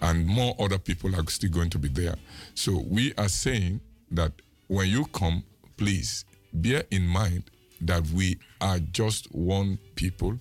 And 0.00 0.26
more 0.26 0.54
other 0.58 0.78
people 0.78 1.14
are 1.16 1.24
still 1.28 1.50
going 1.50 1.70
to 1.70 1.78
be 1.78 1.88
there. 1.88 2.14
So 2.54 2.84
we 2.88 3.14
are 3.16 3.28
saying 3.28 3.80
that 4.10 4.32
when 4.68 4.88
you 4.88 5.06
come, 5.06 5.42
please 5.76 6.24
bear 6.52 6.84
in 6.90 7.06
mind 7.06 7.44
that 7.80 8.06
we 8.08 8.38
are 8.60 8.78
just 8.78 9.26
one 9.34 9.78
people. 9.94 10.38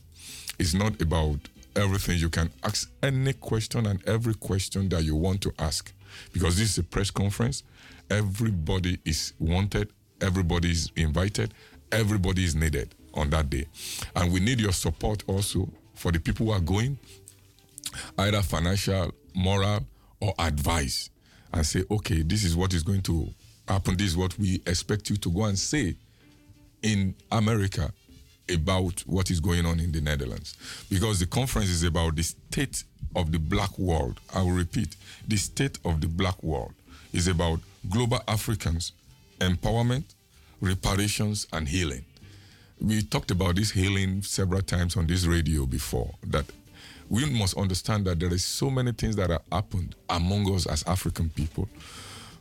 It's 0.59 0.73
not 0.73 1.01
about 1.01 1.39
everything. 1.75 2.17
You 2.17 2.29
can 2.29 2.51
ask 2.63 2.91
any 3.01 3.33
question 3.33 3.85
and 3.85 4.05
every 4.07 4.33
question 4.33 4.89
that 4.89 5.03
you 5.03 5.15
want 5.15 5.41
to 5.41 5.53
ask 5.59 5.91
because 6.33 6.57
this 6.57 6.71
is 6.71 6.77
a 6.79 6.83
press 6.83 7.11
conference. 7.11 7.63
Everybody 8.09 8.99
is 9.05 9.33
wanted, 9.39 9.91
everybody 10.21 10.71
is 10.71 10.91
invited, 10.95 11.53
everybody 11.91 12.43
is 12.43 12.55
needed 12.55 12.93
on 13.17 13.29
that 13.31 13.49
day. 13.49 13.65
And 14.15 14.31
we 14.31 14.39
need 14.39 14.59
your 14.59 14.71
support 14.71 15.23
also 15.27 15.67
for 15.93 16.11
the 16.11 16.19
people 16.19 16.47
who 16.47 16.51
are 16.53 16.59
going, 16.59 16.97
either 18.17 18.41
financial, 18.41 19.11
moral, 19.33 19.85
or 20.21 20.33
advice, 20.39 21.09
and 21.53 21.65
say, 21.65 21.83
okay, 21.89 22.21
this 22.21 22.43
is 22.43 22.55
what 22.55 22.73
is 22.73 22.83
going 22.83 23.01
to 23.01 23.29
happen. 23.67 23.97
This 23.97 24.07
is 24.07 24.17
what 24.17 24.37
we 24.37 24.61
expect 24.65 25.09
you 25.09 25.17
to 25.17 25.29
go 25.29 25.45
and 25.45 25.57
say 25.57 25.95
in 26.83 27.15
America 27.31 27.91
about 28.49 29.01
what 29.01 29.29
is 29.29 29.39
going 29.39 29.65
on 29.65 29.79
in 29.79 29.91
the 29.91 30.01
Netherlands. 30.01 30.55
Because 30.89 31.19
the 31.19 31.25
conference 31.25 31.69
is 31.69 31.83
about 31.83 32.15
the 32.15 32.23
state 32.23 32.83
of 33.15 33.31
the 33.31 33.39
black 33.39 33.77
world. 33.77 34.19
I 34.33 34.41
will 34.41 34.51
repeat 34.51 34.95
the 35.27 35.37
state 35.37 35.79
of 35.83 36.01
the 36.01 36.07
black 36.07 36.41
world 36.43 36.73
is 37.13 37.27
about 37.27 37.59
global 37.89 38.19
Africans, 38.27 38.93
empowerment, 39.39 40.03
reparations, 40.61 41.47
and 41.53 41.67
healing. 41.67 42.05
We 42.79 43.01
talked 43.01 43.31
about 43.31 43.55
this 43.55 43.71
healing 43.71 44.21
several 44.21 44.61
times 44.61 44.97
on 44.97 45.07
this 45.07 45.25
radio 45.25 45.65
before, 45.65 46.13
that 46.27 46.45
we 47.09 47.25
must 47.25 47.57
understand 47.57 48.05
that 48.05 48.19
there 48.19 48.33
is 48.33 48.45
so 48.45 48.69
many 48.69 48.91
things 48.91 49.15
that 49.15 49.29
have 49.29 49.41
happened 49.51 49.95
among 50.09 50.53
us 50.53 50.67
as 50.67 50.83
African 50.87 51.29
people 51.29 51.67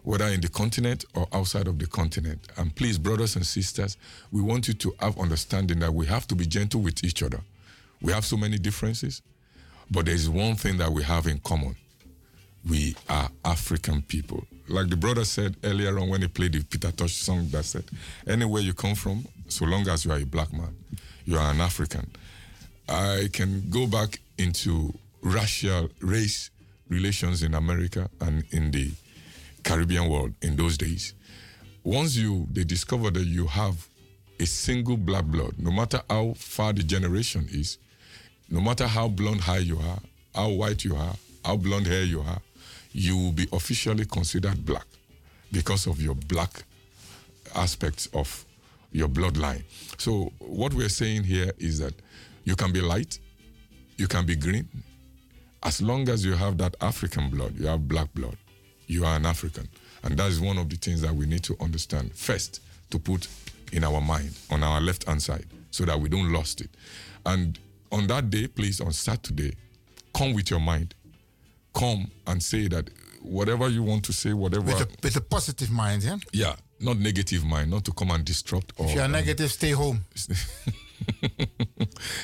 whether 0.07 0.27
in 0.27 0.41
the 0.41 0.49
continent 0.49 1.05
or 1.17 1.27
outside 1.33 1.67
of 1.67 1.81
the 1.81 1.86
continent. 1.89 2.39
And 2.57 2.73
please, 2.77 2.97
brothers 2.97 3.35
and 3.35 3.44
sisters, 3.44 3.97
we 4.31 4.41
want 4.41 4.69
you 4.69 4.75
to 4.75 4.94
have 5.01 5.19
understanding 5.19 5.81
that 5.81 5.93
we 5.93 6.07
have 6.07 6.28
to 6.28 6.36
be 6.36 6.47
gentle 6.47 6.81
with 6.81 7.02
each 7.02 7.25
other. 7.25 7.41
We 8.01 8.12
have 8.12 8.25
so 8.25 8.36
many 8.36 8.57
differences, 8.57 9.20
but 9.91 10.05
there 10.07 10.15
is 10.15 10.31
one 10.31 10.55
thing 10.55 10.77
that 10.77 10.93
we 10.93 11.02
have 11.02 11.27
in 11.27 11.41
common. 11.41 11.75
We 12.69 12.94
are 13.09 13.28
African 13.44 14.01
people. 14.02 14.47
Like 14.69 14.89
the 14.89 14.97
brother 14.97 15.25
said 15.25 15.57
earlier 15.62 15.99
on 15.99 16.09
when 16.09 16.23
he 16.23 16.28
played 16.28 16.53
the 16.53 16.62
Peter 16.65 16.91
Tosh 16.91 17.15
song 17.15 17.49
that 17.51 17.65
said, 17.65 17.85
anywhere 18.27 18.62
you 18.62 18.75
come 18.75 18.95
from, 18.95 19.25
so 19.49 19.65
long 19.65 19.89
as 19.89 20.05
you 20.05 20.12
are 20.12 20.19
a 20.19 20.27
black 20.27 20.53
man, 20.53 20.75
you 21.25 21.36
are 21.39 21.51
an 21.51 21.61
African. 21.61 22.11
I 22.89 23.28
can 23.33 23.69
go 23.70 23.86
back 23.86 24.20
into 24.39 24.93
racial 25.23 25.89
race 26.01 26.51
relations 26.89 27.43
in 27.43 27.55
America 27.55 28.09
and 28.20 28.45
in 28.51 28.70
the 28.70 28.93
Caribbean 29.62 30.09
world 30.09 30.33
in 30.43 30.57
those 30.57 30.77
days. 30.77 31.15
Once 31.83 32.17
you 32.17 32.47
they 32.53 32.65
discover 32.65 33.11
that 33.11 33.25
you 33.25 33.47
have 33.47 33.86
a 34.39 34.47
single 34.47 34.97
black 34.97 35.25
blood, 35.25 35.55
no 35.59 35.70
matter 35.70 36.01
how 36.11 36.35
far 36.36 36.73
the 36.73 36.83
generation 36.83 37.49
is, 37.51 37.78
no 38.51 38.61
matter 38.61 38.86
how 38.86 39.09
blonde 39.09 39.41
hair 39.41 39.61
you 39.61 39.78
are, 39.78 39.99
how 40.35 40.51
white 40.51 40.85
you 40.85 40.95
are, 40.95 41.15
how 41.45 41.57
blonde 41.57 41.86
hair 41.86 42.05
you 42.05 42.20
are, 42.20 42.41
you 42.97 43.16
will 43.16 43.33
be 43.33 43.47
officially 43.52 44.05
considered 44.05 44.65
black 44.65 44.86
because 45.52 45.86
of 45.86 46.00
your 46.00 46.15
black 46.15 46.65
aspects 47.55 48.07
of 48.15 48.44
your 48.92 49.08
bloodline. 49.08 49.62
So 49.99 50.33
what 50.39 50.73
we're 50.75 50.89
saying 50.89 51.25
here 51.25 51.52
is 51.58 51.78
that 51.78 51.94
you 52.44 52.57
can 52.57 52.73
be 52.73 52.81
light, 52.81 53.18
you 53.97 54.07
can 54.07 54.25
be 54.25 54.36
green, 54.36 54.68
as 55.62 55.83
long 55.83 56.08
as 56.08 56.25
you 56.25 56.34
have 56.34 56.58
that 56.58 56.76
African 56.81 57.31
blood, 57.31 57.55
you 57.58 57.66
have 57.66 57.86
black 57.89 58.12
blood 58.15 58.36
you 58.86 59.05
are 59.05 59.16
an 59.16 59.26
African. 59.26 59.68
And 60.02 60.16
that 60.18 60.28
is 60.28 60.41
one 60.41 60.58
of 60.58 60.68
the 60.68 60.76
things 60.76 61.00
that 61.02 61.15
we 61.15 61.26
need 61.26 61.42
to 61.44 61.57
understand 61.60 62.12
first 62.15 62.62
to 62.91 62.99
put 62.99 63.28
in 63.73 63.84
our 63.84 64.00
mind 64.00 64.31
on 64.50 64.62
our 64.62 64.81
left 64.81 65.05
hand 65.05 65.23
side 65.23 65.47
so 65.70 65.84
that 65.84 65.99
we 65.99 66.08
don't 66.08 66.33
lost 66.33 66.60
it. 66.60 66.70
And 67.25 67.58
on 67.91 68.07
that 68.07 68.31
day, 68.31 68.47
please, 68.47 68.81
on 68.81 68.92
Saturday, 68.92 69.55
come 70.15 70.33
with 70.33 70.50
your 70.50 70.60
mind. 70.60 70.94
Come 71.77 72.11
and 72.27 72.43
say 72.43 72.69
that 72.69 72.89
whatever 73.21 73.69
you 73.69 73.83
want 73.83 74.05
to 74.07 74.13
say, 74.13 74.33
whatever. 74.33 74.65
With 74.65 74.81
a, 74.81 74.89
with 75.03 75.17
a 75.17 75.21
positive 75.21 75.71
mind, 75.71 76.05
yeah? 76.05 76.17
Yeah, 76.33 76.55
not 76.81 76.97
negative 76.99 77.45
mind, 77.45 77.71
not 77.71 77.85
to 77.85 77.93
come 77.93 78.11
and 78.13 78.25
disrupt. 78.25 78.73
Or, 78.79 78.87
If 78.87 78.95
you 78.95 79.01
are 79.01 79.05
um, 79.05 79.13
negative, 79.13 79.51
stay 79.53 79.73
home. 79.73 80.05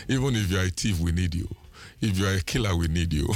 Even 0.09 0.37
if 0.37 0.51
you 0.51 0.59
are 0.59 0.65
a 0.65 0.71
thief, 0.71 0.99
we 1.01 1.13
need 1.13 1.35
you. 1.35 1.49
If 2.01 2.19
you 2.19 2.27
are 2.27 2.35
a 2.35 2.41
killer, 2.41 2.75
we 2.77 2.89
need 2.89 3.13
you. 3.13 3.29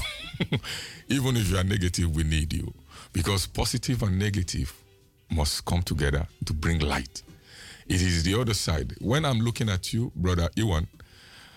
Even 1.08 1.36
if 1.36 1.50
you 1.50 1.58
are 1.58 1.64
negative, 1.64 2.14
we 2.14 2.24
need 2.24 2.52
you. 2.52 2.72
Because 3.12 3.46
positive 3.46 4.02
and 4.02 4.18
negative 4.18 4.72
must 5.30 5.64
come 5.64 5.82
together 5.82 6.26
to 6.46 6.52
bring 6.54 6.78
light. 6.80 7.22
It 7.86 8.00
is 8.00 8.22
the 8.24 8.40
other 8.40 8.54
side. 8.54 8.94
When 9.00 9.24
I'm 9.24 9.40
looking 9.40 9.68
at 9.68 9.92
you, 9.92 10.10
brother 10.16 10.48
Iwan, 10.58 10.86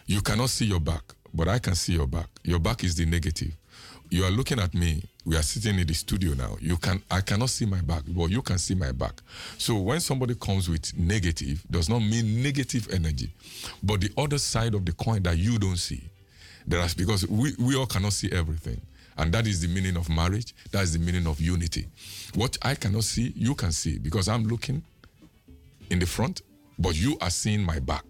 you 0.05 0.21
cannot 0.21 0.49
see 0.49 0.65
your 0.65 0.79
back, 0.79 1.03
but 1.33 1.47
I 1.47 1.59
can 1.59 1.75
see 1.75 1.93
your 1.93 2.07
back. 2.07 2.27
Your 2.43 2.59
back 2.59 2.83
is 2.83 2.95
the 2.95 3.05
negative. 3.05 3.55
You 4.09 4.23
are 4.23 4.31
looking 4.31 4.59
at 4.59 4.73
me. 4.73 5.03
We 5.25 5.37
are 5.37 5.43
sitting 5.43 5.77
in 5.77 5.85
the 5.85 5.93
studio 5.93 6.33
now. 6.33 6.57
You 6.59 6.77
can 6.77 7.01
I 7.11 7.21
cannot 7.21 7.49
see 7.49 7.65
my 7.65 7.81
back, 7.81 8.03
but 8.07 8.31
you 8.31 8.41
can 8.41 8.57
see 8.57 8.73
my 8.73 8.91
back. 8.91 9.21
So 9.57 9.75
when 9.75 9.99
somebody 9.99 10.33
comes 10.33 10.67
with 10.67 10.97
negative, 10.97 11.63
does 11.69 11.89
not 11.89 11.99
mean 11.99 12.41
negative 12.41 12.87
energy, 12.91 13.31
but 13.83 14.01
the 14.01 14.11
other 14.17 14.39
side 14.39 14.73
of 14.73 14.85
the 14.85 14.93
coin 14.93 15.21
that 15.23 15.37
you 15.37 15.59
don't 15.59 15.77
see. 15.77 16.01
There 16.65 16.79
is 16.81 16.93
because 16.95 17.27
we, 17.27 17.53
we 17.59 17.75
all 17.75 17.85
cannot 17.85 18.13
see 18.13 18.31
everything. 18.31 18.81
And 19.17 19.33
that 19.33 19.45
is 19.45 19.61
the 19.61 19.67
meaning 19.67 19.97
of 19.97 20.09
marriage. 20.09 20.55
That 20.71 20.83
is 20.83 20.93
the 20.93 20.99
meaning 20.99 21.27
of 21.27 21.41
unity. 21.41 21.87
What 22.35 22.57
I 22.61 22.73
cannot 22.75 23.03
see, 23.03 23.33
you 23.35 23.53
can 23.53 23.71
see 23.71 23.99
because 23.99 24.27
I'm 24.29 24.45
looking 24.45 24.81
in 25.89 25.99
the 25.99 26.05
front, 26.05 26.41
but 26.79 26.95
you 26.95 27.17
are 27.21 27.29
seeing 27.29 27.61
my 27.63 27.79
back. 27.79 28.05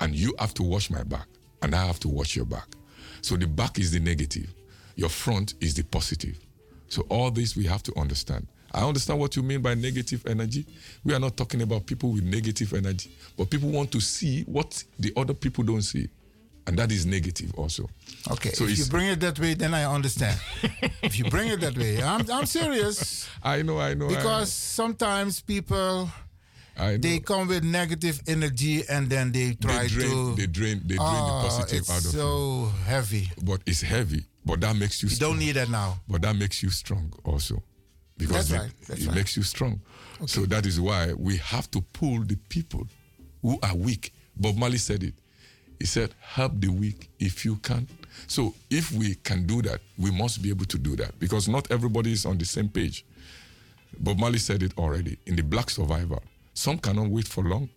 And 0.00 0.14
you 0.14 0.34
have 0.38 0.52
to 0.54 0.64
watch 0.64 0.90
my 0.90 1.04
back, 1.04 1.26
and 1.62 1.74
I 1.74 1.86
have 1.86 2.00
to 2.00 2.08
watch 2.08 2.34
your 2.34 2.46
back. 2.46 2.66
So 3.20 3.36
the 3.36 3.46
back 3.46 3.78
is 3.78 3.92
the 3.92 4.00
negative, 4.00 4.52
your 4.96 5.08
front 5.08 5.54
is 5.60 5.74
the 5.74 5.82
positive. 5.82 6.38
So 6.88 7.02
all 7.08 7.30
this 7.30 7.56
we 7.56 7.64
have 7.64 7.82
to 7.84 7.98
understand. 7.98 8.46
I 8.72 8.82
understand 8.82 9.20
what 9.20 9.36
you 9.36 9.42
mean 9.42 9.62
by 9.62 9.74
negative 9.74 10.24
energy. 10.26 10.66
We 11.04 11.14
are 11.14 11.20
not 11.20 11.36
talking 11.36 11.62
about 11.62 11.86
people 11.86 12.10
with 12.10 12.24
negative 12.24 12.74
energy, 12.74 13.10
but 13.36 13.48
people 13.48 13.68
want 13.70 13.92
to 13.92 14.00
see 14.00 14.42
what 14.42 14.82
the 14.98 15.12
other 15.16 15.34
people 15.34 15.62
don't 15.62 15.82
see. 15.82 16.08
And 16.66 16.78
that 16.78 16.90
is 16.90 17.04
negative 17.06 17.52
also. 17.56 17.88
Okay, 18.32 18.50
So 18.52 18.64
if 18.64 18.78
you 18.78 18.86
bring 18.86 19.08
it 19.08 19.20
that 19.20 19.38
way, 19.38 19.54
then 19.54 19.74
I 19.74 19.84
understand. 19.84 20.40
if 21.02 21.18
you 21.18 21.26
bring 21.26 21.50
it 21.50 21.60
that 21.60 21.76
way, 21.76 22.02
I'm, 22.02 22.28
I'm 22.30 22.46
serious. 22.46 23.28
I 23.42 23.62
know, 23.62 23.78
I 23.78 23.94
know. 23.94 24.06
I 24.06 24.16
Because 24.16 24.50
sometimes 24.52 25.40
people 25.40 26.08
they 26.76 27.20
come 27.20 27.48
with 27.48 27.62
negative 27.64 28.20
energy 28.26 28.82
and 28.88 29.08
then 29.08 29.30
they 29.32 29.54
try 29.54 29.82
they 29.82 29.88
drain, 29.88 30.10
to. 30.10 30.34
they 30.34 30.46
drain, 30.46 30.80
they 30.84 30.96
drain 30.96 30.98
the 30.98 31.32
oh, 31.32 31.46
positive 31.48 31.88
out 31.90 31.98
of 31.98 32.10
so 32.10 32.72
heavy. 32.86 33.30
But 33.42 33.60
it's 33.66 33.82
heavy, 33.82 34.24
but 34.44 34.60
that 34.60 34.76
makes 34.76 35.02
you. 35.02 35.08
You 35.08 35.14
strong. 35.16 35.32
don't 35.32 35.38
need 35.40 35.52
that 35.52 35.68
now. 35.70 35.98
But 36.08 36.22
that 36.22 36.36
makes 36.36 36.62
you 36.62 36.70
strong 36.70 37.12
also, 37.24 37.62
because 38.16 38.48
That's 38.48 38.64
it, 38.64 38.88
right, 38.88 38.98
it 39.00 39.06
right. 39.06 39.16
makes 39.16 39.36
you 39.36 39.42
strong. 39.42 39.80
So 40.26 40.46
that 40.46 40.66
is 40.66 40.80
why 40.80 41.12
we 41.14 41.36
have 41.38 41.70
to 41.72 41.80
pull 41.80 42.22
the 42.24 42.36
people 42.48 42.86
who 43.42 43.58
are 43.62 43.76
weak. 43.76 44.12
Bob 44.36 44.56
Marley 44.56 44.78
said 44.78 45.02
it. 45.02 45.14
He 45.80 45.86
said, 45.86 46.14
"Help 46.20 46.60
the 46.60 46.68
weak 46.68 47.10
if 47.18 47.44
you 47.44 47.56
can." 47.56 47.88
So 48.26 48.54
if 48.70 48.92
we 48.92 49.16
can 49.16 49.46
do 49.46 49.60
that, 49.62 49.80
we 49.98 50.10
must 50.10 50.40
be 50.42 50.50
able 50.50 50.66
to 50.66 50.78
do 50.78 50.96
that 50.96 51.18
because 51.18 51.48
not 51.48 51.70
everybody 51.70 52.12
is 52.12 52.24
on 52.26 52.38
the 52.38 52.44
same 52.44 52.68
page. 52.68 53.04
Bob 53.98 54.18
Marley 54.18 54.38
said 54.38 54.62
it 54.62 54.72
already 54.78 55.18
in 55.26 55.36
the 55.36 55.42
Black 55.42 55.70
Survivor. 55.70 56.18
Some 56.54 56.78
cannot 56.78 57.08
wait 57.08 57.26
for 57.28 57.42
long. 57.44 57.68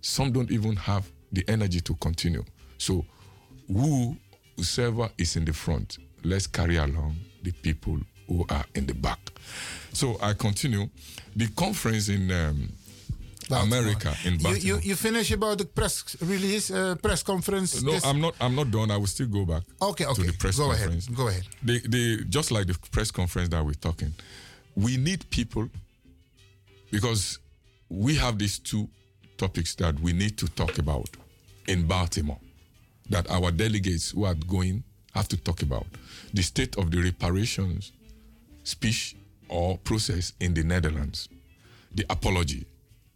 Some 0.00 0.32
don't 0.32 0.50
even 0.50 0.76
have 0.76 1.10
the 1.32 1.44
energy 1.48 1.80
to 1.82 1.94
continue. 1.96 2.44
So, 2.78 3.04
who, 3.68 4.16
whoever 4.56 5.08
is 5.18 5.36
in 5.36 5.44
the 5.44 5.52
front, 5.52 5.98
let's 6.22 6.46
carry 6.46 6.76
along 6.76 7.16
the 7.42 7.52
people 7.52 7.98
who 8.28 8.46
are 8.48 8.64
in 8.74 8.86
the 8.86 8.94
back. 8.94 9.18
So 9.92 10.16
I 10.22 10.32
continue. 10.34 10.88
The 11.36 11.48
conference 11.48 12.08
in 12.08 12.30
um, 12.30 12.68
America 13.50 14.14
in 14.24 14.38
Baltimore. 14.38 14.56
you, 14.56 14.78
you 14.82 14.94
finish 14.96 15.30
about 15.30 15.58
the 15.58 15.64
press 15.64 16.16
release, 16.22 16.70
uh, 16.70 16.94
press 17.02 17.22
conference. 17.22 17.82
No, 17.82 17.92
this- 17.92 18.04
I'm 18.04 18.20
not. 18.20 18.34
I'm 18.40 18.54
not 18.54 18.70
done. 18.70 18.90
I 18.90 18.96
will 18.96 19.06
still 19.06 19.26
go 19.26 19.44
back. 19.44 19.62
Okay, 19.82 20.06
okay. 20.06 20.22
To 20.22 20.30
the 20.30 20.38
press 20.38 20.56
Go 20.56 20.72
ahead, 20.72 21.04
go 21.14 21.28
ahead. 21.28 21.42
They, 21.62 21.78
they 21.80 22.16
just 22.28 22.50
like 22.50 22.66
the 22.66 22.78
press 22.90 23.10
conference 23.10 23.48
that 23.50 23.64
we're 23.64 23.74
talking. 23.74 24.14
We 24.76 24.96
need 24.96 25.28
people 25.30 25.68
because 26.90 27.38
we 27.88 28.16
have 28.16 28.38
these 28.38 28.58
two 28.58 28.88
topics 29.36 29.74
that 29.76 29.98
we 30.00 30.12
need 30.12 30.38
to 30.38 30.48
talk 30.48 30.78
about 30.78 31.08
in 31.66 31.86
Baltimore. 31.86 32.38
That 33.10 33.30
our 33.30 33.50
delegates 33.50 34.10
who 34.10 34.24
are 34.24 34.34
going 34.34 34.82
have 35.12 35.28
to 35.28 35.36
talk 35.36 35.62
about 35.62 35.86
the 36.32 36.42
state 36.42 36.76
of 36.76 36.90
the 36.90 37.00
reparations 37.00 37.92
speech 38.64 39.14
or 39.48 39.78
process 39.78 40.32
in 40.40 40.54
the 40.54 40.62
Netherlands, 40.64 41.28
the 41.94 42.04
apology 42.10 42.66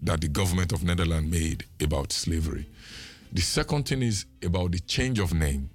that 0.01 0.21
the 0.21 0.29
government 0.29 0.73
of 0.73 0.85
Netherlands 0.85 1.31
made 1.31 1.65
about 1.81 2.13
slavery. 2.13 2.67
The 3.33 3.41
second 3.41 3.89
thing 3.89 4.03
is 4.03 4.27
about 4.45 4.73
the 4.73 4.79
change 4.81 5.19
of 5.19 5.35
name. 5.35 5.71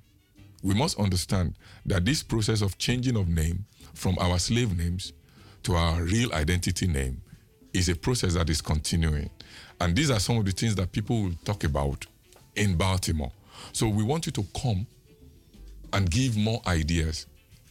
We 0.63 0.73
must 0.73 0.97
understand 0.99 1.55
that 1.85 2.05
this 2.05 2.23
process 2.23 2.61
of 2.61 2.77
changing 2.77 3.17
of 3.17 3.27
name 3.27 3.65
from 3.93 4.17
our 4.19 4.39
slave 4.39 4.77
names 4.77 5.11
to 5.63 5.75
our 5.75 6.01
real 6.03 6.33
identity 6.33 6.87
name 6.87 7.21
is 7.73 7.89
a 7.89 7.95
process 7.95 8.35
that 8.35 8.49
is 8.49 8.61
continuing. 8.61 9.29
And 9.81 9.95
these 9.95 10.09
are 10.09 10.19
some 10.19 10.37
of 10.37 10.45
the 10.45 10.51
things 10.51 10.75
that 10.75 10.91
people 10.91 11.23
will 11.23 11.33
talk 11.43 11.63
about 11.63 12.05
in 12.55 12.75
Baltimore. 12.77 13.31
So 13.71 13.87
we 13.87 14.03
want 14.03 14.25
you 14.25 14.31
to 14.33 14.45
come 14.59 14.85
and 15.93 16.09
give 16.09 16.35
more 16.37 16.61
ideas, 16.67 17.27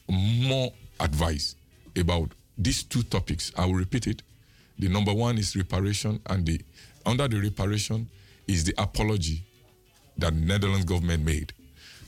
more 0.08 0.72
advice 1.00 1.56
about 1.96 2.32
these 2.56 2.82
two 2.82 3.02
topics. 3.02 3.52
I 3.56 3.66
will 3.66 3.74
repeat 3.74 4.06
it. 4.06 4.22
The 4.78 4.88
number 4.88 5.12
one 5.12 5.38
is 5.38 5.56
reparation, 5.56 6.20
and 6.26 6.46
the 6.46 6.60
under 7.04 7.28
the 7.28 7.40
reparation 7.40 8.08
is 8.46 8.64
the 8.64 8.74
apology 8.78 9.44
that 10.18 10.34
the 10.34 10.40
Netherlands 10.40 10.84
government 10.84 11.24
made. 11.24 11.52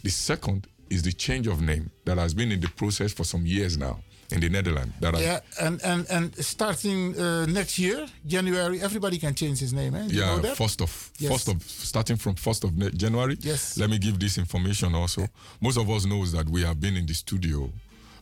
The 0.02 0.10
second 0.10 0.66
is 0.90 1.02
the 1.02 1.12
change 1.12 1.46
of 1.46 1.60
name 1.60 1.90
that 2.04 2.18
has 2.18 2.34
been 2.34 2.52
in 2.52 2.60
the 2.60 2.68
process 2.68 3.12
for 3.12 3.24
some 3.24 3.46
years 3.46 3.76
now 3.76 4.00
in 4.30 4.40
the 4.40 4.48
Netherlands. 4.48 4.92
That 5.00 5.18
Yeah, 5.20 5.40
and, 5.60 5.80
and, 5.82 6.06
and 6.10 6.34
starting 6.44 7.18
uh, 7.18 7.46
next 7.46 7.78
year, 7.78 8.06
January, 8.26 8.80
everybody 8.80 9.18
can 9.18 9.34
change 9.34 9.58
his 9.60 9.72
name. 9.72 9.94
Eh? 9.94 10.06
You 10.06 10.20
yeah, 10.20 10.26
know 10.26 10.38
that? 10.40 10.56
first 10.56 10.80
of 10.80 11.10
Yes. 11.18 11.30
first 11.32 11.48
of 11.48 11.62
starting 11.62 12.16
from 12.16 12.34
first 12.34 12.64
of 12.64 12.70
January. 12.96 13.36
Yes. 13.40 13.76
Let 13.76 13.90
me 13.90 13.98
give 13.98 14.18
this 14.18 14.38
information 14.38 14.94
also. 14.94 15.26
Most 15.60 15.76
of 15.78 15.88
us 15.90 16.04
knows 16.06 16.32
that 16.32 16.48
we 16.48 16.62
have 16.62 16.80
been 16.80 16.96
in 16.96 17.06
the 17.06 17.14
studio, 17.14 17.70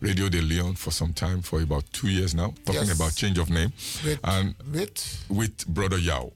Radio 0.00 0.28
de 0.28 0.40
Leon, 0.42 0.74
for 0.74 0.90
some 0.90 1.12
time, 1.12 1.42
for 1.42 1.60
about 1.62 1.84
two 1.92 2.08
years 2.08 2.34
now, 2.34 2.52
talking 2.64 2.88
Yes. 2.88 2.96
about 2.96 3.14
change 3.14 3.38
of 3.38 3.48
name, 3.50 3.72
With- 4.04 4.20
and 4.24 4.54
with 4.72 5.24
with 5.28 5.66
Brother 5.66 5.98
Yao. 5.98 6.32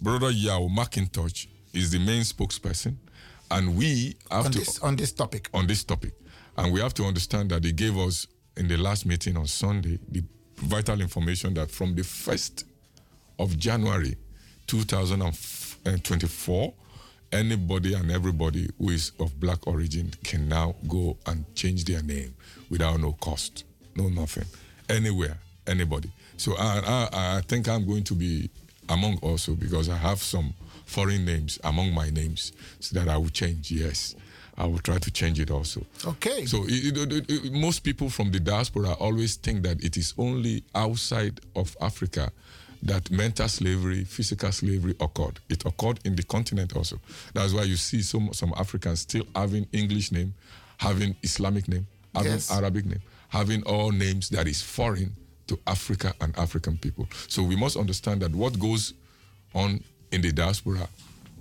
Brother 0.00 0.30
Yao 0.30 0.68
McIntosh 0.68 1.46
is 1.72 1.90
the 1.90 1.98
main 1.98 2.22
spokesperson, 2.22 2.96
and 3.50 3.76
we 3.76 4.16
have 4.30 4.46
On 4.46 4.52
to 4.52 4.58
this- 4.58 4.78
on 4.80 4.96
this 4.96 5.12
topic. 5.12 5.48
On 5.52 5.66
this 5.66 5.84
topic, 5.84 6.14
and 6.56 6.72
we 6.72 6.80
have 6.80 6.94
to 6.94 7.04
understand 7.04 7.50
that 7.50 7.62
they 7.62 7.72
gave 7.72 7.96
us 7.98 8.26
in 8.60 8.68
the 8.68 8.76
last 8.76 9.06
meeting 9.06 9.38
on 9.38 9.46
Sunday 9.46 9.98
the 10.10 10.22
vital 10.56 11.00
information 11.00 11.54
that 11.54 11.70
from 11.70 11.94
the 11.94 12.04
first 12.04 12.66
of 13.38 13.58
January 13.58 14.14
2024, 14.66 16.74
anybody 17.32 17.94
and 17.94 18.10
everybody 18.10 18.68
who 18.78 18.90
is 18.90 19.12
of 19.18 19.40
black 19.40 19.66
origin 19.66 20.12
can 20.24 20.46
now 20.46 20.74
go 20.88 21.16
and 21.24 21.46
change 21.54 21.86
their 21.86 22.02
name 22.02 22.34
without 22.68 23.00
no 23.00 23.12
cost, 23.12 23.64
no 23.96 24.10
nothing, 24.10 24.44
anywhere, 24.90 25.38
anybody. 25.66 26.12
So 26.36 26.54
I, 26.58 26.82
I, 26.86 27.08
I 27.38 27.40
think 27.48 27.66
I'm 27.66 27.86
going 27.86 28.04
to 28.04 28.14
be 28.14 28.50
among 28.90 29.16
also 29.22 29.54
because 29.54 29.88
I 29.88 29.96
have 29.96 30.18
some 30.18 30.52
foreign 30.84 31.24
names 31.24 31.58
among 31.64 31.94
my 31.94 32.10
names 32.10 32.52
so 32.78 32.98
that 32.98 33.08
I 33.08 33.16
will 33.16 33.30
change. 33.30 33.72
Yes, 33.72 34.16
I 34.60 34.66
will 34.66 34.78
try 34.78 34.98
to 34.98 35.10
change 35.10 35.40
it 35.40 35.50
also. 35.50 35.80
Okay. 36.04 36.44
So 36.46 36.64
it, 36.68 36.96
it- 36.96 37.30
it- 37.30 37.52
most 37.52 37.80
people 37.80 38.10
from 38.10 38.30
the 38.30 38.40
diaspora 38.40 38.92
always 39.00 39.36
think 39.36 39.62
that 39.62 39.82
it 39.82 39.96
is 39.96 40.12
only 40.18 40.62
outside 40.74 41.40
of 41.56 41.74
Africa 41.80 42.30
that 42.82 43.10
mental 43.10 43.48
slavery, 43.48 44.04
physical 44.04 44.52
slavery 44.52 44.94
occurred. 45.00 45.38
It 45.48 45.64
occurred 45.66 46.00
in 46.04 46.14
the 46.16 46.22
continent 46.22 46.76
also. 46.76 47.00
That's 47.34 47.52
why 47.54 47.62
you 47.64 47.76
see 47.76 48.02
some 48.02 48.32
some 48.34 48.52
Africans 48.56 49.00
still 49.00 49.24
having 49.34 49.66
English 49.72 50.12
name, 50.12 50.34
having 50.78 51.16
Islamic 51.22 51.66
name, 51.68 51.86
having 52.14 52.32
Yes. 52.32 52.50
Arabic 52.50 52.84
name, 52.84 53.02
having 53.28 53.62
all 53.64 53.90
names 53.92 54.28
that 54.30 54.46
is 54.46 54.62
foreign 54.62 55.14
to 55.46 55.58
Africa 55.66 56.12
and 56.20 56.36
African 56.38 56.76
people. 56.78 57.06
So 57.28 57.42
we 57.42 57.56
must 57.56 57.76
understand 57.76 58.20
that 58.22 58.34
what 58.34 58.58
goes 58.58 58.92
on 59.54 59.82
in 60.12 60.20
the 60.22 60.32
diaspora 60.32 60.88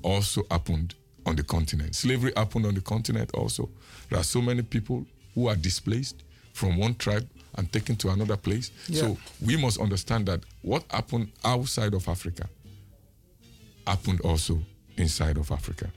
also 0.03 0.43
happened 0.51 0.95
on 1.25 1.35
the 1.35 1.43
continent. 1.43 1.95
Slavery 1.95 2.33
happened 2.35 2.65
on 2.65 2.73
the 2.73 2.81
continent 2.81 3.31
also. 3.33 3.69
There 4.09 4.19
are 4.19 4.23
so 4.23 4.41
many 4.41 4.61
people 4.61 5.05
who 5.35 5.47
are 5.47 5.55
displaced 5.55 6.23
from 6.53 6.77
one 6.77 6.95
tribe 6.95 7.27
and 7.55 7.71
taken 7.71 7.95
to 7.97 8.09
another 8.09 8.37
place. 8.37 8.71
Yeah. 8.87 9.01
So 9.01 9.17
we 9.45 9.57
must 9.57 9.79
understand 9.79 10.25
that 10.27 10.41
what 10.61 10.83
happened 10.89 11.31
outside 11.43 11.93
of 11.93 12.07
Africa 12.07 12.49
happened 13.85 14.21
also 14.21 14.59
inside 14.97 15.37
of 15.37 15.51
Africa. 15.51 15.91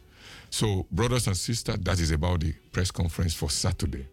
So, 0.50 0.86
brothers 0.90 1.26
and 1.26 1.36
sisters, 1.36 1.76
that 1.80 1.98
is 1.98 2.10
about 2.10 2.40
the 2.40 2.52
press 2.72 2.90
conference 2.90 3.34
for 3.34 3.50
Saturday. 3.50 4.06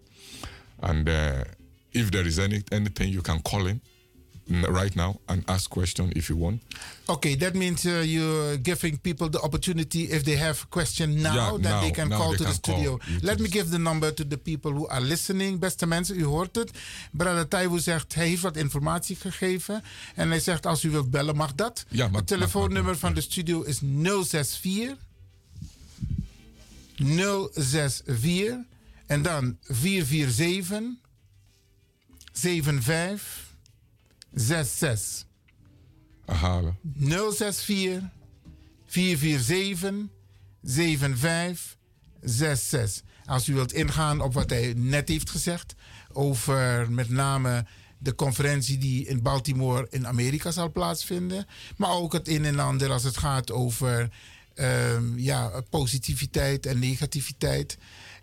And 0.81 1.07
uh, 1.07 1.43
if 1.91 2.11
there 2.11 2.25
is 2.25 2.39
any 2.39 2.63
anything, 2.71 3.09
you 3.09 3.21
can 3.21 3.41
call 3.41 3.67
in 3.67 3.81
right 4.49 4.95
now 4.95 5.15
and 5.25 5.43
ask 5.45 5.69
question 5.69 6.11
if 6.15 6.27
you 6.29 6.39
want. 6.39 6.61
Okay, 7.05 7.35
that 7.37 7.53
means 7.55 7.85
uh, 7.85 8.01
you're 8.05 8.57
giving 8.61 8.99
people 8.99 9.29
the 9.29 9.39
opportunity 9.41 10.03
if 10.09 10.23
they 10.23 10.35
have 10.37 10.65
question 10.69 11.21
now, 11.21 11.33
Yeah, 11.33 11.51
that 11.51 11.61
now- 11.61 11.81
they 11.81 11.91
can 11.91 12.09
call 12.09 12.29
they 12.29 12.37
to 12.37 12.43
the 12.43 12.49
can 12.49 12.53
studio. 12.53 12.99
Let 13.21 13.39
me 13.39 13.47
give 13.47 13.69
the 13.69 13.77
number 13.77 14.13
to 14.13 14.27
the 14.27 14.37
people 14.37 14.71
who 14.71 14.87
are 14.87 15.01
listening. 15.01 15.59
Beste 15.59 15.85
mensen, 15.85 16.17
u 16.19 16.23
hoort 16.23 16.55
het. 16.55 16.71
Brother 17.11 17.47
Taiwo 17.47 17.77
zegt, 17.77 18.15
hij 18.15 18.27
heeft 18.27 18.41
wat 18.41 18.57
informatie 18.57 19.15
gegeven. 19.15 19.83
En 20.15 20.29
hij 20.29 20.39
zegt, 20.39 20.65
als 20.65 20.83
u 20.83 20.89
wilt 20.89 21.09
bellen, 21.11 21.35
mag 21.35 21.53
dat. 21.55 21.85
Ja, 21.89 22.07
mag- 22.07 22.15
het 22.19 22.27
telefoonnummer 22.27 22.97
van 22.97 23.13
de 23.13 23.21
studio 23.21 23.61
is 23.61 23.79
064 23.81 24.95
064 26.95 28.57
en 29.05 29.21
dan 29.21 29.57
447 29.63 30.81
75 32.33 33.47
66. 34.33 35.25
Herhalen. 36.25 36.77
064 36.93 38.09
447 38.85 40.07
7566. 40.61 43.03
Als 43.25 43.47
u 43.47 43.53
wilt 43.53 43.73
ingaan 43.73 44.21
op 44.21 44.33
wat 44.33 44.49
hij 44.49 44.73
net 44.75 45.09
heeft 45.09 45.29
gezegd 45.29 45.75
over 46.11 46.91
met 46.91 47.09
name 47.09 47.65
de 47.97 48.15
conferentie 48.15 48.77
die 48.77 49.05
in 49.05 49.21
Baltimore 49.21 49.87
in 49.89 50.07
Amerika 50.07 50.51
zal 50.51 50.71
plaatsvinden, 50.71 51.45
maar 51.77 51.91
ook 51.91 52.13
het 52.13 52.27
een 52.27 52.45
en 52.45 52.59
ander 52.59 52.91
als 52.91 53.03
het 53.03 53.17
gaat 53.17 53.51
over 53.51 54.09
ehm, 54.53 55.17
ja, 55.17 55.61
positiviteit 55.69 56.65
en 56.65 56.79
negativiteit 56.79 57.77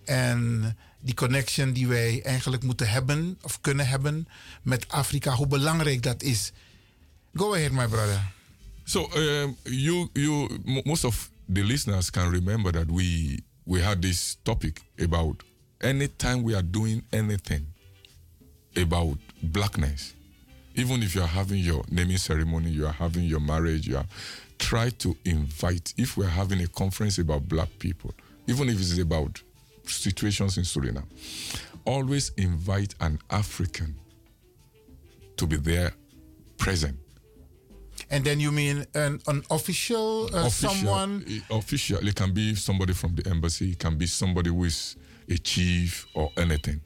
en 0.05 0.76
die 1.07 1.15
connection 1.15 1.73
die 1.73 1.86
wij 1.86 2.23
eigenlijk 2.23 2.62
moeten 2.62 2.89
hebben 2.89 3.39
of 3.43 3.60
kunnen 3.60 3.89
hebben 3.89 4.28
met 4.62 4.89
Afrika, 4.89 5.35
hoe 5.35 5.47
belangrijk 5.47 6.02
dat 6.02 6.23
is. 6.23 6.52
Go 7.35 7.55
ahead, 7.55 7.73
my 7.73 7.86
brother. 7.89 8.33
So 8.85 9.10
um, 9.17 9.57
you 9.62 10.09
you 10.12 10.49
mo- 10.65 10.83
most 10.85 11.05
of 11.05 11.31
the 11.52 11.65
listeners 11.65 12.10
can 12.10 12.31
remember 12.31 12.73
that 12.73 12.86
we 12.91 13.39
we 13.65 13.83
had 13.83 14.02
this 14.02 14.36
topic 14.43 14.81
about 14.99 15.43
anytime 15.78 16.43
we 16.43 16.55
are 16.55 16.70
doing 16.70 17.05
anything 17.10 17.67
about 18.75 19.18
blackness, 19.41 20.15
even 20.75 21.02
if 21.02 21.15
you 21.15 21.23
are 21.23 21.35
having 21.35 21.65
your 21.65 21.85
naming 21.89 22.18
ceremony, 22.18 22.70
you 22.70 22.86
are 22.86 22.97
having 22.99 23.25
your 23.28 23.41
marriage, 23.43 23.86
you 23.91 23.97
are 23.97 24.07
try 24.59 24.91
to 24.91 25.17
invite. 25.25 25.93
If 25.97 26.17
we 26.17 26.25
are 26.25 26.35
having 26.35 26.62
a 26.62 26.68
conference 26.68 27.18
about 27.23 27.49
black 27.49 27.68
people, 27.78 28.12
even 28.47 28.68
if 28.68 28.81
it's 28.81 28.99
about 28.99 29.43
situations 29.90 30.56
in 30.58 30.65
Suriname, 30.65 31.06
always 31.84 32.32
invite 32.36 32.94
an 33.00 33.18
African 33.31 33.94
to 35.36 35.47
be 35.47 35.56
there 35.56 35.92
present. 36.58 36.97
And 38.10 38.24
then 38.24 38.40
you 38.40 38.52
mean 38.52 38.86
an, 38.94 39.20
an 39.26 39.42
official, 39.50 40.28
uh, 40.32 40.48
someone? 40.48 41.24
Official. 41.50 42.06
It 42.06 42.15
can 42.15 42.32
be 42.32 42.55
somebody 42.55 42.92
from 42.92 43.15
the 43.15 43.28
embassy. 43.28 43.70
It 43.70 43.78
can 43.78 43.97
be 43.97 44.06
somebody 44.06 44.50
who 44.50 44.65
is 44.65 44.97
a 45.28 45.39
chief 45.39 46.06
or 46.15 46.31
anything. 46.36 46.81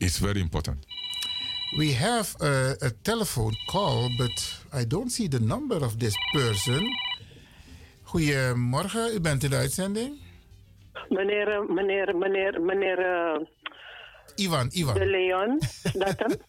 It's 0.00 0.18
very 0.18 0.40
important. 0.40 0.84
We 1.78 1.92
have 1.92 2.34
a, 2.40 2.76
a 2.82 2.90
telephone 3.02 3.56
call, 3.68 4.10
but 4.18 4.54
I 4.72 4.84
don't 4.84 5.10
see 5.10 5.28
the 5.28 5.40
number 5.40 5.76
of 5.84 5.98
this 5.98 6.14
person. 6.32 6.88
Goedemorgen, 8.04 9.12
u 9.12 9.20
bent 9.20 9.44
in 9.44 9.50
de 9.50 9.56
uitzending. 9.56 10.23
Meneer, 11.08 11.48
eh, 11.48 11.68
meneer, 11.68 12.16
meneer, 12.16 12.60
meneer 12.60 12.98
eh, 12.98 13.40
Ivan, 14.34 14.70
Ivan. 14.72 14.94
De 14.94 15.06
Leon, 15.06 15.58
dat 15.92 16.18
hem? 16.18 16.36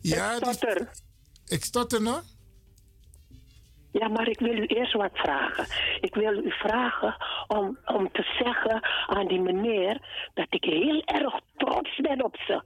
Ja, 0.00 0.30
ik 0.32 0.36
stotter. 0.36 0.90
Ik 1.46 1.64
stotter 1.64 2.02
nog? 2.02 2.22
Ja, 3.92 4.08
maar 4.08 4.28
ik 4.28 4.38
wil 4.38 4.56
u 4.56 4.64
eerst 4.66 4.92
wat 4.92 5.10
vragen. 5.12 5.66
Ik 6.00 6.14
wil 6.14 6.44
u 6.44 6.50
vragen 6.50 7.16
om, 7.46 7.78
om 7.84 8.12
te 8.12 8.22
zeggen 8.38 8.88
aan 9.06 9.26
die 9.26 9.40
meneer 9.40 10.00
dat 10.34 10.46
ik 10.50 10.64
heel 10.64 11.02
erg 11.04 11.34
trots 11.56 11.96
ben 12.00 12.24
op 12.24 12.36
ze. 12.46 12.62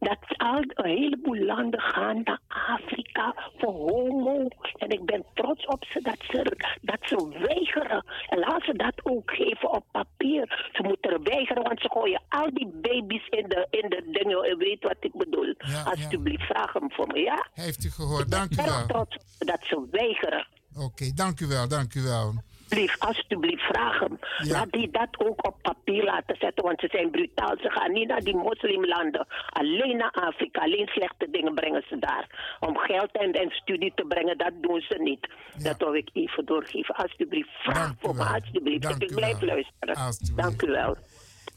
Dat 0.00 0.18
al 0.36 0.62
een 0.68 0.98
heleboel 0.98 1.36
landen 1.44 1.80
gaan 1.80 2.20
naar 2.24 2.38
Afrika 2.48 3.34
voor 3.58 3.72
homo. 3.72 4.48
En 4.76 4.88
ik 4.88 5.04
ben 5.04 5.24
trots 5.34 5.66
op 5.66 5.84
ze 5.84 6.02
dat 6.02 6.16
ze, 6.30 6.56
dat 6.80 6.98
ze 7.00 7.28
weigeren. 7.46 8.04
En 8.28 8.38
laat 8.38 8.62
ze 8.62 8.72
dat 8.76 9.00
ook 9.02 9.30
geven 9.30 9.70
op 9.72 9.84
papier. 9.90 10.68
Ze 10.72 10.82
moeten 10.82 11.10
er 11.10 11.22
weigeren, 11.22 11.62
want 11.62 11.80
ze 11.80 11.88
gooien 11.90 12.22
al 12.28 12.50
die 12.54 12.70
baby's 12.82 13.26
in 13.28 13.48
de, 13.48 13.66
in 13.70 13.88
de 13.88 14.02
dingen. 14.12 14.50
U 14.50 14.56
weet 14.56 14.82
wat 14.82 14.96
ik 15.00 15.12
bedoel. 15.12 15.54
Alsjeblieft, 15.84 16.42
vraag 16.46 16.72
hem 16.72 16.92
voor 16.92 17.06
me, 17.06 17.20
ja? 17.20 17.46
Heeft 17.54 17.84
u 17.84 17.90
gehoord, 17.90 18.30
dank 18.30 18.50
u 18.50 18.54
Ik 18.54 18.56
ben 18.56 18.74
wel. 18.74 18.86
trots 18.86 19.16
dat 19.38 19.58
ze 19.62 19.86
weigeren. 19.90 20.46
Oké, 20.76 21.12
dank 21.14 21.40
u 21.40 21.46
wel, 21.46 21.68
dank 21.68 21.94
u 21.94 22.02
wel. 22.02 22.34
alsjeblieft, 22.74 23.00
alsjeblieft, 23.00 23.62
vraag 23.62 24.00
hem. 24.00 24.18
Laat 24.38 24.72
die 24.72 24.90
dat 24.90 25.08
ook 25.18 25.46
op 25.46 25.56
papier 25.62 26.04
laten 26.04 26.36
zetten, 26.38 26.64
want 26.64 26.80
ze 26.80 26.88
zijn 26.90 27.10
brutaal. 27.10 27.56
Ze 27.60 27.70
gaan 27.70 27.92
niet 27.92 28.08
naar 28.08 28.20
die 28.20 28.36
moslimlanden. 28.36 29.26
Alleen 29.48 29.96
naar 29.96 30.10
Afrika. 30.10 30.60
Alleen 30.60 30.86
slechte 30.86 31.30
dingen 31.30 31.54
brengen 31.54 31.84
ze 31.88 31.98
daar. 31.98 32.56
Om 32.60 32.76
geld 32.76 33.12
en, 33.12 33.32
en 33.32 33.50
studie 33.50 33.92
te 33.94 34.04
brengen, 34.08 34.38
dat 34.38 34.52
doen 34.60 34.80
ze 34.80 34.98
niet. 34.98 35.28
Dat 35.62 35.78
wil 35.78 35.94
ik 35.94 36.10
even 36.12 36.44
doorgeven. 36.44 36.94
Alsjeblieft, 36.94 37.50
vraag 37.62 37.94
voor 38.00 38.14
me, 38.14 38.24
alsjeblieft. 38.24 39.02
ik 39.02 39.14
blijf 39.14 39.40
luisteren. 39.40 39.96
Dank 40.36 40.62
u 40.62 40.70
wel. 40.70 40.96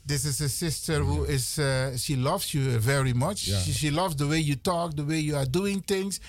This 0.08 0.24
is 0.26 0.42
a 0.42 0.48
sister 0.50 1.04
who 1.04 1.26
is, 1.26 1.58
uh, 1.60 1.98
she 1.98 2.16
loves 2.16 2.54
you 2.54 2.80
very 2.80 3.14
much. 3.14 3.48
Yeah. 3.48 3.60
She, 3.64 3.72
she 3.74 3.90
loves 3.92 4.16
the 4.16 4.26
way 4.26 4.40
you 4.40 4.56
talk, 4.56 4.96
the 4.96 5.04
way 5.04 5.20
you 5.20 5.36
are 5.36 5.46
doing 5.50 5.82
things. 5.82 6.20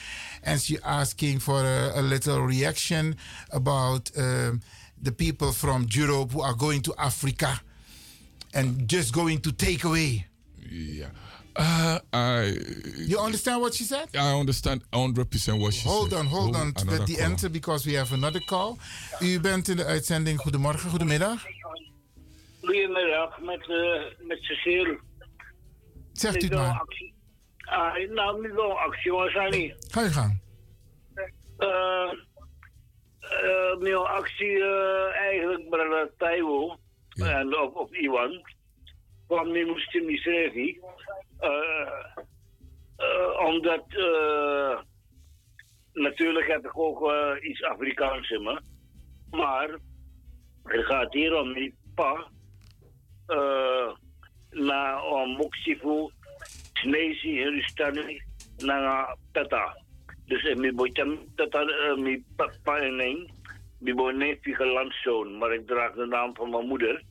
And 0.42 0.60
she 0.60 0.78
asking 0.84 1.39
for 1.40 1.60
a, 1.62 1.92
a 1.94 2.02
little 2.02 2.40
reaction 2.47 3.15
about 3.52 4.10
um, 4.16 4.60
the 5.02 5.12
people 5.12 5.52
from 5.52 5.86
Europe 5.90 6.32
who 6.32 6.42
are 6.42 6.55
going 6.57 6.82
to 6.82 6.92
Africa 6.98 7.60
and 8.52 8.89
just 8.89 9.12
going 9.15 9.40
to 9.42 9.52
take 9.52 9.84
away. 9.84 10.26
Yeah. 10.70 11.10
Uh, 11.57 11.98
I. 12.12 12.57
You 12.97 13.18
understand 13.18 13.60
what 13.60 13.74
she 13.74 13.84
said? 13.84 14.08
I 14.15 14.39
understand 14.39 14.82
100% 14.92 15.58
what 15.60 15.74
she 15.74 15.89
Hold 15.89 16.10
said. 16.10 16.18
on, 16.18 16.26
hold 16.26 16.55
Oh, 16.57 16.60
on 16.60 16.73
to 16.73 16.82
another 16.82 17.05
the 17.05 17.15
call. 17.16 17.24
answer 17.24 17.48
because 17.50 17.84
we 17.86 17.94
have 17.97 18.12
another 18.12 18.40
call. 18.48 18.78
U 19.20 19.40
bent 19.40 19.68
in 19.68 19.76
de 19.76 19.84
uitzending. 19.84 20.39
Goedemorgen, 20.39 20.90
goedemiddag. 20.90 21.47
Goedemiddag, 22.68 23.40
met, 23.40 23.68
uh, 23.68 24.02
met 24.18 24.38
Cecile. 24.42 25.00
Zegt 26.12 26.42
u 26.42 26.47
het 26.47 26.55
maar. 26.55 26.78
actie- 26.80 27.14
Ah, 27.58 28.10
nou, 28.10 28.42
niet 28.42 28.52
wel 28.55 28.78
actie, 28.78 29.12
maar 29.12 29.30
zijn 29.30 29.50
niet. 29.50 29.74
Ga 29.90 30.00
je 30.02 30.08
gang. 30.10 30.40
Mijn 33.78 33.94
actie 33.97 34.64
eigenlijk 35.12 35.70
bij 35.70 35.78
de 35.78 36.12
Taiwo 36.16 36.76
en 37.08 37.58
op, 37.58 37.76
op 37.76 37.94
Iwan 37.94 38.42
kwam 39.26 39.52
niet 39.52 39.66
moest 39.66 39.92
je 39.92 40.00
niet 40.00 40.20
eh, 42.97 43.47
omdat 43.47 43.84
natuurlijk 45.92 46.47
heb 46.47 46.64
ik 46.64 46.78
ook 46.78 47.10
iets 47.42 47.62
Afrikaans 47.62 48.30
in 48.30 48.42
me. 48.42 48.60
Maar 49.30 49.68
het 50.64 50.84
gaat 50.84 51.12
hier 51.12 51.34
om 51.36 51.52
die 51.52 51.74
pa 51.94 52.30
na 54.50 55.02
om 55.02 55.36
Moksifu, 55.36 56.10
Snezi, 56.74 57.44
Hindustani, 57.44 58.23
na 58.60 59.07
Tata. 59.32 59.76
Dus 60.28 60.44
eh, 60.44 60.57
mi 60.57 60.73
boitem 60.73 61.18
Tata, 61.36 61.60
eh, 61.62 61.97
mi 61.97 62.24
papa 62.36 62.78
en 62.78 63.00
een, 63.00 63.31
mi 63.81 63.94
boine 63.94 64.39
landzoon, 64.58 65.39
maar 65.39 65.52
ik 65.52 65.66
draag 65.66 65.94
de 65.94 66.07
naam 66.07 66.34
van 66.34 66.50
mijn 66.50 66.66
moeder, 66.66 67.02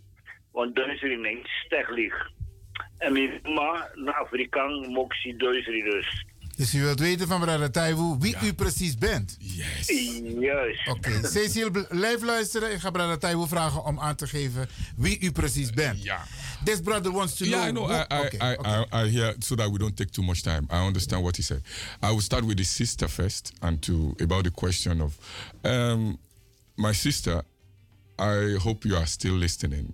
want 0.52 0.76
nee, 0.76 1.42
Steglich. 1.66 2.30
En 2.98 3.14
mijn 3.14 3.40
ma, 3.44 3.90
na 3.96 4.12
Afrikaan, 4.12 4.88
Moksi 4.88 5.36
Duitseri 5.36 5.84
dus. 5.84 6.26
Dus 6.58 6.74
u 6.74 6.82
wilt 6.82 7.00
weten 7.00 7.28
van 7.28 7.40
mevrouw 7.40 7.70
Taiwo 7.70 8.18
wie 8.20 8.36
u 8.44 8.54
precies 8.54 8.96
bent? 8.98 9.38
Juist. 9.40 10.88
Oké, 10.88 11.28
Cecile, 11.28 11.72
blijf 11.90 12.22
luisteren. 12.22 12.72
Ik 12.72 12.80
ga 12.80 12.90
brother 12.92 13.18
Taiwo 13.20 13.46
vragen 13.46 13.84
om 13.86 14.00
aan 14.00 14.16
te 14.16 14.28
geven 14.28 14.70
wie 14.96 15.20
u 15.20 15.32
precies 15.32 15.70
bent. 15.70 16.04
Ja. 16.04 16.26
This 16.64 16.82
brother 16.82 17.12
wants 17.12 17.34
to 17.36 17.46
Yeah, 17.46 17.68
I 17.68 17.72
know. 17.72 17.86
know. 17.86 18.00
I, 18.00 18.26
I, 18.38 18.56
who- 18.56 18.92
I, 18.92 19.02
I, 19.02 19.06
I 19.08 19.12
hear 19.12 19.36
so 19.40 19.56
that 19.56 19.72
we 19.72 19.78
don't 19.78 19.96
take 19.96 20.10
too 20.12 20.24
much 20.26 20.42
time. 20.42 20.66
I 20.72 20.86
understand 20.86 21.22
what 21.22 21.36
he 21.36 21.44
said. 21.44 21.62
I 22.04 22.08
will 22.10 22.22
start 22.22 22.44
with 22.46 22.58
the 22.58 22.64
sister 22.66 23.08
first, 23.10 23.54
and 23.62 23.82
to 23.82 24.16
about 24.20 24.44
the 24.44 24.52
question 24.52 25.02
of 25.02 25.18
um, 25.64 26.18
my 26.76 26.94
sister. 26.94 27.42
I 28.20 28.58
hope 28.64 28.88
you 28.88 28.96
are 28.98 29.06
still 29.08 29.36
listening. 29.38 29.94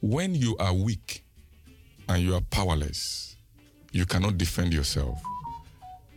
When 0.00 0.34
you 0.34 0.56
are 0.58 0.72
weak 0.84 1.22
and 2.06 2.22
you 2.22 2.34
are 2.34 2.44
powerless, 2.48 3.36
you 3.90 4.06
cannot 4.06 4.36
defend 4.38 4.72
yourself. 4.72 5.18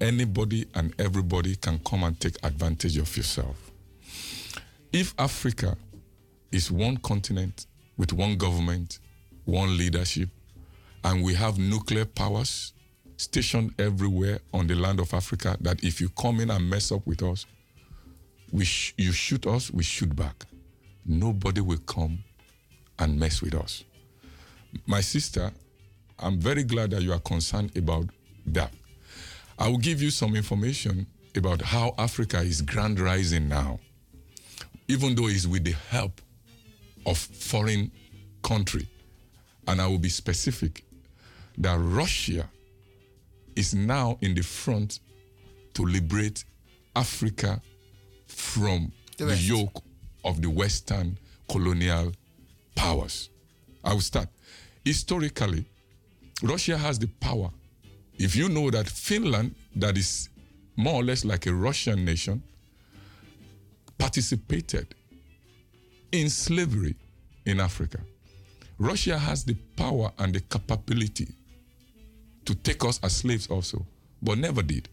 Anybody 0.05 0.67
and 0.75 0.93
everybody 0.99 1.55
can 1.55 1.79
come 1.79 2.03
and 2.03 2.19
take 2.19 2.35
advantage 2.43 2.95
of 2.97 3.17
yourself. 3.17 3.71
If 4.93 5.15
Africa 5.17 5.75
is 6.51 6.71
one 6.71 6.97
continent 6.97 7.65
with 7.97 8.13
one 8.13 8.37
government, 8.37 8.99
one 9.45 9.75
leadership, 9.75 10.29
and 11.03 11.23
we 11.23 11.33
have 11.33 11.57
nuclear 11.57 12.05
powers 12.05 12.73
stationed 13.17 13.73
everywhere 13.79 14.37
on 14.53 14.67
the 14.67 14.75
land 14.75 14.99
of 14.99 15.11
Africa, 15.11 15.57
that 15.61 15.83
if 15.83 15.99
you 15.99 16.09
come 16.09 16.39
in 16.39 16.51
and 16.51 16.69
mess 16.69 16.91
up 16.91 17.01
with 17.07 17.23
us, 17.23 17.47
we 18.51 18.63
sh- 18.63 18.93
you 18.99 19.11
shoot 19.11 19.47
us, 19.47 19.71
we 19.71 19.81
shoot 19.83 20.15
back. 20.15 20.45
Nobody 21.03 21.61
will 21.61 21.79
come 21.87 22.19
and 22.99 23.19
mess 23.19 23.41
with 23.41 23.55
us. 23.55 23.83
My 24.85 25.01
sister, 25.01 25.51
I'm 26.19 26.37
very 26.37 26.61
glad 26.61 26.91
that 26.91 27.01
you 27.01 27.11
are 27.11 27.19
concerned 27.19 27.75
about 27.75 28.05
that. 28.45 28.71
I 29.57 29.69
will 29.69 29.77
give 29.77 30.01
you 30.01 30.11
some 30.11 30.35
information 30.35 31.07
about 31.35 31.61
how 31.61 31.93
Africa 31.97 32.39
is 32.39 32.61
grand 32.61 32.99
rising 32.99 33.47
now, 33.47 33.79
even 34.87 35.15
though 35.15 35.27
it's 35.27 35.47
with 35.47 35.63
the 35.63 35.75
help 35.89 36.21
of 37.05 37.17
foreign 37.17 37.91
country. 38.43 38.87
And 39.67 39.81
I 39.81 39.87
will 39.87 39.99
be 39.99 40.09
specific 40.09 40.83
that 41.57 41.77
Russia 41.79 42.49
is 43.55 43.73
now 43.73 44.17
in 44.21 44.35
the 44.35 44.43
front 44.43 44.99
to 45.73 45.83
liberate 45.83 46.43
Africa 46.95 47.61
from 48.27 48.91
The 49.17 49.25
the, 49.25 49.37
yoke 49.37 49.81
of 50.23 50.41
the 50.41 50.49
Western 50.49 51.17
colonial 51.49 52.11
powers. 52.75 53.29
I 53.83 53.93
will 53.93 54.01
start. 54.01 54.27
Historically, 54.83 55.65
Russia 56.43 56.77
has 56.77 56.99
the 56.99 57.07
power. 57.07 57.49
If 58.17 58.35
you 58.35 58.49
know 58.49 58.69
that 58.71 58.87
Finland, 58.87 59.55
that 59.75 59.97
is 59.97 60.29
more 60.75 60.93
or 60.93 61.03
less 61.03 61.25
like 61.25 61.45
a 61.47 61.53
Russian 61.53 62.05
nation, 62.05 62.41
participated 63.97 64.95
in 66.11 66.29
slavery 66.29 66.95
in 67.45 67.59
Africa. 67.59 67.99
Russia 68.77 69.17
has 69.17 69.43
the 69.43 69.55
power 69.75 70.11
and 70.19 70.33
the 70.33 70.39
capability 70.41 71.27
to 72.45 72.55
take 72.55 72.83
us 72.85 72.99
as 73.03 73.15
slaves 73.15 73.47
also, 73.47 73.85
but 74.21 74.37
never 74.37 74.61
did. 74.61 74.89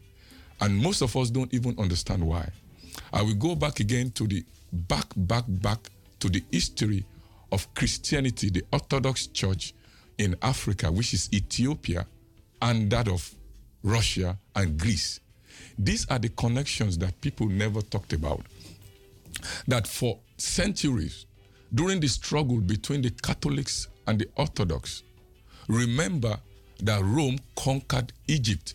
And 0.60 0.76
most 0.76 1.02
of 1.02 1.16
us 1.16 1.30
don't 1.30 1.52
even 1.52 1.78
understand 1.78 2.24
why. 2.24 2.48
I 3.12 3.22
will 3.22 3.34
go 3.34 3.54
back 3.54 3.80
again 3.80 4.10
to 4.12 4.26
the 4.26 4.44
back, 4.72 5.06
back, 5.16 5.44
back 5.48 5.90
to 6.20 6.28
the 6.28 6.42
history 6.52 7.04
of 7.50 7.72
Christianity, 7.74 8.50
the 8.50 8.64
Orthodox 8.72 9.26
Church 9.28 9.74
in 10.18 10.36
Africa, 10.42 10.90
which 10.90 11.14
is 11.14 11.28
Ethiopia, 11.32 12.06
and 12.62 12.90
that 12.90 13.08
of 13.08 13.28
Russia 13.82 14.38
and 14.54 14.78
Greece. 14.78 15.20
These 15.78 16.06
are 16.08 16.18
the 16.18 16.28
connections 16.30 16.96
that 16.98 17.20
people 17.20 17.48
never 17.48 17.82
talked 17.82 18.12
about. 18.12 18.46
That 19.66 19.86
for 19.86 20.18
centuries, 20.36 21.26
during 21.74 22.00
the 22.00 22.08
struggle 22.08 22.58
between 22.58 23.02
the 23.02 23.10
Catholics 23.10 23.88
and 24.06 24.18
the 24.18 24.28
Orthodox, 24.36 25.02
remember 25.68 26.38
that 26.82 27.02
Rome 27.02 27.38
conquered 27.56 28.12
Egypt. 28.28 28.74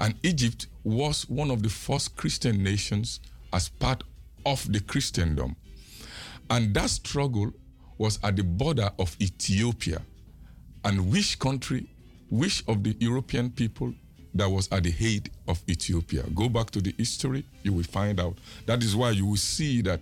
And 0.00 0.14
Egypt 0.22 0.66
was 0.84 1.28
one 1.28 1.50
of 1.50 1.62
the 1.62 1.68
first 1.68 2.16
Christian 2.16 2.62
nations 2.62 3.20
as 3.52 3.68
part 3.68 4.02
of 4.46 4.72
the 4.72 4.80
Christendom. 4.80 5.54
And 6.50 6.74
that 6.74 6.90
struggle 6.90 7.52
was 7.98 8.18
at 8.24 8.36
the 8.36 8.44
border 8.44 8.90
of 8.98 9.14
Ethiopia. 9.20 10.00
And 10.84 11.12
which 11.12 11.38
country, 11.38 11.88
which 12.32 12.64
of 12.66 12.82
the 12.82 12.96
European 12.98 13.50
people 13.50 13.92
that 14.34 14.48
was 14.48 14.66
at 14.72 14.84
the 14.84 14.90
head 14.90 15.28
of 15.46 15.62
Ethiopia? 15.68 16.22
Go 16.34 16.48
back 16.48 16.70
to 16.70 16.80
the 16.80 16.94
history, 16.96 17.44
you 17.62 17.74
will 17.74 17.84
find 17.84 18.18
out. 18.18 18.38
That 18.64 18.82
is 18.82 18.96
why 18.96 19.10
you 19.10 19.26
will 19.26 19.36
see 19.36 19.82
that 19.82 20.00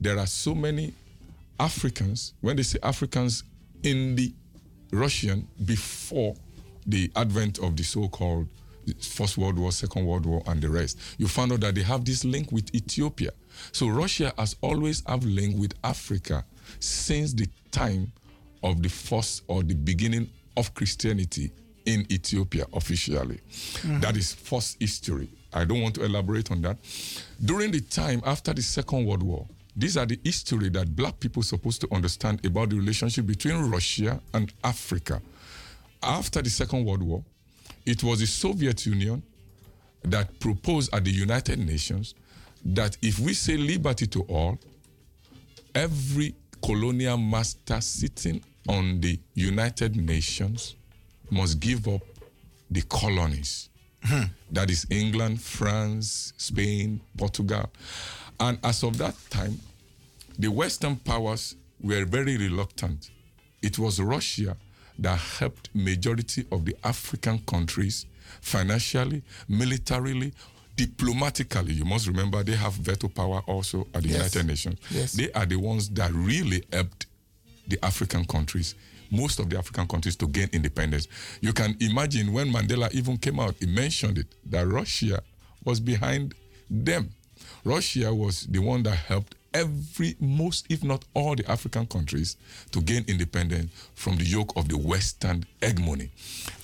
there 0.00 0.16
are 0.16 0.26
so 0.26 0.54
many 0.54 0.94
Africans, 1.58 2.34
when 2.40 2.54
they 2.54 2.62
say 2.62 2.78
Africans 2.84 3.42
in 3.82 4.14
the 4.14 4.32
Russian 4.92 5.48
before 5.64 6.36
the 6.86 7.10
advent 7.16 7.58
of 7.58 7.76
the 7.76 7.82
so-called 7.82 8.46
First 9.00 9.36
World 9.36 9.58
War, 9.58 9.72
Second 9.72 10.06
World 10.06 10.26
War, 10.26 10.44
and 10.46 10.62
the 10.62 10.68
rest, 10.68 11.00
you 11.18 11.26
found 11.26 11.52
out 11.52 11.60
that 11.60 11.74
they 11.74 11.82
have 11.82 12.04
this 12.04 12.24
link 12.24 12.52
with 12.52 12.72
Ethiopia. 12.72 13.30
So 13.72 13.88
Russia 13.88 14.32
has 14.38 14.54
always 14.60 15.02
have 15.08 15.24
link 15.24 15.58
with 15.58 15.74
Africa 15.82 16.44
since 16.78 17.32
the 17.32 17.48
time 17.72 18.12
of 18.62 18.80
the 18.80 18.88
first 18.88 19.42
or 19.48 19.64
the 19.64 19.74
beginning 19.74 20.30
of 20.56 20.72
Christianity 20.74 21.50
in 21.86 22.06
Ethiopia 22.10 22.66
officially. 22.72 23.40
Hmm. 23.82 24.00
That 24.00 24.16
is 24.16 24.32
first 24.34 24.76
history. 24.80 25.28
I 25.52 25.64
don't 25.64 25.82
want 25.82 25.94
to 25.96 26.04
elaborate 26.04 26.50
on 26.50 26.62
that. 26.62 26.78
During 27.44 27.70
the 27.70 27.80
time 27.80 28.22
after 28.26 28.52
the 28.52 28.62
Second 28.62 29.06
World 29.06 29.22
War, 29.22 29.46
these 29.76 29.96
are 29.96 30.06
the 30.06 30.18
history 30.24 30.68
that 30.70 30.94
black 30.94 31.18
people 31.20 31.42
supposed 31.42 31.80
to 31.82 31.88
understand 31.92 32.44
about 32.44 32.70
the 32.70 32.76
relationship 32.76 33.26
between 33.26 33.56
Russia 33.70 34.20
and 34.32 34.52
Africa. 34.62 35.20
After 36.02 36.42
the 36.42 36.50
Second 36.50 36.84
World 36.84 37.02
War, 37.02 37.24
it 37.86 38.02
was 38.02 38.20
the 38.20 38.26
Soviet 38.26 38.86
Union 38.86 39.22
that 40.02 40.38
proposed 40.38 40.94
at 40.94 41.04
the 41.04 41.10
United 41.10 41.58
Nations 41.58 42.14
that 42.64 42.96
if 43.02 43.18
we 43.18 43.34
say 43.34 43.56
liberty 43.56 44.06
to 44.06 44.22
all, 44.22 44.58
every 45.74 46.34
colonial 46.62 47.18
master 47.18 47.80
sitting 47.80 48.42
on 48.68 49.00
the 49.00 49.18
United 49.34 49.96
Nations 49.96 50.76
must 51.30 51.60
give 51.60 51.86
up 51.88 52.02
the 52.70 52.82
colonies. 52.82 53.68
Hmm. 54.02 54.24
That 54.50 54.70
is 54.70 54.86
England, 54.90 55.40
France, 55.40 56.32
Spain, 56.36 57.00
Portugal. 57.16 57.70
And 58.38 58.58
as 58.62 58.82
of 58.82 58.98
that 58.98 59.14
time, 59.30 59.58
the 60.38 60.48
Western 60.48 60.96
powers 60.96 61.56
were 61.80 62.04
very 62.04 62.36
reluctant. 62.36 63.10
It 63.62 63.78
was 63.78 64.00
Russia 64.00 64.56
that 64.98 65.18
helped 65.18 65.70
majority 65.74 66.44
of 66.52 66.64
the 66.64 66.76
African 66.84 67.38
countries 67.46 68.06
financially, 68.40 69.22
militarily, 69.48 70.32
diplomatically. 70.76 71.72
You 71.72 71.84
must 71.84 72.06
remember 72.06 72.42
they 72.42 72.56
have 72.56 72.74
veto 72.74 73.08
power 73.08 73.40
also 73.46 73.86
at 73.94 74.02
the 74.02 74.08
Yes. 74.08 74.16
United 74.18 74.46
Nations. 74.46 74.78
Yes. 74.90 75.12
They 75.12 75.30
are 75.32 75.46
the 75.46 75.56
ones 75.56 75.88
that 75.90 76.12
really 76.12 76.64
helped 76.72 77.06
the 77.68 77.78
African 77.84 78.24
countries, 78.26 78.74
most 79.14 79.38
of 79.38 79.46
the 79.48 79.56
African 79.58 79.86
countries, 79.86 80.16
to 80.16 80.26
gain 80.26 80.48
independence. 80.52 81.08
You 81.40 81.52
can 81.52 81.76
imagine 81.80 82.32
when 82.32 82.48
Mandela 82.52 82.88
even 82.92 83.16
came 83.18 83.40
out, 83.40 83.54
he 83.60 83.66
mentioned 83.66 84.18
it 84.18 84.26
that 84.50 84.66
Russia 84.66 85.22
was 85.64 85.80
behind 85.80 86.34
them. 86.70 87.08
Russia 87.64 88.12
was 88.12 88.46
the 88.50 88.58
one 88.60 88.82
that 88.82 88.96
helped 89.08 89.34
every, 89.52 90.16
most, 90.18 90.64
if 90.68 90.82
not 90.82 91.04
all, 91.12 91.34
the 91.36 91.44
African 91.46 91.86
countries 91.86 92.36
to 92.70 92.80
gain 92.82 93.04
independence 93.06 93.70
from 93.94 94.16
the 94.16 94.24
yoke 94.24 94.52
of 94.56 94.68
the 94.68 94.76
Western 94.76 95.44
hegemony. 95.60 96.10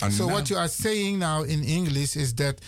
And 0.01 0.13
so 0.13 0.27
now- 0.27 0.35
what 0.35 0.49
you 0.49 0.59
are 0.59 0.69
saying 0.69 1.19
now 1.19 1.43
in 1.45 1.63
English 1.65 2.17
is 2.17 2.35
that 2.35 2.59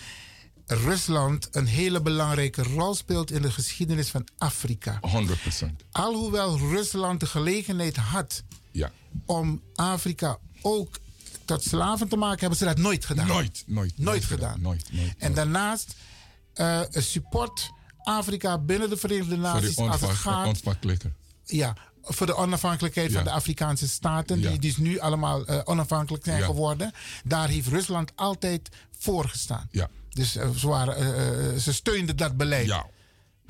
Rusland 0.67 1.47
een 1.51 1.65
hele 1.67 2.01
belangrijke 2.01 2.63
rol 2.63 2.95
speelt 2.95 3.31
in 3.31 3.41
de 3.41 3.51
geschiedenis 3.51 4.09
van 4.09 4.27
Afrika. 4.37 4.99
100%. 5.01 5.83
Alhoewel 5.91 6.57
Rusland 6.57 7.19
de 7.19 7.25
gelegenheid 7.25 7.95
had 7.95 8.43
Ja. 8.71 8.91
Om 9.25 9.61
Afrika 9.75 10.37
ook 10.61 10.99
tot 11.45 11.63
slaven 11.63 12.07
te 12.07 12.15
maken, 12.15 12.39
hebben 12.39 12.57
ze 12.57 12.65
dat 12.65 12.77
nooit 12.77 13.05
gedaan. 13.05 13.27
Nooit, 13.27 13.63
nooit. 13.67 13.93
Nooit 13.97 14.23
gedaan. 14.23 14.61
Nooit, 14.61 14.89
nooit. 14.91 15.15
En 15.17 15.33
daarnaast 15.33 15.95
eh, 16.53 16.81
support 16.89 17.71
Afrika 17.97 18.57
binnen 18.57 18.89
de 18.89 18.97
Verenigde 18.97 19.37
Naties 19.37 19.77
als 19.77 20.01
het 20.01 20.09
gaat 20.09 20.61
ja, 21.45 21.75
voor 22.01 22.25
de 22.25 22.35
onafhankelijkheid 22.35 23.11
van 23.11 23.23
de 23.23 23.31
Afrikaanse 23.31 23.87
staten, 23.87 24.39
Ja. 24.39 24.49
die 24.49 24.59
dus 24.59 24.77
nu 24.77 24.99
allemaal 24.99 25.45
eh, 25.45 25.59
onafhankelijk 25.63 26.23
zijn 26.23 26.39
Ja. 26.39 26.45
geworden. 26.45 26.91
Daar 27.23 27.49
heeft 27.49 27.67
Rusland 27.67 28.11
altijd 28.15 28.69
voor 28.97 29.29
gestaan. 29.29 29.67
Ja. 29.71 29.89
Dus 30.09 30.35
eh, 30.35 30.49
ze, 30.49 30.67
waren, 30.67 31.61
ze 31.61 31.73
steunden 31.73 32.17
dat 32.17 32.37
beleid. 32.37 32.65
Ja. 32.65 32.85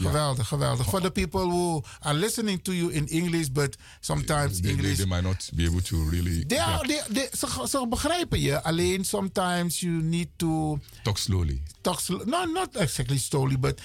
Geweldig, 0.03 0.47
geweldig. 0.47 0.85
For 0.85 1.01
the 1.01 1.09
people 1.11 1.49
who 1.49 1.81
are 1.99 2.17
listening 2.19 2.61
to 2.61 2.71
you 2.73 2.89
in 2.91 3.07
English, 3.07 3.51
but 3.51 3.77
sometimes 3.99 4.59
They, 4.59 4.71
English. 4.71 4.97
they, 4.97 5.05
they 5.05 5.15
might 5.15 5.23
not 5.23 5.49
be 5.55 5.65
able 5.65 5.81
to 5.81 6.09
really 6.09 6.45
They 6.47 6.59
are, 6.59 6.87
yeah, 6.87 7.03
they, 7.07 7.13
they, 7.13 7.29
ze, 7.37 7.67
ze 7.67 7.87
begrijpen 7.87 8.39
je, 8.39 8.61
alleen 8.63 9.05
sometimes 9.05 9.79
you 9.79 10.01
need 10.01 10.27
to 10.35 10.79
talk 11.03 11.17
slowly. 11.17 11.61
talk 11.81 11.99
slow, 11.99 12.21
no, 12.25 12.45
not 12.45 12.75
exactly 12.75 13.17
slowly, 13.17 13.57
but 13.57 13.81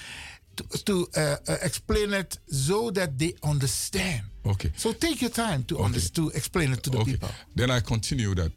to, 0.55 0.83
to 0.83 1.07
uh, 1.15 1.35
uh, 1.47 1.55
explain 1.61 2.13
it 2.13 2.39
so 2.47 2.91
that 2.91 3.17
they 3.19 3.33
understand. 3.39 4.21
Okay. 4.45 4.71
So 4.75 4.91
take 4.93 5.15
your 5.19 5.31
time 5.31 5.63
to 5.65 5.79
under, 5.79 6.09
to 6.11 6.29
explain 6.29 6.71
it 6.71 6.81
to 6.83 6.89
the 6.89 6.97
okay. 6.97 7.11
people. 7.11 7.29
Then 7.55 7.69
I 7.71 7.81
continue 7.81 8.35
that 8.35 8.51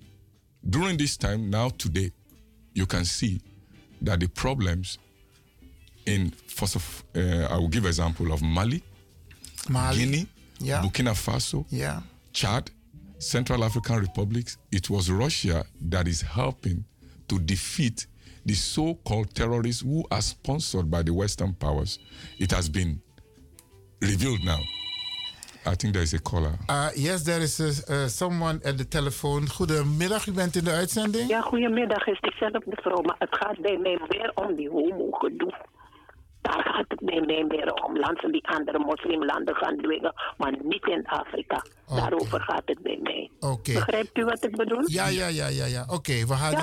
during 0.62 0.97
this 0.99 1.16
time, 1.16 1.50
now 1.50 1.70
today, 1.70 2.10
you 2.74 2.86
can 2.86 3.05
see 3.05 3.41
that 4.05 4.20
the 4.20 4.28
problems 4.28 4.99
in 6.06 6.31
first 6.47 6.76
of 6.76 7.05
uh, 7.16 7.20
I 7.50 7.56
will 7.58 7.68
give 7.68 7.86
example 7.86 8.32
of 8.32 8.42
Mali, 8.42 8.82
Mali, 9.68 9.97
Guinea, 9.98 10.26
yeah. 10.58 10.82
Burkina 10.82 11.14
Faso, 11.14 11.64
Yeah. 11.70 12.00
Chad, 12.32 12.70
Central 13.18 13.62
African 13.64 14.00
Republics. 14.00 14.58
It 14.70 14.89
was 14.90 15.10
Russia 15.10 15.64
that 15.90 16.06
is 16.08 16.22
helping 16.22 16.84
to 17.28 17.39
defeat 17.39 18.06
the 18.47 18.55
so-called 18.55 19.32
terrorists 19.34 19.82
who 19.82 20.05
are 20.10 20.22
sponsored 20.22 20.90
by 20.90 21.02
the 21.02 21.12
Western 21.12 21.55
powers. 21.55 21.98
It 22.39 22.50
has 22.50 22.68
been 22.68 23.00
revealed 24.00 24.44
now. 24.44 24.58
I 25.64 25.76
think 25.76 25.92
there 25.94 26.02
is 26.02 26.12
a 26.12 26.18
caller. 26.18 26.58
Uh, 26.68 26.90
yes, 26.97 27.22
there 27.22 27.40
is 27.40 27.60
uh, 27.60 27.66
uh, 27.89 28.08
someone 28.08 28.60
at 28.64 28.76
the 28.78 28.84
telephone. 28.84 29.47
Goedemiddag, 29.47 30.26
u 30.26 30.32
bent 30.32 30.56
in 30.56 30.64
de 30.64 30.70
uitzending. 30.70 31.28
Ja, 31.28 31.40
goedemiddag, 31.40 32.06
is 32.06 32.20
diezelfde 32.20 32.62
mevrouw. 32.66 33.02
Maar 33.02 33.16
het 33.18 33.36
gaat 33.36 33.60
bij 33.60 33.78
mij 33.78 33.98
meer 34.08 34.32
om 34.34 34.56
die 34.56 34.68
homo-gedoe. 34.68 35.55
Daar 36.42 36.62
gaat 36.62 36.84
het 36.88 37.00
mij 37.00 37.20
meer 37.20 37.72
om. 37.72 37.98
Landen 37.98 38.32
die 38.32 38.48
andere 38.48 38.78
moslimlanden 38.78 39.54
gaan 39.54 39.76
dwingen, 39.76 40.12
maar 40.36 40.54
niet 40.62 40.86
in 40.86 41.06
Afrika. 41.06 41.64
Daarover 41.86 42.40
gaat 42.40 42.62
het 42.64 42.82
mij. 42.82 43.30
Oké. 43.40 43.72
Begrijpt 43.72 44.18
u 44.18 44.24
wat 44.24 44.44
ik 44.44 44.56
bedoel? 44.56 44.82
Ja, 44.84 45.06
ja, 45.06 45.26
ja, 45.26 45.46
ja, 45.46 45.64
ja. 45.64 45.84
Oké, 45.88 46.12
we 46.12 46.34
gaan... 46.34 46.50
Ja, 46.50 46.60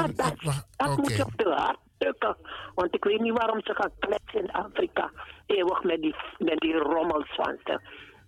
dat, 0.77 0.98
moet 0.98 0.99
Oké. 0.99 1.14
je 1.14 1.25
op 1.25 1.38
de 1.38 1.53
hart 1.58 1.80
drukken. 1.98 2.35
Want 2.75 2.95
ik 2.95 3.03
weet 3.03 3.19
niet 3.19 3.38
waarom 3.38 3.61
ze 3.64 3.74
gaan 3.75 3.91
kletsen 3.99 4.40
in 4.40 4.51
Afrika. 4.51 5.11
Eeuwig 5.45 5.83
met 5.83 6.01
die, 6.01 6.16
met 6.38 6.59
die 6.59 6.74
rommels 6.74 7.35
van 7.35 7.58
ze. 7.64 7.80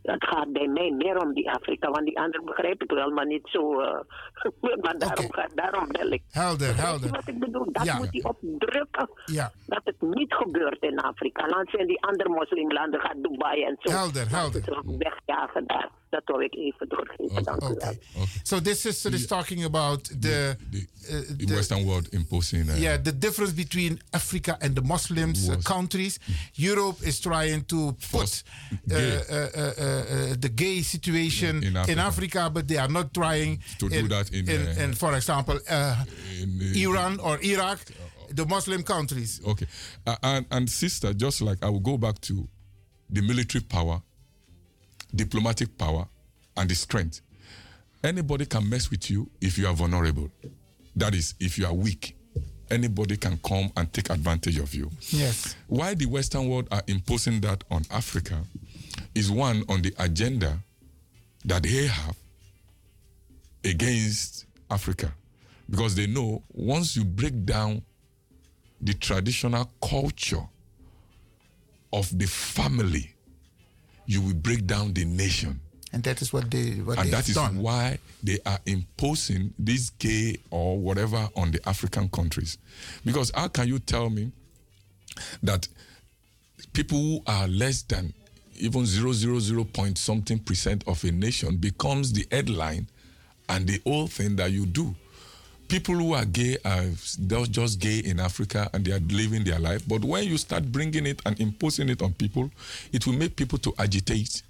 Het 0.01 0.23
gaat 0.27 0.51
bij 0.51 0.67
mij 0.67 0.91
meer 0.91 1.17
om 1.21 1.33
die 1.33 1.49
Afrika, 1.51 1.89
want 1.91 2.05
die 2.05 2.19
anderen 2.19 2.45
begrijp 2.45 2.83
ik 2.83 2.91
wel, 2.91 3.09
maar 3.09 3.25
niet 3.25 3.47
zo. 3.47 3.79
eh, 3.81 3.99
maar 4.83 4.97
daarom, 4.97 5.33
gaat, 5.33 5.51
daarom 5.55 5.87
bel 5.91 6.11
ik. 6.11 6.23
Helder, 6.31 6.75
helder. 6.77 7.09
Wat 7.09 7.27
ik 7.27 7.39
bedoel, 7.39 7.67
dat 7.71 7.85
Ja. 7.85 7.97
moet 7.97 8.07
hij 8.11 8.23
opdrukken. 8.23 9.09
Ja. 9.25 9.51
Dat 9.65 9.81
het 9.83 10.01
niet 10.01 10.33
gebeurt 10.33 10.81
in 10.81 10.99
Afrika. 10.99 11.47
Dan 11.47 11.67
zijn 11.71 11.87
die 11.87 12.01
andere 12.03 12.29
moslimlanden, 12.29 12.99
gaat 12.99 13.15
Dubai 13.23 13.63
en 13.63 13.75
zo. 13.79 13.91
Helder, 13.91 14.29
helder. 14.29 14.61
Wegjagen 14.97 15.67
daar. 15.67 15.89
Dat 16.11 16.21
wil 16.25 16.39
ik 16.41 16.55
even 16.55 16.87
doorgeven. 16.89 17.43
Dank 17.43 17.61
u 17.63 17.75
wel. 17.77 17.95
So 18.43 18.59
this 18.61 18.81
sister 18.81 19.13
is 19.13 19.25
talking 19.27 19.63
about 19.63 20.21
the... 20.21 20.55
uh, 21.09 21.19
The 21.37 21.53
Western 21.53 21.83
world 21.85 22.07
imposing. 22.13 22.69
Uh, 22.69 22.79
yeah, 22.79 23.01
the 23.03 23.17
difference 23.17 23.53
between 23.53 23.99
Africa 24.09 24.57
and 24.59 24.75
the 24.75 24.81
Muslims 24.81 25.47
uh, 25.47 25.55
countries. 25.63 26.19
Europe 26.53 27.05
is 27.07 27.19
trying 27.19 27.65
to 27.65 27.95
put 28.11 28.43
uh, 28.71 28.77
gay. 28.87 29.15
uh, 29.15 29.35
uh, 29.35 29.73
uh, 29.77 29.83
uh, 29.83 30.35
the 30.39 30.51
gay 30.53 30.81
situation 30.83 31.55
In 31.55 31.63
in 31.63 31.77
Africa. 31.77 32.01
Africa, 32.05 32.49
but 32.49 32.67
they 32.67 32.77
are 32.77 32.91
not 32.91 33.13
trying 33.13 33.61
To 33.77 33.89
do 33.89 34.07
that 34.07 34.29
in, 34.29 34.49
uh, 34.49 34.83
in, 34.83 34.93
for 34.95 35.15
example, 35.15 35.59
uh, 35.69 35.73
uh, 35.73 36.75
Iran 36.75 37.19
or 37.19 37.39
Iraq, 37.41 37.79
the 38.35 38.45
Muslim 38.45 38.83
countries. 38.83 39.39
Okay. 39.43 39.67
Uh, 40.05 40.15
and, 40.21 40.45
and 40.49 40.69
sister, 40.69 41.13
just 41.15 41.39
like 41.41 41.65
I 41.65 41.69
will 41.69 41.79
go 41.83 41.97
back 41.97 42.19
to 42.21 42.47
the 43.13 43.21
military 43.21 43.63
power, 43.63 44.01
diplomatic 45.13 45.77
power, 45.77 46.07
and 46.57 46.69
the 46.69 46.75
strength. 46.75 47.21
Anybody 48.03 48.45
can 48.45 48.67
mess 48.69 48.89
with 48.89 49.09
you 49.09 49.29
if 49.41 49.57
you 49.57 49.67
are 49.67 49.73
vulnerable. 49.73 50.29
That 50.95 51.15
is, 51.15 51.35
if 51.39 51.57
you 51.57 51.65
are 51.65 51.73
weak. 51.73 52.17
Anybody 52.69 53.17
can 53.17 53.37
come 53.45 53.71
and 53.75 53.91
take 53.91 54.09
advantage 54.09 54.57
of 54.57 54.73
you. 54.73 54.89
Yes. 55.09 55.55
Why 55.67 55.93
the 55.93 56.05
Western 56.05 56.47
world 56.47 56.67
are 56.71 56.81
imposing 56.87 57.41
that 57.41 57.63
on 57.69 57.83
Africa 57.91 58.43
is 59.13 59.29
one 59.29 59.63
on 59.69 59.81
the 59.81 59.93
agenda 59.99 60.57
that 61.45 61.63
they 61.63 61.87
have 61.87 62.15
against 63.63 64.45
Africa. 64.69 65.13
Because 65.69 65.95
they 65.95 66.07
know 66.07 66.43
once 66.49 66.95
you 66.95 67.05
break 67.05 67.45
down 67.45 67.81
the 68.81 68.93
traditional 68.93 69.69
culture 69.81 70.47
of 71.93 72.17
the 72.17 72.25
family, 72.25 73.10
you 74.05 74.21
will 74.21 74.33
break 74.35 74.65
down 74.65 74.93
the 74.93 75.05
nation. 75.05 75.59
And 75.93 76.03
that 76.03 76.21
is 76.21 76.31
what 76.31 76.49
they 76.49 76.71
what 76.85 76.99
and 76.99 77.11
that 77.11 77.27
is 77.27 77.35
done. 77.35 77.57
why 77.61 77.99
they 78.23 78.39
are 78.45 78.59
imposing 78.65 79.53
this 79.59 79.89
gay 79.99 80.37
or 80.49 80.79
whatever 80.79 81.27
on 81.35 81.51
the 81.51 81.59
African 81.67 82.07
countries. 82.09 82.57
Because 83.03 83.31
how 83.35 83.49
can 83.49 83.67
you 83.67 83.79
tell 83.79 84.09
me 84.09 84.31
that 85.43 85.67
people 86.71 86.97
who 86.97 87.23
are 87.27 87.47
less 87.49 87.81
than 87.81 88.13
even 88.55 88.85
zero 88.85 89.11
zero 89.11 89.39
zero 89.39 89.65
point 89.65 89.97
something 89.97 90.39
percent 90.39 90.83
of 90.87 91.03
a 91.03 91.11
nation 91.11 91.57
becomes 91.57 92.13
the 92.13 92.25
headline 92.31 92.87
and 93.49 93.67
the 93.67 93.81
whole 93.85 94.07
thing 94.07 94.37
that 94.37 94.51
you 94.51 94.65
do? 94.65 94.95
People 95.71 95.95
who 95.95 96.13
are 96.13 96.25
gay 96.25 96.57
are 96.65 96.83
just 97.49 97.79
gay 97.79 97.99
in 97.99 98.19
Africa 98.19 98.69
and 98.73 98.83
they 98.83 98.91
are 98.91 98.99
living 98.99 99.45
their 99.45 99.57
life. 99.57 99.87
But 99.87 100.03
when 100.03 100.25
you 100.25 100.37
start 100.37 100.69
bringing 100.69 101.05
it 101.05 101.21
and 101.25 101.39
imposing 101.39 101.87
it 101.87 102.01
on 102.01 102.11
people, 102.11 102.51
it 102.91 103.07
will 103.07 103.13
make 103.13 103.37
people 103.37 103.57
to 103.59 103.73
agitate 103.79 104.43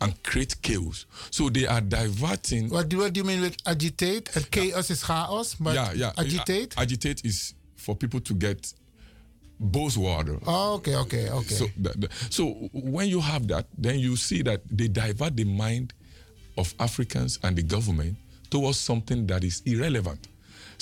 and 0.00 0.20
create 0.22 0.56
chaos. 0.62 1.04
So 1.30 1.50
they 1.50 1.66
are 1.66 1.82
diverting. 1.82 2.70
What 2.70 2.88
do, 2.88 3.00
what 3.00 3.12
do 3.12 3.20
you 3.20 3.24
mean 3.24 3.42
with 3.42 3.56
agitate? 3.66 4.34
And 4.34 4.50
chaos 4.50 4.88
is 4.90 5.04
chaos, 5.04 5.56
but 5.56 5.74
yeah, 5.74 5.92
yeah. 5.92 6.12
agitate? 6.16 6.74
Agitate 6.78 7.22
is 7.22 7.52
for 7.76 7.94
people 7.94 8.20
to 8.20 8.32
get 8.32 8.72
buzzword. 9.62 10.42
Oh, 10.46 10.76
okay, 10.76 10.96
okay, 10.96 11.28
okay. 11.28 11.54
So, 11.54 11.66
the, 11.76 11.90
the- 11.90 12.08
so 12.30 12.46
when 12.72 13.08
you 13.08 13.20
have 13.20 13.46
that, 13.48 13.66
then 13.76 13.98
you 13.98 14.16
see 14.16 14.40
that 14.42 14.62
they 14.70 14.88
divert 14.88 15.36
the 15.36 15.44
mind 15.44 15.92
of 16.56 16.72
Africans 16.80 17.38
and 17.42 17.56
the 17.56 17.62
government 17.62 18.16
towards 18.48 18.78
something 18.78 19.26
that 19.26 19.44
is 19.44 19.60
irrelevant. 19.66 20.28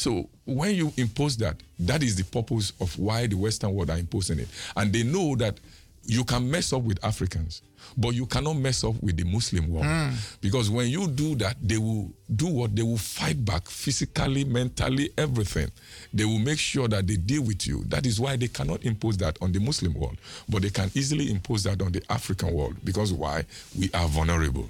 So 0.01 0.31
when 0.47 0.75
you 0.75 0.93
impose 0.97 1.37
that, 1.37 1.57
that 1.81 2.03
is 2.03 2.17
the 2.17 2.25
purpose 2.25 2.73
of 2.81 2.99
why 2.99 3.27
the 3.27 3.37
Western 3.37 3.75
world 3.75 3.91
are 3.91 3.99
imposing 3.99 4.39
it, 4.39 4.49
and 4.75 4.91
they 4.91 5.03
know 5.03 5.37
that 5.37 5.61
you 6.07 6.25
can 6.25 6.51
mess 6.51 6.73
up 6.73 6.81
with 6.81 7.05
Africans, 7.05 7.61
but 7.99 8.15
you 8.15 8.25
cannot 8.25 8.55
mess 8.55 8.83
up 8.83 8.95
with 9.03 9.19
the 9.19 9.25
Muslim 9.25 9.70
world. 9.70 9.85
Mm. 9.85 10.41
Because 10.41 10.70
when 10.70 10.89
you 10.89 11.07
do 11.07 11.35
that, 11.37 11.57
they 11.62 11.77
will 11.77 12.11
do 12.35 12.47
what? 12.47 12.75
They 12.75 12.83
will 12.83 12.97
fight 12.97 13.45
back 13.45 13.69
physically, 13.69 14.45
mentally, 14.45 15.11
everything. 15.19 15.70
They 16.15 16.25
will 16.25 16.39
make 16.39 16.59
sure 16.59 16.89
that 16.89 17.07
they 17.07 17.17
deal 17.17 17.43
with 17.43 17.67
you. 17.67 17.85
That 17.85 18.07
is 18.07 18.19
why 18.19 18.37
they 18.37 18.49
cannot 18.49 18.83
impose 18.87 19.19
that 19.19 19.37
on 19.43 19.53
the 19.53 19.61
Muslim 19.61 19.93
world, 19.93 20.17
but 20.49 20.62
they 20.62 20.70
can 20.70 20.91
easily 20.95 21.31
impose 21.31 21.65
that 21.65 21.83
on 21.83 21.93
the 21.93 22.03
African 22.09 22.55
world. 22.55 22.77
Because 22.83 23.12
why? 23.12 23.45
We 23.79 23.91
are 23.93 24.09
vulnerable. 24.09 24.69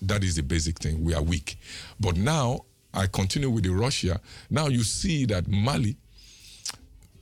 That 0.00 0.24
is 0.24 0.36
the 0.36 0.42
basic 0.42 0.78
thing. 0.78 1.04
We 1.04 1.12
are 1.12 1.22
weak. 1.22 1.58
But 2.00 2.16
now, 2.16 2.64
I 2.94 3.06
continue 3.08 3.50
with 3.50 3.64
the 3.64 3.70
Russia. 3.70 4.20
Now 4.50 4.68
you 4.68 4.84
see 4.84 5.26
that 5.26 5.48
Mali, 5.48 5.96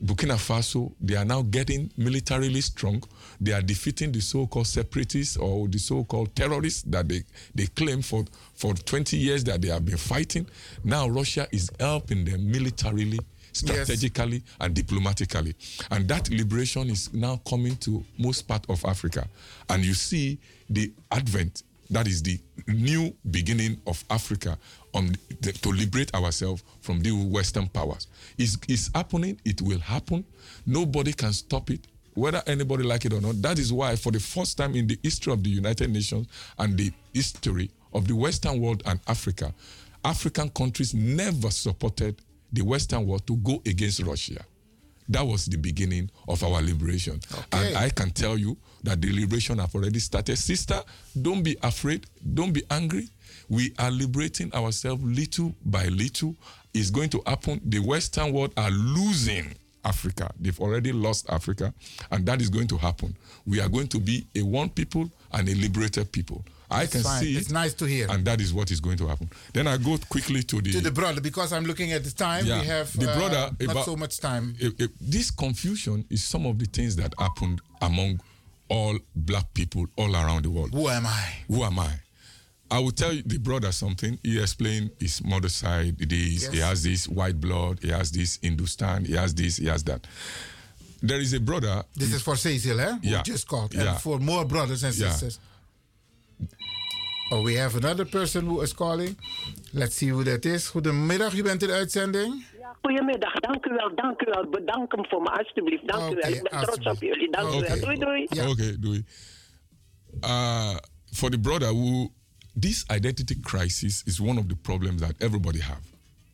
Burkina 0.04 0.36
Faso, 0.36 0.92
they 1.00 1.14
are 1.16 1.24
now 1.24 1.42
getting 1.42 1.90
militarily 1.96 2.60
strong. 2.60 3.02
They 3.40 3.52
are 3.52 3.62
defeating 3.62 4.12
the 4.12 4.20
so-called 4.20 4.66
separatists 4.66 5.36
or 5.36 5.68
the 5.68 5.78
so-called 5.78 6.34
terrorists 6.34 6.82
that 6.88 7.08
they, 7.08 7.22
they 7.54 7.66
claim 7.68 8.02
for, 8.02 8.24
for 8.54 8.74
20 8.74 9.16
years 9.16 9.44
that 9.44 9.62
they 9.62 9.68
have 9.68 9.84
been 9.84 9.96
fighting. 9.96 10.46
Now 10.84 11.08
Russia 11.08 11.46
is 11.52 11.70
helping 11.78 12.24
them 12.24 12.50
militarily, 12.50 13.20
strategically, 13.52 14.42
and 14.60 14.74
diplomatically. 14.74 15.54
And 15.90 16.08
that 16.08 16.28
liberation 16.30 16.90
is 16.90 17.12
now 17.14 17.40
coming 17.48 17.76
to 17.76 18.04
most 18.18 18.42
part 18.42 18.66
of 18.68 18.84
Africa. 18.84 19.26
And 19.70 19.84
you 19.84 19.94
see 19.94 20.38
the 20.68 20.92
advent, 21.12 21.62
that 21.90 22.06
is 22.06 22.22
the 22.22 22.38
new 22.68 23.14
beginning 23.30 23.80
of 23.86 24.02
Africa 24.10 24.58
on 24.94 25.14
the, 25.40 25.52
to 25.52 25.70
liberate 25.70 26.14
ourselves 26.14 26.62
from 26.80 27.00
the 27.00 27.10
Western 27.12 27.68
powers. 27.68 28.06
It's, 28.38 28.56
it's 28.68 28.90
happening, 28.94 29.40
it 29.44 29.60
will 29.62 29.78
happen. 29.78 30.24
Nobody 30.66 31.12
can 31.12 31.32
stop 31.32 31.70
it, 31.70 31.80
whether 32.14 32.42
anybody 32.46 32.84
like 32.84 33.04
it 33.04 33.12
or 33.12 33.20
not. 33.20 33.40
That 33.42 33.58
is 33.58 33.72
why, 33.72 33.96
for 33.96 34.12
the 34.12 34.20
first 34.20 34.56
time 34.58 34.74
in 34.74 34.86
the 34.86 34.98
history 35.02 35.32
of 35.32 35.42
the 35.42 35.50
United 35.50 35.90
Nations 35.90 36.26
and 36.58 36.76
the 36.76 36.92
history 37.12 37.70
of 37.92 38.06
the 38.08 38.14
Western 38.14 38.60
world 38.60 38.82
and 38.86 39.00
Africa, 39.06 39.52
African 40.04 40.48
countries 40.50 40.94
never 40.94 41.50
supported 41.50 42.20
the 42.52 42.62
Western 42.62 43.06
world 43.06 43.26
to 43.26 43.36
go 43.36 43.62
against 43.66 44.02
Russia. 44.02 44.44
That 45.08 45.26
was 45.26 45.46
the 45.46 45.58
beginning 45.58 46.10
of 46.28 46.42
our 46.42 46.62
liberation. 46.62 47.20
And 47.52 47.76
I 47.76 47.90
can 47.90 48.10
tell 48.10 48.38
you 48.38 48.56
that 48.84 49.00
the 49.00 49.12
liberation 49.12 49.58
have 49.58 49.74
already 49.74 49.98
started. 50.00 50.36
Sister, 50.36 50.82
don't 51.20 51.42
be 51.42 51.56
afraid, 51.62 52.06
don't 52.34 52.52
be 52.52 52.62
angry. 52.70 53.08
We 53.48 53.72
are 53.78 53.90
liberating 53.90 54.52
ourselves 54.54 55.02
little 55.02 55.54
by 55.64 55.86
little. 55.88 56.34
It's 56.74 56.90
going 56.90 57.10
to 57.10 57.22
happen. 57.26 57.60
The 57.64 57.80
Western 57.80 58.32
world 58.32 58.52
are 58.56 58.70
losing 58.70 59.54
Africa. 59.84 60.30
They've 60.40 60.58
already 60.60 60.92
lost 60.92 61.28
Africa, 61.28 61.72
and 62.10 62.24
that 62.26 62.40
is 62.40 62.48
going 62.48 62.68
to 62.68 62.78
happen. 62.78 63.16
We 63.46 63.60
are 63.60 63.68
going 63.68 63.88
to 63.88 63.98
be 64.00 64.26
a 64.36 64.42
one 64.42 64.68
people 64.70 65.10
and 65.32 65.48
a 65.48 65.54
liberated 65.54 66.12
people. 66.12 66.44
I 66.70 66.84
It's 66.84 66.92
can 66.92 67.02
fine. 67.02 67.20
see 67.22 67.36
It's 67.36 67.48
it, 67.48 67.52
nice 67.52 67.74
to 67.74 67.84
hear. 67.84 68.06
and 68.10 68.24
that 68.24 68.40
is 68.40 68.54
what 68.54 68.70
is 68.70 68.80
going 68.80 68.96
to 68.98 69.06
happen. 69.06 69.28
Then 69.52 69.66
I 69.66 69.76
go 69.76 69.98
quickly 70.08 70.42
to 70.44 70.60
the 70.62 70.72
to 70.72 70.80
the 70.80 70.90
brother 70.90 71.20
because 71.20 71.52
I'm 71.52 71.64
looking 71.66 71.92
at 71.92 72.02
the 72.04 72.10
time. 72.10 72.46
Yeah, 72.46 72.60
We 72.60 72.66
have 72.66 72.98
the 72.98 73.10
uh, 73.10 73.18
brother 73.18 73.50
not 73.60 73.70
about- 73.72 73.84
so 73.84 73.96
much 73.96 74.18
time. 74.20 74.56
This 75.00 75.30
confusion 75.30 76.06
is 76.08 76.24
some 76.24 76.46
of 76.46 76.58
the 76.58 76.64
things 76.66 76.96
that 76.96 77.12
happened 77.18 77.60
among 77.82 78.20
all 78.72 78.98
black 79.14 79.52
people 79.52 79.86
all 79.96 80.14
around 80.14 80.44
the 80.44 80.50
world. 80.50 80.70
Who 80.72 80.88
am 80.88 81.04
I? 81.06 81.24
Who 81.48 81.62
am 81.62 81.78
I? 81.78 81.90
I 82.70 82.78
will 82.78 82.90
tell 82.92 83.12
you 83.12 83.22
the 83.22 83.38
brother 83.38 83.70
something. 83.72 84.18
He 84.22 84.40
explained 84.40 84.90
his 84.98 85.22
mother's 85.22 85.54
side. 85.54 85.98
This 85.98 86.48
he 86.48 86.58
has 86.60 86.82
this 86.82 87.06
white 87.06 87.38
blood. 87.38 87.78
He 87.82 87.90
has 87.90 88.10
this 88.10 88.38
Hindustan. 88.42 89.04
He 89.04 89.12
has 89.16 89.34
this. 89.34 89.58
He 89.58 89.66
has 89.66 89.82
that. 89.84 90.06
There 91.02 91.20
is 91.20 91.34
a 91.34 91.40
brother. 91.40 91.82
This 91.94 92.12
is 92.14 92.22
for 92.22 92.36
Cecil, 92.36 92.80
eh? 92.80 92.92
Who 93.02 93.08
Yeah. 93.10 93.22
just 93.22 93.46
called. 93.46 93.74
Yeah. 93.74 93.90
And 93.90 94.00
for 94.00 94.18
more 94.20 94.46
brothers 94.46 94.82
and 94.84 94.94
Yeah. 94.94 95.10
sisters. 95.10 95.38
Oh, 97.30 97.42
we 97.42 97.54
have 97.58 97.76
another 97.76 98.04
person 98.06 98.46
who 98.46 98.62
is 98.62 98.72
calling. 98.74 99.16
Let's 99.72 99.94
see 99.96 100.08
who 100.10 100.24
that 100.24 100.44
is. 100.44 100.68
Goedemiddag, 100.70 101.32
u 101.34 101.42
bent 101.42 101.62
in 101.62 101.68
de 101.68 101.74
uitzending. 101.74 102.44
Goedemiddag, 102.82 103.40
dank 103.40 103.66
u 103.66 103.70
wel, 103.70 103.94
dank 103.94 104.20
u 104.20 104.24
wel. 104.30 104.48
Bedank 104.50 104.92
hem 104.92 105.06
voor 105.06 105.22
me, 105.22 105.30
alstublieft. 105.30 105.88
Dank 105.88 106.12
u 106.12 106.14
wel. 106.14 106.32
Ik 106.32 106.42
ben 106.42 106.60
trots 106.62 106.86
op 106.86 107.02
jullie. 107.02 107.30
Dank 107.30 107.54
u 107.54 107.66
wel. 107.66 107.80
Doei, 107.80 107.98
doei. 107.98 108.50
Okay, 108.50 108.76
doei. 108.80 109.04
Uh, 110.24 110.76
for 111.12 111.30
the 111.30 111.38
brother 111.38 111.68
who, 111.68 112.10
this 112.60 112.84
identity 112.90 113.40
crisis 113.40 114.02
is 114.06 114.20
one 114.20 114.38
of 114.40 114.46
the 114.46 114.56
problems 114.56 115.00
that 115.00 115.14
everybody 115.18 115.60
have, 115.60 115.82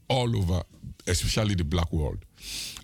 all 0.07 0.36
over, 0.36 0.62
especially 1.05 1.55
the 1.55 1.65
black 1.65 1.93
world. 1.93 2.18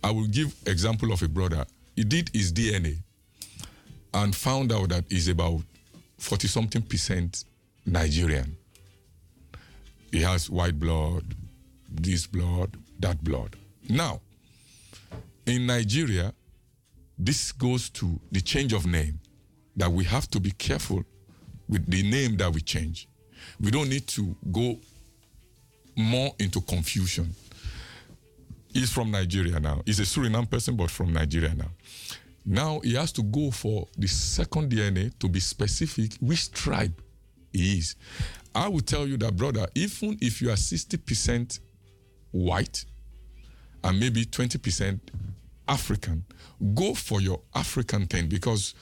I 0.02 0.10
will 0.12 0.28
give 0.30 0.54
example 0.66 1.10
of 1.12 1.22
a 1.22 1.28
brother. 1.28 1.64
He 1.96 2.04
did 2.04 2.30
his 2.32 2.52
DNA 2.52 2.96
and 4.12 4.34
found 4.34 4.72
out 4.72 4.88
that 4.88 5.04
he's 5.08 5.28
about 5.28 5.62
40 6.18 6.48
something 6.48 6.82
percent 6.82 7.44
Nigerian. 7.86 8.56
He 10.12 10.20
has 10.22 10.48
white 10.50 10.78
blood, 10.78 11.34
this 11.90 12.26
blood, 12.26 12.76
that 13.04 13.22
blood. 13.22 13.54
Now, 13.88 14.20
in 15.44 15.66
Nigeria, 15.66 16.32
this 17.18 17.52
goes 17.52 17.90
to 17.90 18.18
the 18.32 18.40
change 18.40 18.72
of 18.72 18.86
name 18.86 19.20
that 19.76 19.92
we 19.92 20.04
have 20.04 20.26
to 20.30 20.40
be 20.40 20.50
careful 20.52 21.04
with 21.68 21.86
the 21.86 22.02
name 22.02 22.38
that 22.38 22.50
we 22.52 22.62
change. 22.62 23.06
We 23.60 23.70
don't 23.70 23.90
need 23.90 24.06
to 24.08 24.34
go 24.50 24.78
more 25.96 26.34
into 26.38 26.62
confusion. 26.62 27.34
He's 28.72 28.90
from 28.90 29.10
Nigeria 29.10 29.60
now. 29.60 29.82
He's 29.84 30.00
a 30.00 30.04
Suriname 30.04 30.50
person, 30.50 30.74
but 30.74 30.90
from 30.90 31.12
Nigeria 31.12 31.54
now. 31.54 31.70
Now 32.46 32.80
he 32.80 32.94
has 32.94 33.12
to 33.12 33.22
go 33.22 33.50
for 33.50 33.86
the 33.98 34.08
second 34.08 34.72
DNA 34.72 35.16
to 35.18 35.28
be 35.28 35.40
specific 35.40 36.14
which 36.20 36.50
tribe 36.52 36.94
he 37.52 37.78
is. 37.78 37.96
I 38.54 38.68
will 38.68 38.80
tell 38.80 39.06
you 39.06 39.18
that, 39.18 39.36
brother, 39.36 39.66
even 39.74 40.16
if 40.22 40.40
you 40.40 40.48
are 40.48 40.56
60% 40.56 41.60
white 42.30 42.84
and 43.84 44.00
maybe 44.00 44.24
20% 44.24 44.98
African, 45.68 46.24
go 46.74 46.94
for 46.94 47.20
your 47.20 47.40
African 47.54 48.06
thing 48.06 48.28
because 48.28 48.74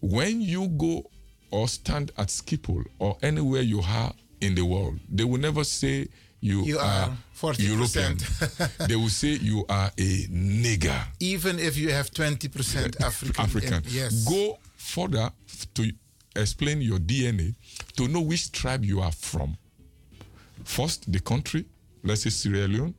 when 0.00 0.40
you 0.40 0.68
go 0.68 1.10
or 1.50 1.68
stand 1.68 2.12
at 2.16 2.28
Schiphol 2.28 2.84
or 2.98 3.16
anywhere 3.22 3.62
you 3.62 3.80
are 3.82 4.12
in 4.40 4.54
the 4.54 4.62
world, 4.64 4.98
they 5.08 5.24
will 5.24 5.40
never 5.40 5.64
say 5.64 6.06
you, 6.40 6.62
You 6.64 6.78
are, 6.78 7.10
are 7.10 7.16
40%. 7.36 7.58
European. 7.68 8.18
they 8.88 8.96
will 8.96 9.08
say 9.08 9.28
you 9.28 9.64
are 9.68 9.90
a 9.96 10.26
nigger. 10.28 11.00
Even 11.20 11.58
if 11.58 11.76
you 11.76 11.90
have 11.90 12.10
20% 12.10 13.00
African. 13.04 13.44
African. 13.44 13.74
in- 13.74 13.82
yes. 13.90 14.24
Go 14.28 14.58
further 14.76 15.30
to 15.74 15.92
explain 16.34 16.80
your 16.80 16.98
DNA 16.98 17.54
to 17.96 18.08
know 18.08 18.20
which 18.22 18.50
tribe 18.52 18.84
you 18.84 19.00
are 19.00 19.12
from. 19.12 19.56
First, 20.64 21.10
the 21.12 21.20
country, 21.20 21.64
let's 22.02 22.22
say 22.22 22.30
Sierra 22.30 22.66
Leone, 22.66 22.94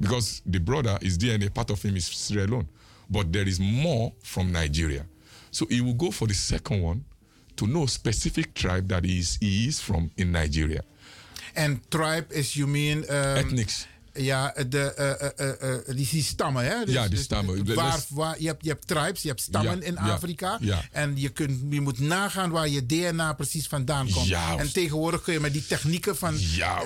because 0.00 0.42
the 0.46 0.58
brother, 0.58 0.98
his 1.00 1.16
DNA, 1.18 1.52
part 1.52 1.70
of 1.70 1.82
him 1.82 1.96
is 1.96 2.06
Sierra 2.06 2.46
Leone, 2.46 2.68
but 3.08 3.32
there 3.32 3.46
is 3.46 3.58
more 3.60 4.12
from 4.22 4.52
Nigeria. 4.52 5.06
So 5.50 5.66
he 5.66 5.80
will 5.80 5.94
go 5.94 6.10
for 6.10 6.26
the 6.26 6.34
second 6.34 6.82
one 6.82 7.04
to 7.56 7.66
know 7.66 7.86
specific 7.86 8.54
tribe 8.54 8.88
that 8.88 9.04
he 9.04 9.18
is, 9.18 9.38
he 9.40 9.68
is 9.68 9.80
from 9.80 10.10
in 10.16 10.32
Nigeria. 10.32 10.82
And 11.54 11.80
tribe 11.90 12.30
is, 12.32 12.56
you 12.56 12.66
mean... 12.66 12.98
Um, 13.08 13.38
Ethnics. 13.38 13.86
Ja, 14.16 14.54
de, 14.68 14.94
eh, 14.94 15.48
eh, 15.48 15.78
eh, 15.78 15.96
die, 15.96 16.08
die 16.10 16.22
stammen, 16.22 16.64
hè? 16.64 16.74
Ja, 16.86 17.08
die 17.08 17.18
stammen. 17.18 17.74
Waar, 17.74 18.04
waar, 18.08 18.40
je, 18.40 18.46
hebt, 18.46 18.64
je 18.64 18.68
hebt 18.70 18.86
tribes, 18.86 19.22
je 19.22 19.28
hebt 19.28 19.40
stammen 19.40 19.78
Ja, 19.80 19.84
in 19.84 19.98
Afrika. 19.98 20.58
ja. 20.60 20.84
En 20.90 21.12
je, 21.16 21.28
kunt, 21.28 21.60
je 21.70 21.80
moet 21.80 21.98
nagaan 21.98 22.50
waar 22.50 22.68
je 22.68 22.86
DNA 22.86 23.32
precies 23.32 23.66
vandaan 23.66 24.10
komt. 24.10 24.30
En 24.58 24.72
tegenwoordig 24.72 25.22
kun 25.22 25.32
je 25.32 25.40
met 25.40 25.52
die 25.52 25.66
technieken 25.66 26.16
van... 26.16 26.38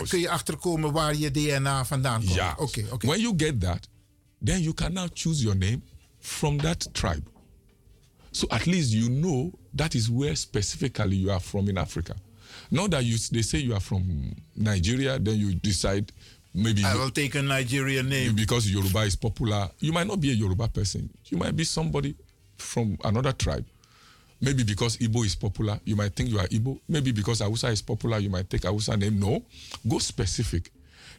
Kun 0.08 0.20
je 0.20 0.30
achterkomen 0.30 0.92
waar 0.92 1.16
je 1.16 1.30
DNA 1.30 1.84
vandaan 1.84 2.20
komt. 2.20 2.34
Ja. 2.34 2.54
Oké, 2.58 2.84
oké. 2.90 3.06
When 3.06 3.20
you 3.20 3.34
get 3.36 3.60
that, 3.60 3.88
then 4.44 4.62
you 4.62 4.74
can 4.74 4.92
now 4.92 5.08
choose 5.12 5.42
your 5.42 5.56
name 5.58 5.80
from 6.18 6.58
that 6.58 6.88
tribe. 6.92 7.22
So 8.30 8.46
at 8.48 8.66
least 8.66 8.92
you 8.92 9.08
know 9.08 9.52
that 9.76 9.94
is 9.94 10.08
where 10.08 10.34
specifically 10.34 11.16
you 11.16 11.30
are 11.30 11.40
from 11.40 11.68
in 11.68 11.76
Africa. 11.76 12.14
Not 12.70 12.90
that 12.90 13.04
you 13.04 13.18
they 13.30 13.42
say 13.42 13.58
you 13.58 13.72
are 13.72 13.80
from 13.80 14.34
Nigeria, 14.54 15.18
then 15.18 15.38
you 15.38 15.54
decide 15.54 16.12
maybe 16.54 16.84
I 16.84 16.94
will 16.94 17.10
take 17.10 17.34
a 17.34 17.42
Nigerian 17.42 18.08
name. 18.08 18.34
because 18.34 18.70
Yoruba 18.70 19.00
is 19.00 19.16
popular. 19.16 19.68
You 19.80 19.92
might 19.92 20.06
not 20.06 20.20
be 20.20 20.30
a 20.30 20.34
Yoruba 20.34 20.68
person. 20.68 21.08
You 21.26 21.38
might 21.38 21.56
be 21.56 21.64
somebody 21.64 22.14
from 22.58 22.98
another 23.04 23.32
tribe. 23.32 23.64
Maybe 24.42 24.64
because 24.64 24.96
Igbo 24.96 25.24
is 25.26 25.34
popular, 25.34 25.78
you 25.84 25.96
might 25.96 26.14
think 26.16 26.30
you 26.30 26.38
are 26.38 26.46
Igbo. 26.48 26.80
Maybe 26.88 27.12
because 27.12 27.40
Hausa 27.40 27.68
is 27.68 27.82
popular, 27.82 28.18
you 28.18 28.30
might 28.30 28.48
take 28.48 28.64
Hausa 28.64 28.96
name. 28.96 29.20
No, 29.20 29.42
go 29.86 29.98
specific. 29.98 30.70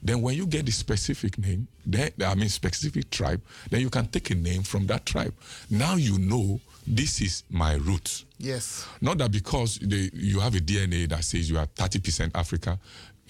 Then 0.02 0.22
when 0.24 0.36
you 0.36 0.48
get 0.48 0.66
the 0.66 0.72
specific 0.72 1.38
name, 1.38 1.68
then 1.86 2.10
I 2.26 2.34
mean 2.34 2.50
specific 2.50 3.12
tribe, 3.12 3.42
then 3.70 3.82
you 3.82 3.92
can 3.92 4.08
take 4.08 4.32
a 4.32 4.36
name 4.36 4.64
from 4.64 4.88
that 4.88 5.06
tribe. 5.06 5.34
Now 5.70 5.96
you 5.96 6.18
know 6.18 6.60
this 6.88 7.22
is 7.22 7.44
my 7.50 7.76
roots. 7.76 8.26
Yes. 8.40 8.88
Not 9.02 9.20
that 9.20 9.32
because 9.32 9.78
they, 9.78 10.10
you 10.14 10.40
have 10.40 10.56
a 10.56 10.60
DNA 10.60 11.08
that 11.10 11.24
says 11.24 11.48
you 11.50 11.60
are 11.60 11.68
30% 11.68 12.32
Africa, 12.34 12.80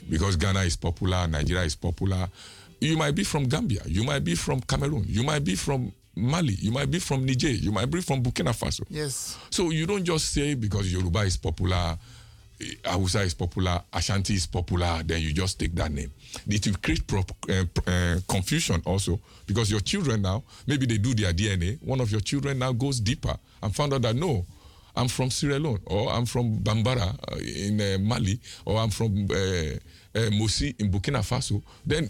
because 0.10 0.36
Ghana 0.36 0.62
is 0.62 0.76
popular, 0.78 1.28
Nigeria 1.28 1.64
is 1.64 1.76
popular. 1.76 2.28
You 2.80 2.98
might 2.98 3.14
be 3.16 3.24
from 3.24 3.46
Gambia, 3.46 3.82
you 3.86 4.04
might 4.04 4.24
be 4.24 4.36
from 4.36 4.62
Cameroon, 4.62 5.06
you 5.08 5.24
might 5.24 5.44
be 5.44 5.56
from 5.56 5.92
Mali, 6.16 6.56
you 6.56 6.72
might 6.72 6.90
be 6.90 7.00
from 7.00 7.26
Niger, 7.26 7.50
you 7.52 7.72
might 7.72 7.90
be 7.90 8.02
from 8.02 8.22
Burkina 8.24 8.52
Faso. 8.54 8.84
Yes. 8.90 9.38
So 9.50 9.70
you 9.70 9.86
don't 9.86 10.04
just 10.04 10.34
say 10.34 10.56
because 10.56 10.92
Yoruba 10.92 11.20
is 11.20 11.38
popular, 11.38 11.98
eh, 12.60 12.66
Hausa 12.86 13.22
is 13.22 13.34
popular, 13.36 13.82
Ashanti 13.94 14.34
is 14.34 14.48
popular, 14.48 15.04
then 15.06 15.22
you 15.22 15.32
just 15.32 15.60
take 15.60 15.74
that 15.76 15.92
name. 15.92 16.12
It 16.50 16.66
will 16.68 16.76
create 16.82 17.06
pro- 17.08 17.24
uh, 17.50 17.64
uh, 17.88 18.16
confusion 18.28 18.82
also 18.86 19.20
because 19.46 19.70
your 19.72 19.80
children 19.82 20.24
now, 20.24 20.44
maybe 20.68 20.86
they 20.86 20.98
do 20.98 21.14
their 21.14 21.34
DNA. 21.34 21.78
One 21.84 22.02
of 22.02 22.12
your 22.12 22.22
children 22.22 22.60
now 22.60 22.72
goes 22.74 23.00
deeper 23.00 23.36
and 23.62 23.74
found 23.76 23.94
out 23.94 24.02
that 24.02 24.16
no, 24.16 24.46
I'm 24.96 25.08
from 25.08 25.30
Sierra 25.32 25.60
Leone 25.60 25.80
or 25.86 26.12
I'm 26.12 26.26
from 26.26 26.60
Bambara 26.60 27.16
uh, 27.32 27.36
in 27.38 27.80
uh, 27.82 27.98
Mali 28.00 28.40
or 28.66 28.78
I'm 28.80 28.90
from 28.90 29.28
uh, 29.32 29.34
uh, 29.34 30.30
Mosi 30.32 30.76
in 30.80 30.92
Burkina 30.92 31.20
Faso. 31.24 31.62
Then 31.86 32.10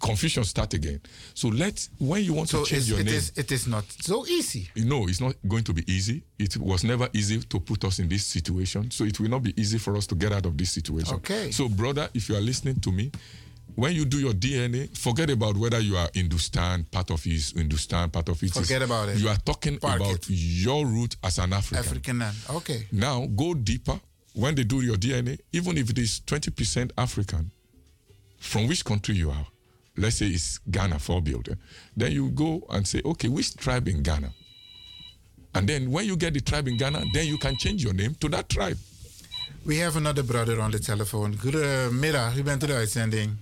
confusion 0.00 0.44
start 0.44 0.74
again. 0.74 1.00
So 1.34 1.48
let 1.48 1.88
when 1.98 2.22
you 2.24 2.34
want 2.34 2.48
So 2.50 2.64
to 2.64 2.70
change 2.70 2.90
your 2.90 3.00
it 3.00 3.06
name. 3.06 3.14
is 3.14 3.32
it 3.36 3.50
is 3.52 3.66
not 3.66 3.84
so 3.90 4.26
easy. 4.26 4.68
No, 4.76 5.06
it's 5.08 5.20
not 5.20 5.34
going 5.48 5.64
to 5.64 5.72
be 5.72 5.82
easy. 5.90 6.22
It 6.38 6.56
was 6.58 6.84
never 6.84 7.08
easy 7.12 7.40
to 7.40 7.60
put 7.60 7.84
us 7.84 7.98
in 7.98 8.08
this 8.08 8.26
situation. 8.26 8.90
So 8.90 9.04
it 9.04 9.18
will 9.20 9.30
not 9.30 9.42
be 9.42 9.54
easy 9.60 9.78
for 9.78 9.96
us 9.96 10.06
to 10.08 10.14
get 10.14 10.32
out 10.32 10.46
of 10.46 10.56
this 10.58 10.70
situation. 10.72 11.14
Okay. 11.16 11.50
So, 11.50 11.68
brother, 11.68 12.08
if 12.14 12.28
you 12.28 12.36
are 12.36 12.40
listening 12.40 12.80
to 12.80 12.92
me, 12.92 13.10
when 13.76 13.92
you 13.94 14.04
do 14.04 14.18
your 14.18 14.32
DNA, 14.34 14.88
forget 14.96 15.30
about 15.30 15.56
whether 15.56 15.80
you 15.80 15.96
are 15.96 16.08
Hindustan, 16.14 16.84
part 16.90 17.10
of 17.10 17.26
it 17.26 17.32
is 17.32 17.52
Hindustan, 17.56 18.10
part 18.10 18.28
of 18.28 18.42
it 18.42 18.46
is- 18.46 18.52
Forget 18.52 18.82
about 18.82 19.08
it. 19.08 19.18
You 19.18 19.28
are 19.28 19.38
talking 19.44 19.78
Park 19.78 20.00
about 20.00 20.24
your 20.28 20.86
root 20.86 21.16
as 21.22 21.38
an 21.38 21.52
African. 21.52 21.78
African 21.84 22.16
man. 22.18 22.34
Okay. 22.50 22.86
Now, 22.92 23.26
go 23.26 23.54
deeper. 23.54 24.00
When 24.34 24.54
they 24.54 24.64
do 24.64 24.80
your 24.80 24.96
DNA, 24.96 25.38
even 25.52 25.76
if 25.78 25.90
it 25.90 25.98
is 25.98 26.20
20% 26.26 26.90
African, 26.96 27.50
from 28.38 28.66
which 28.68 28.84
country 28.84 29.14
you 29.16 29.30
are, 29.30 29.46
let's 29.96 30.16
say 30.16 30.26
it's 30.26 30.58
Ghana 30.70 30.98
for 30.98 31.22
builder, 31.22 31.52
eh? 31.52 31.56
then 31.96 32.12
you 32.12 32.30
go 32.30 32.66
and 32.70 32.86
say, 32.86 33.00
okay, 33.04 33.28
which 33.28 33.54
tribe 33.56 33.88
in 33.88 34.02
Ghana? 34.02 34.32
And 35.54 35.68
then 35.68 35.90
when 35.90 36.04
you 36.06 36.16
get 36.16 36.34
the 36.34 36.40
tribe 36.40 36.66
in 36.68 36.76
Ghana, 36.76 37.04
then 37.12 37.26
you 37.28 37.38
can 37.38 37.56
change 37.56 37.82
your 37.84 37.94
name 37.94 38.14
to 38.20 38.28
that 38.30 38.48
tribe. 38.48 38.76
We 39.62 39.78
have 39.78 39.96
another 39.96 40.24
brother 40.24 40.60
on 40.60 40.70
the 40.70 40.78
telephone. 40.78 41.36
Goedemiddag, 41.36 42.30
uh, 42.32 42.36
u 42.36 42.42
bent 42.42 42.62
in 42.62 42.68
de 42.68 42.74
uitzending. 42.74 43.36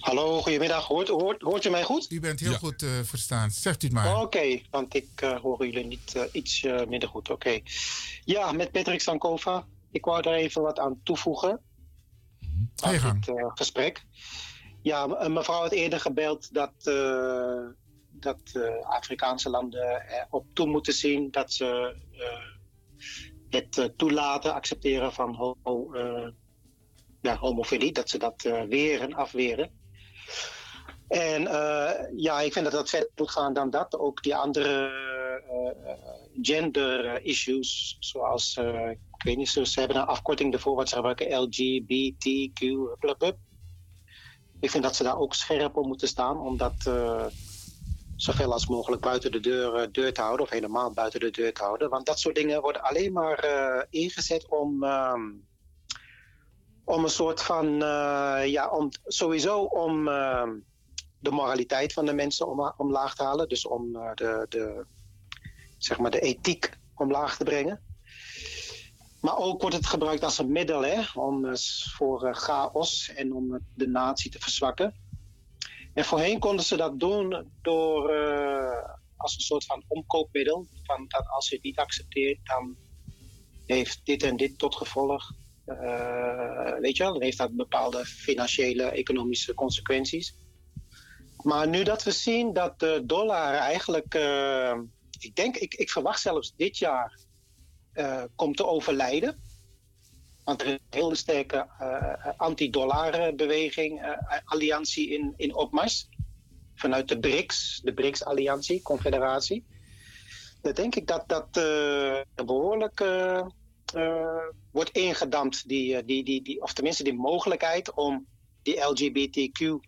Hallo, 0.00 0.42
goedemiddag. 0.42 0.86
Hoort, 0.86 1.08
hoort, 1.08 1.42
hoort 1.42 1.64
u 1.64 1.70
mij 1.70 1.82
goed? 1.82 2.10
U 2.10 2.20
bent 2.20 2.40
heel 2.40 2.54
goed 2.54 2.82
uh, 2.82 2.90
verstaan. 3.02 3.50
Zegt 3.50 3.82
u 3.82 3.86
het 3.86 3.94
maar. 3.94 4.20
Oké, 4.20 4.60
want 4.70 4.94
ik 4.94 5.20
uh, 5.24 5.40
hoor 5.40 5.66
jullie 5.66 5.86
niet 5.86 6.14
uh, 6.16 6.22
iets 6.32 6.62
minder 6.62 7.08
goed. 7.08 7.30
Oké. 7.30 7.60
Ja, 8.24 8.52
met 8.52 8.72
Patrick 8.72 9.00
Sankova. 9.00 9.66
Ik 9.90 10.04
wou 10.04 10.22
daar 10.22 10.34
even 10.34 10.62
wat 10.62 10.78
aan 10.78 11.00
toevoegen. 11.02 11.60
Gang. 12.76 13.24
Dit 13.24 13.34
gesprek. 13.54 14.04
Ja, 14.82 15.06
mevrouw 15.28 15.60
had 15.60 15.72
eerder 15.72 16.00
gebeld 16.00 16.54
dat, 16.54 16.72
dat 18.10 18.40
Afrikaanse 18.82 19.50
landen 19.50 20.02
erop 20.08 20.46
toe 20.52 20.66
moeten 20.66 20.92
zien 20.92 21.30
dat 21.30 21.52
ze 21.52 21.96
het 23.48 23.92
toelaten, 23.96 24.54
accepteren 24.54 25.12
van 25.12 25.34
homo, 25.34 25.90
ja, 27.26 27.36
homofilie, 27.36 27.92
dat 27.92 28.08
ze 28.08 28.18
dat 28.18 28.44
uh, 28.44 28.62
weren, 28.62 29.14
afweren. 29.14 29.70
En 31.08 31.42
uh, 31.42 31.90
ja, 32.16 32.40
ik 32.40 32.52
vind 32.52 32.64
dat 32.64 32.74
dat 32.74 32.90
verder 32.90 33.10
moet 33.16 33.30
gaan 33.30 33.52
dan 33.52 33.70
dat. 33.70 33.98
Ook 33.98 34.22
die 34.22 34.36
andere 34.36 34.90
uh, 35.50 35.92
gender 36.42 37.22
issues, 37.22 37.96
zoals, 38.00 38.56
ik 39.16 39.22
weet 39.24 39.36
niet, 39.36 39.48
ze 39.48 39.80
hebben 39.80 39.96
een 39.96 40.06
afkorting 40.06 40.52
ervoor 40.52 40.74
wat 40.74 40.88
ze 40.88 40.94
gebruiken, 40.94 41.42
LGBTQ. 41.42 42.60
Ik 44.60 44.70
vind 44.70 44.82
dat 44.82 44.96
ze 44.96 45.02
daar 45.02 45.18
ook 45.18 45.34
scherp 45.34 45.76
op 45.76 45.86
moeten 45.86 46.08
staan, 46.08 46.38
om 46.38 46.56
dat 46.56 46.90
zoveel 48.16 48.52
als 48.52 48.66
mogelijk 48.66 49.02
buiten 49.02 49.32
de 49.32 49.40
deur, 49.40 49.92
deur 49.92 50.12
te 50.12 50.20
houden, 50.20 50.46
of 50.46 50.52
helemaal 50.52 50.92
buiten 50.92 51.20
de 51.20 51.30
deur 51.30 51.52
te 51.52 51.62
houden. 51.62 51.90
Want 51.90 52.06
dat 52.06 52.18
soort 52.18 52.34
dingen 52.34 52.60
worden 52.60 52.82
alleen 52.82 53.12
maar 53.12 53.46
ingezet 53.90 54.48
om 54.48 54.84
om 56.86 57.04
een 57.04 57.10
soort 57.10 57.42
van, 57.42 57.66
uh, 57.66 58.42
ja, 58.44 58.70
om, 58.70 58.88
sowieso 59.04 59.62
om 59.62 60.08
uh, 60.08 60.48
de 61.18 61.30
moraliteit 61.30 61.92
van 61.92 62.06
de 62.06 62.12
mensen 62.12 62.48
om, 62.48 62.72
omlaag 62.76 63.14
te 63.14 63.22
halen. 63.22 63.48
Dus 63.48 63.66
om 63.66 63.96
uh, 63.96 64.14
de, 64.14 64.46
de, 64.48 64.86
zeg 65.78 65.98
maar 65.98 66.10
de 66.10 66.20
ethiek 66.20 66.78
omlaag 66.94 67.36
te 67.36 67.44
brengen. 67.44 67.80
Maar 69.20 69.36
ook 69.36 69.60
wordt 69.60 69.76
het 69.76 69.86
gebruikt 69.86 70.24
als 70.24 70.38
een 70.38 70.52
middel 70.52 70.84
hè, 70.84 71.02
om, 71.14 71.56
voor 71.96 72.34
chaos 72.34 73.08
en 73.14 73.34
om 73.34 73.58
de 73.74 73.88
natie 73.88 74.30
te 74.30 74.38
verzwakken. 74.38 74.94
En 75.94 76.04
voorheen 76.04 76.38
konden 76.38 76.64
ze 76.64 76.76
dat 76.76 77.00
doen 77.00 77.50
door, 77.62 78.10
als 79.16 79.34
een 79.34 79.40
soort 79.40 79.64
van 79.64 79.84
omkoopmiddel. 79.86 80.66
Van 80.82 81.04
dat 81.08 81.28
als 81.28 81.48
je 81.48 81.54
het 81.54 81.64
niet 81.64 81.78
accepteert, 81.78 82.38
dan 82.42 82.76
heeft 83.66 84.00
dit 84.04 84.22
en 84.22 84.36
dit 84.36 84.58
tot 84.58 84.74
gevolg. 84.74 85.34
Uh, 85.66 86.78
weet 86.78 86.96
je 86.96 87.02
wel, 87.02 87.12
dan 87.12 87.22
heeft 87.22 87.38
dat 87.38 87.56
bepaalde 87.56 88.04
financiële, 88.04 88.82
economische 88.82 89.54
consequenties. 89.54 90.34
Maar 91.42 91.68
nu 91.68 91.82
dat 91.82 92.02
we 92.02 92.10
zien 92.10 92.52
dat 92.52 92.78
de 92.80 93.02
dollar 93.04 93.54
eigenlijk, 93.54 94.14
uh, 94.14 94.78
ik 95.18 95.34
denk, 95.34 95.56
ik, 95.56 95.74
ik 95.74 95.90
verwacht 95.90 96.20
zelfs 96.20 96.54
dit 96.56 96.78
jaar 96.78 97.18
uh, 97.94 98.22
komt 98.34 98.56
te 98.56 98.66
overlijden. 98.66 99.40
Want 100.44 100.60
er 100.60 100.66
is 100.66 100.72
een 100.72 100.80
hele 100.90 101.14
sterke 101.14 101.68
anti-dollar-beweging, 102.36 104.18
alliantie 104.44 105.08
in, 105.10 105.34
in 105.36 105.54
opmars. 105.54 106.08
Vanuit 106.74 107.08
de 107.08 107.18
BRICS, 107.18 107.80
de 107.84 107.94
BRICS-alliantie, 107.94 108.82
confederatie. 108.82 109.66
Dan 110.62 110.72
denk 110.72 110.94
ik 110.94 111.06
dat 111.06 111.28
dat 111.28 111.52
behoorlijk 112.46 113.00
wordt 114.70 114.90
ingedampt, 114.90 115.68
die, 115.68 116.04
die, 116.04 116.24
die, 116.24 116.42
die, 116.42 116.62
of 116.62 116.72
tenminste 116.72 117.04
die 117.04 117.14
mogelijkheid 117.14 117.94
om 117.94 118.26
die 118.62 118.80
LGBTQ 118.80 119.86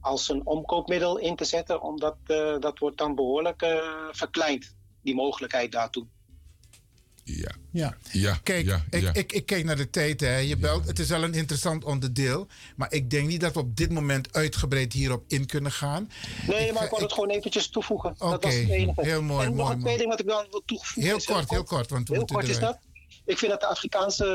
als 0.00 0.28
een 0.28 0.46
omkoopmiddel 0.46 1.18
in 1.18 1.36
te 1.36 1.44
zetten, 1.44 1.82
omdat 1.82 2.16
uh, 2.26 2.58
dat 2.58 2.78
wordt 2.78 2.98
dan 2.98 3.14
behoorlijk 3.14 3.62
uh, 3.62 3.78
verkleind, 4.10 4.74
die 5.02 5.14
mogelijkheid 5.14 5.72
daartoe. 5.72 6.06
Ja. 7.24 7.50
Ja. 7.70 7.96
ja. 8.10 8.38
Kijk, 8.42 8.66
ja, 8.66 8.84
ik, 8.90 9.02
ja. 9.02 9.14
Ik, 9.14 9.32
ik 9.32 9.46
kijk 9.46 9.64
naar 9.64 9.76
de 9.76 9.90
tijd. 9.90 10.20
Hè. 10.20 10.36
Je 10.36 10.56
belt. 10.56 10.86
Het 10.86 10.98
is 10.98 11.08
wel 11.08 11.22
een 11.22 11.34
interessant 11.34 11.84
onderdeel. 11.84 12.46
Maar 12.76 12.92
ik 12.92 13.10
denk 13.10 13.28
niet 13.28 13.40
dat 13.40 13.54
we 13.54 13.58
op 13.58 13.76
dit 13.76 13.90
moment 13.90 14.32
uitgebreid 14.32 14.92
hierop 14.92 15.24
in 15.28 15.46
kunnen 15.46 15.72
gaan. 15.72 16.10
Nee, 16.46 16.72
maar 16.72 16.84
ik 16.84 16.90
wil 16.90 16.98
het 16.98 17.12
gewoon 17.12 17.30
eventjes 17.30 17.68
toevoegen. 17.68 18.14
Oké, 18.18 18.34
okay. 18.34 18.92
heel 18.96 19.22
mooi. 19.22 19.46
En 19.46 19.54
mooi, 19.54 19.68
nog 19.68 19.70
een 19.70 19.80
tweede 19.80 19.98
ding 19.98 20.10
wat 20.10 20.20
ik 20.20 20.26
dan 20.26 20.46
wil 20.50 20.62
toevoegen. 20.64 21.02
Heel 21.02 21.20
kort, 21.24 21.50
heel 21.50 21.64
kort. 21.64 21.90
Want 21.90 22.08
we 22.08 22.14
heel 22.14 22.24
kort 22.24 22.48
is 22.48 22.58
dat. 22.58 22.78
Ik 23.24 23.38
vind 23.38 23.50
dat 23.50 23.60
de 23.60 23.66
Afrikaanse 23.66 24.26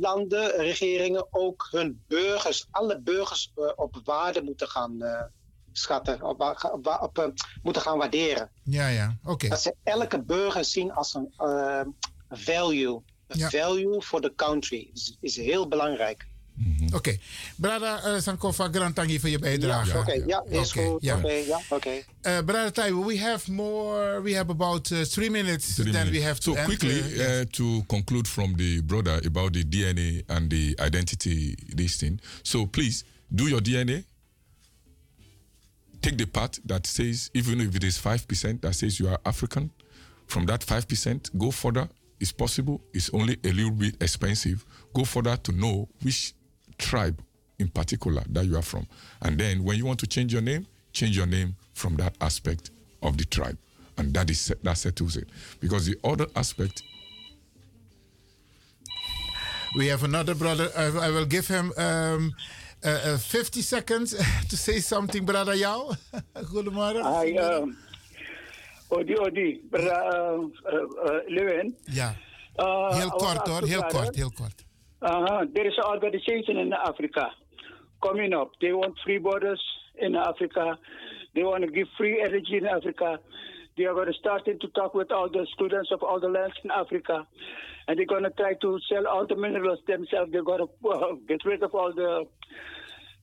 landen, 0.00 0.50
regeringen 0.50 1.26
ook 1.30 1.68
hun 1.70 2.02
burgers, 2.06 2.66
alle 2.70 3.00
burgers 3.00 3.52
uh, 3.56 3.70
op 3.76 4.00
waarde 4.04 4.42
moeten 4.42 4.68
gaan 4.68 4.96
uh, 4.98 5.22
schatten, 5.72 6.22
op, 6.22 6.40
op, 6.72 6.98
op 7.00 7.18
uh, 7.18 7.24
moeten 7.62 7.82
gaan 7.82 7.98
waarderen. 7.98 8.50
Ja, 8.62 8.88
ja, 8.88 9.16
oké. 9.22 9.32
Okay. 9.32 9.48
Dat 9.48 9.60
ze 9.60 9.74
elke 9.82 10.22
burger 10.22 10.64
zien 10.64 10.92
als 10.92 11.14
een 11.14 11.32
value. 12.30 13.02
Een 13.26 13.38
ja. 13.38 13.48
value 13.48 14.02
for 14.02 14.20
the 14.20 14.32
country 14.34 14.90
is, 14.92 15.16
is 15.20 15.36
heel 15.36 15.68
belangrijk. 15.68 16.28
Mm-hmm. 16.60 16.86
Oké. 16.86 16.96
Okay. 16.96 17.20
Brada 17.56 18.14
uh, 18.14 18.20
Sankova, 18.20 18.68
grand 18.72 18.94
tangi 18.94 19.20
voor 19.20 19.28
je 19.28 19.38
bijdrage. 19.38 19.90
Ja, 19.92 19.98
oké. 20.00 20.10
Okay. 20.10 20.22
Ja, 20.26 20.44
is 20.48 20.70
okay. 20.70 20.84
goed. 20.84 21.02
Oké, 21.02 21.12
okay. 21.14 21.46
ja. 21.46 21.60
Okay. 21.68 22.04
Uh, 22.22 22.38
Brada 22.44 22.70
Taiwo, 22.70 23.04
we 23.06 23.18
have 23.18 23.52
more, 23.52 24.22
we 24.22 24.34
have 24.36 24.50
about 24.50 24.90
uh, 24.90 25.00
three 25.00 25.30
minutes, 25.30 25.74
three 25.74 25.92
then 25.92 26.04
minutes. 26.04 26.18
we 26.18 26.24
have 26.26 26.40
to 26.40 26.52
So 26.52 26.56
end, 26.58 26.66
quickly, 26.66 27.00
uh, 27.00 27.16
yes. 27.16 27.46
to 27.50 27.82
conclude 27.86 28.28
from 28.28 28.56
the 28.56 28.82
brother 28.82 29.20
about 29.26 29.52
the 29.52 29.64
DNA 29.64 30.22
and 30.28 30.50
the 30.50 30.74
identity, 30.78 31.56
this 31.76 31.96
thing. 31.96 32.20
So 32.42 32.66
please, 32.66 33.04
do 33.34 33.48
your 33.48 33.60
DNA. 33.60 34.04
Take 36.02 36.16
the 36.16 36.26
part 36.26 36.58
that 36.64 36.86
says, 36.86 37.30
even 37.34 37.60
if 37.60 37.74
it 37.76 37.84
is 37.84 37.98
5%, 37.98 38.60
that 38.60 38.74
says 38.74 38.98
you 38.98 39.08
are 39.08 39.18
African. 39.24 39.70
From 40.26 40.46
that 40.46 40.60
5%, 40.66 41.30
go 41.38 41.50
further. 41.50 41.88
It's 42.18 42.32
possible. 42.32 42.80
It's 42.92 43.10
only 43.12 43.38
a 43.44 43.52
little 43.52 43.70
bit 43.70 43.96
expensive. 44.02 44.64
Go 44.94 45.04
further 45.04 45.36
to 45.36 45.52
know 45.52 45.88
which 46.02 46.34
tribe 46.80 47.22
in 47.58 47.68
particular 47.68 48.22
that 48.30 48.46
you 48.46 48.56
are 48.56 48.62
from. 48.62 48.86
And 49.22 49.38
then 49.38 49.62
when 49.64 49.76
you 49.76 49.84
want 49.86 50.00
to 50.00 50.06
change 50.06 50.32
your 50.32 50.42
name, 50.42 50.66
change 50.92 51.16
your 51.16 51.26
name 51.26 51.54
from 51.74 51.96
that 51.96 52.16
aspect 52.20 52.70
of 53.02 53.16
the 53.16 53.24
tribe. 53.24 53.58
And 53.98 54.14
that 54.14 54.30
is 54.30 54.52
that 54.62 54.78
settles 54.78 55.16
it. 55.16 55.28
Because 55.60 55.86
the 55.86 55.96
other 56.02 56.26
aspect 56.34 56.82
we 59.76 59.86
have 59.86 60.02
another 60.04 60.34
brother. 60.34 60.68
I, 60.76 61.06
I 61.06 61.10
will 61.10 61.26
give 61.26 61.46
him 61.46 61.72
um, 61.76 62.34
uh, 62.84 62.88
uh, 63.14 63.18
50 63.18 63.62
seconds 63.62 64.14
to 64.48 64.56
say 64.56 64.80
something, 64.80 65.24
brother 65.24 65.54
Jou. 65.54 65.94
Goedemorgen. 66.52 67.02
Hi, 67.04 67.36
um, 67.36 67.76
Odi, 68.90 69.14
Odi, 69.16 69.60
brother 69.70 70.50
uh, 70.66 71.20
Lewin. 71.28 71.76
Ja. 71.84 72.14
heel 72.92 73.10
kort 73.10 73.48
hoor, 73.48 73.62
heel 73.66 73.82
kort, 73.82 74.14
heel 74.16 74.30
kort. 74.30 74.64
Uh-huh. 75.02 75.46
There 75.54 75.66
is 75.66 75.74
an 75.78 75.84
organization 75.84 76.58
in 76.58 76.72
Africa 76.72 77.30
coming 78.02 78.32
up. 78.32 78.52
They 78.60 78.72
want 78.72 78.94
free 79.04 79.18
borders 79.18 79.62
in 79.98 80.14
Africa. 80.14 80.78
They 81.34 81.42
want 81.42 81.64
to 81.64 81.70
give 81.70 81.86
free 81.96 82.22
energy 82.22 82.58
in 82.58 82.66
Africa. 82.66 83.18
they 83.76 83.86
are 83.86 83.94
going 83.94 84.12
to 84.12 84.18
start 84.18 84.44
to 84.44 84.68
talk 84.74 84.94
with 84.94 85.10
all 85.10 85.28
the 85.30 85.46
students 85.54 85.90
of 85.90 86.02
all 86.02 86.20
the 86.20 86.28
lands 86.28 86.54
in 86.64 86.70
Africa. 86.70 87.26
And 87.88 87.98
they're 87.98 88.06
going 88.06 88.24
to 88.24 88.30
try 88.30 88.52
to 88.60 88.78
sell 88.92 89.06
all 89.06 89.26
the 89.26 89.36
minerals 89.36 89.78
themselves. 89.86 90.30
They're 90.32 90.44
going 90.44 90.66
to 90.66 90.88
uh, 90.88 91.14
get 91.26 91.44
rid 91.46 91.62
of 91.62 91.74
all 91.74 91.92
the, 91.94 92.26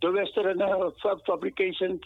the 0.01 0.11
Western 0.11 0.61
uh, 0.61 0.89
fabrications 1.27 2.01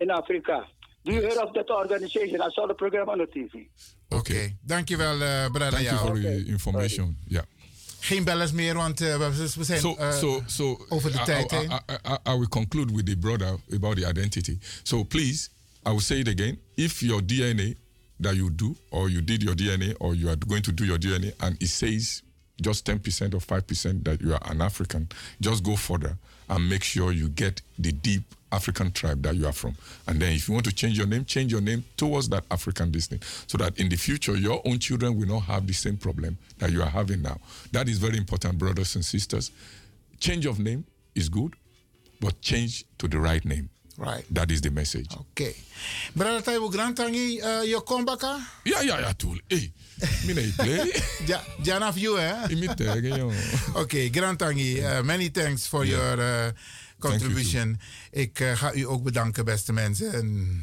in 0.00 0.10
Africa. 0.10 0.66
Do 1.04 1.12
you 1.12 1.20
hear 1.20 1.38
of 1.40 1.52
that 1.54 1.70
organization? 1.70 2.40
I 2.40 2.48
saw 2.54 2.66
the 2.66 2.74
program 2.74 3.08
on 3.10 3.18
the 3.18 3.26
TV. 3.26 3.68
Oké, 4.08 4.56
dankjewel, 4.66 5.20
uh, 5.20 5.50
brother. 5.52 5.70
Thank 5.70 5.90
you 5.90 5.96
Yao. 5.96 6.06
for 6.06 6.18
the 6.18 6.44
information. 6.48 7.16
Yeah. 7.28 7.44
Geen 8.04 8.24
bellers 8.24 8.52
meer, 8.52 8.74
want 8.74 9.00
uh, 9.00 9.28
we 9.56 9.64
zijn 9.64 9.80
So, 9.80 9.96
uh, 9.98 10.12
so, 10.12 10.42
so 10.46 10.84
over 10.88 11.12
de 11.12 11.22
tijd 11.22 11.52
I, 11.52 11.56
heen. 11.56 11.70
I, 11.70 11.80
I, 12.02 12.32
I 12.32 12.38
will 12.38 12.48
conclude 12.48 12.92
with 12.94 13.06
the 13.06 13.16
brother 13.16 13.56
about 13.72 13.96
the 13.96 14.06
identity. 14.06 14.58
So 14.82 15.04
please, 15.04 15.48
I 15.86 15.90
will 15.90 16.00
say 16.00 16.18
it 16.18 16.28
again. 16.28 16.58
If 16.74 17.00
your 17.00 17.22
DNA 17.22 17.76
that 18.20 18.34
you 18.34 18.50
do, 18.50 18.76
or 18.90 19.10
you 19.10 19.22
did 19.22 19.42
your 19.42 19.54
DNA, 19.54 19.94
or 20.00 20.14
you 20.14 20.28
are 20.28 20.36
going 20.36 20.62
to 20.62 20.72
do 20.72 20.84
your 20.84 20.98
DNA, 20.98 21.32
and 21.40 21.56
it 21.62 21.68
says 21.68 22.22
just 22.60 22.84
10% 22.86 23.34
or 23.34 23.40
5% 23.40 24.04
that 24.04 24.20
you 24.20 24.34
are 24.34 24.50
an 24.50 24.60
African, 24.60 25.08
just 25.40 25.62
go 25.62 25.74
further 25.76 26.18
and 26.48 26.68
make 26.68 26.82
sure 26.82 27.12
you 27.12 27.28
get 27.28 27.62
the 27.78 27.92
deep 27.92 28.22
African 28.52 28.92
tribe 28.92 29.22
that 29.22 29.34
you 29.34 29.46
are 29.46 29.52
from. 29.52 29.76
And 30.06 30.20
then 30.20 30.32
if 30.32 30.48
you 30.48 30.54
want 30.54 30.64
to 30.66 30.72
change 30.72 30.96
your 30.96 31.06
name, 31.06 31.24
change 31.24 31.50
your 31.50 31.60
name 31.60 31.84
towards 31.96 32.28
that 32.28 32.44
African 32.50 32.90
distinct 32.90 33.24
so 33.50 33.58
that 33.58 33.78
in 33.78 33.88
the 33.88 33.96
future 33.96 34.36
your 34.36 34.62
own 34.64 34.78
children 34.78 35.18
will 35.18 35.26
not 35.26 35.40
have 35.40 35.66
the 35.66 35.72
same 35.72 35.96
problem 35.96 36.38
that 36.58 36.70
you 36.70 36.82
are 36.82 36.88
having 36.88 37.22
now. 37.22 37.38
That 37.72 37.88
is 37.88 37.98
very 37.98 38.16
important, 38.16 38.58
brothers 38.58 38.94
and 38.94 39.04
sisters. 39.04 39.50
Change 40.20 40.46
of 40.46 40.58
name 40.60 40.84
is 41.14 41.28
good, 41.28 41.54
but 42.20 42.40
change 42.40 42.84
to 42.98 43.08
the 43.08 43.18
right 43.18 43.44
name. 43.44 43.70
Right. 43.96 44.24
That 44.34 44.50
is 44.50 44.60
the 44.60 44.70
message. 44.70 45.06
Oké. 45.18 45.52
Brother 46.14 46.42
Taiwo 46.42 46.68
Grantangi, 46.68 47.38
uh, 47.38 47.64
je 47.64 47.80
kombaka? 47.84 48.36
Ja, 48.62 48.80
ja, 48.82 48.98
ja, 48.98 49.12
tool. 49.14 49.40
Hey, 49.46 49.72
mine 50.24 50.52
play. 50.56 51.02
ja, 51.26 51.44
Janaf 51.62 51.98
you, 51.98 52.18
hè? 52.18 52.32
Imite, 52.54 53.00
jongen. 53.02 53.36
Oké, 53.74 54.08
Grantangi, 54.10 54.78
uh, 54.78 55.00
many 55.00 55.30
thanks 55.30 55.66
for 55.66 55.86
your 55.86 56.18
uh, 56.18 56.46
contribution. 56.98 57.80
Ik 58.10 58.40
uh, 58.40 58.52
ga 58.56 58.74
u 58.74 58.86
ook 58.86 59.02
bedanken, 59.02 59.44
beste 59.44 59.72
mensen. 59.72 60.62